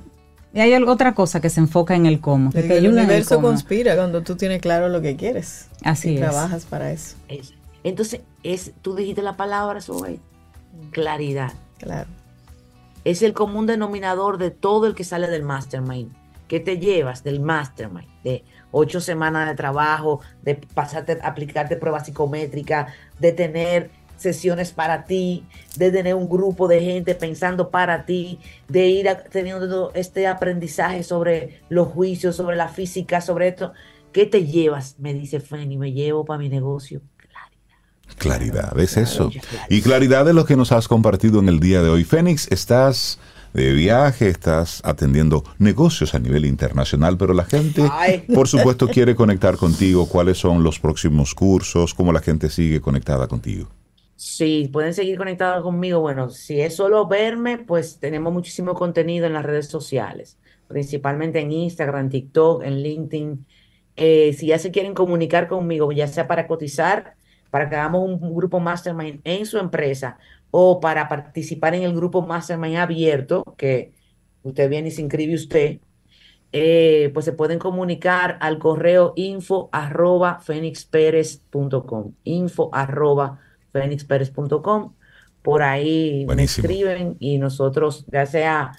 y 0.56 0.60
hay 0.62 0.74
algo- 0.74 0.91
otra 0.91 1.14
cosa 1.14 1.39
que 1.41 1.49
se 1.51 1.60
enfoca 1.60 1.93
en 1.95 2.08
el 2.08 2.20
cómo, 2.22 2.49
que 2.51 2.62
El, 2.62 2.68
te 2.84 2.89
universo 2.89 3.36
cómo. 3.36 3.49
conspira 3.49 3.95
cuando 3.95 4.24
tú 4.24 4.36
tienes 4.36 4.62
claro 4.62 4.89
lo 4.89 5.01
que 5.01 5.16
quieres. 5.16 5.68
Así 5.84 6.12
y 6.12 6.16
es. 6.16 6.22
trabajas 6.22 6.66
para 6.66 6.91
eso. 6.91 7.16
Es- 7.28 7.53
Entonces, 7.84 8.22
es, 8.41 8.72
tú 8.82 8.95
dijiste 8.95 9.22
la 9.22 9.38
palabra, 9.38 9.80
Zoe, 9.82 10.20
claridad. 10.91 11.53
Claro. 11.78 12.10
es 13.03 13.22
el 13.22 13.34
común 13.34 13.68
denominador 13.68 14.39
de 14.39 14.49
todo 14.49 14.88
el 14.88 14.95
que 14.95 15.03
sale 15.03 15.28
del 15.28 15.43
mastermind. 15.43 16.12
¿Qué 16.47 16.60
te 16.60 16.80
llevas 16.80 17.24
del 17.24 17.39
mastermind? 17.39 18.08
De 18.24 18.43
ocho 18.72 18.99
semanas 19.01 19.47
de 19.47 19.53
trabajo, 19.56 20.22
de 20.41 20.56
pasarte, 20.56 21.20
aplicarte 21.22 21.76
pruebas 21.76 22.06
psicométricas, 22.08 22.91
de 23.20 23.32
tener 23.32 23.91
sesiones 24.18 24.72
para 24.72 25.05
ti, 25.05 25.43
de 25.78 25.91
tener 25.91 26.16
un 26.16 26.30
grupo 26.30 26.68
de 26.68 26.82
gente 26.82 27.16
pensando 27.16 27.70
para 27.70 28.05
ti, 28.05 28.39
de 28.68 28.88
ir 28.88 29.09
a- 29.09 29.24
teniendo 29.24 29.91
este 29.93 30.28
aprendizaje 30.28 31.03
sobre 31.03 31.61
los 31.70 31.88
juicios, 31.89 32.36
sobre 32.36 32.55
la 32.55 32.68
física, 32.70 33.22
sobre 33.22 33.49
esto. 33.49 33.74
¿Qué 34.11 34.26
te 34.26 34.45
llevas? 34.45 34.95
Me 34.99 35.13
dice 35.13 35.39
Fanny, 35.39 35.78
me 35.78 35.91
llevo 35.91 36.24
para 36.26 36.39
mi 36.39 36.49
negocio. 36.49 37.01
Claridad, 38.18 38.78
es 38.80 38.93
Claro, 38.93 39.09
eso. 39.09 39.32
Y 39.70 39.82
claridad 39.82 40.26
de 40.26 40.34
lo 40.34 40.45
que 40.45 40.55
nos 40.55 40.72
has 40.72 40.88
compartido 40.88 41.39
en 41.39 41.49
el 41.49 41.59
día 41.59 41.82
de 41.82 41.89
hoy. 41.89 42.03
Fénix, 42.03 42.49
estás 42.51 43.20
de 43.53 43.74
viaje, 43.74 44.30
estás 44.30 44.82
atendiendo 44.86 45.43
negocios 45.59 46.13
a 46.13 46.20
nivel 46.20 46.45
internacional, 46.45 47.18
pero 47.18 47.34
la 47.34 47.45
gente, 47.45 47.84
Ay. 47.91 48.20
por 48.34 48.47
supuesto, 48.47 48.88
quiere 48.88 49.16
conectar 49.16 49.57
contigo. 49.57 50.07
¿Cuáles 50.07 50.38
son 50.38 50.63
los 50.63 50.80
próximos 50.80 51.34
cursos? 51.34 51.93
¿Cómo 51.93 52.13
la 52.13 52.22
gente 52.22 52.49
sigue 52.49 52.80
conectada 52.80 53.28
contigo? 53.28 53.70
Sí, 54.16 54.70
pueden 54.72 54.93
seguir 54.93 55.18
conectados 55.18 55.61
conmigo. 55.63 55.99
Bueno, 55.99 56.30
si 56.30 56.61
es 56.61 56.76
solo 56.76 57.07
verme, 57.07 57.57
pues 57.57 57.99
tenemos 57.99 58.32
muchísimo 58.32 58.74
contenido 58.74 59.26
en 59.26 59.34
las 59.34 59.43
redes 59.43 59.68
sociales, 59.68 60.38
principalmente 60.68 61.39
en 61.41 61.51
Instagram, 61.51 62.09
TikTok, 62.09 62.63
en 62.63 62.82
LinkedIn. 62.82 63.45
Eh, 63.97 64.34
si 64.34 64.47
ya 64.47 64.59
se 64.59 64.72
quieren 64.72 64.93
comunicar 64.93 65.47
conmigo, 65.47 65.91
ya 65.91 66.07
sea 66.07 66.28
para 66.28 66.47
cotizar, 66.47 67.16
para 67.49 67.70
que 67.70 67.76
hagamos 67.76 68.03
un, 68.03 68.36
grupo 68.36 68.59
Mastermind 68.59 69.22
en 69.24 69.45
su 69.45 69.57
empresa 69.57 70.18
o 70.51 70.80
para 70.80 71.07
participar 71.09 71.76
en 71.76 71.84
el 71.84 71.95
grupo 71.95 72.22
Mastermind 72.22 72.78
abierto, 72.78 73.43
que 73.57 73.93
usted 74.43 74.70
viene 74.70 74.89
y 74.89 74.91
se 74.91 75.01
inscribe 75.01 75.36
usted, 75.36 75.80
eh, 76.53 77.11
pues 77.13 77.26
se 77.26 77.34
pueden 77.34 77.59
comunicar 77.59 78.38
al 78.41 78.59
correo 78.59 79.13
info 79.18 79.70
arroba 79.74 80.41
info 82.24 82.70
fenixperez.com. 83.80 84.93
Por 85.41 85.61
ahí 85.61 86.19
me 86.21 86.26
Buenísimo. 86.28 86.67
escriben 86.67 87.17
y 87.19 87.38
nosotros, 87.38 88.05
ya 88.11 88.26
sea 88.26 88.71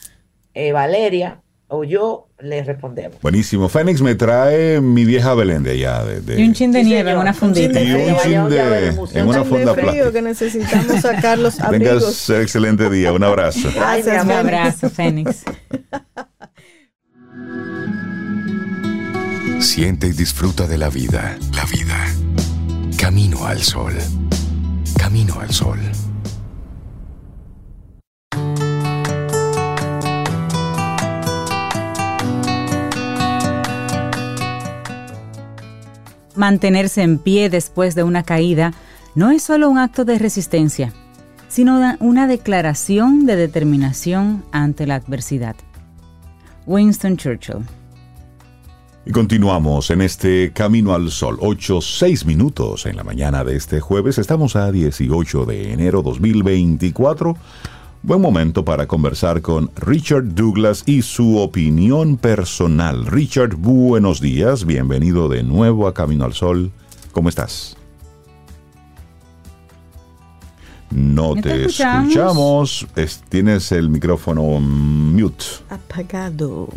eh, 0.55 0.72
Valeria 0.72 1.42
o 1.68 1.84
yo, 1.84 2.28
les 2.40 2.66
respondemos. 2.66 3.20
Buenísimo. 3.20 3.68
Fénix 3.68 4.01
me 4.01 4.14
trae 4.14 4.80
mi 4.80 5.05
vieja 5.05 5.34
Belén 5.34 5.62
de 5.64 5.72
allá. 5.72 6.05
De, 6.05 6.20
de- 6.20 6.40
Y 6.40 6.47
un 6.49 6.55
chin 6.55 6.72
de 6.72 6.80
Sí, 6.82 6.86
nieve 6.86 7.11
en 7.11 7.18
una 7.18 7.34
fundita. 7.34 7.80
Y 7.82 7.92
un 7.92 8.16
chin 8.22 8.49
de- 8.49 8.88
en 8.88 8.99
una 9.28 9.42
Chin 9.42 9.42
de 9.42 9.44
funda 9.44 9.74
frío 9.74 9.74
plástica. 9.74 10.12
que 10.12 10.22
necesitamos 10.22 11.01
sacar 11.03 11.38
los 11.38 11.57
Tengas 11.70 12.30
excelente 12.30 12.88
día. 12.90 13.12
Un 13.12 13.22
abrazo. 13.24 13.68
Gracias, 13.74 14.24
Un 14.24 14.30
abrazo, 14.32 14.88
Fénix. 14.90 15.42
Siente 19.61 20.07
y 20.09 20.12
disfruta 20.12 20.66
de 20.66 20.78
la 20.78 20.88
vida. 20.88 21.36
La 21.55 21.64
vida. 21.66 21.97
Camino 22.99 23.44
al 23.47 23.62
sol. 23.62 23.92
Camino 25.07 25.38
al 25.38 25.52
sol. 25.52 25.78
Mantenerse 36.34 37.02
en 37.02 37.18
pie 37.18 37.48
después 37.50 37.94
de 37.94 38.02
una 38.02 38.24
caída 38.24 38.72
no 39.14 39.30
es 39.30 39.44
solo 39.44 39.70
un 39.70 39.78
acto 39.78 40.04
de 40.04 40.18
resistencia, 40.18 40.92
sino 41.46 41.96
una- 42.00 42.26
declaración 42.26 43.26
de 43.26 43.36
determinación 43.36 44.44
ante 44.50 44.88
la 44.88 44.96
adversidad. 44.96 45.54
Winston 46.66 47.16
Churchill. 47.16 47.64
Y 49.09 49.12
continuamos 49.12 49.90
en 49.90 50.00
este 50.02 50.50
Camino 50.52 50.92
al 50.92 51.11
Sol. 51.12 51.38
8, 51.40 51.80
6 51.80 52.26
minutos 52.26 52.86
en 52.86 52.96
la 52.96 53.04
mañana 53.04 53.44
de 53.44 53.54
este 53.57 53.80
jueves. 53.80 54.18
Estamos 54.18 54.57
a 54.57 54.72
18 54.72 55.44
de 55.44 55.72
enero 55.72 56.02
2024. 56.02 57.36
Buen 58.02 58.20
momento 58.20 58.64
para 58.64 58.86
conversar 58.86 59.42
con 59.42 59.70
Richard 59.76 60.34
Douglas 60.34 60.82
y 60.86 61.02
su 61.02 61.38
opinión 61.38 62.16
personal. 62.16 63.07
Richard, 63.07 63.54
buenos 63.57 64.20
días. 64.20 64.64
Bienvenido 64.64 65.28
de 65.28 65.44
nuevo 65.44 65.86
a 65.86 65.94
Camino 65.94 66.24
al 66.24 66.34
Sol. 66.34 66.72
¿Cómo 67.12 67.28
estás? 67.28 67.76
No 70.90 71.34
te 71.34 71.42
te 71.42 71.64
escuchamos. 71.66 72.09
escuchamos. 72.09 72.86
Es- 72.96 73.22
tienes 73.28 73.70
el 73.70 73.88
micrófono 73.88 74.42
mute. 74.61 75.44
Apagado. 75.70 76.68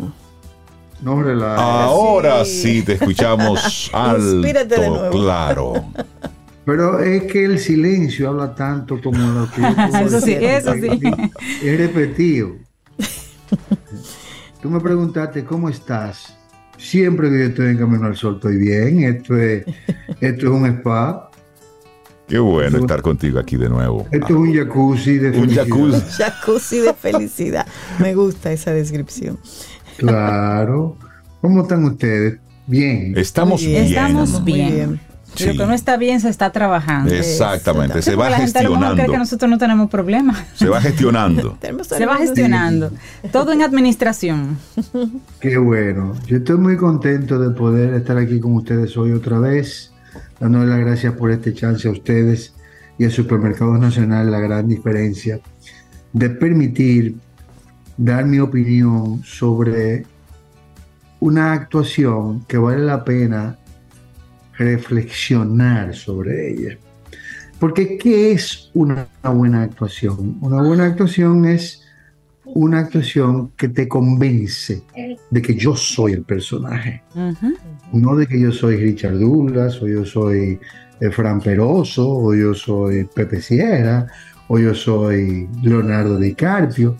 No, 1.02 1.12
hombre, 1.12 1.34
la, 1.34 1.56
Ahora 1.56 2.44
sí. 2.44 2.62
sí 2.78 2.82
te 2.82 2.92
escuchamos 2.94 3.90
de 3.92 3.98
alto, 3.98 4.76
nuevo. 4.76 5.10
claro. 5.10 5.84
pero 6.64 6.98
es 7.00 7.22
que 7.24 7.44
el 7.44 7.58
silencio 7.58 8.28
habla 8.28 8.54
tanto 8.54 9.00
como 9.02 9.18
lo 9.18 9.50
que 9.50 9.62
Eso 10.04 10.20
sí, 10.20 10.32
eso 10.38 10.74
sí. 10.74 11.00
Es 11.62 11.78
repetido. 11.78 12.50
Tú 14.62 14.68
me 14.68 14.80
preguntaste, 14.80 15.44
¿cómo 15.44 15.68
estás? 15.70 16.36
Siempre 16.76 17.30
que 17.30 17.38
yo 17.38 17.44
estoy 17.46 17.66
en 17.70 17.78
Camino 17.78 18.06
al 18.06 18.16
Sol 18.16 18.34
estoy 18.36 18.56
bien. 18.58 19.02
Esto 19.04 19.36
es, 19.36 19.64
esto 20.20 20.46
es 20.46 20.52
un 20.52 20.66
spa. 20.66 21.30
Qué 22.28 22.38
bueno 22.38 22.78
estar 22.78 23.02
contigo 23.02 23.38
aquí 23.40 23.56
de 23.56 23.68
nuevo. 23.68 24.06
Esto 24.12 24.26
es 24.28 24.30
un 24.32 24.54
jacuzzi 24.54 25.18
de 25.18 25.28
Un 25.30 25.34
felicidad. 25.48 25.64
jacuzzi. 25.66 26.22
Jacuzzi 26.22 26.78
de 26.78 26.94
felicidad. 26.94 27.66
Me 27.98 28.14
gusta 28.14 28.52
esa 28.52 28.72
descripción. 28.72 29.38
Claro. 30.06 30.96
¿Cómo 31.40 31.62
están 31.62 31.84
ustedes? 31.84 32.38
Bien. 32.66 33.14
Estamos 33.16 33.64
bien. 33.64 33.84
Estamos 33.84 34.44
bien. 34.44 35.00
Lo 35.38 35.52
que 35.52 35.66
no 35.66 35.72
está 35.72 35.96
bien 35.96 36.20
se 36.20 36.28
está 36.28 36.50
trabajando. 36.50 37.14
Exactamente, 37.14 38.02
se 38.02 38.16
va 38.16 38.30
la 38.30 38.38
gente 38.38 38.58
a 38.58 38.62
lo 38.62 38.70
mejor 38.70 38.80
cree 38.80 38.94
que 38.94 39.00
gestionando. 39.02 39.18
nosotros 39.18 39.50
no 39.50 39.58
tenemos 39.58 39.90
problemas. 39.90 40.44
Se 40.54 40.68
va 40.68 40.80
gestionando. 40.80 41.56
Se 41.82 42.06
va 42.06 42.16
gestionando. 42.16 42.90
Todo 43.30 43.52
en 43.52 43.62
administración. 43.62 44.58
Qué 45.40 45.56
bueno. 45.56 46.14
Yo 46.26 46.38
estoy 46.38 46.58
muy 46.58 46.76
contento 46.76 47.38
de 47.38 47.50
poder 47.50 47.94
estar 47.94 48.18
aquí 48.18 48.40
con 48.40 48.54
ustedes 48.54 48.96
hoy 48.96 49.12
otra 49.12 49.38
vez, 49.38 49.92
dándole 50.40 50.66
las 50.66 50.80
gracias 50.80 51.14
por 51.14 51.30
este 51.30 51.54
chance 51.54 51.86
a 51.86 51.92
ustedes 51.92 52.54
y 52.98 53.04
a 53.04 53.10
Supermercados 53.10 53.78
Nacional 53.78 54.30
la 54.30 54.40
gran 54.40 54.68
diferencia 54.68 55.40
de 56.12 56.30
permitir 56.30 57.16
dar 58.00 58.24
mi 58.24 58.38
opinión 58.38 59.22
sobre 59.22 60.06
una 61.20 61.52
actuación 61.52 62.46
que 62.46 62.56
vale 62.56 62.82
la 62.82 63.04
pena 63.04 63.58
reflexionar 64.56 65.94
sobre 65.94 66.50
ella. 66.50 66.78
Porque 67.58 67.98
¿qué 67.98 68.32
es 68.32 68.70
una 68.72 69.06
buena 69.22 69.62
actuación? 69.62 70.38
Una 70.40 70.62
buena 70.62 70.86
actuación 70.86 71.44
es 71.44 71.82
una 72.44 72.78
actuación 72.78 73.50
que 73.50 73.68
te 73.68 73.86
convence 73.86 74.82
de 75.30 75.42
que 75.42 75.54
yo 75.54 75.76
soy 75.76 76.12
el 76.12 76.22
personaje, 76.22 77.02
no 77.92 78.16
de 78.16 78.26
que 78.26 78.40
yo 78.40 78.50
soy 78.50 78.76
Richard 78.76 79.18
Douglas, 79.18 79.80
o 79.82 79.86
yo 79.86 80.06
soy 80.06 80.58
eh, 81.00 81.10
Fran 81.10 81.38
Peroso, 81.42 82.08
o 82.08 82.34
yo 82.34 82.54
soy 82.54 83.04
Pepe 83.14 83.42
Sierra, 83.42 84.06
o 84.48 84.58
yo 84.58 84.74
soy 84.74 85.46
Leonardo 85.62 86.18
DiCaprio. 86.18 86.96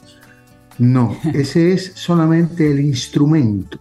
No, 0.81 1.17
ese 1.35 1.73
es 1.73 1.93
solamente 1.95 2.71
el 2.71 2.81
instrumento 2.81 3.79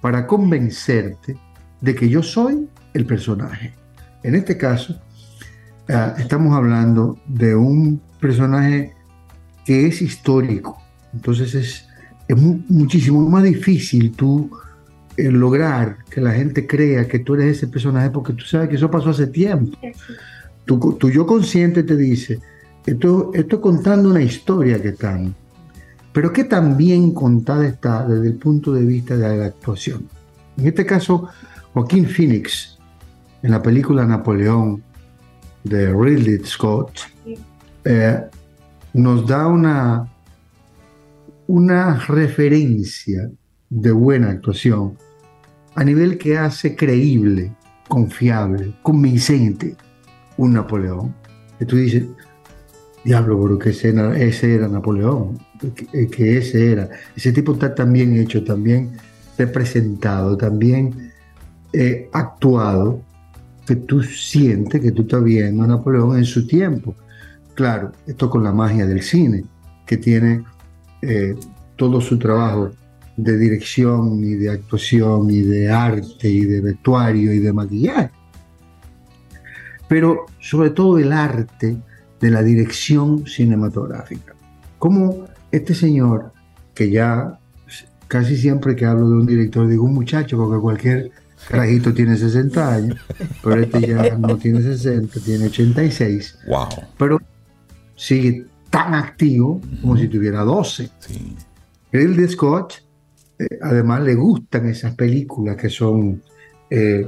para 0.00 0.26
convencerte 0.26 1.36
de 1.80 1.94
que 1.94 2.08
yo 2.08 2.22
soy 2.22 2.68
el 2.94 3.04
personaje. 3.06 3.74
En 4.22 4.34
este 4.34 4.56
caso, 4.56 4.98
ah, 5.88 6.14
estamos 6.18 6.56
hablando 6.56 7.18
de 7.26 7.54
un 7.54 8.00
personaje 8.18 8.94
que 9.66 9.86
es 9.86 10.00
histórico. 10.00 10.80
Entonces 11.12 11.54
es, 11.54 11.86
es 12.26 12.36
mu- 12.36 12.62
muchísimo 12.68 13.28
más 13.28 13.42
difícil 13.42 14.12
tú 14.12 14.50
eh, 15.18 15.30
lograr 15.30 15.98
que 16.08 16.22
la 16.22 16.32
gente 16.32 16.66
crea 16.66 17.06
que 17.06 17.18
tú 17.18 17.34
eres 17.34 17.58
ese 17.58 17.66
personaje 17.66 18.08
porque 18.08 18.32
tú 18.32 18.44
sabes 18.44 18.70
que 18.70 18.76
eso 18.76 18.90
pasó 18.90 19.10
hace 19.10 19.26
tiempo. 19.26 19.76
Tu 20.64 21.10
yo 21.10 21.26
consciente 21.26 21.82
te 21.82 21.96
dice, 21.96 22.40
esto, 22.86 23.32
esto 23.34 23.60
contando 23.60 24.08
una 24.08 24.22
historia 24.22 24.80
que 24.80 24.88
están, 24.88 25.34
pero 26.12 26.32
que 26.32 26.44
tan 26.44 26.76
bien 26.76 27.12
contada 27.12 27.66
está 27.66 28.06
desde 28.06 28.28
el 28.28 28.34
punto 28.34 28.72
de 28.72 28.84
vista 28.84 29.16
de 29.16 29.36
la 29.36 29.46
actuación. 29.46 30.08
En 30.56 30.66
este 30.66 30.84
caso, 30.84 31.28
Joaquín 31.72 32.06
Phoenix, 32.06 32.78
en 33.42 33.50
la 33.50 33.62
película 33.62 34.06
Napoleón 34.06 34.82
de 35.64 35.92
Ridley 35.92 36.44
Scott, 36.44 37.00
eh, 37.84 38.20
nos 38.92 39.26
da 39.26 39.46
una, 39.46 40.12
una 41.46 41.94
referencia 42.06 43.30
de 43.70 43.90
buena 43.90 44.30
actuación 44.30 44.98
a 45.74 45.84
nivel 45.84 46.18
que 46.18 46.36
hace 46.36 46.76
creíble, 46.76 47.54
confiable, 47.88 48.74
convincente 48.82 49.74
un 50.36 50.52
Napoleón. 50.52 51.14
Y 51.58 51.64
tú 51.64 51.76
dices, 51.76 52.04
diablo, 53.04 53.40
pero 53.42 53.58
que 53.58 53.70
ese 53.70 53.94
ese 54.16 54.54
era 54.54 54.68
Napoleón, 54.68 55.38
que, 55.70 56.08
que 56.08 56.38
ese 56.38 56.72
era. 56.72 56.90
Ese 57.16 57.32
tipo 57.32 57.52
está 57.52 57.74
tan 57.74 57.92
bien 57.92 58.16
hecho, 58.16 58.42
tan 58.44 58.62
bien 58.62 58.92
representado, 59.38 60.36
tan 60.36 60.58
bien 60.58 61.12
eh, 61.72 62.08
actuado, 62.12 63.00
que 63.66 63.76
tú 63.76 64.02
sientes 64.02 64.80
que 64.80 64.92
tú 64.92 65.02
estás 65.02 65.22
viendo 65.22 65.62
a 65.62 65.66
Napoleón 65.66 66.18
en 66.18 66.24
su 66.24 66.46
tiempo. 66.46 66.94
Claro, 67.54 67.92
esto 68.06 68.28
con 68.28 68.42
la 68.42 68.52
magia 68.52 68.86
del 68.86 69.02
cine, 69.02 69.44
que 69.86 69.96
tiene 69.96 70.44
eh, 71.02 71.34
todo 71.76 72.00
su 72.00 72.18
trabajo 72.18 72.70
de 73.16 73.36
dirección 73.38 74.24
y 74.24 74.34
de 74.34 74.50
actuación 74.50 75.30
y 75.30 75.42
de 75.42 75.70
arte 75.70 76.28
y 76.28 76.44
de 76.44 76.60
vestuario 76.60 77.32
y 77.32 77.38
de 77.38 77.52
maquillaje. 77.52 78.10
Pero 79.88 80.26
sobre 80.40 80.70
todo 80.70 80.98
el 80.98 81.12
arte 81.12 81.76
de 82.20 82.30
la 82.30 82.42
dirección 82.42 83.26
cinematográfica. 83.26 84.34
Como 84.78 85.26
este 85.52 85.74
señor, 85.74 86.32
que 86.74 86.90
ya 86.90 87.38
casi 88.08 88.36
siempre 88.36 88.74
que 88.76 88.84
hablo 88.86 89.08
de 89.08 89.14
un 89.16 89.26
director 89.26 89.68
digo 89.68 89.84
un 89.84 89.94
muchacho, 89.94 90.36
porque 90.36 90.60
cualquier 90.60 91.10
carajito 91.48 91.92
tiene 91.94 92.16
60 92.16 92.74
años, 92.74 92.98
pero 93.42 93.60
este 93.60 93.80
ya 93.86 94.16
no 94.16 94.36
tiene 94.36 94.60
60, 94.62 95.20
tiene 95.20 95.46
86, 95.46 96.38
Wow. 96.48 96.68
pero 96.98 97.18
sigue 97.96 98.46
tan 98.70 98.94
activo 98.94 99.60
como 99.80 99.96
si 99.96 100.08
tuviera 100.08 100.40
12. 100.42 100.88
Sí. 101.00 101.36
Ridley 101.92 102.28
Scott, 102.28 102.74
eh, 103.38 103.58
además, 103.60 104.02
le 104.02 104.14
gustan 104.14 104.66
esas 104.68 104.94
películas 104.94 105.56
que 105.56 105.68
son 105.68 106.22
eh, 106.70 107.04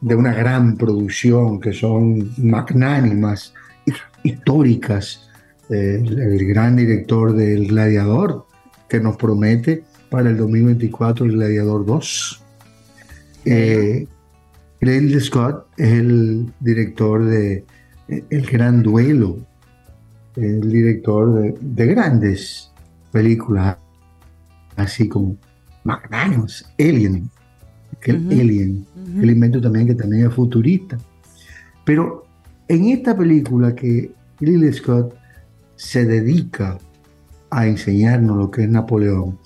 de 0.00 0.14
una 0.14 0.32
gran 0.32 0.76
producción, 0.76 1.60
que 1.60 1.72
son 1.72 2.32
magnánimas, 2.38 3.52
hi- 3.86 3.92
históricas. 4.22 5.23
El, 5.70 6.20
el 6.20 6.46
gran 6.46 6.76
director 6.76 7.34
del 7.34 7.68
Gladiador, 7.68 8.46
que 8.88 9.00
nos 9.00 9.16
promete 9.16 9.84
para 10.10 10.30
el 10.30 10.36
2024 10.36 11.26
el 11.26 11.32
Gladiador 11.32 11.86
2. 11.86 12.42
Eh, 13.46 14.06
Ridley 14.80 15.20
Scott 15.20 15.66
es 15.76 15.92
el 15.92 16.52
director 16.60 17.24
de 17.24 17.64
El 18.08 18.46
Gran 18.46 18.82
Duelo, 18.82 19.38
el 20.36 20.70
director 20.70 21.34
de, 21.34 21.54
de 21.60 21.86
grandes 21.86 22.70
películas 23.12 23.76
así 24.76 25.08
como 25.08 25.36
magnánimos, 25.84 26.64
Alien, 26.78 27.30
aquel 27.96 28.26
Ujú. 28.26 28.30
Alien, 28.32 28.86
el 29.20 29.30
invento 29.30 29.60
también 29.60 29.86
que 29.86 29.94
también 29.94 30.26
es 30.26 30.34
futurista. 30.34 30.98
Pero 31.84 32.26
en 32.68 32.86
esta 32.86 33.16
película 33.16 33.74
que 33.74 34.10
Ridley 34.40 34.72
Scott 34.72 35.14
se 35.76 36.04
dedica 36.04 36.78
a 37.50 37.66
enseñarnos 37.66 38.36
lo 38.36 38.50
que 38.50 38.64
es 38.64 38.68
Napoleón, 38.68 39.38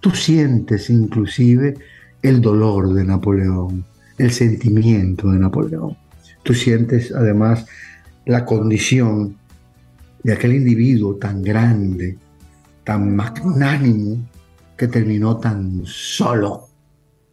tú 0.00 0.10
sientes 0.10 0.88
inclusive 0.90 1.74
el 2.22 2.40
dolor 2.40 2.94
de 2.94 3.04
Napoleón, 3.04 3.84
el 4.18 4.30
sentimiento 4.30 5.30
de 5.30 5.38
Napoleón. 5.38 5.96
Tú 6.42 6.54
sientes 6.54 7.12
además 7.12 7.66
la 8.24 8.44
condición 8.44 9.36
de 10.22 10.32
aquel 10.32 10.54
individuo 10.54 11.16
tan 11.16 11.42
grande, 11.42 12.18
tan 12.84 13.14
magnánimo, 13.14 14.24
que 14.76 14.88
terminó 14.88 15.38
tan 15.38 15.82
solo, 15.84 16.68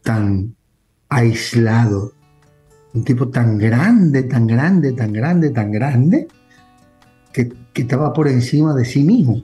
tan 0.01 0.55
aislado. 1.09 2.13
Un 2.93 3.03
tipo 3.03 3.29
tan 3.29 3.57
grande, 3.57 4.23
tan 4.23 4.47
grande, 4.47 4.93
tan 4.93 5.11
grande, 5.11 5.49
tan 5.49 5.71
grande, 5.71 6.27
que, 7.73 7.81
estaba 7.83 8.13
por 8.13 8.27
encima 8.27 8.73
de 8.73 8.85
sí 8.85 9.03
mismo. 9.03 9.41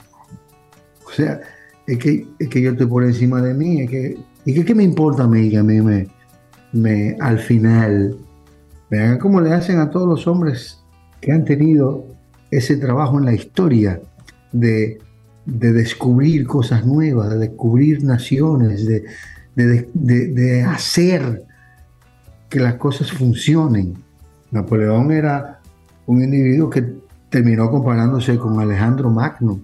O 1.06 1.12
sea, 1.12 1.42
es 1.88 1.98
que, 1.98 2.26
es 2.38 2.48
que 2.50 2.62
yo 2.62 2.72
estoy 2.72 2.86
por 2.88 3.04
encima 3.04 3.42
de 3.42 3.54
mí, 3.54 3.82
es 3.82 3.90
que, 3.90 4.18
y 4.46 4.54
que 4.54 4.64
qué 4.66 4.76
me 4.76 4.84
importa 4.84 5.24
a 5.24 5.28
mí 5.28 5.50
que 5.50 5.58
a 5.58 5.64
mí 5.64 5.82
me, 5.82 6.08
me 6.72 7.16
al 7.20 7.40
final 7.40 8.16
me 8.90 9.00
hagan 9.00 9.18
como 9.20 9.42
le 9.42 9.54
hacen 9.54 9.80
a 9.80 9.90
todos 9.90 10.08
los 10.08 10.28
hombres 10.28 10.80
que 11.22 11.32
han 11.32 11.46
tenido 11.46 12.06
ese 12.52 12.78
trabajo 12.78 13.20
en 13.20 13.26
la 13.26 13.34
historia 13.34 14.02
de, 14.52 15.00
de 15.46 15.74
descubrir 15.74 16.48
cosas 16.48 16.86
nuevas, 16.86 17.30
de 17.32 17.38
descubrir 17.40 18.04
naciones, 18.04 18.86
de- 18.88 19.04
de- 19.56 20.28
de 20.28 20.64
hacer 20.64 21.44
que 22.50 22.60
las 22.60 22.76
cosas 22.76 23.12
funcionen. 23.12 23.96
Napoleón 24.52 25.12
era 25.12 25.60
un 26.08 26.24
individuo 26.24 26.70
que 26.70 26.86
terminó 27.30 27.70
comparándose 27.70 28.38
con 28.38 28.60
Alejandro 28.60 29.10
Magno, 29.10 29.60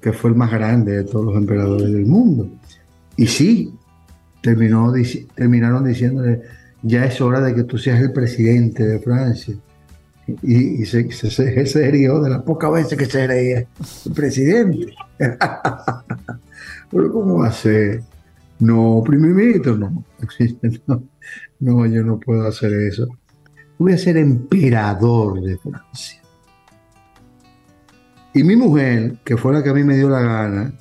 que 0.00 0.12
fue 0.12 0.30
el 0.30 0.36
más 0.36 0.50
grande 0.50 0.92
de 0.98 1.04
todos 1.04 1.24
los 1.26 1.36
emperadores 1.36 1.92
del 1.92 2.06
mundo. 2.06 2.48
Y 3.16 3.26
sí, 3.26 3.74
terminó, 4.42 4.92
terminaron 5.34 5.84
diciéndole, 5.84 6.42
ya 6.82 7.04
es 7.04 7.20
hora 7.20 7.40
de 7.40 7.54
que 7.54 7.64
tú 7.64 7.78
seas 7.78 8.00
el 8.00 8.12
presidente 8.12 8.84
de 8.86 8.98
Francia. 8.98 9.54
Y, 10.42 10.82
y 10.82 10.86
se, 10.86 11.10
se, 11.10 11.30
se- 11.30 11.66
se 11.66 11.78
de 12.22 12.30
las 12.30 12.42
pocas 12.42 12.72
veces 12.72 12.96
que 12.96 13.06
se 13.06 13.24
el 14.06 14.12
presidente. 14.14 14.94
Pero 16.90 17.12
¿cómo 17.12 17.38
va 17.38 17.48
a 17.48 17.52
ser? 17.52 18.02
No, 18.60 19.02
primimito, 19.04 19.76
no. 19.76 20.04
no. 20.86 21.02
No, 21.60 21.86
yo 21.86 22.02
no 22.02 22.18
puedo 22.18 22.46
hacer 22.46 22.72
eso. 22.72 23.06
Voy 23.78 23.92
a 23.92 23.98
ser 23.98 24.16
emperador 24.16 25.40
de 25.42 25.56
Francia. 25.58 26.21
Y 28.34 28.44
mi 28.44 28.56
mujer, 28.56 29.16
que 29.24 29.36
fue 29.36 29.52
la 29.52 29.62
que 29.62 29.70
a 29.70 29.74
mí 29.74 29.84
me 29.84 29.96
dio 29.96 30.08
la 30.08 30.20
gana, 30.20 30.72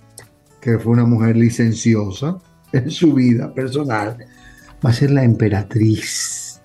que 0.62 0.80
fue 0.80 0.94
una 0.94 1.06
mujer 1.06 1.36
licenciosa 1.36 2.38
en 2.72 2.90
su 2.90 3.14
vida 3.14 3.54
personal, 3.54 4.18
va 4.86 4.90
a 4.90 4.94
ser 4.94 5.12
la 5.12 5.24
emperatriz. 5.24 6.62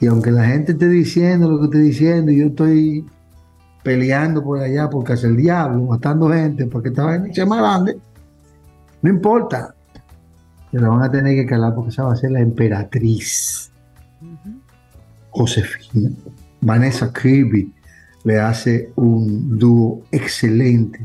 Y 0.00 0.06
aunque 0.06 0.30
la 0.30 0.44
gente 0.44 0.72
esté 0.72 0.88
diciendo 0.88 1.50
lo 1.50 1.58
que 1.58 1.64
esté 1.64 1.78
diciendo, 1.78 2.30
y 2.30 2.38
yo 2.38 2.46
estoy 2.46 3.06
peleando 3.82 4.42
por 4.42 4.58
allá 4.58 4.90
porque 4.90 5.14
es 5.14 5.24
el 5.24 5.36
diablo, 5.36 5.84
matando 5.84 6.28
gente, 6.28 6.66
porque 6.66 6.90
esta 6.90 7.04
vaina 7.04 7.32
sea 7.32 7.46
más 7.46 7.60
grande, 7.60 7.96
no 9.00 9.10
importa. 9.10 9.74
Se 10.70 10.78
la 10.78 10.88
van 10.88 11.02
a 11.02 11.10
tener 11.10 11.34
que 11.36 11.46
calar 11.46 11.74
porque 11.74 11.90
esa 11.90 12.02
va 12.02 12.12
a 12.12 12.16
ser 12.16 12.32
la 12.32 12.40
emperatriz. 12.40 13.70
Josefina. 15.30 16.10
Vanessa 16.60 17.12
Kirby 17.12 17.72
le 18.26 18.40
hace 18.40 18.90
un 18.96 19.56
dúo 19.56 20.02
excelente, 20.10 20.98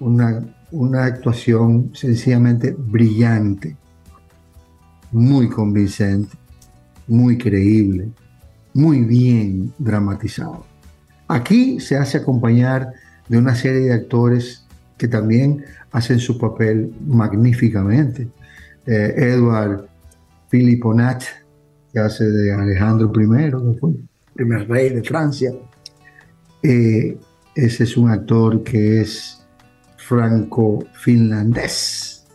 una, 0.00 0.44
una 0.72 1.04
actuación 1.04 1.92
sencillamente 1.94 2.74
brillante, 2.76 3.76
muy 5.12 5.48
convincente, 5.48 6.36
muy 7.06 7.38
creíble, 7.38 8.08
muy 8.74 9.02
bien 9.04 9.72
dramatizado. 9.78 10.66
Aquí 11.28 11.78
se 11.78 11.96
hace 11.96 12.18
acompañar 12.18 12.92
de 13.28 13.38
una 13.38 13.54
serie 13.54 13.82
de 13.82 13.92
actores 13.92 14.66
que 14.98 15.06
también 15.06 15.64
hacen 15.92 16.18
su 16.18 16.36
papel 16.38 16.92
magníficamente. 17.06 18.26
Eh, 18.84 19.14
Edward 19.16 19.86
Philipponat, 20.48 21.22
que 21.92 22.00
hace 22.00 22.24
de 22.24 22.52
Alejandro 22.52 23.12
I, 23.14 23.94
primer 24.34 24.68
rey 24.68 24.88
de 24.90 25.04
Francia. 25.04 25.52
Eh, 26.62 27.18
ese 27.54 27.84
es 27.84 27.96
un 27.96 28.10
actor 28.10 28.62
que 28.62 29.00
es 29.00 29.42
franco-finlandés. 29.96 32.26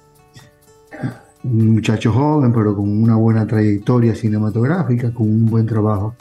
Un 1.43 1.76
muchacho 1.76 2.11
joven, 2.11 2.51
pero 2.53 2.76
con 2.76 3.03
una 3.03 3.15
buena 3.15 3.47
trayectoria 3.47 4.15
cinematográfica, 4.15 5.13
con 5.13 5.28
un 5.28 5.45
buen 5.45 5.65
trabajo 5.65 6.15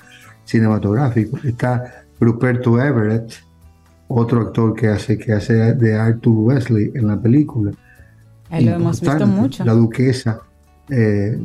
cinematográfico. 0.44 1.38
Está 1.44 2.04
Ruperto 2.18 2.80
Everett, 2.80 3.32
otro 4.08 4.40
actor 4.42 4.74
que 4.74 4.88
hace, 4.88 5.18
que 5.18 5.32
hace 5.32 5.74
de 5.74 5.96
Arthur 5.96 6.38
Wesley 6.38 6.90
en 6.94 7.06
la 7.06 7.20
película. 7.20 7.72
Ahí 8.50 8.64
lo 8.64 8.72
hemos 8.72 9.00
visto 9.00 9.26
mucho. 9.26 9.64
La 9.64 9.72
duquesa 9.72 10.40
eh, 10.88 11.38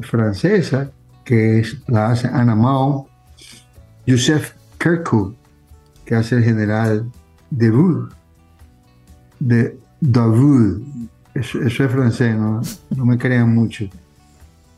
francesa, 0.00 0.90
que 1.24 1.60
es, 1.60 1.76
la 1.88 2.10
hace 2.10 2.28
Anna 2.28 2.54
Mao. 2.54 3.08
Joseph 4.06 4.52
Kirkwood, 4.78 5.34
que 6.04 6.14
hace 6.14 6.36
el 6.36 6.44
general 6.44 7.10
Davout. 7.50 8.12
De 9.40 9.78
Davout. 10.00 10.82
Eso, 11.34 11.60
eso 11.62 11.84
es 11.84 11.90
francés, 11.90 12.36
¿no? 12.36 12.62
No 12.96 13.06
me 13.06 13.18
crean 13.18 13.54
mucho. 13.54 13.86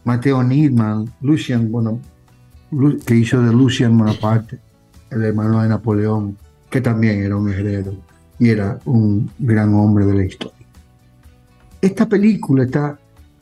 Mateo 0.04 0.42
Nilman, 0.42 1.12
Lucian, 1.20 1.70
bueno, 1.70 2.00
que 3.04 3.16
hizo 3.16 3.42
de 3.42 3.52
Lucian 3.52 3.98
Bonaparte, 3.98 4.58
el 5.10 5.24
hermano 5.24 5.62
de 5.62 5.68
Napoleón, 5.68 6.36
que 6.70 6.80
también 6.80 7.22
era 7.22 7.36
un 7.36 7.46
guerrero 7.46 7.92
y 8.38 8.50
era 8.50 8.78
un 8.84 9.28
gran 9.38 9.74
hombre 9.74 10.06
de 10.06 10.14
la 10.14 10.24
historia. 10.24 10.66
Esta 11.80 12.08
película 12.08 12.64
está 12.64 12.98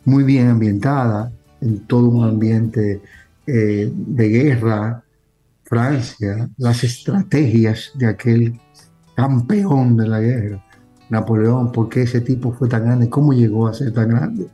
muy 0.06 0.24
bien 0.24 0.48
ambientada 0.48 1.30
en 1.60 1.80
todo 1.80 2.08
un 2.08 2.24
ambiente 2.24 3.00
eh, 3.46 3.92
de 3.94 4.28
guerra, 4.28 5.03
Francia, 5.74 6.48
las 6.56 6.84
estrategias 6.84 7.90
de 7.96 8.06
aquel 8.06 8.60
campeón 9.16 9.96
de 9.96 10.06
la 10.06 10.20
guerra, 10.20 10.64
Napoleón, 11.10 11.72
por 11.72 11.88
qué 11.88 12.02
ese 12.02 12.20
tipo 12.20 12.52
fue 12.52 12.68
tan 12.68 12.84
grande, 12.84 13.10
cómo 13.10 13.32
llegó 13.32 13.66
a 13.66 13.74
ser 13.74 13.92
tan 13.92 14.10
grande 14.10 14.46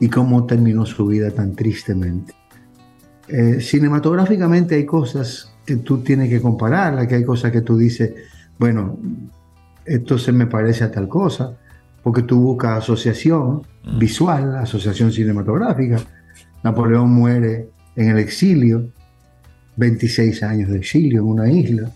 y 0.00 0.08
cómo 0.08 0.46
terminó 0.46 0.84
su 0.84 1.06
vida 1.06 1.30
tan 1.30 1.54
tristemente. 1.54 2.34
Eh, 3.28 3.60
cinematográficamente 3.60 4.74
hay 4.74 4.84
cosas 4.84 5.54
que 5.64 5.76
tú 5.76 5.98
tienes 5.98 6.28
que 6.28 6.40
compararlas, 6.40 7.06
que 7.06 7.14
hay 7.14 7.24
cosas 7.24 7.52
que 7.52 7.60
tú 7.60 7.76
dices, 7.76 8.12
bueno, 8.58 8.98
esto 9.84 10.18
se 10.18 10.32
me 10.32 10.46
parece 10.46 10.82
a 10.82 10.90
tal 10.90 11.06
cosa, 11.06 11.56
porque 12.02 12.22
tú 12.22 12.40
buscas 12.40 12.78
asociación 12.78 13.62
visual, 13.96 14.56
asociación 14.56 15.12
cinematográfica. 15.12 16.00
Napoleón 16.64 17.10
muere 17.10 17.68
en 17.94 18.10
el 18.10 18.18
exilio, 18.18 18.90
26 19.78 20.42
años 20.42 20.70
de 20.70 20.78
exilio 20.78 21.20
en 21.20 21.26
una 21.26 21.50
isla, 21.50 21.90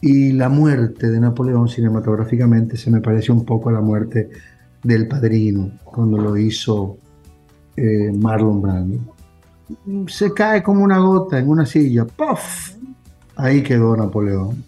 y 0.00 0.32
la 0.32 0.48
muerte 0.48 1.10
de 1.10 1.20
Napoleón 1.20 1.68
cinematográficamente 1.68 2.76
se 2.76 2.90
me 2.90 3.00
parece 3.00 3.32
un 3.32 3.44
poco 3.44 3.68
a 3.68 3.72
la 3.72 3.80
muerte 3.80 4.30
del 4.82 5.08
padrino, 5.08 5.72
cuando 5.84 6.18
lo 6.18 6.36
hizo 6.36 6.98
eh, 7.76 8.12
Marlon 8.14 8.62
Brando. 8.62 9.14
Se 10.08 10.32
cae 10.32 10.62
como 10.62 10.84
una 10.84 10.98
gota 10.98 11.38
en 11.38 11.48
una 11.48 11.66
silla, 11.66 12.04
¡puff! 12.04 12.74
Ahí 13.36 13.62
quedó 13.62 13.96
Napoleón. 13.96 14.62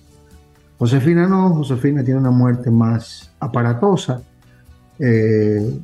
Josefina 0.79 1.27
no, 1.27 1.55
Josefina 1.55 2.03
tiene 2.03 2.20
una 2.20 2.31
muerte 2.31 2.70
más 2.70 3.31
aparatosa 3.39 4.22
eh, 4.99 5.81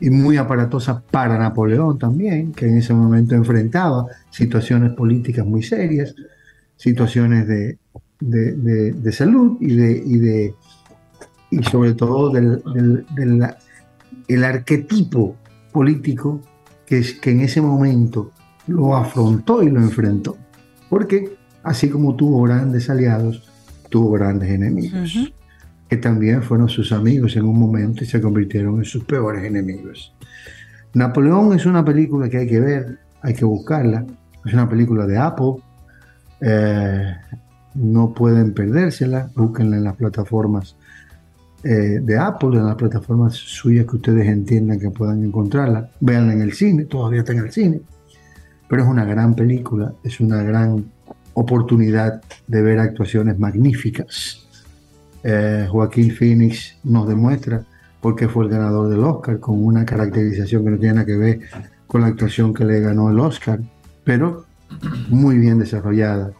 y 0.00 0.10
muy 0.10 0.36
aparatosa 0.36 1.02
para 1.10 1.38
Napoleón 1.38 1.98
también, 1.98 2.52
que 2.52 2.66
en 2.66 2.78
ese 2.78 2.92
momento 2.94 3.34
enfrentaba 3.34 4.06
situaciones 4.30 4.92
políticas 4.92 5.46
muy 5.46 5.62
serias, 5.62 6.14
situaciones 6.76 7.46
de, 7.48 7.78
de- 8.20 8.52
de- 8.52 8.92
de 8.92 9.12
salud 9.12 9.56
y 9.60 9.74
de, 9.74 10.02
y 10.04 10.18
de 10.18 10.54
y 11.50 11.62
sobre 11.64 11.94
todo 11.94 12.30
del, 12.30 12.62
del- 12.74 13.06
del- 13.14 13.46
el 14.28 14.44
arquetipo 14.44 15.36
político 15.72 16.40
que, 16.86 16.98
es, 16.98 17.14
que 17.14 17.30
en 17.30 17.40
ese 17.40 17.60
momento 17.62 18.30
lo 18.66 18.94
afrontó 18.94 19.62
y 19.62 19.70
lo 19.70 19.80
enfrentó. 19.80 20.36
Porque 20.90 21.36
así 21.62 21.88
como 21.88 22.14
tuvo 22.16 22.42
grandes 22.42 22.90
aliados, 22.90 23.48
tuvo 23.88 24.12
grandes 24.12 24.50
enemigos, 24.50 25.16
Ujú. 25.16 25.28
Que 25.88 25.96
también 25.96 26.42
fueron 26.42 26.68
sus 26.68 26.92
amigos 26.92 27.36
en 27.36 27.44
un 27.44 27.58
momento 27.58 28.04
y 28.04 28.06
se 28.06 28.20
convirtieron 28.20 28.78
en 28.78 28.84
sus 28.84 29.04
peores 29.04 29.44
enemigos. 29.44 30.14
Napoleón 30.94 31.52
es 31.54 31.66
una 31.66 31.84
película 31.84 32.28
que 32.28 32.38
hay 32.38 32.46
que 32.46 32.60
ver, 32.60 32.98
hay 33.22 33.34
que 33.34 33.44
buscarla. 33.44 34.04
Es 34.44 34.52
una 34.52 34.68
película 34.68 35.06
de 35.06 35.18
Apple. 35.18 35.56
eh, 36.40 37.14
no 37.74 38.12
pueden 38.12 38.54
perdérsela, 38.54 39.30
búsquenla 39.36 39.76
en 39.76 39.84
las 39.84 39.94
plataformas 39.94 40.76
eh, 41.62 42.00
de 42.02 42.18
Apple, 42.18 42.56
en 42.56 42.66
las 42.66 42.74
plataformas 42.74 43.34
suyas 43.34 43.86
que 43.86 43.96
ustedes 43.96 44.26
entiendan 44.26 44.80
que 44.80 44.90
puedan 44.90 45.22
encontrarla. 45.22 45.90
Véanla 46.00 46.32
en 46.32 46.42
el 46.42 46.52
cine, 46.52 46.84
todavía 46.84 47.20
está 47.20 47.32
en 47.32 47.38
el 47.40 47.52
cine. 47.52 47.80
Pero 48.68 48.82
es 48.82 48.88
una 48.88 49.04
gran 49.04 49.34
película, 49.34 49.92
es 50.02 50.20
una 50.20 50.42
gran 50.42 50.86
oportunidad 51.34 52.20
de 52.46 52.62
ver 52.62 52.80
actuaciones 52.80 53.38
magníficas. 53.38 54.47
Eh, 55.22 55.66
Joaquín 55.70 56.12
Phoenix 56.12 56.76
nos 56.84 57.08
demuestra 57.08 57.64
por 58.00 58.14
qué 58.14 58.28
fue 58.28 58.44
el 58.44 58.50
ganador 58.50 58.88
del 58.88 59.02
Oscar, 59.04 59.40
con 59.40 59.62
una 59.62 59.84
caracterización 59.84 60.64
que 60.64 60.70
no 60.70 60.78
tiene 60.78 60.94
nada 60.94 61.06
que 61.06 61.16
ver 61.16 61.40
con 61.86 62.02
la 62.02 62.08
actuación 62.08 62.54
que 62.54 62.64
le 62.64 62.80
ganó 62.80 63.10
el 63.10 63.18
Oscar, 63.18 63.60
pero 64.04 64.44
muy 65.08 65.38
bien 65.38 65.58
desarrollada, 65.58 66.32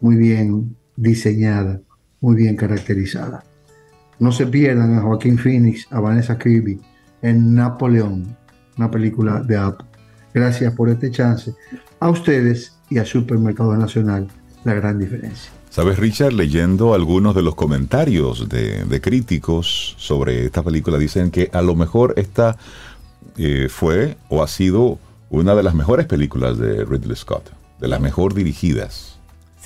muy 0.00 0.16
bien 0.16 0.76
diseñada, 0.96 1.80
muy 2.20 2.36
bien 2.36 2.56
caracterizada. 2.56 3.44
No 4.18 4.32
se 4.32 4.46
pierdan 4.46 4.94
a 4.94 5.02
Joaquín 5.02 5.38
Phoenix, 5.38 5.86
a 5.90 6.00
Vanessa 6.00 6.38
Kirby 6.38 6.80
en 7.22 7.54
Napoleón, 7.54 8.36
una 8.76 8.90
película 8.90 9.40
de 9.42 9.56
Apple. 9.56 9.86
Gracias 10.34 10.74
por 10.74 10.88
este 10.88 11.10
chance. 11.10 11.54
A 12.00 12.10
ustedes 12.10 12.78
y 12.90 12.98
a 12.98 13.04
Supermercado 13.04 13.76
Nacional, 13.76 14.28
la 14.64 14.74
gran 14.74 14.98
diferencia. 14.98 15.55
Sabes, 15.76 15.98
Richard, 15.98 16.32
leyendo 16.32 16.94
algunos 16.94 17.34
de 17.34 17.42
los 17.42 17.54
comentarios 17.54 18.48
de, 18.48 18.86
de 18.86 19.00
críticos 19.02 19.94
sobre 19.98 20.46
esta 20.46 20.62
película, 20.62 20.96
dicen 20.96 21.30
que 21.30 21.50
a 21.52 21.60
lo 21.60 21.74
mejor 21.74 22.14
esta 22.16 22.56
eh, 23.36 23.68
fue 23.68 24.16
o 24.30 24.42
ha 24.42 24.48
sido 24.48 24.98
una 25.28 25.54
de 25.54 25.62
las 25.62 25.74
mejores 25.74 26.06
películas 26.06 26.56
de 26.56 26.82
Ridley 26.82 27.14
Scott, 27.14 27.50
de 27.78 27.88
las 27.88 28.00
mejor 28.00 28.32
dirigidas. 28.32 29.15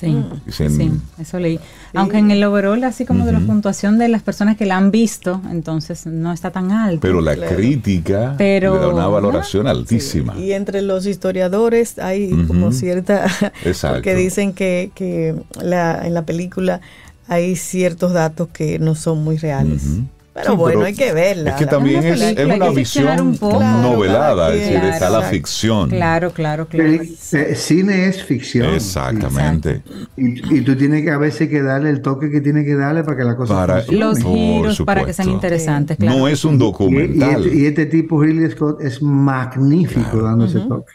Sí, 0.01 0.17
Dicen- 0.47 0.77
sí, 0.77 0.91
eso 1.21 1.39
leí. 1.39 1.61
Aunque 1.95 2.17
en 2.19 2.31
el 2.31 2.43
overall, 2.45 2.83
así 2.85 3.05
como 3.05 3.27
de 3.27 3.33
la 3.33 3.41
puntuación 3.41 3.99
de 3.99 4.09
las 4.09 4.23
personas 4.23 4.57
que 4.57 4.65
la 4.65 4.79
han 4.79 4.91
visto, 4.91 5.43
entonces 5.51 6.07
no 6.07 6.33
está 6.33 6.51
tan 6.51 6.73
alto. 6.73 7.01
Pero 7.03 7.21
la 7.21 7.35
Claro. 7.35 7.55
crítica 7.57 8.35
Pero, 8.39 8.75
le 8.75 8.81
da 8.81 8.89
una 8.89 9.03
¿no? 9.03 9.11
valoración 9.13 9.67
altísima. 9.67 10.39
Y 10.39 10.53
entre 10.53 10.81
los 10.81 11.05
historiadores 11.07 11.99
hay 11.99 12.31
como 12.47 12.73
cierta... 12.73 13.27
Exacto. 13.65 13.97
Porque 13.97 14.15
dicen 14.15 14.55
que, 14.55 14.91
que 14.95 15.35
la, 15.63 16.07
en 16.07 16.15
la 16.15 16.23
película 16.25 16.81
hay 17.29 17.55
ciertos 17.57 18.13
datos 18.13 18.49
que 18.53 18.79
no 18.79 18.95
son 18.95 19.23
muy 19.23 19.37
reales. 19.37 19.83
Ujú. 19.85 20.05
Pero 20.33 20.53
Sí, 20.53 20.57
bueno, 20.57 20.79
pero 20.79 20.87
hay 20.87 20.95
que 20.95 21.13
verla. 21.13 21.51
Es 21.51 21.57
que 21.57 21.67
también 21.67 21.99
una 22.01 22.09
es, 22.09 22.21
es 22.21 22.45
una 22.47 22.69
que 22.69 22.75
visión 22.75 23.21
un 23.21 23.37
poco. 23.37 23.59
Claro, 23.59 23.83
novelada, 23.83 24.55
es 24.55 24.61
decir, 24.61 24.81
quien, 24.81 24.93
está 24.93 25.11
la 25.11 25.23
ficción. 25.23 25.89
Claro, 25.91 26.31
claro, 26.31 26.69
claro. 26.69 26.89
Pero, 26.89 27.43
eh, 27.43 27.55
cine 27.57 28.07
es 28.07 28.23
ficción. 28.23 28.73
Exactamente. 28.75 29.83
Y, 30.17 30.59
y 30.59 30.61
tú 30.63 30.77
tienes 30.77 31.03
que 31.05 31.11
a 31.11 31.19
veces 31.19 31.49
que 31.49 31.63
darle 31.63 31.91
el 31.91 32.01
toque 32.01 32.31
que 32.31 32.41
tiene 32.41 32.65
que 32.65 32.77
darle 32.77 33.03
para 33.03 33.17
que 33.17 33.25
la 33.25 33.37
cosa 33.37 33.55
Para-. 33.55 33.85
Los 33.91 34.21
Por 34.21 34.33
giros 34.33 34.83
para 34.83 35.05
que 35.05 35.13
sean 35.13 35.31
interesantes, 35.31 35.97
claro. 35.99 36.17
No 36.19 36.29
es 36.29 36.45
un 36.45 36.53
Y, 36.53 36.57
y 36.57 36.59
documental. 36.59 37.45
este, 37.47 37.57
y 37.59 37.67
este 37.67 37.87
tipo, 37.87 38.23
Ridley 38.23 38.51
Scott, 38.53 38.81
es 38.83 39.03
magnífico 39.03 40.23
dando 40.23 40.45
ese 40.45 40.61
toque. 40.61 40.93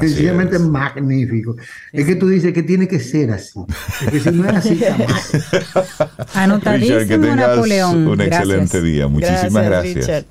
Sencillamente 0.00 0.56
es. 0.56 0.62
magnífico. 0.62 1.56
Es 1.92 2.06
que 2.06 2.16
tú 2.16 2.28
dices 2.28 2.52
que 2.52 2.62
tiene 2.62 2.86
que 2.88 3.00
ser 3.00 3.30
así. 3.30 3.60
Es 4.06 4.10
que 4.10 4.20
si 4.20 4.30
no 4.30 4.44
es 4.48 4.56
así, 4.56 4.74
está 4.82 4.96
mal. 4.98 6.26
Anotadísimo 6.34 6.98
Richard, 6.98 7.08
que 7.08 7.18
tengas 7.18 7.48
Napoleón. 7.48 8.06
un 8.08 8.16
Gracias. 8.18 8.40
excelente 8.40 8.82
día. 8.82 9.08
Muchísimas 9.08 9.64
gracias. 9.64 10.24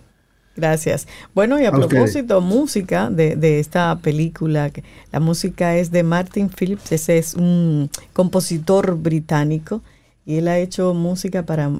Gracias. 0.56 1.08
Bueno, 1.34 1.60
y 1.60 1.66
a, 1.66 1.70
A 1.70 1.72
ustedes. 1.72 1.89
propósito, 1.89 2.41
música 2.41 3.10
de, 3.10 3.36
de 3.38 3.60
esta 3.60 3.97
película, 4.00 4.72
la 5.12 5.20
música 5.22 5.78
es 5.78 5.89
de 5.91 6.04
Martin 6.04 6.50
Phillips, 6.50 6.91
ese 6.91 7.18
es 7.18 7.34
un 7.34 7.89
compositor 8.14 8.97
británico 8.97 9.82
y 10.26 10.36
él 10.38 10.47
ha 10.50 10.60
hecho 10.60 10.93
música 10.93 11.45
para 11.45 11.72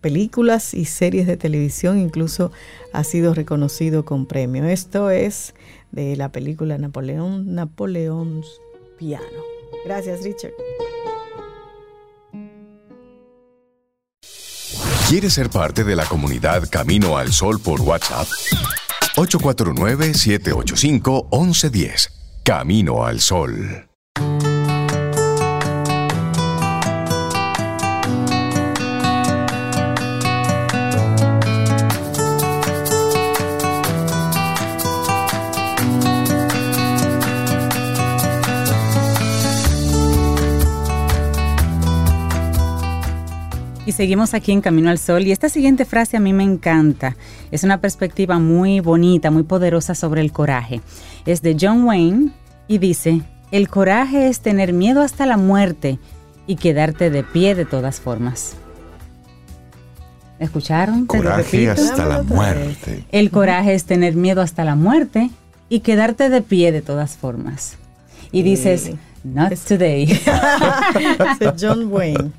películas 0.00 0.72
y 0.72 0.84
series 0.84 1.26
de 1.26 1.36
televisión, 1.36 1.98
incluso 1.98 2.52
ha 2.92 3.02
sido 3.02 3.34
reconocido 3.34 4.04
con 4.04 4.24
premio. 4.26 4.64
Esto 4.66 5.10
es 5.10 5.52
de 5.92 6.16
la 6.16 6.30
película 6.30 6.78
Napoleón, 6.78 7.54
Napoleón's 7.54 8.60
Piano. 8.98 9.24
Gracias, 9.84 10.22
Richard. 10.22 10.52
¿Quieres 15.08 15.32
ser 15.32 15.48
parte 15.48 15.84
de 15.84 15.96
la 15.96 16.04
comunidad 16.04 16.68
Camino 16.70 17.16
al 17.16 17.32
Sol 17.32 17.58
por 17.60 17.80
WhatsApp? 17.80 18.28
849-785-1110. 19.16 22.10
Camino 22.44 23.06
al 23.06 23.20
Sol. 23.20 23.87
Y 43.88 43.92
seguimos 43.92 44.34
aquí 44.34 44.52
en 44.52 44.60
Camino 44.60 44.90
al 44.90 44.98
Sol. 44.98 45.26
Y 45.26 45.32
esta 45.32 45.48
siguiente 45.48 45.86
frase 45.86 46.18
a 46.18 46.20
mí 46.20 46.34
me 46.34 46.44
encanta. 46.44 47.16
Es 47.50 47.64
una 47.64 47.80
perspectiva 47.80 48.38
muy 48.38 48.80
bonita, 48.80 49.30
muy 49.30 49.44
poderosa 49.44 49.94
sobre 49.94 50.20
el 50.20 50.30
coraje. 50.30 50.82
Es 51.24 51.40
de 51.40 51.56
John 51.58 51.84
Wayne 51.84 52.32
y 52.66 52.76
dice, 52.76 53.22
el 53.50 53.70
coraje 53.70 54.28
es 54.28 54.40
tener 54.40 54.74
miedo 54.74 55.00
hasta 55.00 55.24
la 55.24 55.38
muerte 55.38 55.98
y 56.46 56.56
quedarte 56.56 57.08
de 57.08 57.22
pie 57.22 57.54
de 57.54 57.64
todas 57.64 57.98
formas. 57.98 58.56
¿Escucharon? 60.38 61.06
Coraje 61.06 61.70
hasta 61.70 62.04
la 62.04 62.22
muerte. 62.22 63.06
El 63.10 63.30
coraje 63.30 63.72
es 63.72 63.86
tener 63.86 64.16
miedo 64.16 64.42
hasta 64.42 64.66
la 64.66 64.74
muerte 64.74 65.30
y 65.70 65.80
quedarte 65.80 66.28
de 66.28 66.42
pie 66.42 66.72
de 66.72 66.82
todas 66.82 67.16
formas. 67.16 67.78
Y 68.32 68.42
dices, 68.42 68.90
not 69.24 69.52
today. 69.66 70.04
Es 71.40 71.54
John 71.60 71.92
Wayne. 71.92 72.32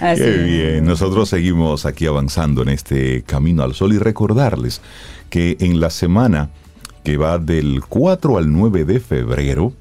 Así 0.00 0.22
Qué 0.22 0.30
bien. 0.30 0.84
Nosotros 0.84 1.28
seguimos 1.28 1.86
aquí 1.86 2.06
avanzando 2.06 2.62
en 2.62 2.70
este 2.70 3.22
camino 3.22 3.62
al 3.62 3.74
sol 3.74 3.92
y 3.92 3.98
recordarles 3.98 4.80
que 5.30 5.56
en 5.60 5.80
la 5.80 5.90
semana 5.90 6.50
que 7.04 7.16
va 7.16 7.38
del 7.38 7.82
4 7.88 8.38
al 8.38 8.52
9 8.52 8.84
de 8.84 9.00
febrero 9.00 9.72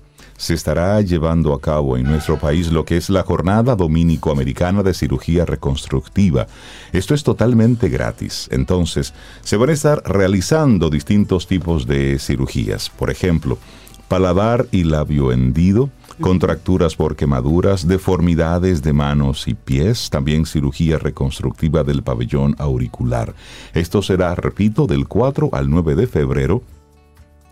se 0.42 0.56
estará 0.56 1.00
llevando 1.02 1.54
a 1.54 1.62
cabo 1.62 1.98
en 1.98 2.04
nuestro 2.04 2.40
país 2.40 2.72
lo 2.72 2.84
que 2.84 2.98
es 2.98 3.12
la 3.12 3.22
Jornada 3.22 3.76
Dominico-Americana 3.76 4.82
de 4.82 4.96
Cirugía 4.96 5.46
Reconstructiva. 5.46 6.48
Esto 6.94 7.14
es 7.14 7.24
totalmente 7.24 7.90
gratis. 7.90 8.48
Entonces, 8.52 9.14
se 9.42 9.56
van 9.58 9.70
a 9.70 9.74
estar 9.74 10.02
realizando 10.04 10.90
distintos 10.90 11.46
tipos 11.46 11.86
de 11.86 12.18
cirugías. 12.18 12.90
Por 12.90 13.12
ejemplo, 13.12 13.60
paladar 14.08 14.66
y 14.72 14.84
labio 14.84 15.32
hendido, 15.32 15.92
contracturas 16.22 16.96
por 16.96 17.16
quemaduras, 17.16 17.88
deformidades 17.88 18.82
de 18.82 18.94
manos 18.94 19.48
y 19.48 19.56
pies, 19.56 20.10
también 20.10 20.46
cirugía 20.46 20.98
reconstructiva 20.98 21.84
del 21.84 22.04
pabellón 22.04 22.56
auricular. 22.60 23.36
Esto 23.74 24.02
será, 24.02 24.34
repito, 24.36 24.88
del 24.88 25.08
4 25.08 25.50
al 25.52 25.70
9 25.70 25.96
de 25.96 26.08
febrero 26.08 26.64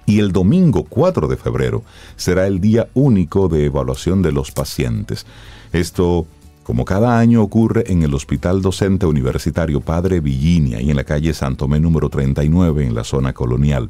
y 0.05 0.19
el 0.19 0.31
domingo 0.31 0.85
4 0.85 1.27
de 1.27 1.37
febrero 1.37 1.83
será 2.15 2.47
el 2.47 2.61
día 2.61 2.87
único 2.93 3.47
de 3.47 3.65
evaluación 3.65 4.21
de 4.21 4.31
los 4.31 4.51
pacientes. 4.51 5.25
Esto, 5.73 6.25
como 6.63 6.85
cada 6.85 7.19
año, 7.19 7.43
ocurre 7.43 7.91
en 7.91 8.03
el 8.03 8.13
Hospital 8.13 8.61
Docente 8.61 9.05
Universitario 9.05 9.81
Padre 9.81 10.19
Villinia 10.19 10.81
y 10.81 10.89
en 10.89 10.95
la 10.95 11.03
calle 11.03 11.33
Santomé 11.33 11.79
número 11.79 12.09
39 12.09 12.85
en 12.85 12.95
la 12.95 13.03
zona 13.03 13.33
colonial. 13.33 13.89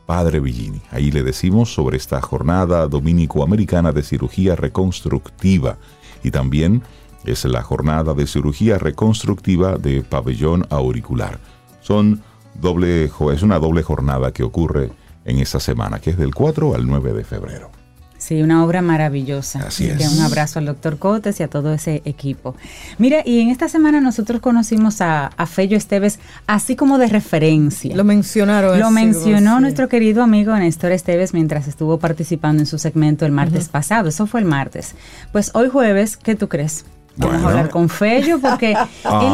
Padre 0.05 0.39
Villini. 0.39 0.81
Ahí 0.91 1.11
le 1.11 1.21
decimos 1.21 1.73
sobre 1.73 1.97
esta 1.97 2.21
jornada 2.21 2.87
dominico-americana 2.87 3.91
de 3.91 4.03
cirugía 4.03 4.55
reconstructiva 4.55 5.77
y 6.23 6.31
también 6.31 6.81
es 7.27 7.45
la 7.45 7.61
jornada 7.61 8.13
de 8.13 8.27
cirugía 8.27 8.77
reconstructiva 8.77 9.77
de 9.77 10.01
pabellón 10.01 10.65
auricular. 10.69 11.39
Son 11.81 12.21
doble, 12.59 13.05
es 13.05 13.43
una 13.43 13.59
doble 13.59 13.83
jornada 13.83 14.31
que 14.31 14.43
ocurre 14.43 14.91
en 15.25 15.39
esta 15.39 15.59
semana, 15.59 15.99
que 15.99 16.11
es 16.11 16.17
del 16.17 16.33
4 16.33 16.75
al 16.75 16.87
9 16.87 17.13
de 17.13 17.23
febrero. 17.23 17.71
Sí, 18.17 18.41
una 18.41 18.65
obra 18.65 18.81
maravillosa. 18.81 19.59
Así 19.67 19.85
que 19.85 20.03
es. 20.03 20.11
un 20.11 20.21
abrazo 20.21 20.57
al 20.57 20.65
doctor 20.65 20.97
Cotes 20.97 21.39
y 21.39 21.43
a 21.43 21.47
todo 21.49 21.71
ese 21.73 22.01
equipo. 22.03 22.55
Mira, 22.97 23.21
y 23.23 23.41
en 23.41 23.49
esta 23.49 23.69
semana 23.69 24.01
nosotros 24.01 24.41
conocimos 24.41 25.01
a, 25.01 25.27
a 25.27 25.45
Fello 25.45 25.77
Esteves 25.77 26.19
así 26.47 26.75
como 26.75 26.97
de 26.97 27.07
referencia. 27.07 27.95
Lo 27.95 28.03
mencionaron. 28.03 28.79
Lo 28.79 28.89
mencionó 28.89 29.57
sí. 29.57 29.61
nuestro 29.61 29.87
querido 29.87 30.23
amigo 30.23 30.55
Néstor 30.55 30.93
Esteves 30.93 31.33
mientras 31.33 31.67
estuvo 31.67 31.99
participando 31.99 32.63
en 32.63 32.65
su 32.65 32.79
segmento 32.79 33.25
el 33.25 33.31
martes 33.31 33.69
pasado. 33.69 34.09
Eso 34.09 34.25
fue 34.25 34.39
el 34.39 34.47
martes. 34.47 34.95
Pues 35.31 35.51
hoy 35.53 35.69
jueves, 35.69 36.17
¿qué 36.17 36.35
tú 36.35 36.49
crees? 36.49 36.85
Vamos 37.17 37.35
Bueno. 37.35 37.47
a 37.47 37.51
hablar 37.51 37.69
con 37.69 37.89
Fello 37.89 38.39
porque 38.39 38.71
él 38.71 38.77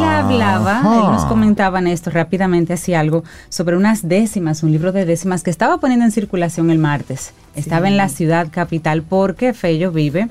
hablaba, 0.04 0.78
él 0.80 1.12
nos 1.12 1.24
comentaba 1.26 1.80
Néstor 1.80 2.14
rápidamente 2.14 2.72
así 2.72 2.94
algo 2.94 3.24
sobre 3.48 3.76
unas 3.76 4.08
décimas, 4.08 4.62
un 4.62 4.72
libro 4.72 4.90
de 4.92 5.04
décimas 5.04 5.42
que 5.42 5.50
estaba 5.50 5.78
poniendo 5.78 6.04
en 6.04 6.10
circulación 6.12 6.70
el 6.70 6.78
martes. 6.78 7.32
Estaba 7.54 7.88
en 7.88 7.96
la 7.96 8.08
ciudad 8.08 8.48
capital 8.50 9.02
porque 9.02 9.52
Fello 9.54 9.92
vive 9.92 10.28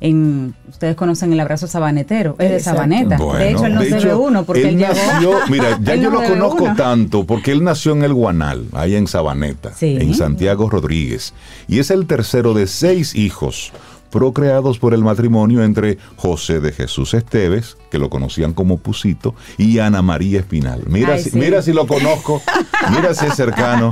en, 0.00 0.54
ustedes 0.68 0.96
conocen 0.96 1.32
el 1.32 1.38
abrazo 1.38 1.68
sabanetero, 1.68 2.34
es 2.40 2.50
de. 2.50 2.58
Sabaneta. 2.60 3.16
de 3.38 3.50
hecho, 3.50 3.66
él 3.66 3.74
no 3.74 3.82
se 3.82 3.98
ve 4.00 4.14
uno 4.14 4.42
porque 4.44 4.62
él, 4.62 4.68
él 4.70 4.78
llegó. 4.78 4.94
nació, 4.94 5.34
mira, 5.48 5.78
ya 5.80 5.94
yo 5.94 6.10
no 6.10 6.20
lo 6.20 6.28
conozco 6.28 6.64
uno. 6.64 6.74
tanto 6.74 7.24
porque 7.24 7.52
él 7.52 7.62
nació 7.62 7.92
en 7.92 8.02
el 8.02 8.12
Guanal, 8.12 8.66
ahí 8.72 8.96
en 8.96 9.06
Sabaneta, 9.06 9.72
Sí. 9.76 9.96
en 10.00 10.12
Santiago 10.14 10.68
Rodríguez, 10.68 11.34
y 11.68 11.78
es 11.78 11.92
el 11.92 12.06
tercero 12.06 12.52
de 12.52 12.66
seis 12.66 13.14
hijos 13.14 13.72
procreados 14.12 14.78
por 14.78 14.92
el 14.94 15.02
matrimonio 15.02 15.64
entre 15.64 15.98
José 16.16 16.60
de 16.60 16.70
Jesús 16.70 17.14
Esteves, 17.14 17.76
que 17.90 17.98
lo 17.98 18.10
conocían 18.10 18.52
como 18.52 18.76
Pusito, 18.78 19.34
y 19.58 19.78
Ana 19.78 20.02
María 20.02 20.38
Espinal. 20.40 20.82
Mira, 20.86 21.14
Ay, 21.14 21.22
si, 21.24 21.30
sí. 21.30 21.38
mira 21.38 21.62
si 21.62 21.72
lo 21.72 21.86
conozco, 21.86 22.42
mira 22.90 23.14
si 23.14 23.26
es 23.26 23.34
cercano. 23.34 23.90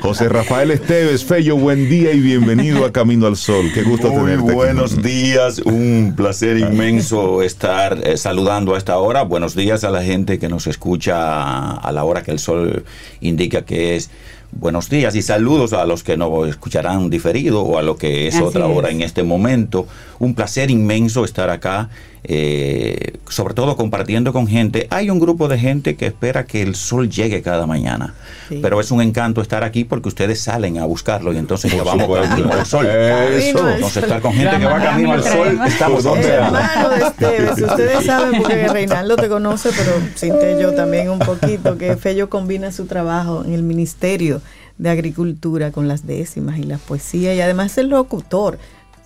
José 0.00 0.28
Rafael 0.28 0.70
Esteves, 0.70 1.24
Fello, 1.24 1.56
buen 1.56 1.88
día 1.88 2.12
y 2.12 2.20
bienvenido 2.20 2.84
a 2.84 2.92
Camino 2.92 3.26
al 3.26 3.36
Sol. 3.36 3.70
Qué 3.72 3.82
gusto 3.82 4.08
Muy 4.10 4.20
tenerte. 4.32 4.44
aquí. 4.44 4.54
buenos 4.54 5.02
días, 5.02 5.58
un 5.60 6.12
placer 6.16 6.58
inmenso 6.58 7.42
estar 7.42 7.98
eh, 8.06 8.16
saludando 8.18 8.74
a 8.74 8.78
esta 8.78 8.98
hora. 8.98 9.22
Buenos 9.22 9.54
días 9.56 9.84
a 9.84 9.90
la 9.90 10.02
gente 10.02 10.38
que 10.38 10.48
nos 10.48 10.66
escucha 10.66 11.72
a 11.72 11.92
la 11.92 12.04
hora 12.04 12.22
que 12.22 12.30
el 12.32 12.38
sol 12.38 12.84
indica 13.20 13.62
que 13.64 13.96
es. 13.96 14.10
Buenos 14.58 14.88
días 14.88 15.14
y 15.14 15.22
saludos 15.22 15.72
a 15.72 15.84
los 15.84 16.02
que 16.02 16.16
nos 16.16 16.48
escucharán 16.48 17.10
diferido 17.10 17.62
o 17.62 17.78
a 17.78 17.82
lo 17.82 17.96
que 17.96 18.28
es 18.28 18.34
Así 18.36 18.44
otra 18.44 18.66
hora 18.66 18.88
es. 18.88 18.94
en 18.94 19.02
este 19.02 19.22
momento. 19.22 19.86
Un 20.18 20.34
placer 20.34 20.70
inmenso 20.70 21.24
estar 21.24 21.50
acá, 21.50 21.90
eh, 22.28 23.12
sobre 23.28 23.54
todo 23.54 23.76
compartiendo 23.76 24.32
con 24.32 24.48
gente. 24.48 24.88
Hay 24.90 25.10
un 25.10 25.20
grupo 25.20 25.46
de 25.46 25.58
gente 25.58 25.94
que 25.94 26.06
espera 26.06 26.44
que 26.44 26.60
el 26.60 26.74
sol 26.74 27.08
llegue 27.08 27.40
cada 27.40 27.66
mañana, 27.66 28.14
Sí. 28.48 28.58
pero 28.60 28.80
es 28.80 28.90
un 28.90 29.00
encanto 29.00 29.40
estar 29.40 29.62
aquí 29.62 29.84
porque 29.84 30.08
ustedes 30.08 30.40
salen 30.40 30.78
a 30.78 30.86
buscarlo 30.86 31.32
y 31.32 31.38
entonces 31.38 31.72
llevamos 31.72 32.02
supuesto. 32.04 32.28
camino 32.28 32.52
al 32.52 32.66
sol. 32.66 32.86
Eso. 32.86 33.70
Entonces 33.70 34.02
estar 34.02 34.20
con 34.20 34.32
gente 34.32 34.52
La 34.52 34.58
que 34.58 34.64
va 34.66 34.82
camino 34.82 35.12
al 35.12 35.22
sol, 35.22 35.58
estamos 35.66 36.02
¿Por 36.02 36.12
dónde 36.14 36.28
donde? 36.36 36.46
Hermano 36.46 36.88
de 36.90 37.04
Esteves, 37.04 37.62
ustedes 37.62 38.04
saben 38.04 38.42
porque 38.42 38.68
Reinaldo 38.68 39.16
te 39.16 39.28
conoce, 39.28 39.70
pero 39.76 39.92
Cinte 40.16 40.58
yo 40.60 40.74
también 40.74 41.10
un 41.10 41.20
poquito, 41.20 41.78
que 41.78 41.96
Fello 41.96 42.28
combina 42.28 42.72
su 42.72 42.86
trabajo 42.86 43.44
en 43.44 43.52
el 43.54 43.62
Ministerio 43.62 44.40
de 44.78 44.90
Agricultura 44.90 45.70
con 45.70 45.86
las 45.88 46.06
décimas 46.06 46.58
y 46.58 46.64
la 46.64 46.78
poesía 46.78 47.34
y 47.34 47.40
además 47.40 47.78
el 47.78 47.88
locutor. 47.88 48.58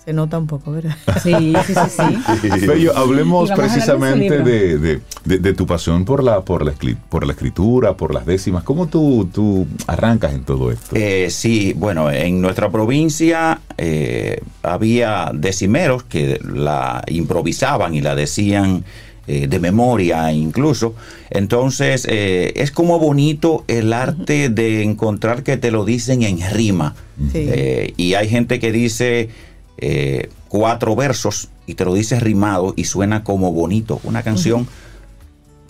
Se 0.03 0.13
nota 0.13 0.39
un 0.39 0.47
poco, 0.47 0.71
¿verdad? 0.71 0.95
Sí, 1.23 1.53
sí, 1.67 1.73
sí, 1.75 2.39
sí. 2.41 2.59
Fello, 2.65 2.97
hablemos 2.97 3.51
precisamente 3.51 4.39
de, 4.41 4.77
de- 4.79 4.99
de- 5.25 5.37
de 5.37 5.53
tu 5.53 5.67
pasión 5.67 6.05
por 6.05 6.23
la, 6.23 6.41
por, 6.41 6.65
la, 6.65 6.73
escri- 6.73 6.97
por 7.09 7.25
la 7.27 7.33
escritura, 7.33 7.95
por 7.95 8.11
las 8.13 8.25
décimas. 8.25 8.63
¿Cómo 8.63 8.87
tú, 8.87 9.29
tú 9.31 9.67
arrancas 9.85 10.33
en 10.33 10.43
todo 10.43 10.71
esto? 10.71 10.95
Eh, 10.95 11.27
sí, 11.29 11.73
bueno, 11.77 12.09
en 12.11 12.41
nuestra 12.41 12.71
provincia 12.71 13.61
eh, 13.77 14.41
había 14.63 15.29
decimeros 15.35 16.01
que 16.03 16.39
la 16.43 17.03
improvisaban 17.07 17.93
y 17.93 18.01
la 18.01 18.15
decían 18.15 18.83
eh, 19.27 19.45
de 19.47 19.59
memoria 19.59 20.31
incluso. 20.33 20.95
Entonces, 21.29 22.07
eh, 22.09 22.53
es 22.55 22.71
como 22.71 22.97
bonito 22.97 23.63
el 23.67 23.93
arte 23.93 24.49
de 24.49 24.81
encontrar 24.81 25.43
que 25.43 25.57
te 25.57 25.69
lo 25.69 25.85
dicen 25.85 26.23
en 26.23 26.39
rima. 26.51 26.95
Sí. 27.31 27.45
Eh, 27.47 27.93
y 27.97 28.15
hay 28.15 28.27
gente 28.27 28.59
que 28.59 28.71
dice 28.71 29.29
eh, 29.77 30.29
cuatro 30.47 30.95
versos 30.95 31.49
y 31.65 31.75
te 31.75 31.85
lo 31.85 31.93
dice 31.93 32.19
rimado 32.19 32.73
y 32.75 32.85
suena 32.85 33.23
como 33.23 33.51
bonito. 33.51 33.99
Una 34.03 34.23
canción 34.23 34.67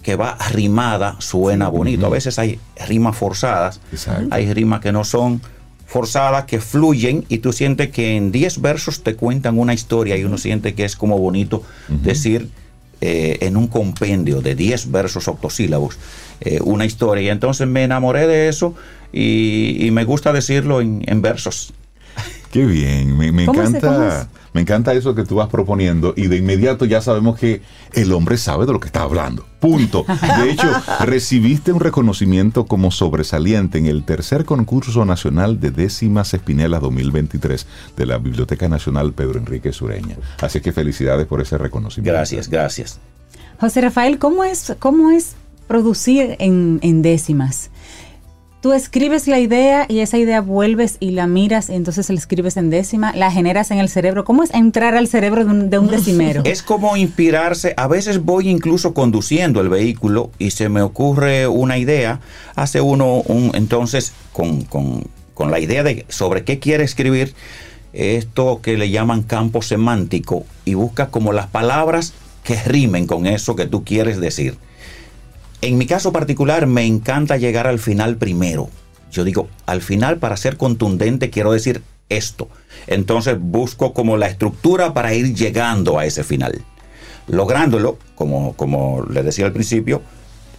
que 0.04 0.16
va 0.16 0.38
rimada 0.52 1.16
suena 1.20 1.70
bonito. 1.70 2.08
A 2.08 2.10
veces 2.10 2.40
hay 2.40 2.60
rimas 2.88 3.16
forzadas, 3.16 3.80
Exacto. 3.92 4.28
hay 4.32 4.52
rimas 4.54 4.82
que 4.82 4.92
no 4.92 5.04
son 5.04 5.42
forzadas, 5.86 6.46
que 6.46 6.60
fluyen 6.60 7.26
y 7.28 7.40
tú 7.40 7.52
sientes 7.54 7.90
que 7.90 8.16
en 8.16 8.32
10 8.32 8.62
versos 8.62 9.04
te 9.04 9.16
cuentan 9.16 9.60
una 9.60 9.74
historia 9.74 10.18
y 10.18 10.24
uno 10.24 10.38
siente 10.38 10.74
que 10.74 10.86
es 10.86 10.96
como 10.96 11.20
bonito 11.20 11.64
decir 11.90 12.50
eh, 13.02 13.40
en 13.42 13.58
un 13.58 13.68
compendio 13.68 14.42
de 14.42 14.56
10 14.56 14.90
versos 14.92 15.28
octosílabos 15.28 15.98
eh, 16.40 16.60
una 16.64 16.86
historia. 16.86 17.24
Y 17.24 17.30
entonces 17.30 17.68
me 17.68 17.84
enamoré 17.84 18.26
de 18.26 18.48
eso 18.48 18.74
y, 19.12 19.86
y 19.86 19.92
me 19.92 20.06
gusta 20.06 20.32
decirlo 20.34 20.82
en, 20.82 21.04
en 21.06 21.22
versos. 21.22 21.74
Qué 22.52 22.66
bien, 22.66 23.18
me, 23.18 23.32
me 23.32 23.46
¿Cómo 23.46 23.62
se- 23.62 23.78
encanta, 23.78 24.28
me 24.54 24.62
encanta 24.62 24.94
eso 24.94 25.16
que 25.16 25.24
tú 25.24 25.36
vas 25.36 25.48
proponiendo 25.48 26.14
y 26.18 26.28
de 26.28 26.36
inmediato 26.38 26.84
ya 26.86 27.00
sabemos 27.02 27.40
que 27.40 27.62
el 27.94 28.12
hombre 28.12 28.38
sabe 28.38 28.66
de 28.66 28.74
lo 28.74 28.80
que 28.82 28.88
está 28.88 29.04
hablando. 29.04 29.46
Punto. 29.62 30.06
De 30.44 30.52
hecho, 30.52 30.68
recibiste 31.06 31.72
un 31.72 31.80
reconocimiento 31.80 32.66
como 32.66 32.92
sobresaliente 32.92 33.78
en 33.78 33.86
el 33.86 34.04
tercer 34.04 34.44
concurso 34.44 35.06
nacional 35.06 35.60
de 35.62 35.72
décimas 35.72 36.34
espinelas 36.34 36.82
2023 36.82 37.66
de 37.96 38.06
la 38.06 38.18
Biblioteca 38.18 38.68
Nacional 38.68 39.14
Pedro 39.14 39.40
Enrique 39.40 39.72
Sureña. 39.72 40.18
Así 40.42 40.60
que 40.60 40.74
felicidades 40.74 41.28
por 41.28 41.40
ese 41.42 41.58
reconocimiento. 41.58 42.12
Gracias, 42.12 42.50
gracias. 42.50 43.00
José 43.62 43.80
Rafael, 43.82 44.18
¿cómo 44.20 44.44
es, 44.44 44.76
cómo 44.80 45.12
es 45.12 45.36
producir 45.68 46.36
en, 46.40 46.80
en 46.82 47.02
décimas? 47.02 47.70
Tú 48.62 48.74
escribes 48.74 49.28
la 49.28 49.40
idea 49.40 49.88
y 49.90 50.02
esa 50.02 50.20
idea 50.20 50.40
vuelves 50.40 50.98
y 51.00 51.12
la 51.12 51.26
miras 51.26 51.70
y 51.72 51.74
entonces 51.74 52.10
la 52.10 52.16
escribes 52.16 52.58
en 52.58 52.70
décima, 52.70 53.12
la 53.16 53.32
generas 53.32 53.72
en 53.72 53.80
el 53.80 53.90
cerebro. 53.90 54.24
¿Cómo 54.24 54.44
es 54.44 54.54
entrar 54.54 54.94
al 54.96 55.08
cerebro 55.08 55.44
de 55.44 55.50
un, 55.50 55.70
de 55.72 55.80
un 55.80 55.88
decimero? 55.90 56.44
Es 56.46 56.62
como 56.62 56.96
inspirarse. 56.96 57.74
A 57.76 57.88
veces 57.88 58.24
voy 58.24 58.50
incluso 58.50 58.94
conduciendo 58.94 59.62
el 59.62 59.70
vehículo 59.70 60.30
y 60.38 60.52
se 60.52 60.70
me 60.70 60.84
ocurre 60.84 61.48
una 61.48 61.80
idea. 61.80 62.20
Hace 62.56 62.82
uno 62.82 63.22
un 63.26 63.50
entonces 63.56 64.14
con, 64.32 64.62
con- 64.64 65.06
con 65.34 65.50
la 65.50 65.60
idea 65.60 65.82
de 65.82 66.06
sobre 66.10 66.44
qué 66.44 66.60
quiere 66.60 66.84
escribir 66.84 67.34
esto 67.94 68.62
que 68.62 68.78
le 68.78 68.92
llaman 68.92 69.24
campo 69.24 69.64
semántico 69.64 70.46
y 70.66 70.76
busca 70.76 71.08
como 71.08 71.34
las 71.34 71.48
palabras 71.48 72.14
que 72.44 72.62
rimen 72.62 73.08
con 73.08 73.26
eso 73.26 73.56
que 73.56 73.66
tú 73.66 73.84
quieres 73.84 74.20
decir. 74.22 74.58
En 75.62 75.78
mi 75.78 75.86
caso 75.86 76.12
particular 76.12 76.66
me 76.66 76.86
encanta 76.86 77.38
llegar 77.38 77.68
al 77.68 77.78
final 77.78 78.18
primero. 78.18 78.70
Yo 79.12 79.24
digo, 79.24 79.48
al 79.68 79.82
final 79.82 80.18
para 80.18 80.36
ser 80.38 80.58
contundente 80.58 81.30
quiero 81.30 81.52
decir 81.52 81.84
esto. 82.10 82.50
Entonces 82.88 83.38
busco 83.40 83.94
como 83.94 84.18
la 84.18 84.28
estructura 84.28 84.94
para 84.94 85.14
ir 85.14 85.36
llegando 85.36 86.00
a 86.00 86.06
ese 86.06 86.24
final. 86.24 86.64
Lográndolo, 87.28 88.00
como, 88.16 88.54
como 88.54 89.06
le 89.10 89.22
decía 89.22 89.46
al 89.46 89.54
principio, 89.54 90.02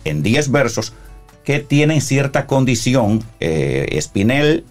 en 0.04 0.22
10 0.22 0.50
versos 0.50 0.92
que 1.44 1.58
tienen 1.58 2.00
cierta 2.00 2.46
condición. 2.46 3.24
eh, 3.40 3.88
Espinel, 3.92 4.64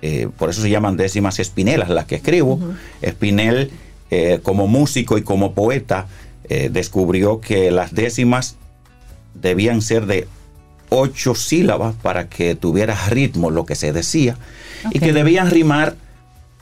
eh, 0.00 0.28
por 0.38 0.50
eso 0.50 0.62
se 0.62 0.70
llaman 0.70 0.96
décimas 0.96 1.38
espinelas 1.38 1.90
las 1.90 2.06
que 2.06 2.16
escribo. 2.16 2.58
Espinel, 3.02 3.70
eh, 4.10 4.40
como 4.42 4.66
músico 4.66 5.18
y 5.18 5.22
como 5.22 5.52
poeta, 5.52 6.06
descubrió 6.46 7.40
que 7.40 7.70
las 7.70 7.94
décimas 7.94 8.58
debían 9.34 9.82
ser 9.82 10.06
de 10.06 10.28
ocho 10.88 11.34
sílabas 11.34 11.94
para 11.96 12.28
que 12.28 12.54
tuviera 12.54 12.94
ritmo 13.08 13.50
lo 13.50 13.66
que 13.66 13.74
se 13.74 13.92
decía 13.92 14.36
y 14.90 14.98
que 14.98 15.12
debían 15.12 15.50
rimar 15.50 15.96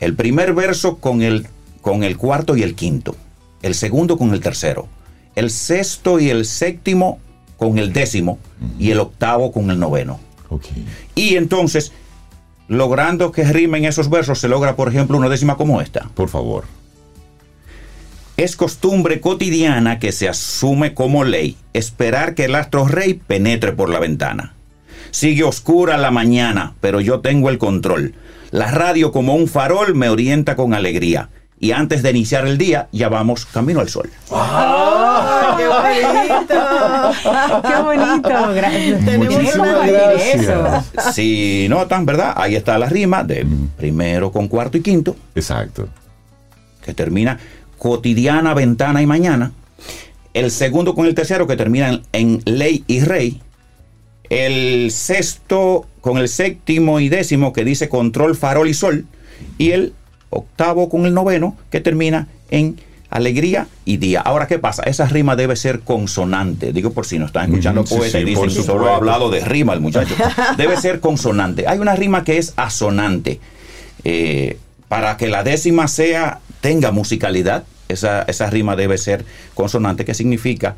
el 0.01 0.15
primer 0.15 0.55
verso 0.55 0.97
con 0.97 1.23
el, 1.23 1.47
con 1.81 2.03
el 2.03 2.17
cuarto 2.17 2.57
y 2.57 2.63
el 2.63 2.75
quinto, 2.75 3.17
el 3.63 3.75
segundo 3.75 4.17
con 4.17 4.33
el 4.33 4.41
tercero, 4.41 4.89
el 5.35 5.51
sexto 5.51 6.19
y 6.19 6.31
el 6.31 6.45
séptimo 6.45 7.21
con 7.57 7.79
el 7.79 7.93
décimo 7.93 8.39
y 8.79 8.91
el 8.91 9.01
octavo 9.01 9.53
con 9.53 9.71
el 9.71 9.79
noveno. 9.79 10.19
Ok. 10.49 10.67
Y 11.15 11.37
entonces, 11.37 11.93
logrando 12.69 13.33
que 13.33 13.45
rimen 13.45 13.85
esos 13.85 14.11
versos, 14.11 14.41
se 14.41 14.49
logra, 14.49 14.77
por 14.77 14.89
ejemplo, 14.89 15.17
una 15.17 15.29
décima 15.29 15.57
como 15.57 15.81
esta. 15.81 16.09
Por 16.15 16.29
favor. 16.29 16.65
Es 18.37 18.57
costumbre 18.57 19.21
cotidiana 19.21 19.99
que 19.99 20.11
se 20.13 20.29
asume 20.29 20.95
como 20.95 21.23
ley 21.25 21.57
esperar 21.75 22.35
que 22.35 22.47
el 22.47 22.55
astro 22.55 22.87
rey 22.89 23.15
penetre 23.15 23.73
por 23.73 23.89
la 23.91 23.99
ventana. 23.99 24.55
Sigue 25.11 25.45
oscura 25.45 25.99
la 25.99 26.11
mañana, 26.11 26.75
pero 26.81 27.01
yo 27.01 27.21
tengo 27.21 27.51
el 27.51 27.59
control. 27.59 28.15
La 28.51 28.71
radio 28.71 29.13
como 29.13 29.35
un 29.35 29.49
farol 29.49 29.95
me 29.95 30.09
orienta 30.09 30.57
con 30.57 30.73
alegría. 30.75 31.29
Y 31.61 31.71
antes 31.73 32.03
de 32.03 32.11
iniciar 32.11 32.47
el 32.47 32.59
día, 32.59 32.89
ya 32.91 33.09
vamos 33.09 33.47
camino 33.47 33.79
al 33.81 33.89
sol. 33.89 34.11
¡Ay, 34.33 35.55
¡Qué 35.59 35.69
bonito! 35.69 37.63
¡Qué 37.69 37.83
bonito! 37.83 38.29
Gra- 38.29 39.05
Tenemos 39.05 39.55
gracia. 39.55 40.13
eso. 40.13 40.85
Si 41.13 41.67
notan, 41.69 42.05
¿verdad? 42.05 42.33
Ahí 42.37 42.57
está 42.57 42.79
la 42.79 42.89
rima 42.89 43.23
de 43.23 43.47
primero 43.77 44.33
con 44.33 44.49
cuarto 44.49 44.77
y 44.77 44.81
quinto, 44.83 45.15
Exacto. 45.37 45.89
que 46.85 46.95
termina 46.95 47.39
cotidiana, 47.83 48.55
ventana 48.55 49.03
y 49.03 49.07
mañana. 49.07 49.51
El 50.35 50.53
segundo 50.53 50.95
con 50.95 51.05
el 51.07 51.17
tercero, 51.17 51.49
que 51.49 51.57
termina 51.57 52.01
en, 52.13 52.41
ley 52.45 52.85
y 52.87 53.01
rey. 53.01 53.41
El 54.31 54.93
sexto 54.93 55.87
con 56.01 56.17
el 56.19 56.29
séptimo 56.29 57.01
y 57.01 57.09
décimo, 57.09 57.53
que 57.53 57.65
dice 57.65 57.89
control, 57.89 58.37
farol 58.37 58.69
y 58.69 58.75
sol. 58.75 59.07
Y 59.59 59.73
el 59.73 59.95
octavo 60.31 60.89
con 60.89 61.07
el 61.07 61.13
noveno, 61.15 61.57
que 61.71 61.81
termina 61.81 62.29
en 62.53 62.79
alegría 63.11 63.67
y 63.85 63.97
día. 63.97 64.21
Ahora, 64.21 64.47
¿qué 64.47 64.61
pasa? 64.61 64.85
Esa 64.85 65.07
rima 65.07 65.35
debe 65.35 65.57
ser 65.57 65.81
consonante. 65.81 66.73
Digo 66.73 66.93
por 66.93 67.05
si 67.05 67.19
no 67.19 67.27
están 67.27 67.51
escuchando 67.51 67.85
sí, 67.85 67.97
poetas 67.97 68.13
sí, 68.13 68.19
y 68.19 68.25
dicen, 68.27 68.49
solo 68.49 68.63
supuesto. 68.63 68.91
ha 68.91 68.97
hablado 68.97 69.29
de 69.29 69.41
rima 69.41 69.73
el 69.73 69.81
muchacho. 69.81 70.15
Debe 70.57 70.77
ser 70.77 71.01
consonante. 71.01 71.67
Hay 71.67 71.81
una 71.81 71.97
rima 71.97 72.23
que 72.23 72.39
es 72.39 72.53
asonante. 72.55 73.41
Eh, 74.05 74.57
para 74.87 75.17
que 75.17 75.27
la 75.27 75.43
décima 75.43 75.89
sea, 75.89 76.39
tenga 76.61 76.93
musicalidad, 76.93 77.65
esa, 77.93 78.23
esa 78.23 78.49
rima 78.51 78.77
debe 78.77 78.99
ser 78.99 79.25
consonante, 79.55 80.05
que 80.05 80.15
significa 80.15 80.77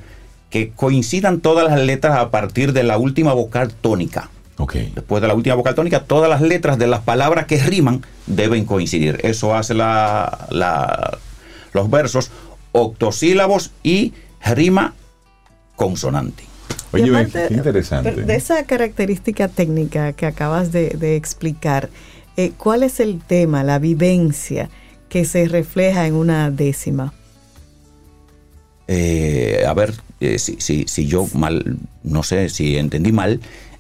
que 0.50 0.70
coincidan 0.70 1.40
todas 1.40 1.68
las 1.68 1.80
letras 1.80 2.16
a 2.18 2.30
partir 2.30 2.72
de 2.72 2.82
la 2.84 2.96
última 2.98 3.32
vocal 3.32 3.72
tónica. 3.72 4.30
Ok. 4.56 4.74
Después 4.94 5.20
de 5.20 5.26
la 5.28 5.34
última 5.34 5.56
vocal 5.56 5.74
tónica, 5.74 6.04
todas 6.04 6.30
las 6.30 6.40
letras 6.40 6.78
de 6.78 6.86
las 6.86 7.00
palabras 7.00 7.46
que 7.46 7.58
riman 7.58 8.02
deben 8.26 8.64
coincidir. 8.64 9.18
Eso 9.24 9.54
hace 9.56 9.74
la, 9.74 10.46
la- 10.50 11.18
los 11.72 11.90
versos 11.90 12.30
octosílabos 12.70 13.72
y 13.82 14.12
rima 14.44 14.94
consonante. 15.74 16.44
Oye, 16.92 17.10
aparte, 17.10 17.46
qué 17.48 17.54
interesante. 17.54 18.12
De 18.12 18.36
esa 18.36 18.62
característica 18.64 19.48
técnica 19.48 20.12
que 20.12 20.26
acabas 20.26 20.70
de, 20.70 20.90
de 20.90 21.16
explicar, 21.16 21.88
eh, 22.36 22.52
¿cuál 22.56 22.84
es 22.84 23.00
el 23.00 23.20
tema, 23.20 23.64
la 23.64 23.80
vivencia 23.80 24.70
que 25.14 25.24
se 25.24 25.46
refleja 25.46 26.08
en 26.08 26.14
una 26.14 26.50
décima? 26.50 27.14
Eh, 28.88 29.62
a 29.64 29.72
ver, 29.72 29.94
eh, 30.18 30.40
si, 30.40 30.56
si- 30.58 30.86
si 30.88 31.06
yo 31.06 31.28
mal, 31.34 31.78
no 32.02 32.24
sé 32.24 32.48
si 32.48 32.76
entendí 32.76 33.12
mal, 33.12 33.38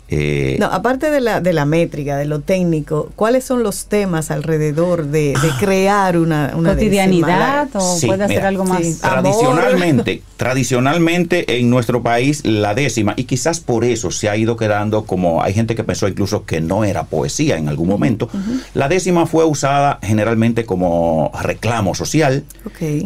Eh, 0.08 0.58
No, 0.60 0.66
aparte 0.66 1.10
de 1.10 1.20
la, 1.22 1.40
de 1.40 1.54
la 1.54 1.64
métrica, 1.64 2.16
de 2.18 2.26
lo 2.26 2.40
técnico, 2.40 3.10
¿cuáles 3.16 3.44
son 3.44 3.62
los 3.62 3.86
temas 3.86 4.30
alrededor 4.30 5.06
de, 5.06 5.28
de 5.40 5.48
crear 5.58 6.18
una, 6.18 6.52
una 6.54 6.74
cotidianidad 6.74 7.64
décima? 7.64 7.82
o 7.84 7.96
Sí, 7.98 8.06
puede 8.06 8.24
hacer 8.24 8.36
mira, 8.36 8.48
algo 8.48 8.64
más. 8.64 8.82
sí. 8.84 8.98
Tradicionalmente, 9.00 10.22
tradicionalmente 10.36 11.58
en 11.58 11.70
nuestro 11.70 12.02
país 12.02 12.44
la 12.44 12.74
décima, 12.74 13.14
y 13.16 13.24
quizás 13.24 13.60
por 13.60 13.84
eso 13.84 14.10
se 14.10 14.28
ha 14.28 14.36
ido 14.36 14.56
quedando 14.56 15.04
como 15.04 15.42
hay 15.42 15.54
gente 15.54 15.74
que 15.74 15.84
pensó 15.84 16.08
incluso 16.08 16.44
que 16.44 16.60
no 16.60 16.84
era 16.84 17.04
poesía 17.04 17.56
en 17.56 17.68
algún 17.68 17.88
momento, 17.88 18.28
la 18.74 18.88
décima 18.88 19.26
fue 19.26 19.44
usada 19.44 19.98
generalmente 20.02 20.64
como 20.64 21.30
reclamo 21.42 21.94
social, 21.94 22.44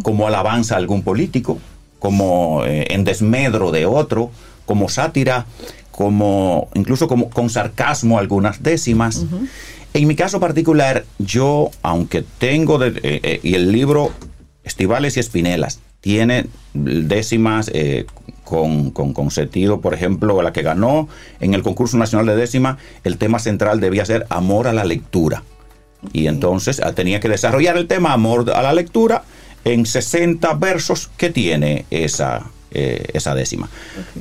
como 0.02 0.26
alabanza 0.26 0.74
a 0.74 0.78
algún 0.78 1.02
político, 1.02 1.58
como 1.98 2.64
eh, 2.64 2.86
en 2.90 3.04
desmedro 3.04 3.70
de 3.70 3.86
otro, 3.86 4.30
como 4.66 4.88
sátira, 4.88 5.46
como 5.98 6.68
incluso 6.74 7.08
como 7.08 7.28
con 7.28 7.50
sarcasmo 7.50 8.20
algunas 8.20 8.62
décimas. 8.62 9.24
En 9.94 10.06
mi 10.06 10.14
caso 10.14 10.38
particular, 10.38 11.04
yo, 11.18 11.72
aunque 11.82 12.22
tengo 12.38 12.78
de- 12.78 13.00
eh, 13.02 13.20
eh, 13.24 13.40
y 13.42 13.54
el 13.56 13.72
libro 13.72 14.12
Estivales 14.62 15.16
y 15.16 15.20
Espinelas 15.20 15.80
tiene 16.00 16.46
décimas 16.72 17.68
eh, 17.74 18.06
con, 18.44 18.92
con, 18.92 19.12
con 19.12 19.32
sentido, 19.32 19.80
por 19.80 19.92
ejemplo, 19.92 20.40
la 20.40 20.52
que 20.52 20.62
ganó 20.62 21.08
en 21.40 21.54
el 21.54 21.64
concurso 21.64 21.96
nacional 21.98 22.26
de 22.26 22.36
décima, 22.36 22.78
el 23.02 23.18
tema 23.18 23.40
central 23.40 23.80
debía 23.80 24.04
ser 24.04 24.24
amor 24.30 24.68
a 24.68 24.72
la 24.72 24.84
lectura. 24.84 25.42
Y 26.12 26.28
entonces 26.28 26.80
ah, 26.84 26.92
tenía 26.92 27.18
que 27.18 27.28
desarrollar 27.28 27.76
el 27.76 27.88
tema 27.88 28.12
amor 28.12 28.52
a 28.54 28.62
la 28.62 28.72
lectura 28.72 29.24
en 29.64 29.84
60 29.84 30.54
versos 30.54 31.10
que 31.16 31.30
tiene 31.30 31.86
esa, 31.90 32.46
eh, 32.72 33.06
esa 33.12 33.34
décima. 33.34 33.68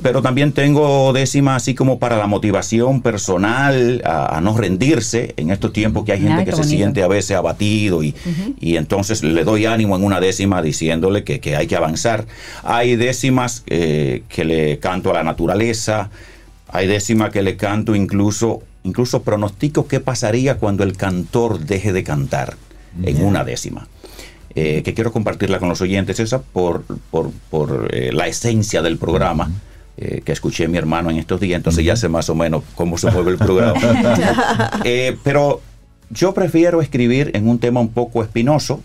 Pero 0.02 0.22
también 0.22 0.52
tengo 0.52 1.12
décima 1.12 1.56
así 1.56 1.74
como 1.74 1.98
para 1.98 2.16
la 2.16 2.26
motivación 2.26 3.02
personal, 3.02 4.02
a, 4.04 4.36
a 4.36 4.40
no 4.40 4.56
rendirse 4.56 5.34
en 5.36 5.50
estos 5.50 5.72
tiempos 5.72 6.04
que 6.04 6.12
hay 6.12 6.20
gente 6.20 6.40
Ay, 6.40 6.44
que 6.44 6.52
se 6.52 6.58
bonito. 6.58 6.76
siente 6.76 7.02
a 7.02 7.08
veces 7.08 7.36
abatido 7.36 8.02
y, 8.02 8.14
y 8.60 8.76
entonces 8.76 9.22
le 9.22 9.44
doy 9.44 9.66
ánimo 9.66 9.96
en 9.96 10.04
una 10.04 10.20
décima 10.20 10.62
diciéndole 10.62 11.24
que, 11.24 11.40
que 11.40 11.56
hay 11.56 11.66
que 11.66 11.76
avanzar. 11.76 12.26
Hay 12.62 12.96
décimas 12.96 13.64
eh, 13.66 14.22
que 14.28 14.44
le 14.44 14.78
canto 14.78 15.10
a 15.10 15.14
la 15.14 15.24
naturaleza, 15.24 16.10
hay 16.68 16.86
décima 16.86 17.30
que 17.30 17.42
le 17.42 17.56
canto 17.56 17.94
incluso, 17.94 18.62
incluso 18.84 19.22
pronostico 19.22 19.86
qué 19.86 20.00
pasaría 20.00 20.56
cuando 20.56 20.84
el 20.84 20.96
cantor 20.96 21.60
deje 21.60 21.92
de 21.92 22.04
cantar 22.04 22.56
en 23.02 23.24
una 23.24 23.44
décima. 23.44 23.86
Eh, 24.60 24.82
que 24.82 24.92
quiero 24.92 25.12
compartirla 25.12 25.60
con 25.60 25.68
los 25.68 25.80
oyentes, 25.80 26.18
esa 26.18 26.42
por, 26.42 26.84
por, 27.10 27.30
por, 27.48 27.90
eh, 27.92 28.10
la 28.12 28.26
esencia 28.26 28.82
del 28.82 28.98
programa. 28.98 29.50
eh, 30.00 30.22
que 30.24 30.32
escuché 30.32 30.64
a 30.64 30.68
mi 30.68 30.78
hermano 30.78 31.10
en 31.10 31.18
estos 31.18 31.40
días, 31.40 31.56
entonces 31.56 31.84
ya 31.84 31.96
sé 31.96 32.08
más 32.08 32.28
o 32.30 32.34
menos 32.34 32.62
cómo 32.76 32.96
se 32.98 33.10
mueve 33.10 33.32
el 33.32 33.38
programa. 33.38 33.80
Eh, 34.84 35.16
pero 35.24 35.60
yo 36.10 36.32
prefiero 36.34 36.80
escribir 36.80 37.32
en 37.34 37.48
un 37.48 37.58
tema 37.58 37.80
un 37.80 37.88
poco 37.88 38.22
espinoso, 38.22 38.80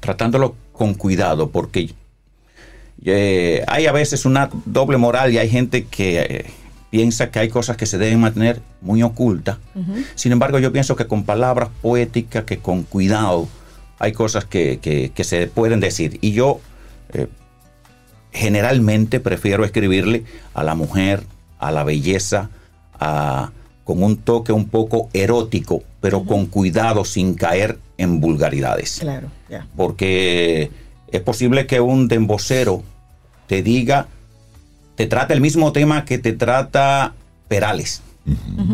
tratándolo 0.00 0.56
con 0.72 0.94
cuidado, 0.94 1.50
porque 1.50 1.90
eh, 3.04 3.64
hay 3.66 3.86
a 3.86 3.92
veces 3.92 4.24
una 4.24 4.50
doble 4.64 4.96
moral 4.96 5.32
y 5.32 5.38
hay 5.38 5.48
gente 5.48 5.84
que 5.84 6.20
eh, 6.20 6.46
piensa 6.90 7.30
que 7.30 7.38
hay 7.38 7.48
cosas 7.48 7.76
que 7.76 7.86
se 7.86 7.98
deben 7.98 8.20
mantener 8.20 8.60
muy 8.80 9.02
ocultas. 9.02 9.58
Sin 10.14 10.32
embargo, 10.32 10.58
yo 10.58 10.72
pienso 10.72 10.96
que 10.96 11.06
con 11.06 11.24
palabras 11.24 11.68
poéticas, 11.82 12.44
que 12.44 12.58
con 12.58 12.82
cuidado, 12.82 13.48
hay 13.98 14.12
cosas 14.12 14.44
que, 14.44 14.78
que- 14.80 15.10
que 15.14 15.24
se 15.24 15.46
pueden 15.46 15.80
decir. 15.80 16.18
Y 16.20 16.32
yo 16.32 16.60
eh, 17.12 17.28
generalmente 18.32 19.20
prefiero 19.20 19.64
escribirle 19.64 20.24
a 20.54 20.62
la 20.64 20.74
mujer, 20.74 21.22
a 21.58 21.70
la 21.70 21.84
belleza, 21.84 22.50
a- 22.98 23.50
con 23.84 24.02
un 24.02 24.16
toque 24.16 24.52
un 24.52 24.68
poco 24.68 25.10
erótico, 25.12 25.82
pero 26.00 26.24
con 26.24 26.46
cuidado, 26.46 27.04
sin 27.04 27.34
caer 27.34 27.78
en 27.98 28.18
vulgaridades 28.20 28.98
Claro, 29.00 29.28
ya. 29.48 29.66
porque 29.76 30.70
es 31.12 31.20
posible 31.20 31.66
que 31.66 31.80
un 31.80 32.08
dembocero 32.08 32.82
te 33.46 33.62
diga, 33.62 34.08
te 34.96 35.06
trata 35.06 35.34
el 35.34 35.40
mismo 35.42 35.70
tema 35.72 36.04
que 36.06 36.18
te 36.18 36.32
trata 36.32 37.14
Perales, 37.46 38.00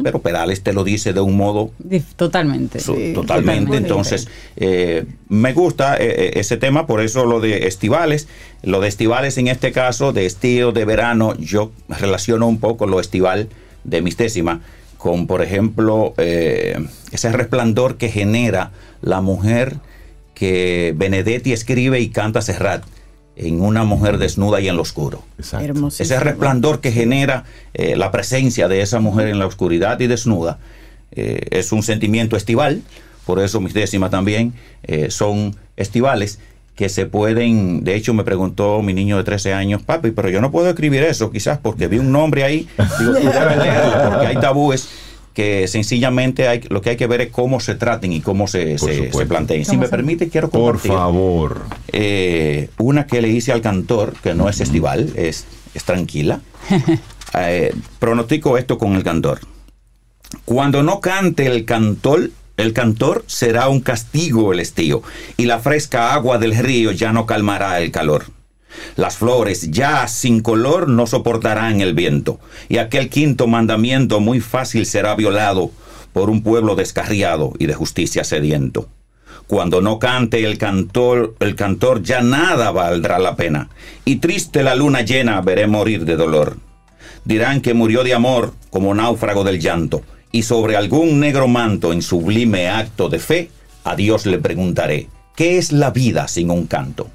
pero 0.04 0.20
Perales 0.20 0.62
te 0.62 0.72
lo 0.72 0.84
dice 0.84 1.12
de 1.12 1.20
un 1.20 1.36
modo 1.36 1.72
Totalmente. 2.16 2.78
su- 2.80 2.94
Sí, 2.94 3.12
totalmente. 3.12 3.14
totalmente. 3.14 3.76
Entonces, 3.78 4.28
eh, 4.56 5.06
me 5.28 5.52
gusta 5.52 5.96
eh, 5.96 6.06
eh, 6.08 6.30
ese 6.36 6.56
tema, 6.56 6.86
por 6.86 7.00
eso 7.00 7.26
lo 7.26 7.40
de 7.40 7.66
estivales. 7.66 8.28
Lo 8.62 8.80
de 8.80 8.88
estivales 8.88 9.36
en 9.38 9.48
este 9.48 9.72
caso, 9.72 10.12
de 10.12 10.26
estío, 10.26 10.70
de 10.72 10.84
verano, 10.84 11.34
yo 11.36 11.72
relaciono 11.88 12.46
un 12.46 12.58
poco 12.60 12.86
lo 12.86 13.00
estival 13.00 13.48
de 13.84 14.02
mis 14.02 14.16
décimas 14.16 14.60
con, 14.98 15.26
por 15.26 15.42
ejemplo, 15.42 16.14
eh, 16.18 16.76
ese 17.10 17.32
resplandor 17.32 17.96
que 17.96 18.10
genera 18.10 18.70
la 19.02 19.20
mujer 19.22 19.76
que 20.34 20.94
Benedetti 20.96 21.52
escribe 21.52 22.00
y 22.00 22.10
canta 22.10 22.42
Serrat 22.42 22.84
en 23.46 23.60
una 23.62 23.84
mujer 23.84 24.18
desnuda 24.18 24.60
y 24.60 24.68
en 24.68 24.76
lo 24.76 24.82
oscuro. 24.82 25.22
Ese 25.98 26.20
resplandor 26.20 26.80
que 26.80 26.92
genera 26.92 27.44
eh, 27.74 27.96
la 27.96 28.10
presencia 28.10 28.68
de 28.68 28.82
esa 28.82 29.00
mujer 29.00 29.28
en 29.28 29.38
la 29.38 29.46
oscuridad 29.46 29.98
y 30.00 30.06
desnuda 30.06 30.58
eh, 31.12 31.46
es 31.50 31.72
un 31.72 31.82
sentimiento 31.82 32.36
estival, 32.36 32.82
por 33.24 33.40
eso 33.40 33.60
mis 33.60 33.72
décimas 33.72 34.10
también 34.10 34.52
eh, 34.82 35.10
son 35.10 35.56
estivales 35.76 36.38
que 36.76 36.88
se 36.88 37.06
pueden, 37.06 37.84
de 37.84 37.94
hecho 37.94 38.14
me 38.14 38.24
preguntó 38.24 38.82
mi 38.82 38.92
niño 38.92 39.16
de 39.16 39.24
13 39.24 39.54
años, 39.54 39.82
papi, 39.82 40.10
pero 40.12 40.28
yo 40.28 40.40
no 40.40 40.50
puedo 40.50 40.68
escribir 40.68 41.02
eso, 41.02 41.30
quizás 41.30 41.58
porque 41.58 41.88
vi 41.88 41.98
un 41.98 42.12
nombre 42.12 42.44
ahí, 42.44 42.68
digo, 42.98 43.12
tú 43.12 43.26
debes 43.26 43.58
leerlo, 43.58 44.10
porque 44.10 44.26
hay 44.26 44.36
tabúes 44.36 44.88
que 45.34 45.68
sencillamente 45.68 46.48
hay, 46.48 46.60
lo 46.68 46.80
que 46.82 46.90
hay 46.90 46.96
que 46.96 47.06
ver 47.06 47.20
es 47.20 47.28
cómo 47.30 47.60
se 47.60 47.74
traten 47.76 48.12
y 48.12 48.20
cómo 48.20 48.46
se, 48.48 48.76
Por 48.76 48.90
se, 49.12 49.26
planteen. 49.26 49.64
Si 49.64 49.70
¿Cómo 49.70 49.80
me 49.82 49.86
se- 49.86 49.90
permite, 49.90 50.28
quiero 50.28 50.50
Por 50.50 50.62
compartir 50.74 50.92
favor. 50.92 51.62
eh, 51.92 52.68
una 52.78 53.06
que 53.06 53.22
le 53.22 53.28
hice 53.28 53.52
al 53.52 53.60
cantor, 53.60 54.14
que 54.22 54.34
no 54.34 54.48
es 54.48 54.60
estival, 54.60 55.12
es, 55.16 55.46
es 55.74 55.84
tranquila. 55.84 56.40
Eh, 57.38 57.72
pronostico 58.00 58.58
esto 58.58 58.76
con 58.76 58.94
el 58.96 59.04
cantor. 59.04 59.38
Cuando 60.44 60.82
no 60.82 61.00
cante 61.00 61.46
el 61.46 61.64
cantor, 61.64 62.30
el 62.56 62.72
cantor 62.72 63.22
será 63.28 63.68
un 63.68 63.78
castigo 63.80 64.52
el 64.52 64.58
estío, 64.58 65.02
y 65.36 65.44
la 65.46 65.60
fresca 65.60 66.12
agua 66.12 66.38
del 66.38 66.56
río 66.56 66.90
ya 66.90 67.12
no 67.12 67.26
calmará 67.26 67.80
el 67.80 67.92
calor. 67.92 68.24
Las 68.96 69.16
flores 69.16 69.70
ya 69.70 70.06
sin 70.08 70.40
color 70.40 70.88
no 70.88 71.06
soportarán 71.06 71.80
el 71.80 71.94
viento, 71.94 72.40
y 72.68 72.78
aquel 72.78 73.08
quinto 73.08 73.46
mandamiento 73.46 74.20
muy 74.20 74.40
fácil 74.40 74.86
será 74.86 75.14
violado 75.14 75.70
por 76.12 76.30
un 76.30 76.42
pueblo 76.42 76.74
descarriado 76.74 77.52
y 77.58 77.66
de 77.66 77.74
justicia 77.74 78.24
sediento. 78.24 78.88
Cuando 79.46 79.80
no 79.80 79.98
cante 79.98 80.44
el 80.44 80.58
cantor, 80.58 81.34
el 81.40 81.56
cantor 81.56 82.02
ya 82.02 82.22
nada 82.22 82.70
valdrá 82.70 83.18
la 83.18 83.36
pena, 83.36 83.68
y 84.04 84.16
triste 84.16 84.62
la 84.62 84.74
luna 84.74 85.02
llena 85.02 85.40
veré 85.40 85.66
morir 85.66 86.04
de 86.04 86.16
dolor. 86.16 86.58
Dirán 87.24 87.60
que 87.60 87.74
murió 87.74 88.04
de 88.04 88.14
amor 88.14 88.54
como 88.70 88.94
náufrago 88.94 89.44
del 89.44 89.60
llanto, 89.60 90.02
y 90.32 90.42
sobre 90.42 90.76
algún 90.76 91.18
negro 91.18 91.48
manto 91.48 91.92
en 91.92 92.02
sublime 92.02 92.68
acto 92.68 93.08
de 93.08 93.18
fe, 93.18 93.50
a 93.82 93.96
Dios 93.96 94.26
le 94.26 94.38
preguntaré, 94.38 95.08
¿qué 95.34 95.58
es 95.58 95.72
la 95.72 95.90
vida 95.90 96.28
sin 96.28 96.50
un 96.50 96.66
canto? 96.66 97.08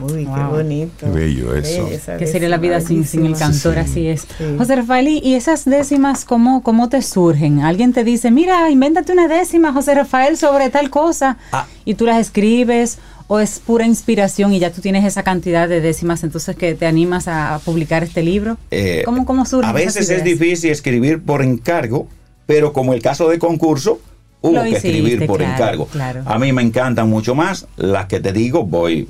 Uy, 0.00 0.24
qué 0.24 0.42
bonito. 0.50 1.06
Qué 1.06 1.06
bello 1.06 1.54
eso. 1.54 1.86
Esa 1.88 2.16
que 2.16 2.26
sería 2.26 2.48
la 2.48 2.58
vida 2.58 2.80
sin, 2.80 3.04
sin 3.04 3.26
el 3.26 3.36
cantor, 3.36 3.74
Sí. 3.74 3.80
así 3.80 4.06
es. 4.08 4.20
Sí. 4.38 4.44
José 4.56 4.76
Rafael, 4.76 5.08
¿y 5.08 5.34
esas 5.34 5.64
décimas 5.64 6.24
cómo, 6.24 6.62
cómo 6.62 6.88
te 6.88 7.02
surgen? 7.02 7.60
Alguien 7.60 7.92
te 7.92 8.04
dice, 8.04 8.30
mira, 8.30 8.70
invéntate 8.70 9.12
una 9.12 9.28
décima, 9.28 9.72
José 9.72 9.94
Rafael, 9.94 10.36
sobre 10.36 10.70
tal 10.70 10.90
cosa, 10.90 11.36
Ah. 11.52 11.66
y 11.84 11.94
tú 11.94 12.06
las 12.06 12.18
escribes, 12.18 12.98
o 13.26 13.38
es 13.38 13.60
pura 13.60 13.86
inspiración 13.86 14.52
y 14.52 14.58
ya 14.58 14.72
tú 14.72 14.80
tienes 14.80 15.04
esa 15.04 15.22
cantidad 15.22 15.68
de 15.68 15.80
décimas, 15.80 16.24
entonces 16.24 16.56
que 16.56 16.74
te 16.74 16.86
animas 16.86 17.28
a, 17.28 17.60
publicar 17.64 18.02
este 18.02 18.22
libro. 18.24 18.56
Eh, 18.72 19.02
¿Cómo, 19.04 19.24
cómo 19.24 19.44
surgen 19.44 19.70
A 19.70 19.72
veces 19.72 19.96
esas 20.10 20.18
es 20.18 20.24
difícil 20.24 20.70
escribir 20.70 21.22
por 21.22 21.42
encargo, 21.42 22.08
pero 22.46 22.72
como 22.72 22.92
el 22.92 23.00
caso 23.02 23.28
de 23.28 23.38
concurso, 23.38 24.00
hubo 24.40 24.54
Lo 24.54 24.62
que 24.62 24.70
hiciste, 24.70 24.88
escribir 24.88 25.26
por 25.28 25.38
claro, 25.38 25.54
encargo. 25.54 25.86
claro. 25.86 26.22
A 26.26 26.38
mí 26.40 26.52
me 26.52 26.62
encantan 26.62 27.08
mucho 27.08 27.36
más 27.36 27.68
las 27.76 28.06
que 28.06 28.18
te 28.18 28.32
digo, 28.32 28.64
voy 28.64 29.06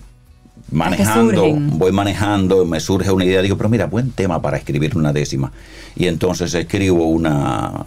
manejando, 0.71 1.45
voy 1.77 1.93
manejando, 1.93 2.65
me 2.65 2.81
surge 2.81 3.11
una 3.11 3.25
idea, 3.25 3.43
digo, 3.43 3.57
pero 3.57 3.69
mira, 3.69 3.87
buen 3.87 4.11
tema 4.11 4.41
para 4.41 4.57
escribir 4.57 4.97
una 4.97 5.13
décima. 5.13 5.53
Y 5.97 6.07
entonces 6.07 6.55
escribo 6.55 7.07
una, 7.07 7.85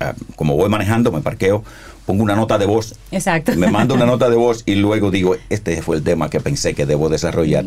ah, 0.00 0.14
como 0.36 0.56
voy 0.56 0.68
manejando, 0.68 1.10
me 1.12 1.20
parqueo, 1.20 1.64
pongo 2.06 2.22
una 2.22 2.36
nota 2.36 2.58
de 2.58 2.66
voz 2.66 2.94
Exacto. 3.10 3.54
me 3.56 3.70
mando 3.70 3.94
una 3.94 4.06
nota 4.14 4.28
de 4.28 4.36
voz 4.36 4.62
y 4.66 4.74
luego 4.74 5.10
digo, 5.10 5.36
este 5.48 5.80
fue 5.82 5.96
el 5.96 6.02
tema 6.02 6.28
que 6.28 6.40
pensé 6.40 6.74
que 6.74 6.86
debo 6.86 7.08
desarrollar. 7.08 7.64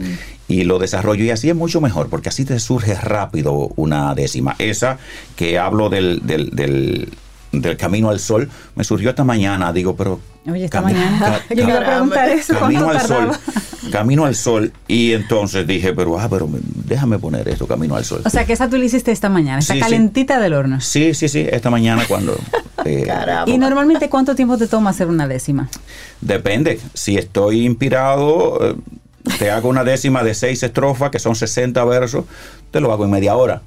Y 0.47 0.63
lo 0.63 0.79
desarrollo 0.79 1.23
y 1.25 1.31
así 1.31 1.49
es 1.49 1.55
mucho 1.55 1.81
mejor, 1.81 2.09
porque 2.09 2.29
así 2.29 2.45
te 2.45 2.59
surge 2.59 2.95
rápido 2.95 3.71
una 3.75 4.13
décima. 4.15 4.55
Esa 4.59 4.97
que 5.35 5.59
hablo 5.59 5.89
del, 5.89 6.21
del, 6.25 6.51
del, 6.51 7.09
del 7.51 7.77
Camino 7.77 8.09
al 8.09 8.19
Sol 8.19 8.49
me 8.75 8.83
surgió 8.83 9.09
esta 9.09 9.23
mañana. 9.23 9.71
Digo, 9.73 9.95
pero. 9.95 10.19
Oye, 10.49 10.65
esta 10.65 10.79
cami- 10.81 10.93
mañana. 10.93 11.19
ca- 11.47 11.53
Yo 11.55 11.65
le 11.65 11.71
iba 11.71 11.81
a 11.81 11.85
preguntar 11.85 12.29
eso. 12.29 12.57
Camino 12.57 12.83
¿Cuánto 12.85 13.01
al 13.01 13.07
sol, 13.07 13.37
camino 13.91 14.25
al 14.25 14.35
sol. 14.35 14.71
Y 14.87 15.11
entonces 15.13 15.67
dije, 15.67 15.93
pero, 15.93 16.17
ah, 16.19 16.27
pero 16.29 16.47
me- 16.47 16.59
déjame 16.61 17.19
poner 17.19 17.47
esto, 17.49 17.67
camino 17.67 17.95
al 17.97 18.05
sol. 18.05 18.21
O 18.23 18.29
sea, 18.29 18.45
que 18.45 18.53
esa 18.53 18.69
tú 18.69 18.77
la 18.77 18.85
hiciste 18.85 19.11
esta 19.11 19.27
mañana. 19.29 19.59
Está 19.59 19.73
Sí, 19.73 19.79
sí. 19.79 19.83
calentita 19.83 20.39
del 20.39 20.53
horno. 20.53 20.79
Sí, 20.79 21.13
sí, 21.13 21.27
sí, 21.27 21.45
esta 21.51 21.69
mañana 21.69 22.03
cuando... 22.07 22.37
eh, 22.85 23.03
Caramba. 23.05 23.51
¿Y 23.51 23.57
normalmente 23.57 24.07
cuánto 24.09 24.35
tiempo 24.35 24.57
te 24.57 24.67
toma 24.67 24.91
hacer 24.91 25.07
una 25.07 25.27
décima? 25.27 25.67
depende, 26.21 26.79
si 26.93 27.17
estoy 27.17 27.65
inspirado, 27.65 28.59
eh, 28.71 28.75
te 29.39 29.51
hago 29.51 29.67
una 29.69 29.83
décima 29.83 30.23
de 30.23 30.33
seis 30.33 30.63
estrofas, 30.63 31.11
que 31.11 31.19
son 31.19 31.35
60 31.35 31.83
versos, 31.85 32.23
te 32.71 32.79
lo 32.79 32.91
hago 32.93 33.03
en 33.05 33.11
media 33.11 33.35
hora. 33.35 33.61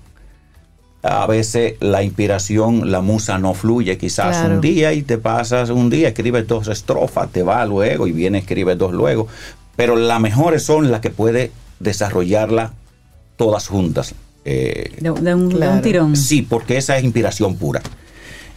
A 1.03 1.27
veces 1.27 1.75
la 1.81 2.03
inspiración, 2.03 2.91
la 2.93 3.01
musa 3.01 3.39
no 3.39 3.55
fluye, 3.55 3.97
quizás 3.97 4.37
Claro. 4.39 4.57
un 4.57 4.61
día 4.61 4.93
y 4.93 5.01
te 5.03 5.17
pasas 5.17 5.71
un 5.71 5.89
día, 5.89 6.09
escribes 6.09 6.47
dos 6.47 6.69
estrofas, 6.69 7.31
te 7.33 7.43
va 7.43 7.65
luego 7.65 8.07
y 8.07 8.13
viene, 8.13 8.39
escribes 8.39 8.77
dos 8.77 8.93
luego. 8.93 9.27
Pero 9.77 9.97
las 9.97 10.21
mejores 10.21 10.63
son 10.63 10.91
las 10.91 11.01
que 11.01 11.09
puedes 11.09 11.51
desarrollarlas 11.79 12.73
todas 13.37 13.67
juntas. 13.67 14.15
Eh, 14.45 14.93
De, 14.99 15.03
de 15.03 15.11
un, 15.11 15.25
de 15.25 15.35
un 15.35 15.49
Claro. 15.51 15.81
tirón. 15.81 16.17
Sí, 16.17 16.43
porque 16.43 16.77
esa 16.77 16.99
es 16.99 17.05
inspiración 17.05 17.57
pura. 17.57 17.81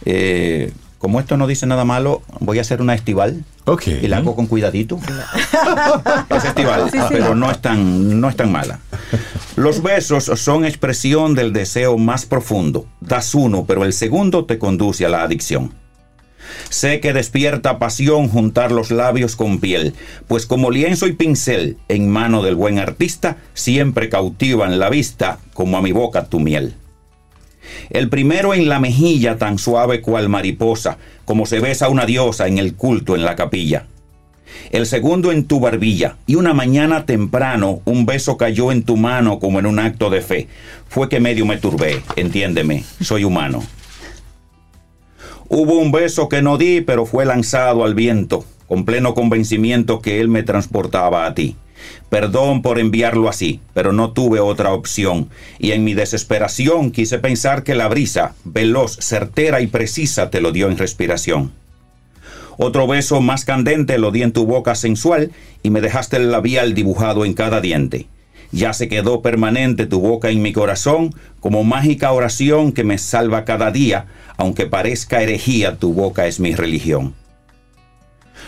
Eh, 0.04 0.70
como 1.04 1.20
esto 1.20 1.36
no 1.36 1.46
dice 1.46 1.66
nada 1.66 1.84
malo, 1.84 2.22
voy 2.40 2.56
a 2.56 2.62
hacer 2.62 2.80
una 2.80 2.94
estival 2.94 3.44
Ok. 3.66 3.88
y 3.88 4.08
la 4.08 4.16
hago 4.16 4.34
con 4.34 4.46
cuidadito. 4.46 4.98
es 6.30 6.44
estival, 6.46 6.90
Sí, 6.90 6.96
sí. 6.98 7.04
pero 7.10 7.34
no 7.34 7.50
es, 7.50 7.60
tan, 7.60 8.18
no 8.22 8.30
es 8.30 8.36
tan 8.36 8.50
mala. 8.50 8.78
Los 9.54 9.82
besos 9.82 10.24
son 10.24 10.64
expresión 10.64 11.34
del 11.34 11.52
deseo 11.52 11.98
más 11.98 12.24
profundo. 12.24 12.86
Das 13.02 13.34
uno, 13.34 13.66
pero 13.66 13.84
el 13.84 13.92
segundo 13.92 14.46
te 14.46 14.58
conduce 14.58 15.04
a 15.04 15.10
la 15.10 15.22
adicción. 15.22 15.74
Sé 16.70 17.00
que 17.00 17.12
despierta 17.12 17.78
pasión 17.78 18.28
juntar 18.28 18.72
los 18.72 18.90
labios 18.90 19.36
con 19.36 19.58
piel, 19.60 19.92
pues 20.26 20.46
como 20.46 20.70
lienzo 20.70 21.06
y 21.06 21.12
pincel 21.12 21.76
en 21.88 22.08
mano 22.08 22.42
del 22.42 22.54
buen 22.54 22.78
artista, 22.78 23.36
siempre 23.52 24.08
cautivan 24.08 24.78
la 24.78 24.88
vista 24.88 25.38
como 25.52 25.76
a 25.76 25.82
mi 25.82 25.92
boca 25.92 26.24
tu 26.24 26.40
miel. 26.40 26.76
El 27.90 28.08
primero 28.08 28.54
en 28.54 28.68
la 28.68 28.80
mejilla 28.80 29.38
tan 29.38 29.58
suave 29.58 30.00
cual 30.00 30.28
mariposa, 30.28 30.98
como 31.24 31.46
se 31.46 31.60
besa 31.60 31.88
una 31.88 32.06
diosa 32.06 32.46
en 32.46 32.58
el 32.58 32.74
culto 32.74 33.14
en 33.14 33.24
la 33.24 33.36
capilla. 33.36 33.86
El 34.70 34.86
segundo 34.86 35.32
en 35.32 35.44
tu 35.44 35.60
barbilla, 35.60 36.16
y 36.26 36.36
una 36.36 36.54
mañana 36.54 37.06
temprano 37.06 37.80
un 37.84 38.06
beso 38.06 38.36
cayó 38.36 38.72
en 38.72 38.82
tu 38.82 38.96
mano 38.96 39.38
como 39.38 39.58
en 39.58 39.66
un 39.66 39.78
acto 39.78 40.10
de 40.10 40.20
fe. 40.20 40.48
Fue 40.88 41.08
que 41.08 41.20
medio 41.20 41.46
me 41.46 41.56
turbé, 41.56 42.02
entiéndeme, 42.16 42.84
soy 43.00 43.24
humano. 43.24 43.62
Hubo 45.48 45.78
un 45.78 45.92
beso 45.92 46.28
que 46.28 46.42
no 46.42 46.56
di, 46.56 46.80
pero 46.80 47.06
fue 47.06 47.24
lanzado 47.24 47.84
al 47.84 47.94
viento, 47.94 48.44
con 48.66 48.84
pleno 48.84 49.14
convencimiento 49.14 50.00
que 50.00 50.20
él 50.20 50.28
me 50.28 50.42
transportaba 50.42 51.26
a 51.26 51.34
ti. 51.34 51.56
Perdón 52.08 52.62
por 52.62 52.78
enviarlo 52.78 53.28
así, 53.28 53.60
pero 53.72 53.92
no 53.92 54.12
tuve 54.12 54.40
otra 54.40 54.72
opción, 54.72 55.28
y 55.58 55.72
en 55.72 55.84
mi 55.84 55.94
desesperación 55.94 56.90
quise 56.90 57.18
pensar 57.18 57.64
que 57.64 57.74
la 57.74 57.88
brisa, 57.88 58.34
veloz, 58.44 58.96
certera 59.00 59.60
y 59.60 59.66
precisa, 59.66 60.30
te 60.30 60.40
lo 60.40 60.52
dio 60.52 60.68
en 60.68 60.78
respiración. 60.78 61.52
Otro 62.56 62.86
beso 62.86 63.20
más 63.20 63.44
candente 63.44 63.98
lo 63.98 64.12
di 64.12 64.22
en 64.22 64.32
tu 64.32 64.46
boca 64.46 64.74
sensual 64.74 65.32
y 65.62 65.70
me 65.70 65.80
dejaste 65.80 66.18
el 66.18 66.30
labial 66.30 66.74
dibujado 66.74 67.24
en 67.24 67.34
cada 67.34 67.60
diente. 67.60 68.06
Ya 68.52 68.72
se 68.72 68.88
quedó 68.88 69.20
permanente 69.20 69.86
tu 69.86 70.00
boca 70.00 70.30
en 70.30 70.40
mi 70.40 70.52
corazón 70.52 71.12
como 71.40 71.64
mágica 71.64 72.12
oración 72.12 72.72
que 72.72 72.84
me 72.84 72.98
salva 72.98 73.44
cada 73.44 73.72
día, 73.72 74.06
aunque 74.36 74.66
parezca 74.66 75.22
herejía, 75.22 75.78
tu 75.78 75.92
boca 75.92 76.28
es 76.28 76.38
mi 76.38 76.54
religión. 76.54 77.14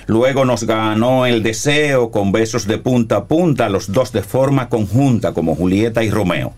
Luego 0.07 0.45
nos 0.45 0.65
ganó 0.65 1.27
el 1.27 1.43
deseo 1.43 2.11
con 2.11 2.33
besos 2.33 2.67
de 2.67 2.79
punta 2.79 3.17
a 3.17 3.25
punta, 3.25 3.69
los 3.69 3.93
dos 3.93 4.13
de 4.13 4.23
forma 4.23 4.69
conjunta 4.69 5.33
como 5.33 5.55
Julieta 5.55 6.05
y 6.05 6.11
Romeo. 6.11 6.53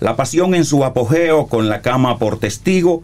La 0.00 0.16
pasión 0.16 0.54
en 0.54 0.64
su 0.64 0.84
apogeo 0.84 1.46
con 1.46 1.68
la 1.68 1.80
cama 1.80 2.18
por 2.18 2.38
testigo, 2.38 3.02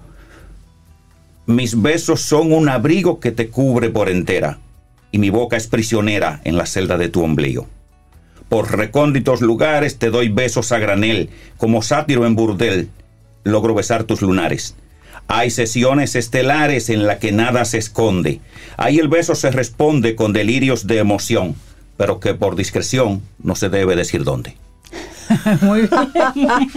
mis 1.46 1.80
besos 1.80 2.20
son 2.20 2.52
un 2.52 2.68
abrigo 2.68 3.18
que 3.18 3.32
te 3.32 3.48
cubre 3.48 3.90
por 3.90 4.08
entera, 4.08 4.58
y 5.10 5.18
mi 5.18 5.30
boca 5.30 5.56
es 5.56 5.66
prisionera 5.66 6.40
en 6.44 6.56
la 6.56 6.66
celda 6.66 6.98
de 6.98 7.08
tu 7.08 7.22
ombligo. 7.22 7.66
Por 8.48 8.76
recónditos 8.76 9.40
lugares 9.40 9.98
te 9.98 10.10
doy 10.10 10.28
besos 10.28 10.72
a 10.72 10.78
granel, 10.78 11.30
como 11.56 11.82
sátiro 11.82 12.26
en 12.26 12.36
burdel, 12.36 12.90
logro 13.42 13.74
besar 13.74 14.04
tus 14.04 14.22
lunares. 14.22 14.76
Hay 15.34 15.50
sesiones 15.50 16.14
estelares 16.14 16.90
en 16.90 17.06
las 17.06 17.16
que 17.16 17.32
nada 17.32 17.64
se 17.64 17.78
esconde. 17.78 18.42
Ahí 18.76 18.98
el 18.98 19.08
beso 19.08 19.34
se 19.34 19.50
responde 19.50 20.14
con 20.14 20.34
delirios 20.34 20.86
de 20.86 20.98
emoción, 20.98 21.54
pero 21.96 22.20
que 22.20 22.34
por 22.34 22.54
discreción 22.54 23.22
no 23.42 23.56
se 23.56 23.70
debe 23.70 23.96
decir 23.96 24.24
dónde. 24.24 24.58
Muy 25.62 25.88
bien. 26.34 26.68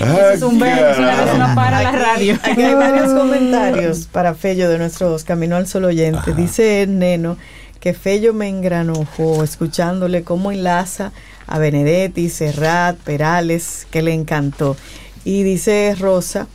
Eso 0.00 0.30
es 0.30 0.42
un 0.42 0.58
beso, 0.58 1.08
es 1.08 1.34
una, 1.36 1.54
para 1.54 1.80
la 1.84 1.92
radio. 1.92 2.36
Aquí 2.42 2.60
hay 2.60 2.74
varios 2.74 3.12
comentarios 3.16 4.08
para 4.10 4.34
Fello 4.34 4.68
de 4.68 4.78
nuestros 4.78 5.22
Camino 5.22 5.54
al 5.54 5.68
Sol 5.68 5.84
oyentes. 5.84 6.36
Dice 6.36 6.84
Neno 6.88 7.36
que 7.78 7.94
Fello 7.94 8.34
me 8.34 8.48
engranojó 8.48 9.44
escuchándole 9.44 10.24
cómo 10.24 10.50
enlaza 10.50 11.12
a 11.46 11.60
Benedetti, 11.60 12.28
Serrat, 12.28 12.96
Perales, 12.96 13.86
que 13.92 14.02
le 14.02 14.14
encantó. 14.14 14.76
Y 15.24 15.44
dice 15.44 15.94
Rosa 15.96 16.48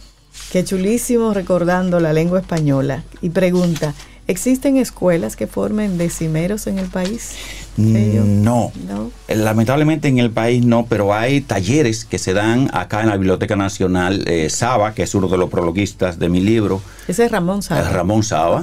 que 0.53 0.63
chulísimo 0.63 1.33
recordando 1.33 1.99
la 1.99 2.13
lengua 2.13 2.39
española. 2.39 3.01
Y 3.23 3.31
pregunta, 3.31 3.95
¿existen 4.27 4.77
escuelas 4.77 5.35
que 5.35 5.47
formen 5.47 5.97
decimeros 5.97 6.67
en 6.67 6.77
el 6.77 6.85
país? 6.89 7.31
Fello? 7.75 8.21
No. 8.23 8.71
No. 8.87 9.09
Eh, 9.27 9.35
Lamentablemente 9.35 10.09
en 10.09 10.19
el 10.19 10.29
país 10.29 10.63
no, 10.63 10.85
pero 10.87 11.11
hay 11.11 11.41
talleres 11.41 12.05
que 12.05 12.19
se 12.19 12.33
dan 12.35 12.69
acá 12.71 13.01
en 13.01 13.09
la 13.09 13.17
Biblioteca 13.17 13.55
Nacional. 13.55 14.25
eh, 14.27 14.47
Saba, 14.51 14.93
que 14.93 15.01
es 15.01 15.15
uno 15.15 15.27
de 15.27 15.39
los 15.39 15.49
prologuistas 15.49 16.19
de 16.19 16.29
mi 16.29 16.39
libro, 16.39 16.83
Ese 17.07 17.25
es 17.25 17.31
Ramón 17.31 17.63
Sá. 17.63 17.79
eh, 17.79 17.89
Ramón 17.89 18.21
Saba, 18.21 18.61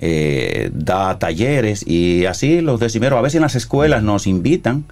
eh, 0.00 0.70
da 0.74 1.20
talleres 1.20 1.86
y 1.86 2.26
así 2.26 2.60
los 2.62 2.80
decimeros. 2.80 3.16
A 3.16 3.22
veces 3.22 3.36
en 3.36 3.42
las 3.42 3.54
escuelas 3.54 4.02
nos 4.02 4.26
invitan 4.26 4.86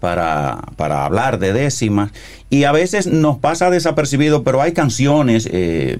para, 0.00 0.60
para 0.76 1.04
hablar 1.04 1.38
de 1.38 1.52
décimas 1.52 2.10
y 2.48 2.64
a 2.64 2.72
veces 2.72 3.06
nos 3.06 3.38
pasa 3.38 3.70
desapercibido, 3.70 4.42
pero 4.42 4.60
hay 4.62 4.72
canciones 4.72 5.48
eh, 5.52 5.98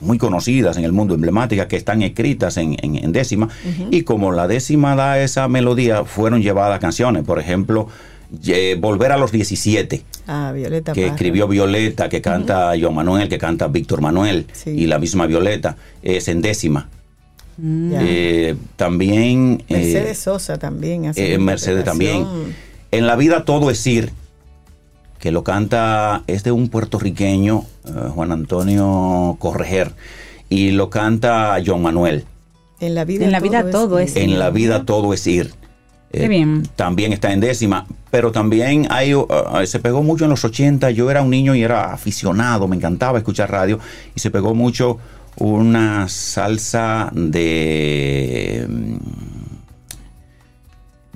muy 0.00 0.18
conocidas 0.18 0.76
en 0.76 0.84
el 0.84 0.92
mundo, 0.92 1.14
emblemáticas, 1.14 1.66
que 1.66 1.76
están 1.76 2.02
escritas 2.02 2.56
en, 2.56 2.76
en- 2.82 2.96
en 2.96 3.12
décima 3.12 3.48
y 3.90 4.02
como 4.02 4.32
la 4.32 4.46
décima 4.46 4.94
da 4.94 5.18
esa 5.20 5.48
melodía, 5.48 6.04
fueron 6.04 6.42
llevadas 6.42 6.78
canciones. 6.80 7.24
Por 7.24 7.38
ejemplo, 7.40 7.88
eh, 8.46 8.76
Volver 8.78 9.10
a 9.12 9.16
los 9.16 9.32
17 9.32 10.02
Ah, 10.26 10.52
Violeta 10.54 10.92
que 10.92 11.00
Parra. 11.02 11.14
escribió 11.14 11.48
Violeta, 11.48 12.08
que 12.10 12.20
canta 12.20 12.72
John 12.80 12.94
Manuel, 12.94 13.28
que 13.30 13.38
canta 13.38 13.66
Víctor 13.68 14.02
Manuel, 14.02 14.46
Sí. 14.52 14.70
y 14.70 14.86
la 14.86 14.98
misma 14.98 15.26
Violeta, 15.26 15.76
es 16.02 16.28
en 16.28 16.42
décima. 16.42 16.88
Ya. 17.56 18.00
Eh, 18.02 18.54
también... 18.76 19.64
eh, 19.68 19.74
Mercedes 19.74 20.18
Sosa 20.18 20.58
también. 20.58 21.06
hace 21.06 21.32
eh, 21.34 21.38
Mercedes 21.38 21.84
también. 21.84 22.24
En 22.90 23.06
la 23.06 23.16
vida 23.16 23.44
todo 23.44 23.70
es 23.70 23.86
ir, 23.86 24.12
que 25.18 25.30
lo 25.30 25.44
canta, 25.44 26.22
es 26.26 26.42
de 26.42 26.52
un 26.52 26.68
puertorriqueño, 26.68 27.64
eh, 27.86 27.90
Juan 28.14 28.32
Antonio 28.32 29.36
Correger, 29.38 29.92
y 30.48 30.70
lo 30.70 30.88
canta 30.88 31.58
John 31.64 31.82
Manuel. 31.82 32.24
En 32.80 32.94
la 32.94 33.04
vida, 33.04 33.24
En 33.24 33.32
la 33.32 33.40
vida 33.40 33.70
todo 33.70 33.98
es 33.98 34.16
En 34.16 34.38
la 34.38 34.50
vida 34.50 34.84
todo 34.84 35.12
es 35.12 35.26
ir. 35.26 35.52
Eh, 36.12 36.20
Qué 36.20 36.28
bien. 36.28 36.62
También 36.76 37.12
está 37.12 37.32
en 37.32 37.40
décima, 37.40 37.86
pero 38.10 38.32
también 38.32 38.86
hay, 38.88 39.14
uh, 39.14 39.26
uh, 39.26 39.66
se 39.66 39.78
pegó 39.80 40.02
mucho 40.02 40.24
en 40.24 40.30
los 40.30 40.44
80. 40.44 40.90
Yo 40.92 41.10
era 41.10 41.20
un 41.20 41.30
niño 41.30 41.54
y 41.54 41.62
era 41.62 41.92
aficionado, 41.92 42.66
me 42.66 42.76
encantaba 42.76 43.18
escuchar 43.18 43.50
radio 43.50 43.78
y 44.14 44.20
se 44.20 44.30
pegó 44.30 44.54
mucho 44.54 44.98
una 45.36 46.08
salsa 46.08 47.10
de 47.12 48.66
mm, 48.68 49.37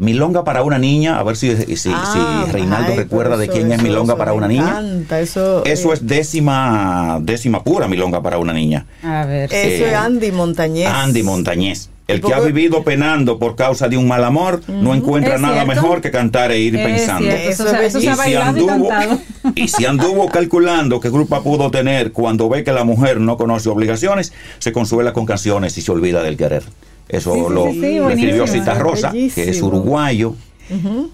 Milonga 0.02 0.42
para 0.44 0.62
una 0.64 0.78
niña. 0.78 1.18
A 1.18 1.22
ver 1.22 1.36
si, 1.36 1.54
si, 1.56 1.76
si 1.76 1.90
Ah, 1.94 2.46
Reinaldo 2.50 2.90
ay, 2.92 2.96
recuerda 2.98 3.36
de 3.36 3.44
eso- 3.44 3.52
quién 3.54 3.70
es 3.72 3.80
Milonga 3.82 4.16
para 4.16 4.32
una 4.32 4.48
niña. 4.48 4.68
encanta, 4.80 5.20
eso, 5.20 5.64
Eso 5.64 5.90
eh, 5.90 5.94
es 5.94 6.06
décima, 6.06 7.18
décima 7.22 7.62
pura 7.62 7.86
Milonga 7.88 8.20
para 8.20 8.38
una 8.38 8.52
niña. 8.52 8.84
A 9.02 9.24
ver. 9.24 9.52
Eso 9.52 9.84
eh, 9.84 9.88
es 9.90 9.94
Andy 9.94 10.32
Montañez. 10.32 10.88
Andy 10.88 11.22
Montañez. 11.22 11.88
El 12.08 12.18
¿Y 12.18 12.20
que 12.20 12.34
ha 12.34 12.40
vivido 12.40 12.82
penando 12.82 13.38
por 13.38 13.54
causa 13.54 13.88
de 13.88 13.96
un 13.96 14.08
mal 14.08 14.24
amor 14.24 14.60
no 14.66 14.92
encuentra 14.92 15.38
nada 15.38 15.62
cierto. 15.62 15.72
mejor 15.72 16.00
que 16.00 16.10
cantar 16.10 16.50
e 16.50 16.58
ir 16.58 16.74
Es 16.76 16.84
pensando. 16.84 17.28
eso, 17.30 17.64
Y 17.98 18.00
si, 18.02 18.30
y 18.32 18.34
anduvo, 18.34 18.88
y 19.54 19.68
si 19.68 19.86
anduvo 19.86 20.28
calculando 20.28 20.98
qué 20.98 21.10
culpa 21.10 21.42
pudo 21.42 21.70
tener 21.70 22.10
cuando 22.10 22.48
ve 22.48 22.64
que 22.64 22.72
la 22.72 22.82
mujer 22.82 23.20
no 23.20 23.36
conoce 23.36 23.68
obligaciones, 23.68 24.32
se 24.58 24.72
consuela 24.72 25.12
con 25.12 25.26
canciones 25.26 25.78
y 25.78 25.80
se 25.80 25.92
olvida 25.92 26.22
del 26.24 26.36
querer. 26.36 26.64
Eso 27.12 27.34
Sí, 27.34 27.40
lo, 27.48 27.70
sí, 27.70 27.96
lo 27.98 28.10
escribió. 28.10 28.46
Cita 28.48 28.74
Rosa, 28.74 29.12
que 29.12 29.50
es 29.50 29.62
uruguayo. 29.62 30.34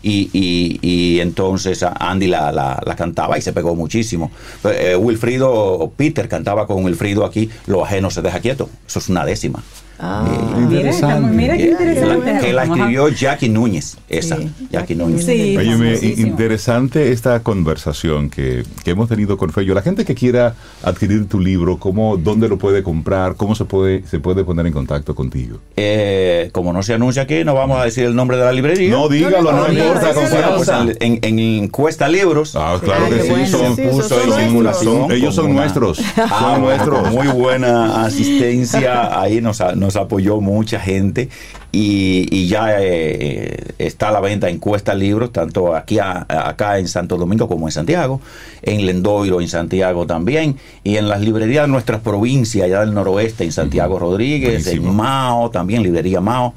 y, 0.02 0.30
y- 0.32 0.78
y 0.82 1.20
entonces 1.20 1.82
Andy 1.82 2.28
la, 2.28 2.52
la- 2.52 2.80
la 2.86 2.94
cantaba 2.96 3.36
y 3.38 3.42
se 3.42 3.52
pegó 3.52 3.74
muchísimo. 3.74 4.30
Eh, 4.64 4.94
Wilfrido, 4.96 5.92
Peter 5.96 6.28
cantaba 6.28 6.66
con 6.66 6.84
Wilfrido 6.84 7.24
aquí, 7.24 7.50
lo 7.66 7.84
ajeno 7.84 8.10
se 8.10 8.22
deja 8.22 8.38
quieto. 8.40 8.70
Eso 8.86 9.00
es 9.00 9.08
una 9.08 9.24
décima. 9.24 9.62
Ah, 10.00 10.24
Mira, 10.68 10.90
estamos- 10.90 11.30
mira 11.32 11.56
qué 11.56 11.64
Que 11.64 11.70
interesante. 11.70 12.32
la, 12.34 12.40
que 12.40 12.52
la 12.52 12.64
escribió 12.64 13.08
Jackie 13.08 13.48
Núñez, 13.48 13.96
esa, 14.08 14.36
Sí, 14.36 14.48
Jackie 14.70 14.94
Núñez. 14.94 15.24
Sí, 15.26 15.56
Óyeme, 15.56 15.94
famosísimo. 15.96 16.26
interesante 16.28 17.10
esta 17.12 17.40
conversación 17.40 18.30
que, 18.30 18.62
que 18.84 18.90
hemos 18.92 19.08
tenido 19.08 19.36
con 19.36 19.50
Fello. 19.50 19.74
La 19.74 19.82
gente 19.82 20.04
que 20.04 20.14
quiera 20.14 20.54
adquirir 20.84 21.28
tu 21.28 21.40
libro, 21.40 21.78
¿cómo, 21.78 22.16
¿dónde 22.16 22.48
lo 22.48 22.58
puede 22.58 22.82
comprar? 22.84 23.34
¿Cómo 23.34 23.54
se 23.56 23.64
puede, 23.64 24.04
se 24.06 24.20
puede 24.20 24.44
poner 24.44 24.66
en 24.66 24.72
contacto 24.72 25.14
contigo? 25.16 25.58
Eh, 25.76 26.50
como 26.52 26.72
no 26.72 26.82
se 26.84 26.94
anuncia 26.94 27.22
aquí, 27.22 27.42
no 27.44 27.54
vamos 27.54 27.80
a 27.80 27.84
decir 27.84 28.04
el 28.04 28.14
nombre 28.14 28.36
de 28.36 28.44
la 28.44 28.52
librería. 28.52 28.90
No, 28.90 29.08
dígalo, 29.08 29.50
no, 29.50 29.52
no, 29.52 29.68
no, 29.68 29.72
importa. 29.72 30.12
Bueno, 30.12 30.48
pues 30.56 30.68
en, 31.00 31.18
en, 31.22 31.38
en 31.40 31.68
Cuesta 31.68 32.08
Libros. 32.08 32.54
Ah, 32.54 32.78
claro 32.82 33.08
que 33.08 33.22
sí, 33.22 33.28
bueno, 33.30 33.46
son, 33.48 33.74
sí, 33.76 33.82
puso 33.82 34.08
son 34.08 34.28
nuestros. 34.62 34.84
son- 34.84 35.10
ellos 35.12 35.34
son 35.34 35.46
una- 35.46 35.60
nuestros, 35.62 36.00
Ah, 36.16 36.50
son 36.52 36.60
nuestros. 36.62 37.00
con 37.00 37.12
Muy 37.14 37.26
buena 37.28 38.04
asistencia, 38.04 39.20
ahí 39.20 39.40
nos, 39.40 39.60
a- 39.60 39.74
nos 39.88 39.96
apoyó 39.96 40.40
mucha 40.42 40.78
gente 40.78 41.30
y, 41.72 42.26
y 42.30 42.46
ya 42.46 42.76
eh, 42.78 43.56
está 43.78 44.08
a 44.08 44.12
la 44.12 44.20
venta 44.20 44.50
en 44.50 44.58
Cuesta 44.58 44.94
Libros, 44.94 45.32
tanto 45.32 45.74
aquí 45.74 45.98
a- 45.98 46.26
acá 46.28 46.78
en 46.78 46.88
Santo 46.88 47.16
Domingo 47.16 47.48
como 47.48 47.66
en 47.68 47.72
Santiago, 47.72 48.20
en 48.62 48.84
Lendoiro, 48.84 49.40
en 49.40 49.48
Santiago 49.48 50.06
también, 50.06 50.56
y 50.84 50.96
en 50.98 51.08
las 51.08 51.22
librerías 51.22 51.64
de 51.64 51.72
nuestras 51.72 52.00
provincias, 52.02 52.66
allá 52.66 52.80
del 52.80 52.92
noroeste, 52.92 53.44
en 53.44 53.52
Santiago 53.52 53.98
Rodríguez, 53.98 54.64
Buenísimo. 54.64 54.90
en 54.90 54.96
Mao, 54.96 55.50
también 55.50 55.82
librería 55.82 56.20
Mao. 56.20 56.52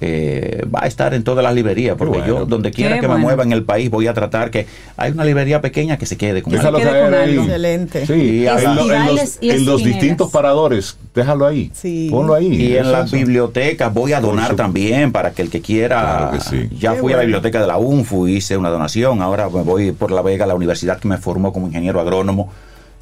Eh, 0.00 0.64
va 0.74 0.80
a 0.84 0.86
estar 0.86 1.12
en 1.14 1.22
todas 1.22 1.44
las 1.44 1.54
librerías, 1.54 1.96
porque 1.96 2.18
bueno. 2.18 2.26
yo 2.40 2.46
donde 2.46 2.70
quiera 2.70 2.98
que 2.98 3.06
me 3.08 3.16
mueva 3.16 3.42
en 3.42 3.52
el 3.52 3.62
país 3.62 3.90
voy 3.90 4.06
a 4.06 4.14
tratar 4.14 4.50
que 4.50 4.66
hay 4.96 5.12
una 5.12 5.24
librería 5.24 5.60
pequeña 5.60 5.96
que 5.98 6.06
se 6.06 6.16
quede 6.16 6.42
con 6.42 6.52
Déjalo 6.52 6.78
quede 6.78 7.02
con 7.04 7.14
algo. 7.14 7.42
Excelente. 7.42 8.06
Sí, 8.06 8.12
Y 8.12 8.46
en, 8.46 8.54
lo- 8.54 8.60
en 8.60 8.64
los, 8.64 8.76
festivales 8.86 9.38
y 9.40 9.50
en 9.50 9.64
los 9.64 9.74
esquineras. 9.76 9.84
distintos 10.00 10.30
paradores, 10.30 10.96
déjalo 11.14 11.46
ahí. 11.46 11.70
Sí. 11.74 12.08
Ponlo 12.10 12.34
ahí. 12.34 12.46
Y 12.54 12.76
en 12.76 12.90
las 12.90 13.12
bibliotecas 13.12 13.92
voy 13.92 14.12
a 14.14 14.20
donar 14.20 14.56
también 14.56 15.12
para 15.12 15.32
que 15.32 15.42
el 15.42 15.50
que 15.50 15.60
quiera. 15.60 16.00
Claro 16.00 16.30
que 16.32 16.40
sí. 16.40 16.68
Ya 16.78 16.94
Qué 16.94 17.00
fui 17.00 17.12
a 17.12 17.16
la 17.16 17.22
biblioteca 17.22 17.60
de 17.60 17.66
la 17.66 17.76
UNFU, 17.78 18.26
hice 18.28 18.56
una 18.56 18.70
donación. 18.70 19.20
Ahora 19.22 19.48
me 19.50 19.62
voy 19.62 19.92
por 19.92 20.10
La 20.10 20.22
Vega 20.22 20.44
a 20.44 20.48
la 20.48 20.54
universidad 20.54 20.98
que 20.98 21.06
me 21.08 21.18
formó 21.18 21.52
como 21.52 21.66
ingeniero 21.66 22.00
agrónomo. 22.00 22.50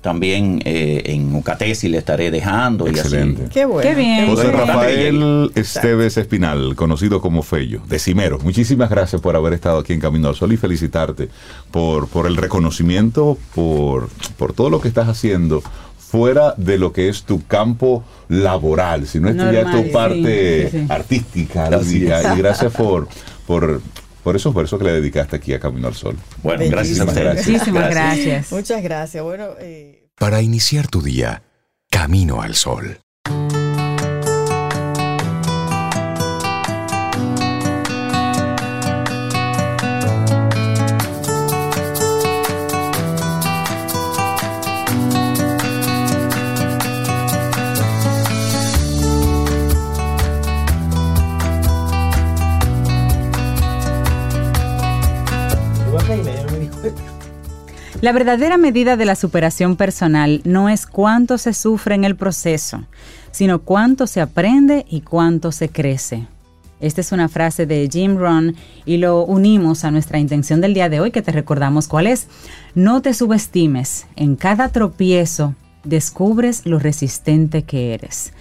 También 0.01 0.62
eh, 0.64 1.02
en 1.06 1.35
Ucatesi 1.35 1.89
le 1.89 1.98
estaré 1.98 2.31
dejando. 2.31 2.86
Excelente. 2.86 3.43
Y 3.43 3.44
así. 3.44 3.52
Qué 3.52 3.64
bueno. 3.66 3.89
Qué 3.89 3.94
bien. 3.94 4.27
José. 4.28 4.51
Rafael 4.51 5.51
Esteves 5.55 6.16
Espinal, 6.16 6.74
conocido 6.74 7.20
como 7.20 7.43
Fello, 7.43 7.82
de 7.86 7.98
Cimero. 7.98 8.39
Muchísimas 8.43 8.89
gracias 8.89 9.20
por 9.20 9.36
haber 9.36 9.52
estado 9.52 9.78
aquí 9.78 9.93
en 9.93 10.01
Camino 10.01 10.28
al 10.28 10.36
Sol 10.36 10.52
y 10.52 10.56
felicitarte 10.56 11.28
por, 11.70 12.09
por 12.09 12.27
el 12.27 12.36
reconocimiento, 12.36 13.36
por, 13.55 14.09
por 14.39 14.55
todo 14.55 14.70
lo 14.70 14.81
que 14.81 14.89
estás 14.89 15.09
haciendo 15.09 15.62
fuera 16.10 16.55
de 16.56 16.77
lo 16.77 16.93
que 16.93 17.09
es 17.09 17.22
tu 17.22 17.47
campo 17.47 18.02
laboral, 18.28 19.06
sino 19.06 19.28
esto 19.28 19.44
ya 19.52 19.60
es 19.60 19.66
Normal, 19.66 19.82
tu 19.82 19.86
sí, 19.86 19.94
parte 19.94 20.70
sí, 20.70 20.78
sí. 20.78 20.86
artística, 20.89 21.70
y 22.35 22.39
gracias 22.39 22.72
por, 22.72 23.06
por, 23.47 23.81
por 24.20 24.36
esos 24.36 24.55
versos 24.55 24.78
que 24.78 24.84
le 24.84 24.92
dedicaste 24.92 25.36
aquí 25.36 25.52
a 25.55 25.60
Camino 25.60 25.88
al 25.88 25.94
Sol. 25.94 26.16
Bueno, 26.42 26.64
gracias 26.68 27.01
a 27.01 27.05
ustedes. 27.05 27.24
gracias. 27.24 27.48
Muchísimas 27.48 27.90
gracias. 27.90 28.52
Muchas 28.52 28.82
gracias. 28.82 29.24
Bueno, 29.24 29.48
eh, 29.59 30.09
Para 30.16 30.42
iniciar 30.42 30.88
tu 30.88 31.02
día, 31.02 31.42
Camino 31.90 32.42
al 32.42 32.55
Sol. 32.55 32.98
La 58.01 58.12
verdadera 58.12 58.56
medida 58.56 58.97
de 58.97 59.05
la 59.05 59.14
superación 59.14 59.77
personal 59.77 60.40
no 60.44 60.70
es 60.70 60.86
cuánto 60.86 61.36
se 61.36 61.52
sufre 61.52 61.94
en 61.94 62.05
el 62.05 62.16
proceso, 62.16 62.86
sino 63.31 63.60
cuánto 63.60 64.06
se 64.06 64.22
aprende 64.22 64.86
y 64.89 65.02
cuánto 65.02 65.52
se 65.52 65.68
crece. 65.68 66.27
Esta 66.81 67.02
es 67.02 67.12
una 67.12 67.28
frase 67.28 67.66
de 67.66 67.86
Jim 67.93 68.16
Rohn 68.16 68.56
y 68.86 68.97
lo 68.97 69.22
unimos 69.27 69.85
a 69.85 69.90
nuestra 69.90 70.18
intención 70.18 70.62
del 70.62 70.72
día 70.72 70.89
de 70.89 70.98
hoy 70.98 71.10
que 71.10 71.20
te 71.20 71.31
recordamos 71.31 71.89
cuál 71.89 72.06
es. 72.06 72.27
No 72.74 73.02
te 73.02 73.12
subestimes, 73.12 74.06
en 74.16 74.35
cada 74.35 74.70
tropiezo 74.70 75.55
descubres 75.85 76.64
lo 76.64 76.78
resistente 76.78 77.64
que 77.64 77.93
eres. 77.93 78.32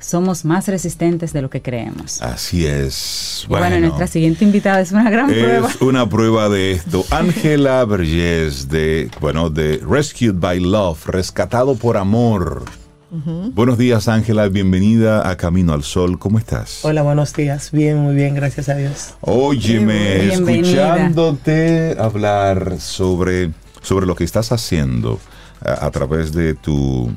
Somos 0.00 0.44
más 0.44 0.68
resistentes 0.68 1.32
de 1.32 1.42
lo 1.42 1.50
que 1.50 1.60
creemos. 1.60 2.22
Así 2.22 2.66
es. 2.66 3.44
Bueno, 3.48 3.80
nuestra 3.80 4.06
siguiente 4.06 4.44
invitada 4.44 4.80
es 4.80 4.92
una 4.92 5.10
gran 5.10 5.26
prueba. 5.26 5.68
Es 5.68 5.76
una 5.80 6.08
prueba 6.08 6.48
de 6.48 6.72
esto. 6.72 7.04
Ángela 7.10 7.84
Vergés 7.84 8.68
de, 8.68 9.10
bueno, 9.20 9.50
de 9.50 9.78
Rescued 9.78 10.34
by 10.34 10.60
Love, 10.60 11.04
rescatado 11.06 11.74
por 11.74 11.96
amor. 11.96 12.64
Buenos 13.10 13.78
días, 13.78 14.06
Ángela. 14.06 14.48
Bienvenida 14.48 15.28
a 15.28 15.36
Camino 15.36 15.72
al 15.72 15.82
Sol. 15.82 16.18
¿Cómo 16.18 16.38
estás? 16.38 16.84
Hola, 16.84 17.02
buenos 17.02 17.32
días. 17.32 17.70
Bien, 17.72 17.96
muy 17.96 18.14
bien, 18.14 18.34
gracias 18.34 18.68
a 18.68 18.74
Dios. 18.74 19.14
Óyeme, 19.22 20.26
Bienvenida. 20.26 20.94
escuchándote 20.94 21.96
hablar 21.98 22.78
sobre, 22.78 23.50
sobre 23.80 24.06
lo 24.06 24.14
que 24.14 24.24
estás 24.24 24.52
haciendo 24.52 25.18
a, 25.64 25.86
a 25.86 25.90
través 25.90 26.32
de 26.32 26.54
tu 26.54 27.10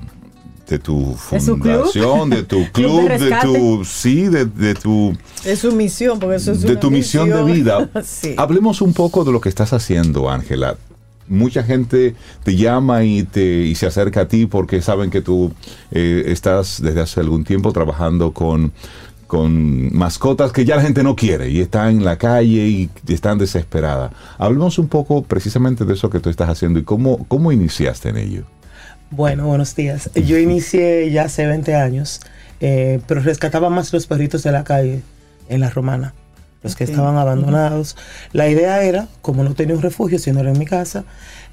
de 0.72 0.80
tu 0.80 1.18
¿De 1.30 1.39
fundación, 1.41 2.30
de 2.30 2.43
tu 2.43 2.65
Club 2.72 3.10
de 3.10 3.18
de, 3.18 3.35
tu 3.41 3.84
sí, 3.84 4.23
de, 4.30 4.45
de 4.45 4.73
tu 4.73 5.14
es 5.43 5.60
su 5.60 5.73
misión, 5.73 6.18
porque 6.18 6.38
eso 6.38 6.53
es 6.53 6.61
de 6.61 6.72
una 6.72 6.80
tu 6.80 6.89
misión 6.89 7.30
de 7.30 7.43
vida. 7.43 7.89
sí. 8.03 8.35
Hablemos 8.38 8.81
un 8.81 8.93
poco 8.93 9.26
de 9.26 9.34
lo 9.34 9.41
que 9.41 9.49
estás 9.49 9.73
haciendo, 9.73 10.30
Ángela. 10.30 10.77
Mucha 11.27 11.64
gente 11.64 12.15
te 12.43 12.56
llama 12.56 13.03
y, 13.03 13.23
te, 13.23 13.41
y 13.41 13.76
se 13.76 13.85
acerca 13.85 14.22
a 14.22 14.27
ti 14.27 14.45
porque 14.45 14.81
saben 14.81 15.10
que 15.10 15.22
tú 15.22 15.52
eh, 15.91 16.23
estás 16.27 16.81
desde 16.81 17.02
hace 17.02 17.19
algún 17.19 17.43
tiempo 17.43 17.72
trabajando 17.73 18.31
con, 18.31 18.72
con 19.27 19.95
mascotas 19.95 20.52
que 20.52 20.65
ya 20.65 20.77
la 20.77 20.81
gente 20.81 21.03
no 21.03 21.15
quiere 21.15 21.49
y 21.49 21.60
están 21.60 21.98
en 21.98 22.06
la 22.06 22.18
calle 22.18 22.68
y 22.68 22.89
están 23.07 23.38
desesperadas. 23.38 24.11
Hablemos 24.38 24.77
un 24.80 24.88
poco 24.88 25.23
precisamente 25.23 25.85
de 25.85 25.93
eso 25.93 26.10
que 26.10 26.19
tú 26.19 26.30
estás 26.30 26.49
haciendo 26.49 26.80
y 26.80 26.84
cómo, 26.84 27.26
cómo 27.27 27.52
iniciaste 27.52 28.10
en 28.10 28.18
ello. 28.18 28.43
Bueno, 29.11 29.45
buenos 29.45 29.75
días. 29.75 30.09
Yo 30.15 30.38
inicié 30.38 31.11
ya 31.11 31.23
hace 31.23 31.45
20 31.45 31.75
años, 31.75 32.21
eh, 32.61 33.01
pero 33.07 33.19
rescataba 33.19 33.69
más 33.69 33.91
los 33.91 34.07
perritos 34.07 34.41
de 34.43 34.53
la 34.53 34.63
calle 34.63 35.01
en 35.49 35.59
la 35.59 35.69
romana, 35.69 36.13
los 36.63 36.77
que 36.77 36.85
estaban 36.85 37.17
abandonados. 37.17 37.97
La 38.31 38.47
idea 38.47 38.81
era, 38.83 39.09
como 39.21 39.43
no 39.43 39.53
tenía 39.53 39.75
un 39.75 39.81
refugio, 39.81 40.17
sino 40.17 40.39
era 40.39 40.51
en 40.51 40.57
mi 40.57 40.65
casa, 40.65 41.03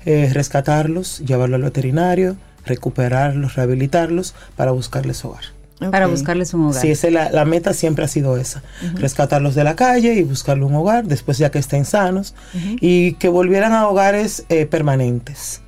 eh, 0.07 0.31
rescatarlos, 0.33 1.19
llevarlos 1.19 1.57
al 1.57 1.63
veterinario, 1.65 2.37
recuperarlos, 2.65 3.57
rehabilitarlos 3.57 4.37
para 4.55 4.71
buscarles 4.71 5.25
hogar. 5.25 5.43
Para 5.91 6.07
buscarles 6.07 6.55
un 6.55 6.69
hogar. 6.69 6.81
Sí, 6.81 6.93
esa 6.93 7.09
es 7.09 7.13
la, 7.13 7.31
la 7.31 7.45
meta 7.45 7.73
siempre 7.73 8.05
ha 8.05 8.09
sido 8.09 8.37
esa, 8.37 8.63
rescatarlos 8.95 9.57
de 9.57 9.65
la 9.65 9.75
calle 9.75 10.15
y 10.15 10.23
buscarle 10.23 10.65
un 10.65 10.75
hogar 10.77 11.07
después 11.07 11.39
ya 11.39 11.51
que 11.51 11.59
estén 11.59 11.85
sanos 11.85 12.37
y 12.81 13.15
que 13.15 13.29
volvieran 13.29 13.73
a 13.73 13.89
hogares 13.89 14.45
eh, 14.49 14.67
permanentes, 14.67 15.61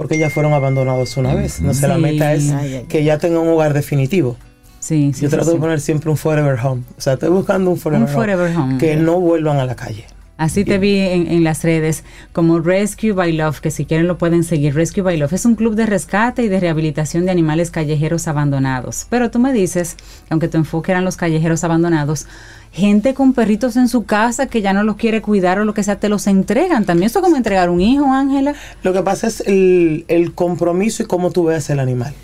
porque 0.00 0.16
ya 0.16 0.30
fueron 0.30 0.54
abandonados 0.54 1.18
una 1.18 1.34
vez. 1.34 1.58
Entonces 1.58 1.86
la 1.86 1.96
Sí. 1.96 2.00
meta 2.00 2.32
es 2.32 2.50
que 2.88 3.04
ya 3.04 3.18
tengan 3.18 3.42
un 3.42 3.48
hogar 3.48 3.74
definitivo. 3.74 4.38
Sí, 4.78 5.12
sí, 5.14 5.24
Yo 5.24 5.28
trato 5.28 5.52
de 5.52 5.58
poner 5.58 5.78
siempre 5.78 6.08
un 6.10 6.16
forever 6.16 6.58
home, 6.58 6.84
o 6.96 7.00
sea, 7.02 7.12
estoy 7.12 7.28
buscando 7.28 7.70
un 7.70 7.76
forever, 7.76 8.08
Un 8.08 8.14
forever 8.14 8.56
home. 8.56 8.78
que 8.78 8.96
no 8.96 9.20
vuelvan 9.20 9.58
a 9.58 9.66
la 9.66 9.76
calle. 9.76 10.06
Así 10.38 10.64
te 10.64 10.78
vi 10.78 10.96
en, 11.00 11.26
en 11.30 11.44
las 11.44 11.62
redes 11.64 12.02
como 12.32 12.60
Rescue 12.60 13.12
by 13.12 13.30
Love, 13.34 13.60
que 13.60 13.70
si 13.70 13.84
quieren 13.84 14.06
lo 14.06 14.16
pueden 14.16 14.42
seguir. 14.42 14.74
Rescue 14.74 15.02
by 15.02 15.18
Love 15.18 15.34
es 15.34 15.44
un 15.44 15.54
club 15.54 15.74
de 15.74 15.84
rescate 15.84 16.42
y 16.44 16.48
de 16.48 16.58
rehabilitación 16.60 17.26
de 17.26 17.30
animales 17.30 17.70
callejeros 17.70 18.26
abandonados. 18.26 19.06
Pero 19.10 19.30
tú 19.30 19.38
me 19.38 19.52
dices, 19.52 19.96
que 19.96 20.02
aunque 20.32 20.48
tu 20.48 20.56
enfoque 20.56 20.92
eran 20.92 21.04
los 21.04 21.18
callejeros 21.18 21.62
abandonados, 21.62 22.26
gente 22.72 23.14
con 23.14 23.32
perritos 23.32 23.76
en 23.76 23.88
su 23.88 24.04
casa 24.04 24.46
que 24.46 24.62
ya 24.62 24.72
no 24.72 24.82
los 24.84 24.96
quiere 24.96 25.22
cuidar 25.22 25.58
o 25.58 25.64
lo 25.64 25.74
que 25.74 25.82
sea, 25.82 25.98
te 25.98 26.08
los 26.08 26.26
entregan. 26.26 26.84
También 26.84 27.06
eso 27.06 27.18
es 27.18 27.24
como 27.24 27.36
entregar 27.36 27.68
un 27.70 27.80
hijo, 27.80 28.12
Ángela. 28.12 28.54
Lo 28.82 28.92
que 28.92 29.02
pasa 29.02 29.26
es 29.26 29.40
el, 29.40 30.04
el 30.08 30.34
compromiso 30.34 31.02
y 31.02 31.06
cómo 31.06 31.30
tú 31.30 31.44
ves 31.44 31.68
el 31.70 31.80
animal. 31.80 32.14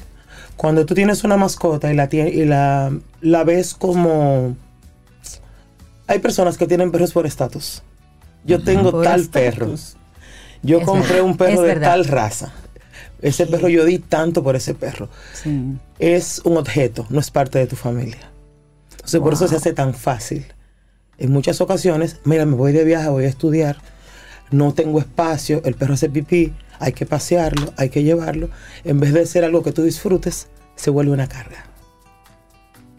Cuando 0.56 0.86
tú 0.86 0.94
tienes 0.94 1.24
una 1.24 1.36
mascota 1.36 1.92
y 1.92 1.96
la, 1.96 2.08
y 2.12 2.44
la, 2.44 2.96
la 3.20 3.44
ves 3.44 3.74
como... 3.74 4.56
Hay 6.06 6.20
personas 6.20 6.56
que 6.56 6.66
tienen 6.66 6.92
perros 6.92 7.12
por 7.12 7.26
estatus. 7.26 7.82
Yo 8.44 8.62
tengo 8.62 8.92
Por 8.92 9.04
tal 9.04 9.20
estatus. 9.22 9.32
perro. 9.32 9.74
Yo 10.62 10.78
Es 10.78 10.84
compré 10.84 11.14
verdad, 11.14 11.24
un 11.24 11.36
perro 11.36 11.52
es 11.54 11.60
de 11.60 11.66
verdad. 11.66 11.88
tal 11.90 12.04
raza. 12.04 12.52
Ese 13.20 13.46
perro 13.46 13.68
yo 13.68 13.84
di 13.84 13.98
tanto 13.98 14.42
por 14.44 14.54
ese 14.54 14.74
perro. 14.74 15.08
Sí. 15.32 15.76
Es 15.98 16.40
un 16.44 16.56
objeto, 16.56 17.06
no 17.10 17.18
es 17.18 17.30
parte 17.30 17.58
de 17.58 17.66
tu 17.66 17.74
familia. 17.76 18.30
Entonces 19.06 19.20
por 19.20 19.32
eso 19.34 19.46
se 19.46 19.54
hace 19.56 19.72
tan 19.72 19.94
fácil 19.94 20.46
en 21.18 21.30
muchas 21.32 21.60
ocasiones, 21.60 22.18
mira, 22.24 22.44
me 22.44 22.56
voy 22.56 22.72
de 22.72 22.84
viaje, 22.84 23.08
voy 23.08 23.24
a 23.24 23.28
estudiar, 23.28 23.76
no 24.50 24.74
tengo 24.74 24.98
espacio, 24.98 25.62
el 25.64 25.74
perro 25.74 25.94
hace 25.94 26.10
pipí, 26.10 26.52
hay 26.78 26.92
que 26.92 27.06
pasearlo, 27.06 27.72
hay 27.78 27.88
que 27.88 28.02
llevarlo. 28.02 28.50
En 28.84 29.00
vez 29.00 29.14
de 29.14 29.24
ser 29.24 29.44
algo 29.44 29.62
que 29.62 29.72
tú 29.72 29.82
disfrutes, 29.82 30.48
se 30.74 30.90
vuelve 30.90 31.12
una 31.12 31.26
carga. 31.28 31.64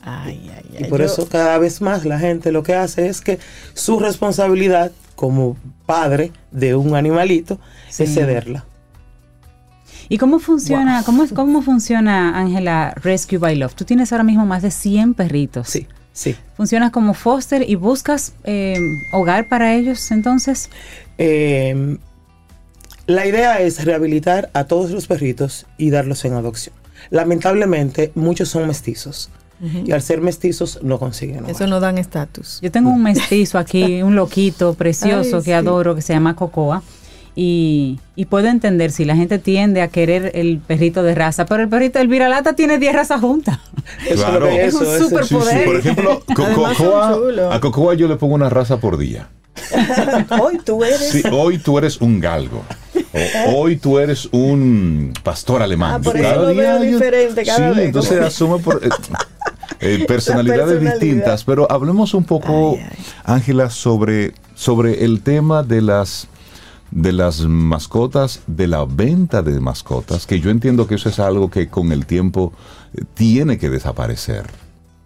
Ay, 0.02 0.50
ay, 0.56 0.66
Y 0.80 0.84
ay. 0.86 0.90
por 0.90 1.00
Yo- 1.00 1.06
eso 1.06 1.28
cada 1.28 1.58
vez 1.58 1.82
más 1.82 2.06
la 2.06 2.18
gente 2.18 2.52
lo 2.52 2.64
que 2.64 2.74
hace 2.74 3.08
es 3.08 3.22
que 3.22 3.38
su 3.74 4.00
responsabilidad 4.00 4.92
como 5.16 5.58
padre 5.86 6.32
de 6.52 6.74
un 6.76 6.96
animalito 6.96 7.60
Sí. 7.90 8.04
es 8.04 8.14
cederla. 8.14 8.66
¿Y 10.10 10.18
cómo 10.18 10.40
funciona, 10.40 11.04
cómo, 11.06 11.24
es, 11.24 11.34
cómo 11.34 11.62
funciona, 11.62 12.38
Ángela, 12.40 12.94
Rescue 12.96 13.38
by 13.40 13.58
Love? 13.58 13.76
Tú 13.76 13.84
tienes 13.84 14.12
ahora 14.14 14.24
mismo 14.24 14.46
más 14.46 14.62
de 14.64 14.72
100 14.72 15.14
perritos. 15.14 15.68
Sí, 15.68 15.86
sí. 16.18 16.36
¿Funcionas 16.56 16.92
como 16.92 17.14
foster 17.14 17.70
y 17.70 17.76
buscas 17.76 18.34
eh, 18.44 18.80
hogar 19.12 19.48
para 19.48 19.76
ellos 19.76 20.10
entonces? 20.10 20.70
Eh, 21.20 21.98
la 23.06 23.26
idea 23.26 23.62
es 23.62 23.86
rehabilitar 23.86 24.50
a 24.54 24.66
todos 24.66 24.92
los 24.92 25.08
perritos 25.08 25.66
y 25.78 25.92
darlos 25.92 26.26
en 26.26 26.34
adopción. 26.34 26.76
Lamentablemente, 27.10 28.12
muchos 28.16 28.50
son 28.50 28.68
mestizos. 28.68 29.30
Y 29.86 29.92
al 29.92 30.04
ser 30.04 30.22
mestizos 30.22 30.84
no 30.84 31.00
consiguen 31.00 31.40
hogar. 31.40 31.50
Eso 31.50 31.66
no 31.66 31.80
dan 31.80 31.98
estatus. 31.98 32.60
Yo 32.62 32.72
tengo 32.72 32.92
un 32.92 33.02
mestizo 33.02 33.58
aquí, 33.58 34.02
un 34.04 34.16
loquito 34.16 34.76
precioso 34.76 35.38
Ay, 35.38 35.42
que 35.44 35.50
sí. 35.50 35.52
adoro, 35.54 35.96
que 35.96 36.02
se 36.02 36.14
llama 36.14 36.36
Cocoa. 36.36 36.84
Y, 37.36 38.00
y 38.16 38.26
puedo 38.26 38.48
entender 38.48 38.92
si 38.92 39.06
la 39.06 39.16
gente 39.16 39.40
tiende 39.40 39.82
a 39.82 39.88
querer 39.88 40.32
el 40.36 40.60
perrito 40.60 41.02
de 41.02 41.16
raza, 41.16 41.46
pero 41.46 41.64
el 41.64 41.70
perrito, 41.70 42.00
el 42.00 42.08
viralata 42.08 42.54
tiene 42.54 42.78
10 42.78 42.94
razas 42.94 43.22
juntas. 43.22 43.60
Eso 44.06 44.16
Claro. 44.26 44.40
lo 44.42 44.46
que 44.48 44.66
Es 44.66 44.74
un 44.74 44.84
eso, 44.84 44.96
eso. 44.96 45.04
superpoder. 45.10 45.54
Sí, 45.54 45.60
sí, 45.60 45.66
por 45.66 45.76
ejemplo, 45.78 46.24
Cocoa- 46.36 47.54
a 47.56 47.60
Cocoa 47.60 47.94
yo 47.96 48.08
le 48.08 48.16
pongo 48.16 48.36
una 48.36 48.50
raza 48.50 48.78
por 48.80 48.98
día. 48.98 49.30
Hoy 50.42 50.60
tú 50.64 50.84
eres. 50.84 51.10
Sí, 51.10 51.24
hoy 51.32 51.58
tú 51.58 51.78
eres 51.80 52.00
un 52.00 52.20
galgo. 52.20 52.62
O- 53.48 53.56
hoy 53.62 53.78
tú 53.78 53.98
eres 53.98 54.28
un 54.32 55.14
pastor 55.24 55.62
alemán. 55.64 55.94
Ah, 55.96 56.00
por 56.04 56.16
Yo 56.18 56.24
eso 56.24 56.42
lo 56.44 56.56
veo 56.56 56.80
diferente 56.82 57.44
cada 57.44 57.70
sí, 57.74 57.76
vez, 57.80 57.86
entonces 57.88 58.22
asume 58.22 58.60
por, 58.60 58.84
eh, 58.86 58.90
eh, 59.80 60.06
personalidades 60.08 60.64
personalidad. 60.66 60.92
distintas. 61.00 61.44
Pero 61.44 61.70
hablemos 61.72 62.14
un 62.14 62.24
poco. 62.24 62.78
Ángela, 63.24 63.70
sobre, 63.72 64.34
sobre 64.54 65.04
el 65.04 65.22
tema 65.22 65.64
de 65.64 65.82
las 65.82 66.28
de 66.92 67.12
las 67.12 67.42
mascotas, 67.42 68.40
de 68.48 68.68
la 68.68 68.86
venta 68.86 69.42
de 69.42 69.60
mascotas, 69.60 70.26
que 70.26 70.40
yo 70.40 70.50
entiendo 70.52 70.88
que 70.88 70.96
eso 70.96 71.10
es 71.10 71.20
algo 71.20 71.50
que 71.52 71.68
con 71.68 71.92
el 71.92 72.06
tiempo 72.06 72.54
tiene 73.14 73.58
que 73.58 73.70
desaparecer. 73.70 74.46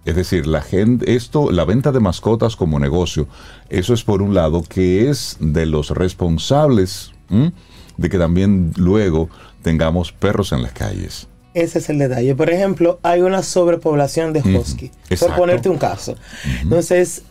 Es 0.04 0.16
decir, 0.16 0.48
la 0.48 0.62
gente, 0.62 1.16
esto, 1.16 1.52
la 1.52 1.64
venta 1.64 1.92
de 1.92 2.00
mascotas 2.00 2.56
como 2.56 2.80
negocio, 2.80 3.28
eso 3.70 3.94
es 3.94 4.04
por 4.04 4.22
un 4.22 4.34
lado 4.34 4.64
que 4.64 5.10
es 5.10 5.38
de 5.40 5.68
los 5.68 5.92
responsables 5.92 7.12
¿m? 7.30 7.52
de 7.98 8.10
que 8.10 8.18
también 8.18 8.74
luego 8.78 9.30
tengamos 9.62 10.12
perros 10.12 10.54
en 10.54 10.64
las 10.64 10.72
calles. 10.72 11.28
Ese 11.54 11.80
es 11.80 11.90
el 11.90 12.00
detalle. 12.00 12.34
Por 12.34 12.50
ejemplo, 12.50 13.00
hay 13.04 13.22
una 13.22 13.44
sobrepoblación 13.44 14.34
de 14.34 14.40
husky. 14.40 14.88
Por 14.88 15.12
exacto. 15.12 15.36
ponerte 15.36 15.70
un 15.70 15.78
caso. 15.78 16.16
Entonces, 16.62 17.24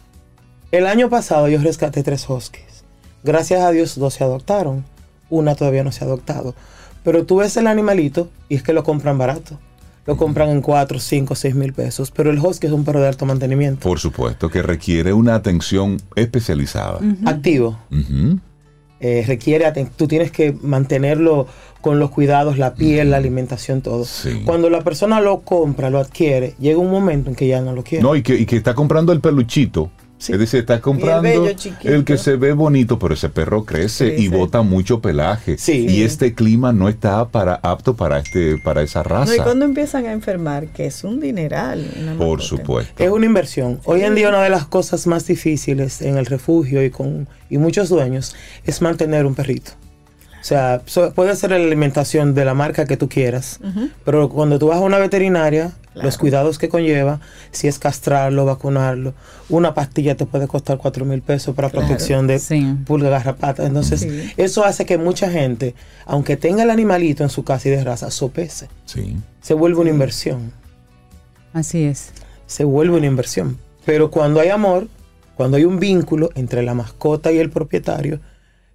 el 0.70 0.86
año 0.86 1.08
pasado 1.08 1.48
yo 1.48 1.58
rescaté 1.58 2.02
tres 2.02 2.28
huskies. 2.28 2.84
Gracias 3.24 3.62
a 3.62 3.70
Dios, 3.70 3.98
dos 3.98 4.14
se 4.14 4.24
adoptaron. 4.24 4.84
Una 5.30 5.54
todavía 5.54 5.84
no 5.84 5.90
se 5.90 6.04
ha 6.04 6.06
adoptado. 6.06 6.54
Pero 7.02 7.24
tú 7.24 7.36
ves 7.36 7.56
el 7.56 7.66
animalito 7.66 8.28
y 8.48 8.56
es 8.56 8.62
que 8.62 8.74
lo 8.74 8.84
compran 8.84 9.16
barato. 9.16 9.58
Lo 10.06 10.16
compran 10.16 10.48
en 10.48 10.62
4, 10.62 10.98
5, 10.98 11.34
6 11.34 11.54
mil 11.54 11.72
pesos. 11.72 12.10
Pero 12.10 12.30
el 12.30 12.38
husky 12.38 12.66
es 12.66 12.72
un 12.72 12.84
perro 12.84 13.00
de 13.00 13.08
alto 13.08 13.26
mantenimiento. 13.26 13.80
Por 13.88 13.98
supuesto 13.98 14.48
que 14.48 14.62
requiere 14.62 15.12
una 15.12 15.34
atención 15.34 15.98
especializada. 16.16 16.98
Activo. 17.26 17.78
Eh, 19.02 19.24
requiere, 19.26 19.64
aten- 19.66 19.88
tú 19.96 20.06
tienes 20.06 20.30
que 20.30 20.54
mantenerlo 20.62 21.46
con 21.80 21.98
los 21.98 22.10
cuidados, 22.10 22.58
la 22.58 22.74
piel, 22.74 23.10
la 23.10 23.16
alimentación, 23.16 23.80
todo. 23.80 24.04
Sí. 24.04 24.42
Cuando 24.44 24.68
la 24.68 24.82
persona 24.82 25.20
lo 25.22 25.40
compra, 25.40 25.88
lo 25.88 25.98
adquiere, 25.98 26.54
llega 26.58 26.78
un 26.78 26.90
momento 26.90 27.30
en 27.30 27.36
que 27.36 27.46
ya 27.48 27.62
no 27.62 27.72
lo 27.72 27.82
quiere. 27.82 28.02
No, 28.02 28.14
y 28.14 28.22
que, 28.22 28.34
y 28.34 28.44
que 28.44 28.56
está 28.56 28.74
comprando 28.74 29.12
el 29.12 29.20
peluchito. 29.20 29.90
Sí. 30.20 30.34
Es 30.34 30.38
decir, 30.38 30.60
está 30.60 30.80
comprando 30.80 31.48
el, 31.82 32.04
que 32.04 32.18
se 32.18 32.36
ve 32.36 32.52
bonito, 32.52 32.98
pero 32.98 33.14
ese 33.14 33.30
perro 33.30 33.64
crece, 33.64 34.16
y 34.18 34.28
bota 34.28 34.60
mucho 34.60 35.00
pelaje. 35.00 35.56
Sí. 35.58 35.86
Y 35.88 36.02
este 36.02 36.34
clima 36.34 36.72
no 36.74 36.88
está 36.90 37.26
para 37.28 37.54
apto 37.54 37.96
para 37.96 38.18
este 38.18 38.58
para 38.58 38.82
esa 38.82 39.02
No, 39.02 39.08
y 39.08 39.12
raza. 39.12 39.42
cuando 39.44 39.64
empiezan 39.64 40.04
a 40.04 40.12
enfermar, 40.12 40.68
que 40.68 40.84
es 40.86 41.04
un 41.04 41.20
dineral. 41.20 41.90
una 41.98 42.14
Por 42.18 42.38
mascota. 42.38 42.62
supuesto. 42.62 43.02
Es 43.02 43.10
una 43.10 43.24
inversión. 43.24 43.80
Hoy 43.84 44.02
en 44.02 44.14
día 44.14 44.28
una 44.28 44.42
de 44.42 44.50
las 44.50 44.66
cosas 44.66 45.06
más 45.06 45.26
difíciles 45.26 46.02
en 46.02 46.18
el 46.18 46.26
refugio 46.26 46.84
y 46.84 46.90
con 46.90 47.26
y 47.48 47.58
muchos 47.58 47.88
dueños 47.88 48.36
es 48.64 48.80
mantener 48.82 49.24
un 49.26 49.34
perrito. 49.34 49.72
O 50.40 50.44
sea, 50.44 50.80
so- 50.86 51.12
puede 51.12 51.36
ser 51.36 51.50
la 51.50 51.56
alimentación 51.56 52.34
de 52.34 52.44
la 52.46 52.54
marca 52.54 52.86
que 52.86 52.96
tú 52.96 53.08
quieras, 53.10 53.60
pero 54.06 54.30
cuando 54.30 54.58
tú 54.58 54.68
vas 54.68 54.78
a 54.78 54.80
una 54.80 54.98
veterinaria, 54.98 55.72
los 55.94 56.16
cuidados 56.16 56.56
que 56.58 56.70
conlleva, 56.70 57.20
si 57.50 57.68
es 57.68 57.78
castrarlo, 57.78 58.46
vacunarlo, 58.46 59.12
una 59.50 59.74
pastilla 59.74 60.16
te 60.16 60.24
puede 60.24 60.48
costar 60.48 60.78
4 60.78 61.04
mil 61.04 61.20
pesos 61.20 61.54
para 61.54 61.68
Claro. 61.68 61.86
protección 61.86 62.26
de 62.26 62.38
Sí. 62.38 62.74
pulga 62.86 63.10
garrapata. 63.10 63.66
Entonces, 63.66 64.00
Sí. 64.00 64.32
eso 64.38 64.64
hace 64.64 64.86
que 64.86 64.96
mucha 64.96 65.30
gente, 65.30 65.74
aunque 66.06 66.38
tenga 66.38 66.62
el 66.62 66.70
animalito 66.70 67.22
en 67.22 67.28
su 67.28 67.44
casa 67.44 67.68
y 67.68 67.72
de 67.72 67.84
raza, 67.84 68.10
sopese. 68.10 68.68
Sí. 68.86 69.18
Se 69.42 69.52
vuelve 69.52 69.80
una 69.80 69.90
inversión 69.90 70.52
Así 71.52 71.82
es. 71.84 72.12
se 72.46 72.64
vuelve 72.64 72.96
una 72.96 73.06
inversión. 73.06 73.58
Pero 73.84 74.10
cuando 74.10 74.40
hay 74.40 74.48
amor, 74.48 74.88
cuando 75.36 75.56
hay 75.56 75.64
un 75.64 75.78
vínculo 75.80 76.30
entre 76.34 76.62
la 76.62 76.74
mascota 76.74 77.32
y 77.32 77.38
el 77.38 77.50
propietario, 77.50 78.20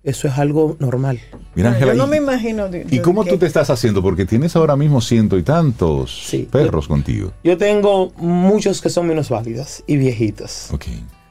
eso 0.05 0.27
es 0.27 0.37
algo 0.37 0.77
normal. 0.79 1.19
Mira, 1.55 1.77
yo 1.79 1.93
no 1.93 2.07
me 2.07 2.17
imagino. 2.17 2.67
de- 2.69 2.85
¿Y 2.89 2.99
cómo 2.99 3.23
que- 3.23 3.31
tú 3.31 3.37
te 3.37 3.45
estás 3.47 3.69
haciendo? 3.69 4.01
Porque 4.01 4.25
tienes 4.25 4.55
ahora 4.55 4.75
mismo 4.75 5.01
ciento 5.01 5.37
y 5.37 5.43
tantos 5.43 6.25
Sí. 6.27 6.47
perros 6.51 6.87
contigo. 6.87 7.31
Yo 7.43 7.57
tengo 7.57 8.11
muchos 8.17 8.81
que 8.81 8.89
son 8.89 9.07
minusválidos 9.07 9.83
y 9.87 9.97
viejitos. 9.97 10.69
Ok. 10.71 10.85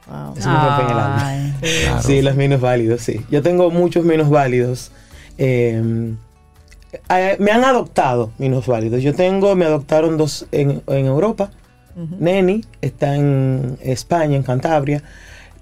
Wow. 0.07 0.33
Eso 0.37 0.49
me 0.49 0.55
el 0.55 0.61
alma. 0.99 1.27
Ay. 1.27 1.53
Claro. 1.85 2.03
Sí, 2.03 2.21
los 2.21 2.35
minusválidos, 2.35 3.01
sí. 3.01 3.21
Yo 3.31 3.41
tengo 3.41 3.71
muchos 3.71 4.05
minusválidos. 4.05 4.91
Eh, 5.37 6.13
eh, 7.09 7.37
me 7.39 7.51
han 7.51 7.63
adoptado 7.63 8.31
minusválidos. 8.37 9.01
Yo 9.01 9.13
tengo, 9.13 9.55
me 9.55 9.65
adoptaron 9.65 10.17
dos 10.17 10.45
en, 10.51 10.81
en 10.87 11.05
Europa. 11.05 11.49
Neni 12.19 12.61
está 12.81 13.15
en 13.15 13.77
España, 13.81 14.35
en 14.35 14.43
Cantabria. 14.43 15.01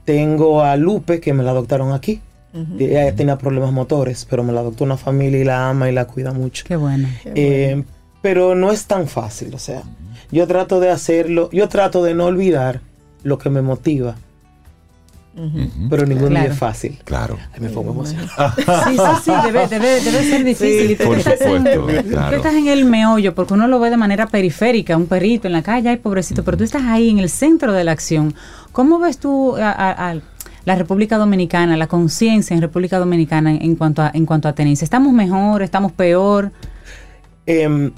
Tengo 0.04 0.64
a 0.64 0.76
Lupe, 0.78 1.20
que 1.20 1.32
me 1.32 1.44
la 1.44 1.52
adoptaron 1.52 1.94
aquí. 1.94 2.22
Ella 2.80 3.16
tenía 3.16 3.38
problemas 3.38 3.72
motores, 3.72 4.28
pero 4.30 4.44
me 4.44 4.54
la 4.54 4.60
adoptó 4.60 4.84
una 4.84 4.98
familia 4.98 5.40
y 5.40 5.44
la 5.44 5.70
ama 5.70 5.90
y 5.90 5.94
la 5.94 6.06
cuida 6.06 6.32
mucho. 6.34 6.64
Qué 6.68 6.76
bueno. 6.76 7.08
Eh, 7.26 7.84
pero 8.22 8.54
no 8.56 8.72
es 8.72 8.86
tan 8.86 9.08
fácil, 9.08 9.54
o 9.56 9.60
sea, 9.60 9.82
yo 10.32 10.46
trato 10.48 10.80
de 10.80 10.90
hacerlo, 10.92 11.50
yo 11.52 11.68
trato 11.68 12.04
de 12.04 12.14
no 12.14 12.26
olvidar 12.26 12.82
lo 13.24 13.38
que 13.40 13.50
me 13.50 13.62
motiva, 13.62 14.16
Ujú. 15.36 15.90
pero 15.90 16.06
ningún 16.06 16.30
día 16.30 16.40
Claro. 16.42 16.54
es 16.54 16.60
fácil. 16.60 17.00
Claro. 17.04 17.38
Ay, 17.54 17.60
me 17.62 17.70
pongo 17.70 17.92
emocionado. 17.92 18.54
Sí, 18.56 18.64
sí, 18.98 19.04
sí, 19.26 19.32
debe, 19.46 19.68
debe, 19.68 20.00
debe 20.02 20.24
ser 20.24 20.44
difícil. 20.44 20.92
Y 20.92 20.96
tú 20.96 21.06
Por 21.06 21.18
estás 21.18 21.42
en- 21.42 21.58
supuesto, 21.58 22.04
tú 22.04 22.10
claro. 22.10 22.30
que 22.30 22.36
estás 22.36 22.54
en 22.54 22.68
el 22.68 22.86
meollo, 22.86 23.34
porque 23.34 23.56
uno 23.56 23.68
lo 23.68 23.80
ve 23.80 23.90
de 23.90 23.98
manera 23.98 24.28
periférica, 24.28 24.96
un 24.96 25.08
perrito 25.08 25.48
en 25.48 25.54
la 25.54 25.64
calle, 25.64 25.90
ay, 25.90 25.98
pobrecito, 25.98 26.44
pero 26.44 26.56
tú 26.58 26.64
estás 26.64 26.84
ahí 26.84 27.10
en 27.10 27.18
el 27.18 27.30
centro 27.30 27.74
de 27.74 27.84
la 27.84 27.94
acción. 27.94 28.36
¿Cómo 28.72 29.00
ves 29.00 29.18
tú 29.18 29.56
a, 29.58 29.72
a- 29.72 30.12
a 30.12 30.16
la 30.66 30.76
República 30.76 31.18
Dominicana, 31.18 31.76
la 31.78 31.88
conciencia 31.88 32.54
en 32.56 32.62
República 32.62 32.98
Dominicana 33.00 33.54
en, 33.54 33.76
cuanto 33.76 34.02
a, 34.02 34.12
en 34.14 34.26
cuanto 34.26 34.48
a 34.48 34.54
tenencia? 34.54 34.86
¿Estamos 34.86 35.14
mejor? 35.14 35.62
¿Estamos 35.62 35.92
peor? 35.92 36.52
Em, 37.46 37.92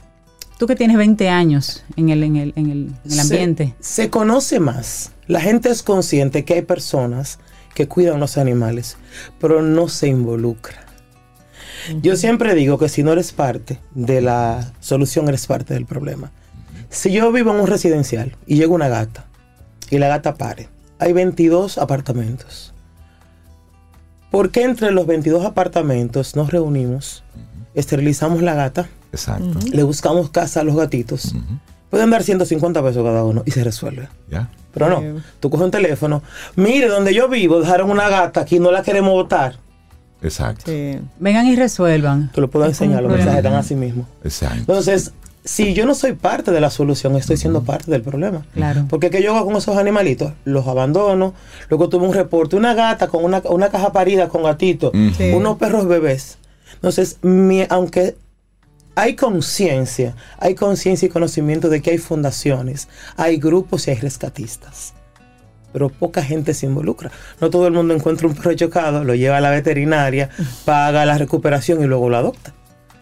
Tú 0.57 0.67
que 0.67 0.75
tienes 0.77 0.95
20 0.95 1.27
años 1.29 1.83
en 1.97 2.09
el, 2.09 2.23
en 2.23 2.35
el, 2.37 2.53
en 2.55 2.65
el, 2.71 2.77
en 2.87 2.95
el 3.03 3.11
se- 3.11 3.21
ambiente. 3.21 3.75
Se, 3.81 4.09
conoce 4.09 4.59
más. 4.61 5.11
La 5.27 5.41
gente 5.41 5.69
es 5.69 5.83
consciente 5.83 6.45
que 6.45 6.53
hay 6.53 6.61
personas 6.61 7.39
que 7.73 7.87
cuidan 7.89 8.21
los 8.21 8.37
animales, 8.37 8.97
pero 9.39 9.61
no 9.61 9.89
se 9.89 10.07
involucra. 10.07 10.85
Yo 12.01 12.15
siempre 12.15 12.55
digo 12.55 12.77
que 12.77 12.87
si 12.89 13.03
no 13.03 13.11
eres 13.11 13.33
parte 13.33 13.79
de 13.93 14.21
la 14.21 14.71
solución, 14.79 15.27
eres 15.27 15.45
parte 15.45 15.73
del 15.73 15.85
problema. 15.85 16.31
Si 16.89 17.11
yo 17.11 17.31
vivo 17.33 17.51
en 17.53 17.59
un 17.59 17.67
residencial 17.67 18.35
y 18.47 18.55
llega 18.55 18.71
una 18.73 18.87
gata 18.87 19.25
y 19.91 19.97
la 19.99 20.07
gata 20.07 20.35
pare, 20.35 20.69
hay 20.99 21.13
22 21.13 21.77
apartamentos. 21.77 22.73
¿Por 24.31 24.51
qué 24.51 24.63
entre 24.63 24.91
los 24.91 25.07
22 25.07 25.45
apartamentos 25.45 26.35
nos 26.35 26.51
reunimos, 26.51 27.23
esterilizamos 27.73 28.41
la 28.41 28.53
gata, 28.53 28.88
Exacto. 29.11 29.59
le 29.72 29.84
buscamos 29.84 30.30
casa 30.30 30.61
a 30.61 30.63
los 30.63 30.76
gatitos? 30.76 31.35
Pueden 31.89 32.09
dar 32.09 32.23
150 32.23 32.84
pesos 32.84 33.03
cada 33.03 33.23
uno 33.23 33.43
y 33.45 33.51
se 33.51 33.63
resuelve. 33.63 34.09
¿Ya? 34.30 34.49
Pero 34.73 34.89
no, 34.89 35.22
tú 35.39 35.49
coges 35.49 35.65
un 35.65 35.72
teléfono, 35.72 36.22
mire, 36.57 36.88
donde 36.89 37.13
yo 37.13 37.30
vivo 37.30 37.61
dejaron 37.61 37.89
una 37.89 38.09
gata 38.09 38.41
aquí, 38.41 38.59
no 38.59 38.72
la 38.72 38.84
queremos 38.84 39.13
votar. 39.13 39.57
Exacto. 40.22 40.63
Sí. 40.65 40.99
Vengan 41.19 41.45
y 41.47 41.55
resuelvan. 41.55 42.31
Te 42.34 42.41
lo 42.41 42.49
puedo 42.49 42.65
enseñar, 42.65 43.03
los 43.03 43.11
mensajes 43.11 43.38
están 43.38 43.53
así 43.53 43.76
mismo. 43.76 44.07
Exacto. 44.23 44.57
Entonces, 44.57 45.13
si 45.45 45.73
yo 45.76 45.85
no 45.85 45.93
soy 45.95 46.13
parte 46.13 46.51
de 46.51 46.59
la 46.59 46.69
solución, 46.72 47.15
estoy 47.15 47.38
siendo 47.38 47.63
parte 47.63 47.89
del 47.91 48.01
problema. 48.01 48.45
Claro. 48.53 48.85
Porque 48.89 49.09
¿qué 49.11 49.22
yo 49.22 49.35
hago 49.35 49.45
con 49.45 49.55
esos 49.55 49.77
animalitos? 49.77 50.34
Los 50.43 50.67
abandono. 50.67 51.34
Luego 51.69 51.88
tuve 51.88 52.05
un 52.07 52.13
reporte, 52.13 52.55
una 52.55 52.73
gata 52.73 53.07
con 53.07 53.23
una, 53.23 53.41
una 53.45 53.69
caja 53.69 53.91
parida 53.91 54.27
con 54.27 54.43
gatito, 54.43 54.91
Sí. 55.17 55.31
unos 55.31 55.57
perros 55.57 55.88
bebés. 55.88 56.39
Entonces, 56.73 57.19
mi- 57.22 57.65
aunque 57.69 58.15
hay 58.95 59.15
conciencia, 59.15 60.15
hay 60.39 60.55
conciencia 60.55 61.05
y 61.05 61.09
conocimiento 61.09 61.69
de 61.69 61.81
que 61.81 61.91
hay 61.91 61.99
fundaciones, 61.99 62.88
hay 63.15 63.38
grupos 63.38 63.88
y 63.88 63.91
hay 63.91 63.97
rescatistas. 63.97 64.93
Pero 65.73 65.89
poca 65.89 66.23
gente 66.23 66.53
se 66.55 66.65
involucra. 66.65 67.11
No 67.39 67.51
todo 67.51 67.67
el 67.67 67.73
mundo 67.73 67.93
encuentra 67.93 68.27
un 68.27 68.34
perro 68.34 68.53
chocado, 68.53 69.03
lo 69.03 69.13
lleva 69.13 69.38
a 69.38 69.41
la 69.41 69.51
veterinaria, 69.51 70.30
paga 70.65 71.05
la 71.05 71.17
recuperación 71.19 71.84
y 71.84 71.85
luego 71.85 72.09
lo 72.09 72.17
adopta. 72.17 72.53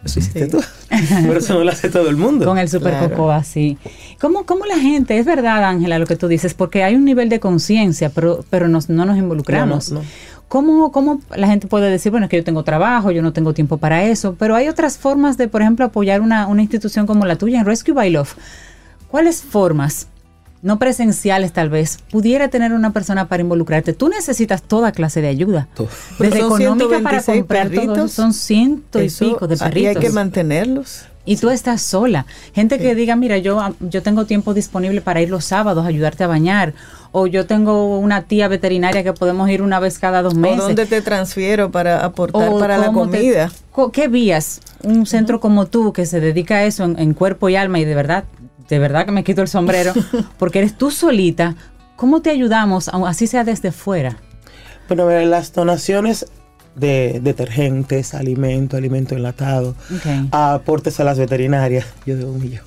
Eso 0.04 0.18
hiciste 0.18 0.46
tú. 0.48 0.60
Pero 1.22 1.38
eso 1.38 1.54
no 1.54 1.64
lo 1.64 1.70
hace 1.70 1.88
todo 1.88 2.08
el 2.10 2.16
mundo. 2.16 2.44
Con 2.44 2.58
el 2.58 2.68
super 2.68 2.92
Claro. 2.92 3.10
cocoa, 3.10 3.42
sí. 3.42 3.78
¿Cómo, 4.20 4.44
¿Cómo 4.44 4.66
la 4.66 4.78
gente, 4.78 5.18
es 5.18 5.24
verdad, 5.26 5.64
Ángela, 5.64 5.98
lo 5.98 6.06
que 6.06 6.16
tú 6.16 6.28
dices, 6.28 6.52
porque 6.54 6.82
hay 6.84 6.94
un 6.94 7.04
nivel 7.04 7.28
de 7.28 7.40
conciencia, 7.40 8.10
pero, 8.10 8.44
pero 8.50 8.68
nos- 8.68 8.88
no 8.90 9.04
nos 9.06 9.16
involucramos? 9.16 9.90
No, 9.90 9.96
no, 10.00 10.02
no. 10.02 10.08
¿Cómo, 10.48 10.92
¿Cómo 10.92 11.20
la 11.34 11.48
gente 11.48 11.66
puede 11.66 11.90
decir, 11.90 12.10
bueno, 12.12 12.26
es 12.26 12.30
que 12.30 12.36
yo 12.36 12.44
tengo 12.44 12.62
trabajo, 12.62 13.10
yo 13.10 13.22
no 13.22 13.32
tengo 13.32 13.54
tiempo 13.54 13.78
para 13.78 14.04
eso, 14.04 14.36
pero 14.38 14.54
hay 14.54 14.68
otras 14.68 14.98
formas 14.98 15.36
de, 15.38 15.48
por 15.48 15.62
ejemplo, 15.62 15.84
apoyar 15.86 16.20
una, 16.20 16.46
una 16.46 16.62
institución 16.62 17.06
como 17.06 17.24
la 17.24 17.36
tuya 17.36 17.58
en 17.60 17.66
Rescue 17.66 17.94
by 17.94 18.10
Love? 18.10 18.34
¿Cuáles 19.08 19.42
formas, 19.42 20.06
no 20.64 20.78
presenciales 20.80 21.52
tal 21.52 21.68
vez, 21.70 21.98
pudiera 22.10 22.48
tener 22.48 22.72
una 22.72 22.92
persona 22.92 23.28
para 23.28 23.42
involucrarte? 23.42 23.92
Tú 23.92 24.08
necesitas 24.08 24.62
toda 24.62 24.90
clase 24.92 25.20
de 25.20 25.28
ayuda. 25.28 25.68
Todo. 25.74 25.88
Desde 26.18 26.38
económica 26.38 27.00
para 27.02 27.20
126 27.20 27.38
comprar 27.38 27.68
perritos. 27.70 28.12
son 28.12 28.32
ciento 28.32 29.00
y 29.02 29.08
pico 29.10 29.46
de 29.46 29.54
y 29.54 29.58
perritos. 29.58 29.96
hay 29.96 30.02
que 30.02 30.10
mantenerlos. 30.10 31.04
Y 31.26 31.36
tú 31.38 31.48
estás 31.48 31.80
sola. 31.80 32.26
Gente 32.54 32.78
que 32.78 32.94
diga, 32.94 33.16
mira, 33.16 33.38
yo, 33.38 33.58
ah, 33.58 33.72
yo 33.80 34.02
tengo 34.02 34.26
tiempo 34.26 34.52
disponible 34.52 35.00
para 35.00 35.22
ir 35.22 35.30
los 35.30 35.46
sábados 35.46 35.84
a 35.84 35.88
ayudarte 35.88 36.22
a 36.24 36.26
bañar. 36.26 36.74
O 37.12 37.26
yo 37.26 37.46
tengo 37.46 37.98
una 37.98 38.22
tía 38.22 38.46
veterinaria 38.48 39.02
que 39.02 39.12
podemos 39.14 39.48
ir 39.48 39.62
una 39.62 39.80
vez 39.80 39.98
cada 39.98 40.20
dos 40.20 40.34
¿O 40.34 40.36
meses. 40.36 40.58
dónde 40.58 40.84
te 40.84 41.00
transfiero 41.00 41.70
para 41.70 42.04
aportar 42.04 42.48
O 42.50 42.58
para 42.58 42.76
la 42.76 42.88
te- 42.88 42.92
comida? 42.92 43.50
co- 43.70 43.90
¿Qué 43.90 44.08
vías? 44.08 44.60
Un 44.82 45.06
centro 45.06 45.40
como 45.40 45.64
tú 45.66 45.92
que 45.94 46.04
se 46.04 46.20
dedica 46.20 46.56
a 46.56 46.64
eso 46.64 46.84
en, 46.84 46.98
en 46.98 47.14
cuerpo 47.14 47.48
y 47.48 47.56
alma 47.56 47.78
y 47.78 47.84
de 47.86 47.94
verdad, 47.94 48.24
de 48.68 48.78
verdad 48.78 49.06
que 49.06 49.12
me 49.12 49.24
quito 49.24 49.42
el 49.42 49.48
sombrero, 49.48 49.92
porque 50.38 50.60
eres 50.60 50.76
tú 50.76 50.90
solita. 50.90 51.54
¿Cómo 51.96 52.22
te 52.22 52.30
ayudamos, 52.30 52.88
aun 52.88 53.06
así 53.06 53.26
sea 53.26 53.44
desde 53.44 53.70
fuera? 53.72 54.18
Bueno, 54.88 55.08
las 55.10 55.52
donaciones 55.52 56.26
de 56.74 57.20
detergentes, 57.22 58.14
alimento, 58.14 58.76
alimento 58.76 59.14
enlatado, 59.14 59.76
Ok. 59.94 60.28
aportes 60.32 60.98
a 61.00 61.04
las 61.04 61.18
veterinarias, 61.18 61.86
yo 62.06 62.16
de 62.16 62.24
un 62.24 62.40
millón. 62.40 62.64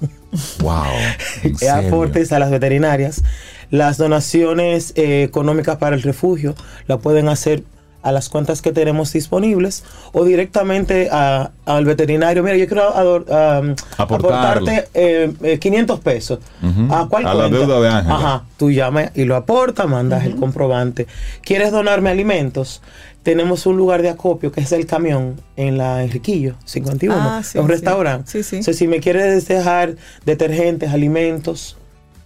Wow. 0.60 0.84
¿en 1.44 1.58
serio? 1.58 1.88
aportes 1.88 2.32
a 2.32 2.40
las 2.40 2.50
veterinarias. 2.52 3.24
Las 3.70 3.98
donaciones 3.98 4.94
eh, 4.96 5.24
económicas 5.24 5.78
para 5.78 5.96
el 5.96 6.02
refugio 6.02 6.56
la 6.88 7.00
pueden 7.00 7.28
hacer 7.28 7.64
a 8.08 8.12
las 8.12 8.30
cuentas 8.30 8.62
que 8.62 8.72
tenemos 8.72 9.12
disponibles 9.12 9.84
o 10.14 10.24
directamente 10.24 11.10
a- 11.12 11.52
al 11.66 11.86
veterinario. 11.86 12.42
Mira, 12.44 12.56
yo 12.56 12.66
quiero 12.68 12.94
ador- 12.96 13.26
Aportarle. 13.28 13.76
aportarte 13.98 14.88
eh, 14.94 15.34
eh, 15.44 15.60
500 15.60 16.00
pesos. 16.00 16.40
Ujú. 16.64 16.94
¿A 16.94 17.10
cuál 17.10 17.26
A 17.28 17.34
la 17.34 17.50
cuenta? 17.50 17.58
deuda 17.58 17.82
de 17.82 17.90
Ángela. 17.90 18.16
Ajá, 18.16 18.44
tú 18.58 18.72
llamas 18.72 19.12
y 19.16 19.26
lo 19.26 19.36
aportas, 19.36 19.88
mandas 19.88 20.26
el 20.26 20.36
comprobante. 20.36 21.08
¿Quieres 21.42 21.72
donarme 21.72 22.10
alimentos? 22.10 22.82
Tenemos 23.24 23.66
un 23.66 23.76
lugar 23.76 24.02
de 24.02 24.10
acopio 24.10 24.54
que 24.54 24.62
es 24.62 24.72
el 24.72 24.86
camión 24.86 25.42
en 25.58 25.78
la 25.78 26.02
Enriquillo 26.04 26.56
51, 26.64 27.18
Ah, 27.20 27.42
sí, 27.44 27.58
es 27.58 27.62
un 27.62 27.68
sí. 27.68 27.74
restaurante. 27.74 28.32
Sí, 28.32 28.44
sí. 28.44 28.56
Entonces, 28.58 28.78
si 28.78 28.88
me 28.88 29.02
quieres 29.02 29.46
dejar 29.50 29.96
detergentes, 30.26 30.92
alimentos, 30.94 31.76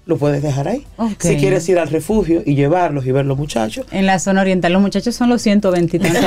lo 0.06 0.18
puedes 0.18 0.42
dejar 0.42 0.68
ahí. 0.68 0.86
Si 1.20 1.38
quieres 1.38 1.68
ir 1.70 1.78
al 1.80 1.88
refugio 1.88 2.42
y 2.46 2.56
llevarlos 2.56 3.06
y 3.06 3.12
ver 3.12 3.26
los 3.26 3.38
muchachos, 3.38 3.86
En 3.92 4.06
la 4.06 4.20
zona 4.20 4.42
oriental, 4.42 4.74
los 4.74 4.82
muchachos 4.82 5.16
son 5.16 5.30
los 5.30 5.42
120 5.42 5.98
y 5.98 6.00
tantos. 6.00 6.22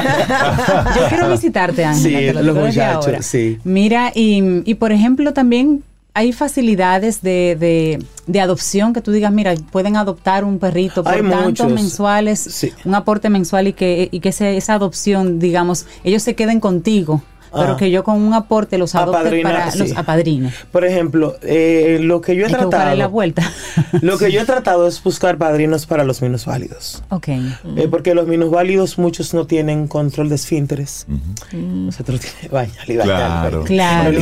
Yo 0.97 1.09
quiero 1.09 1.31
visitarte, 1.31 1.85
Ángela. 1.85 2.19
Sí, 2.21 2.27
te 2.27 2.33
lo 2.35 2.43
los 2.43 2.57
muchachos, 2.57 3.07
ahora. 3.07 3.23
sí. 3.23 3.59
Mira, 3.65 4.13
y, 4.15 4.63
y 4.65 4.75
por 4.75 4.93
ejemplo, 4.93 5.33
también 5.33 5.83
hay 6.17 6.33
facilidades 6.33 7.23
de, 7.23 7.57
de, 7.59 7.99
de 8.29 8.41
adopción 8.41 8.93
que 8.93 9.01
tú 9.01 9.11
digas, 9.11 9.33
mira, 9.33 9.53
pueden 9.73 9.97
adoptar 9.97 10.45
un 10.45 10.61
perrito 10.61 11.03
por 11.03 11.13
Hay 11.13 11.23
tantos 11.23 11.67
muchos. 11.67 11.73
mensuales, 11.73 12.39
Sí. 12.39 12.73
un 12.85 12.95
aporte 12.95 13.29
mensual 13.31 13.67
y 13.67 13.73
que, 13.73 14.09
y 14.13 14.21
que 14.21 14.29
ese- 14.29 14.57
esa 14.57 14.75
adopción, 14.75 15.41
digamos, 15.41 15.87
ellos 16.05 16.23
se 16.23 16.37
queden 16.37 16.61
contigo, 16.61 17.25
pero 17.55 17.73
Ah. 17.73 17.77
que 17.77 17.91
yo 17.91 18.03
con 18.05 18.21
un 18.21 18.35
aporte 18.35 18.77
los 18.79 18.95
adopte 18.95 19.19
Apadrinar, 19.21 19.53
para 19.55 19.71
sí. 19.71 19.79
los 19.79 19.93
apadrine. 19.97 20.53
por 20.73 20.85
ejemplo, 20.85 21.37
eh, 21.43 21.99
lo 22.03 22.21
que 22.21 22.35
yo 22.37 22.43
he 22.43 22.47
Hay 22.49 22.55
que 22.55 22.65
buscarle 22.65 22.87
la 22.91 22.95
tratado, 22.97 23.11
vuelta. 23.11 23.43
lo 24.03 24.19
que 24.19 24.31
yo 24.33 24.41
he 24.41 24.45
tratado 24.45 24.87
es 24.89 25.03
buscar 25.03 25.39
padrinos 25.39 25.87
para 25.87 26.05
los 26.05 26.21
minusválidos. 26.23 27.03
ok. 27.11 27.29
Eh, 27.29 27.89
porque 27.91 28.15
los 28.15 28.27
minusválidos 28.27 28.99
muchos 28.99 29.33
no 29.35 29.47
tienen 29.47 29.89
control 29.89 30.29
de 30.29 30.35
esfínteres. 30.35 31.07
Nosotros 31.53 32.21
tiene 32.21 32.49
baña, 32.53 32.73
le 32.87 32.97
baña, 32.99 33.07
Claro. 33.07 33.65
Claro. 33.65 34.21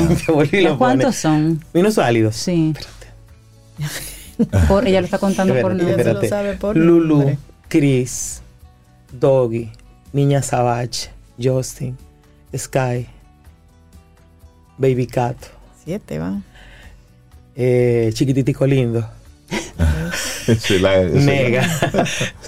¿Cuántos 0.78 1.16
son? 1.16 1.64
Minusválidos. 1.72 2.36
Sí. 2.36 2.74
Por, 4.68 4.86
ella 4.88 5.00
lo 5.00 5.04
está 5.04 5.18
contando 5.18 5.54
por 5.60 5.72
Espérate, 5.72 5.84
nombre. 5.84 5.94
Ella 5.94 6.04
se 6.04 6.12
lo 6.14 6.22
espérate. 6.22 6.28
sabe 6.28 6.56
por 6.59 6.76
Lulu, 6.76 7.16
nombre. 7.16 7.38
Chris, 7.68 8.42
Doggy, 9.12 9.70
Niña 10.12 10.42
Savage, 10.42 11.10
Justin, 11.40 11.96
Sky, 12.56 13.06
Baby 14.78 15.06
Cat, 15.06 15.36
Siete 15.84 16.18
van. 16.18 16.42
eh, 17.56 18.10
Chiquititico 18.14 18.66
Lindo, 18.66 19.06
es 20.48 20.70
la- 20.80 21.00
esa 21.02 21.06
es 21.06 21.14
la- 21.14 21.20
Nega, 21.20 21.68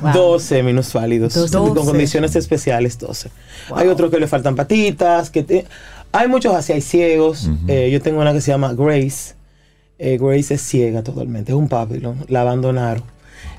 Wow. 0.00 0.12
12 0.12 0.62
minusválidos, 0.62 1.34
Doce. 1.34 1.56
con 1.56 1.74
condiciones 1.74 2.34
especiales 2.36 2.98
12. 2.98 3.30
Hay 3.74 3.88
otros 3.88 4.10
que 4.10 4.18
le 4.18 4.26
faltan 4.26 4.56
patitas, 4.56 5.30
que 5.30 5.42
te- 5.42 5.66
hay 6.12 6.28
muchos 6.28 6.54
así, 6.54 6.72
hay 6.72 6.80
ciegos. 6.80 7.48
Eh, 7.68 7.90
yo 7.92 8.00
tengo 8.00 8.20
una 8.20 8.32
que 8.32 8.40
se 8.40 8.50
llama 8.52 8.72
Grace. 8.72 9.34
Eh, 9.98 10.18
Grace 10.20 10.54
es 10.54 10.60
ciega 10.62 11.02
totalmente, 11.02 11.52
es 11.52 11.56
un 11.58 11.68
papilón, 11.68 12.24
la 12.28 12.40
abandonaron. 12.42 13.04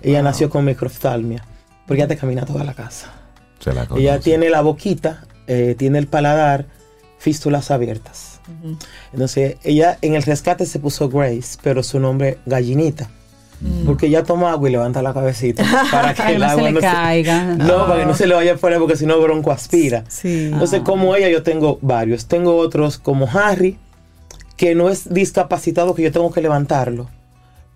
Ella 0.02 0.22
nació 0.22 0.50
con 0.50 0.66
microftalmia, 0.66 1.44
porque 1.88 2.02
ella 2.02 2.08
te 2.08 2.18
camina 2.18 2.46
toda 2.46 2.64
la 2.64 2.74
casa. 2.74 3.12
se 3.60 3.74
la 3.74 3.88
Ella 3.98 4.20
tiene 4.20 4.50
la 4.50 4.62
boquita, 4.62 5.24
eh, 5.48 5.76
tiene 5.78 5.98
el 5.98 6.08
paladar, 6.08 6.66
fístulas 7.20 7.72
abiertas. 7.72 8.35
Entonces, 9.12 9.58
ella 9.64 9.98
en 10.02 10.16
el 10.16 10.24
rescate 10.24 10.66
se 10.66 10.80
puso 10.80 11.10
Grace, 11.10 11.58
pero 11.62 11.84
su 11.84 12.00
nombre 12.00 12.38
Gallinita. 12.46 13.10
Porque 13.86 14.08
ella 14.08 14.24
toma 14.24 14.52
agua 14.52 14.68
y 14.68 14.72
levanta 14.74 15.02
la 15.02 15.14
cabecita 15.14 15.64
para 15.92 16.14
que 16.14 16.34
el 16.34 16.40
no 16.40 16.46
se 16.46 16.52
agua 16.52 16.64
le 16.64 16.72
no 16.74 16.80
caiga. 16.82 17.44
No, 17.56 17.88
para 17.88 18.02
que 18.02 18.06
no 18.06 18.14
se 18.14 18.28
le 18.28 18.36
vaya 18.36 18.56
afuera 18.56 18.78
porque 18.78 18.98
si 18.98 19.06
no 19.06 19.20
bronco 19.20 19.52
aspira. 19.52 20.04
Sí. 20.10 20.50
Entonces, 20.52 20.82
como 20.82 21.16
ella, 21.16 21.30
yo 21.30 21.42
tengo 21.42 21.80
varios. 21.82 22.28
Tengo 22.28 22.58
otros 22.58 22.98
como 22.98 23.28
Harry, 23.32 23.78
que 24.58 24.76
no 24.76 24.90
es 24.90 25.12
discapacitado, 25.12 25.96
que 25.96 26.04
yo 26.04 26.12
tengo 26.12 26.32
que 26.32 26.42
levantarlo, 26.42 27.10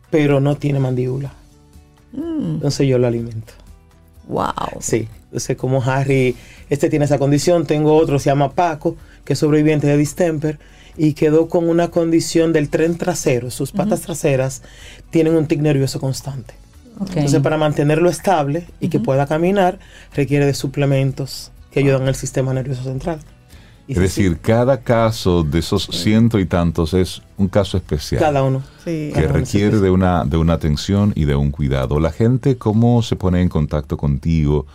pero 0.09 0.39
no 0.39 0.57
tiene 0.57 0.79
mandíbula. 0.79 1.33
Entonces 2.13 2.87
yo 2.87 2.97
lo 2.97 3.07
alimento. 3.07 3.53
Wow. 4.27 4.79
Sí, 4.79 5.07
entonces 5.25 5.57
como 5.57 5.81
Harry, 5.83 6.35
este 6.69 6.89
tiene 6.89 7.05
esa 7.05 7.17
condición, 7.17 7.65
tengo 7.65 7.95
otro, 7.95 8.19
se 8.19 8.29
llama 8.29 8.51
Paco, 8.51 8.95
que 9.25 9.33
es 9.33 9.39
sobreviviente 9.39 9.87
de 9.87 9.97
distemper 9.97 10.59
y 10.97 11.13
quedó 11.13 11.47
con 11.47 11.69
una 11.69 11.89
condición 11.89 12.51
del 12.51 12.69
tren 12.69 12.97
trasero, 12.97 13.51
sus 13.51 13.71
patas 13.71 14.01
traseras 14.01 14.63
tienen 15.11 15.35
un 15.35 15.47
tic 15.47 15.61
nervioso 15.61 15.99
constante. 15.99 16.53
Entonces 16.99 17.39
para 17.41 17.57
mantenerlo 17.57 18.09
estable 18.09 18.65
y 18.81 18.89
que 18.89 18.99
pueda 18.99 19.25
caminar 19.25 19.79
requiere 20.13 20.45
de 20.45 20.53
suplementos 20.53 21.51
que 21.71 21.79
ayudan 21.79 22.07
al 22.07 22.15
sistema 22.15 22.53
nervioso 22.53 22.83
central. 22.83 23.19
Y 23.87 23.93
Es 23.93 23.97
sí, 23.97 24.03
decir, 24.03 24.39
cada 24.39 24.81
caso 24.81 25.43
de 25.43 25.59
esos 25.59 25.87
ciento 25.91 26.37
y 26.37 26.45
tantos 26.45 26.93
es 26.93 27.21
un 27.37 27.47
caso 27.47 27.77
especial. 27.77 28.21
cada 28.21 28.43
uno. 28.43 28.61
Sí. 28.83 29.11
que 29.13 29.23
Cada 29.23 29.33
requiere 29.33 29.79
de 29.79 29.89
una, 29.89 30.25
de 30.25 30.37
una 30.37 30.53
atención 30.53 31.13
y 31.15 31.25
de 31.25 31.35
un 31.35 31.49
cuidado. 31.49 31.99
La 31.99 32.11
gente, 32.11 32.57
¿cómo 32.57 33.01
se 33.01 33.15
pone 33.15 33.41
en 33.41 33.49
contacto 33.49 33.97
contigo 33.97 34.67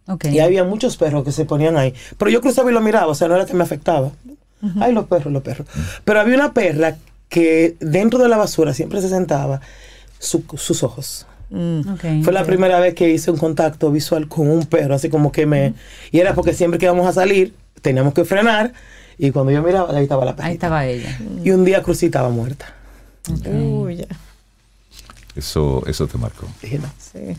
Ok. 0.08 0.26
Y 0.26 0.40
había 0.40 0.64
muchos 0.64 0.98
perros 0.98 1.26
que 1.26 1.32
se 1.32 1.46
ponían 1.46 1.78
ahí. 1.78 1.94
Pero 2.18 2.32
yo 2.32 2.42
cruzaba 2.42 2.72
y 2.72 2.74
lo 2.74 2.82
miraba, 2.82 3.08
o 3.08 3.16
sea, 3.16 3.28
no 3.28 3.36
era 3.36 3.46
que 3.46 3.54
me 3.54 3.64
afectaba. 3.64 4.12
Ay, 4.80 4.94
los 4.94 5.06
perros, 5.08 5.32
los 5.34 5.44
perros. 5.44 5.68
Pero 6.04 6.20
había 6.20 6.36
una 6.36 6.54
perra 6.54 6.96
que 7.30 7.76
dentro 7.80 8.20
de 8.20 8.30
la 8.30 8.38
basura 8.38 8.74
siempre 8.74 9.02
se 9.02 9.10
sentaba 9.10 9.62
su- 10.20 10.44
sus 10.58 10.84
ojos. 10.84 11.26
Ok. 11.52 12.24
Fue 12.24 12.34
la 12.34 12.44
primera 12.44 12.80
vez 12.80 12.94
que 12.96 13.10
hice 13.10 13.32
un 13.32 13.38
contacto 13.38 13.92
visual 13.92 14.28
con 14.28 14.50
un 14.50 14.66
perro, 14.66 14.96
así 14.96 15.10
como 15.10 15.32
que 15.32 15.46
me... 15.46 15.74
Y 16.12 16.20
era 16.20 16.34
porque 16.34 16.54
siempre 16.54 16.80
que 16.80 16.86
íbamos 16.86 17.08
a 17.08 17.14
salir, 17.14 17.54
teníamos 17.82 18.14
que 18.14 18.26
frenar. 18.26 18.74
Y 19.18 19.32
cuando 19.32 19.52
yo 19.52 19.62
miraba, 19.64 19.96
ahí 19.96 20.04
estaba 20.04 20.26
la 20.26 20.36
perra. 20.36 20.48
Ahí 20.50 20.54
estaba 20.56 20.86
ella. 20.86 21.18
Y 21.44 21.52
un 21.52 21.64
día 21.66 21.82
Crucita 21.84 22.20
estaba 22.20 22.30
muerta. 22.30 22.66
Uy, 23.50 23.98
ya. 23.98 24.06
Eso, 25.36 25.84
eso 25.86 26.08
te 26.08 26.18
marcó. 26.18 26.48
Dije, 26.62 26.80
no, 26.80 26.90
Sí. 27.00 27.38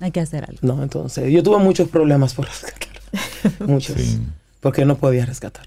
Hay 0.00 0.10
que 0.10 0.20
hacer 0.20 0.44
algo. 0.44 0.58
no, 0.62 0.82
entonces 0.82 1.30
yo 1.30 1.42
tuve 1.42 1.58
muchos 1.58 1.88
problemas 1.88 2.32
por 2.34 2.46
rescatar. 2.46 2.88
muchos. 3.68 3.96
Sí. 4.00 4.18
Porque 4.60 4.84
no 4.86 4.96
podía 4.96 5.26
rescatar. 5.26 5.66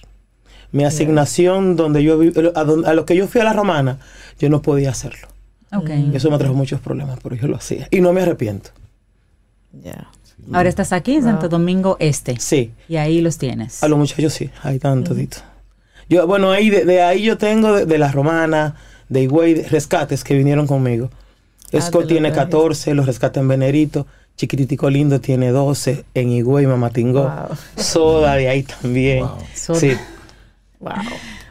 Mi 0.78 0.86
asignación, 0.86 1.76
donde 1.76 2.04
yo 2.04 2.20
a, 2.56 2.64
don- 2.64 2.86
a 2.86 2.94
lo 2.94 3.06
que 3.06 3.16
yo 3.16 3.28
fui 3.28 3.42
a 3.42 3.44
la 3.44 3.54
romana, 3.54 4.00
yo 4.40 4.50
no 4.50 4.62
podía 4.62 4.92
hacerlo. 4.92 5.28
Ok. 5.74 5.90
Eso 6.14 6.30
me 6.32 6.38
trajo 6.38 6.54
muchos 6.54 6.80
problemas, 6.80 7.20
pero 7.22 7.36
yo 7.36 7.48
lo 7.48 7.56
hacía. 7.58 7.88
Y 7.92 8.00
no 8.02 8.14
me 8.14 8.22
arrepiento. 8.22 8.70
Ya. 9.84 10.08
Ahora 10.54 10.70
estás 10.70 10.94
aquí 10.94 11.16
en 11.16 11.24
Santo 11.24 11.50
Domingo 11.50 11.98
Este. 12.00 12.40
Sí. 12.40 12.72
Y 12.88 12.96
ahí 12.98 13.22
los 13.22 13.38
tienes. 13.38 13.84
A 13.84 13.88
los 13.88 13.98
muchachos 13.98 14.34
sí, 14.34 14.50
ahí 14.64 14.76
están 14.76 15.04
toditos. 15.04 15.44
Yo, 16.10 16.26
bueno, 16.26 16.52
ahí 16.52 16.70
de, 16.70 16.86
de 16.86 17.02
ahí 17.02 17.24
yo 17.24 17.38
tengo 17.38 17.74
de, 17.74 17.86
de 17.86 17.98
la 17.98 18.12
romana, 18.12 18.76
de 19.10 19.24
Higüey, 19.24 19.56
de 19.56 19.64
rescates 19.68 20.24
que 20.24 20.36
vinieron 20.36 20.66
conmigo. 20.68 21.10
Ah, 21.74 21.90
lo 21.92 22.08
tiene 22.08 22.32
trajiste. 22.32 22.56
14, 22.56 22.94
los 22.94 23.06
rescates 23.08 23.42
en 23.42 23.48
Venerito. 23.50 24.08
Chiquititico 24.38 24.90
Lindo 24.90 25.20
tiene 25.20 25.50
12, 25.50 26.06
en 26.14 26.30
Higüey, 26.32 26.66
Mamatingó. 26.68 27.24
Wow. 27.24 27.58
Soda 27.76 28.36
de 28.36 28.48
ahí 28.48 28.64
también. 28.64 29.26
Soda. 29.54 29.80
Sí. 29.80 29.92
Wow. 30.80 30.94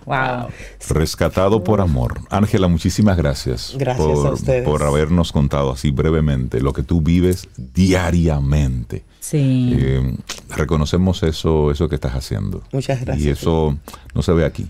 Wow. 0.04 0.48
Rescatado 0.88 1.64
por 1.64 1.80
amor. 1.80 2.20
Ángela, 2.30 2.68
muchísimas 2.68 3.16
gracias. 3.16 3.74
Gracias 3.76 4.06
por, 4.06 4.26
a 4.26 4.30
ustedes. 4.30 4.64
por 4.64 4.82
habernos 4.84 5.32
contado 5.32 5.72
así 5.72 5.90
brevemente 5.90 6.60
lo 6.60 6.72
que 6.72 6.84
tú 6.84 7.00
vives 7.00 7.48
diariamente. 7.56 9.04
Sí. 9.20 9.74
Eh, 9.76 10.16
reconocemos 10.50 11.22
eso, 11.24 11.72
eso 11.72 11.88
que 11.88 11.96
estás 11.96 12.14
haciendo. 12.14 12.62
Muchas 12.72 13.00
gracias. 13.00 13.26
Y 13.26 13.30
eso 13.30 13.76
no 14.14 14.22
se 14.22 14.32
ve 14.32 14.44
aquí, 14.44 14.68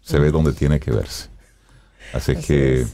se 0.00 0.18
ve 0.18 0.30
donde 0.30 0.52
tiene 0.52 0.80
que 0.80 0.90
verse. 0.90 1.28
Así, 2.14 2.34
que 2.36 2.86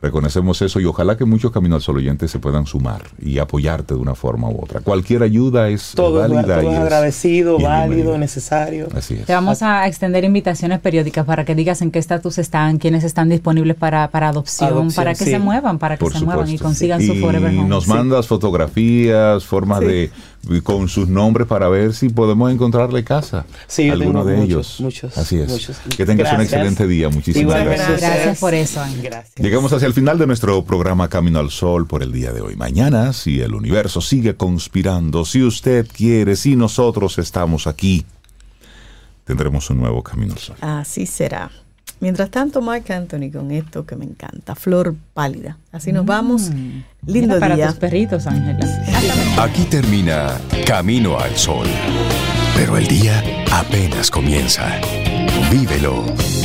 reconocemos 0.00 0.62
eso 0.62 0.78
y 0.80 0.84
ojalá 0.84 1.16
que 1.16 1.24
muchos 1.24 1.50
Camino 1.50 1.74
al 1.74 1.82
Sol 1.82 1.96
oyentes 1.96 2.30
se 2.30 2.38
puedan 2.38 2.66
sumar 2.66 3.02
y 3.20 3.38
apoyarte 3.38 3.94
de 3.94 4.00
una 4.00 4.14
forma 4.14 4.48
u 4.48 4.62
otra. 4.62 4.80
Cualquier 4.80 5.22
ayuda 5.22 5.68
es 5.68 5.92
Todo, 5.94 6.20
válida. 6.20 6.60
todo 6.60 6.70
y 6.70 6.74
es 6.74 6.78
agradecido, 6.80 7.58
y 7.58 7.62
válido, 7.64 8.16
necesario. 8.18 8.88
Así 8.94 9.14
es. 9.14 9.26
Te 9.26 9.32
vamos 9.34 9.62
a 9.62 9.86
extender 9.88 10.24
invitaciones 10.24 10.78
periódicas 10.80 11.24
para 11.26 11.44
que 11.44 11.54
digas 11.54 11.82
en 11.82 11.90
qué 11.90 11.98
estatus 11.98 12.38
están, 12.38 12.78
quiénes 12.78 13.02
están 13.04 13.28
disponibles 13.28 13.76
para, 13.76 14.08
para 14.10 14.28
adopción, 14.28 14.68
Adopción, 14.70 14.94
para 14.94 15.14
que 15.14 15.24
sí. 15.24 15.30
se 15.30 15.38
muevan, 15.38 15.78
para 15.78 15.96
que 15.96 16.04
Por 16.04 16.12
se 16.12 16.24
muevan 16.24 16.48
y 16.48 16.58
consigan 16.58 17.00
Y 17.02 17.06
su 17.06 17.14
Forever 17.16 17.50
Home. 17.50 17.68
Nos 17.68 17.84
Sí. 17.84 17.90
mandas 17.90 18.26
fotografías, 18.28 19.44
formas 19.44 19.80
Sí. 19.80 19.86
de 19.86 20.10
con 20.62 20.88
sus 20.88 21.08
nombres 21.08 21.46
para 21.46 21.68
ver 21.68 21.92
si 21.94 22.08
podemos 22.08 22.50
encontrarle 22.50 23.04
casa. 23.04 23.44
Sí, 23.66 23.90
alguno 23.90 24.24
de 24.24 24.36
muchos, 24.36 24.48
ellos. 24.48 24.80
muchos, 24.80 25.18
Así 25.18 25.38
es. 25.38 25.48
muchos. 25.48 25.76
Que 25.96 26.06
tengas 26.06 26.32
un 26.32 26.40
excelente 26.40 26.86
día. 26.86 27.08
Muchísimas 27.08 27.64
gracias. 27.64 28.00
Gracias 28.00 28.38
por 28.38 28.54
eso, 28.54 28.80
Ángel. 28.80 29.02
Gracias. 29.02 29.34
Llegamos 29.36 29.72
hacia 29.72 29.86
el 29.86 29.94
final 29.94 30.18
de 30.18 30.26
nuestro 30.26 30.64
programa 30.64 31.08
Camino 31.08 31.38
al 31.38 31.50
Sol 31.50 31.86
por 31.86 32.02
el 32.02 32.12
día 32.12 32.32
de 32.32 32.40
hoy. 32.40 32.56
Mañana, 32.56 33.12
si 33.12 33.40
el 33.40 33.54
universo 33.54 34.00
sigue 34.00 34.36
conspirando, 34.36 35.24
si 35.24 35.42
usted 35.42 35.86
quiere, 35.86 36.36
si 36.36 36.56
nosotros 36.56 37.18
estamos 37.18 37.66
aquí, 37.66 38.06
tendremos 39.24 39.68
un 39.70 39.78
nuevo 39.78 40.02
Camino 40.02 40.32
al 40.32 40.38
Sol. 40.38 40.56
Así 40.60 41.04
será. 41.06 41.50
Mientras 42.00 42.30
tanto, 42.30 42.60
Mark 42.60 42.90
Anthony 42.92 43.30
con 43.32 43.50
esto 43.50 43.84
que 43.84 43.96
me 43.96 44.04
encanta, 44.04 44.54
Flor 44.54 44.94
Pálida. 45.14 45.58
Así 45.72 45.92
nos 45.92 46.06
vamos. 46.06 46.50
Lindo 47.06 47.34
Mira 47.34 47.40
para 47.40 47.56
día. 47.56 47.66
tus 47.68 47.76
perritos, 47.76 48.26
Ángela. 48.26 48.58
Aquí 49.42 49.64
termina 49.64 50.38
Camino 50.66 51.18
al 51.18 51.34
Sol. 51.36 51.66
Pero 52.56 52.76
el 52.76 52.86
día 52.86 53.22
apenas 53.52 54.10
comienza. 54.10 54.80
Vívelo 55.50 56.04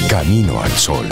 Camino 0.10 0.62
al 0.62 0.72
Sol. 0.72 1.08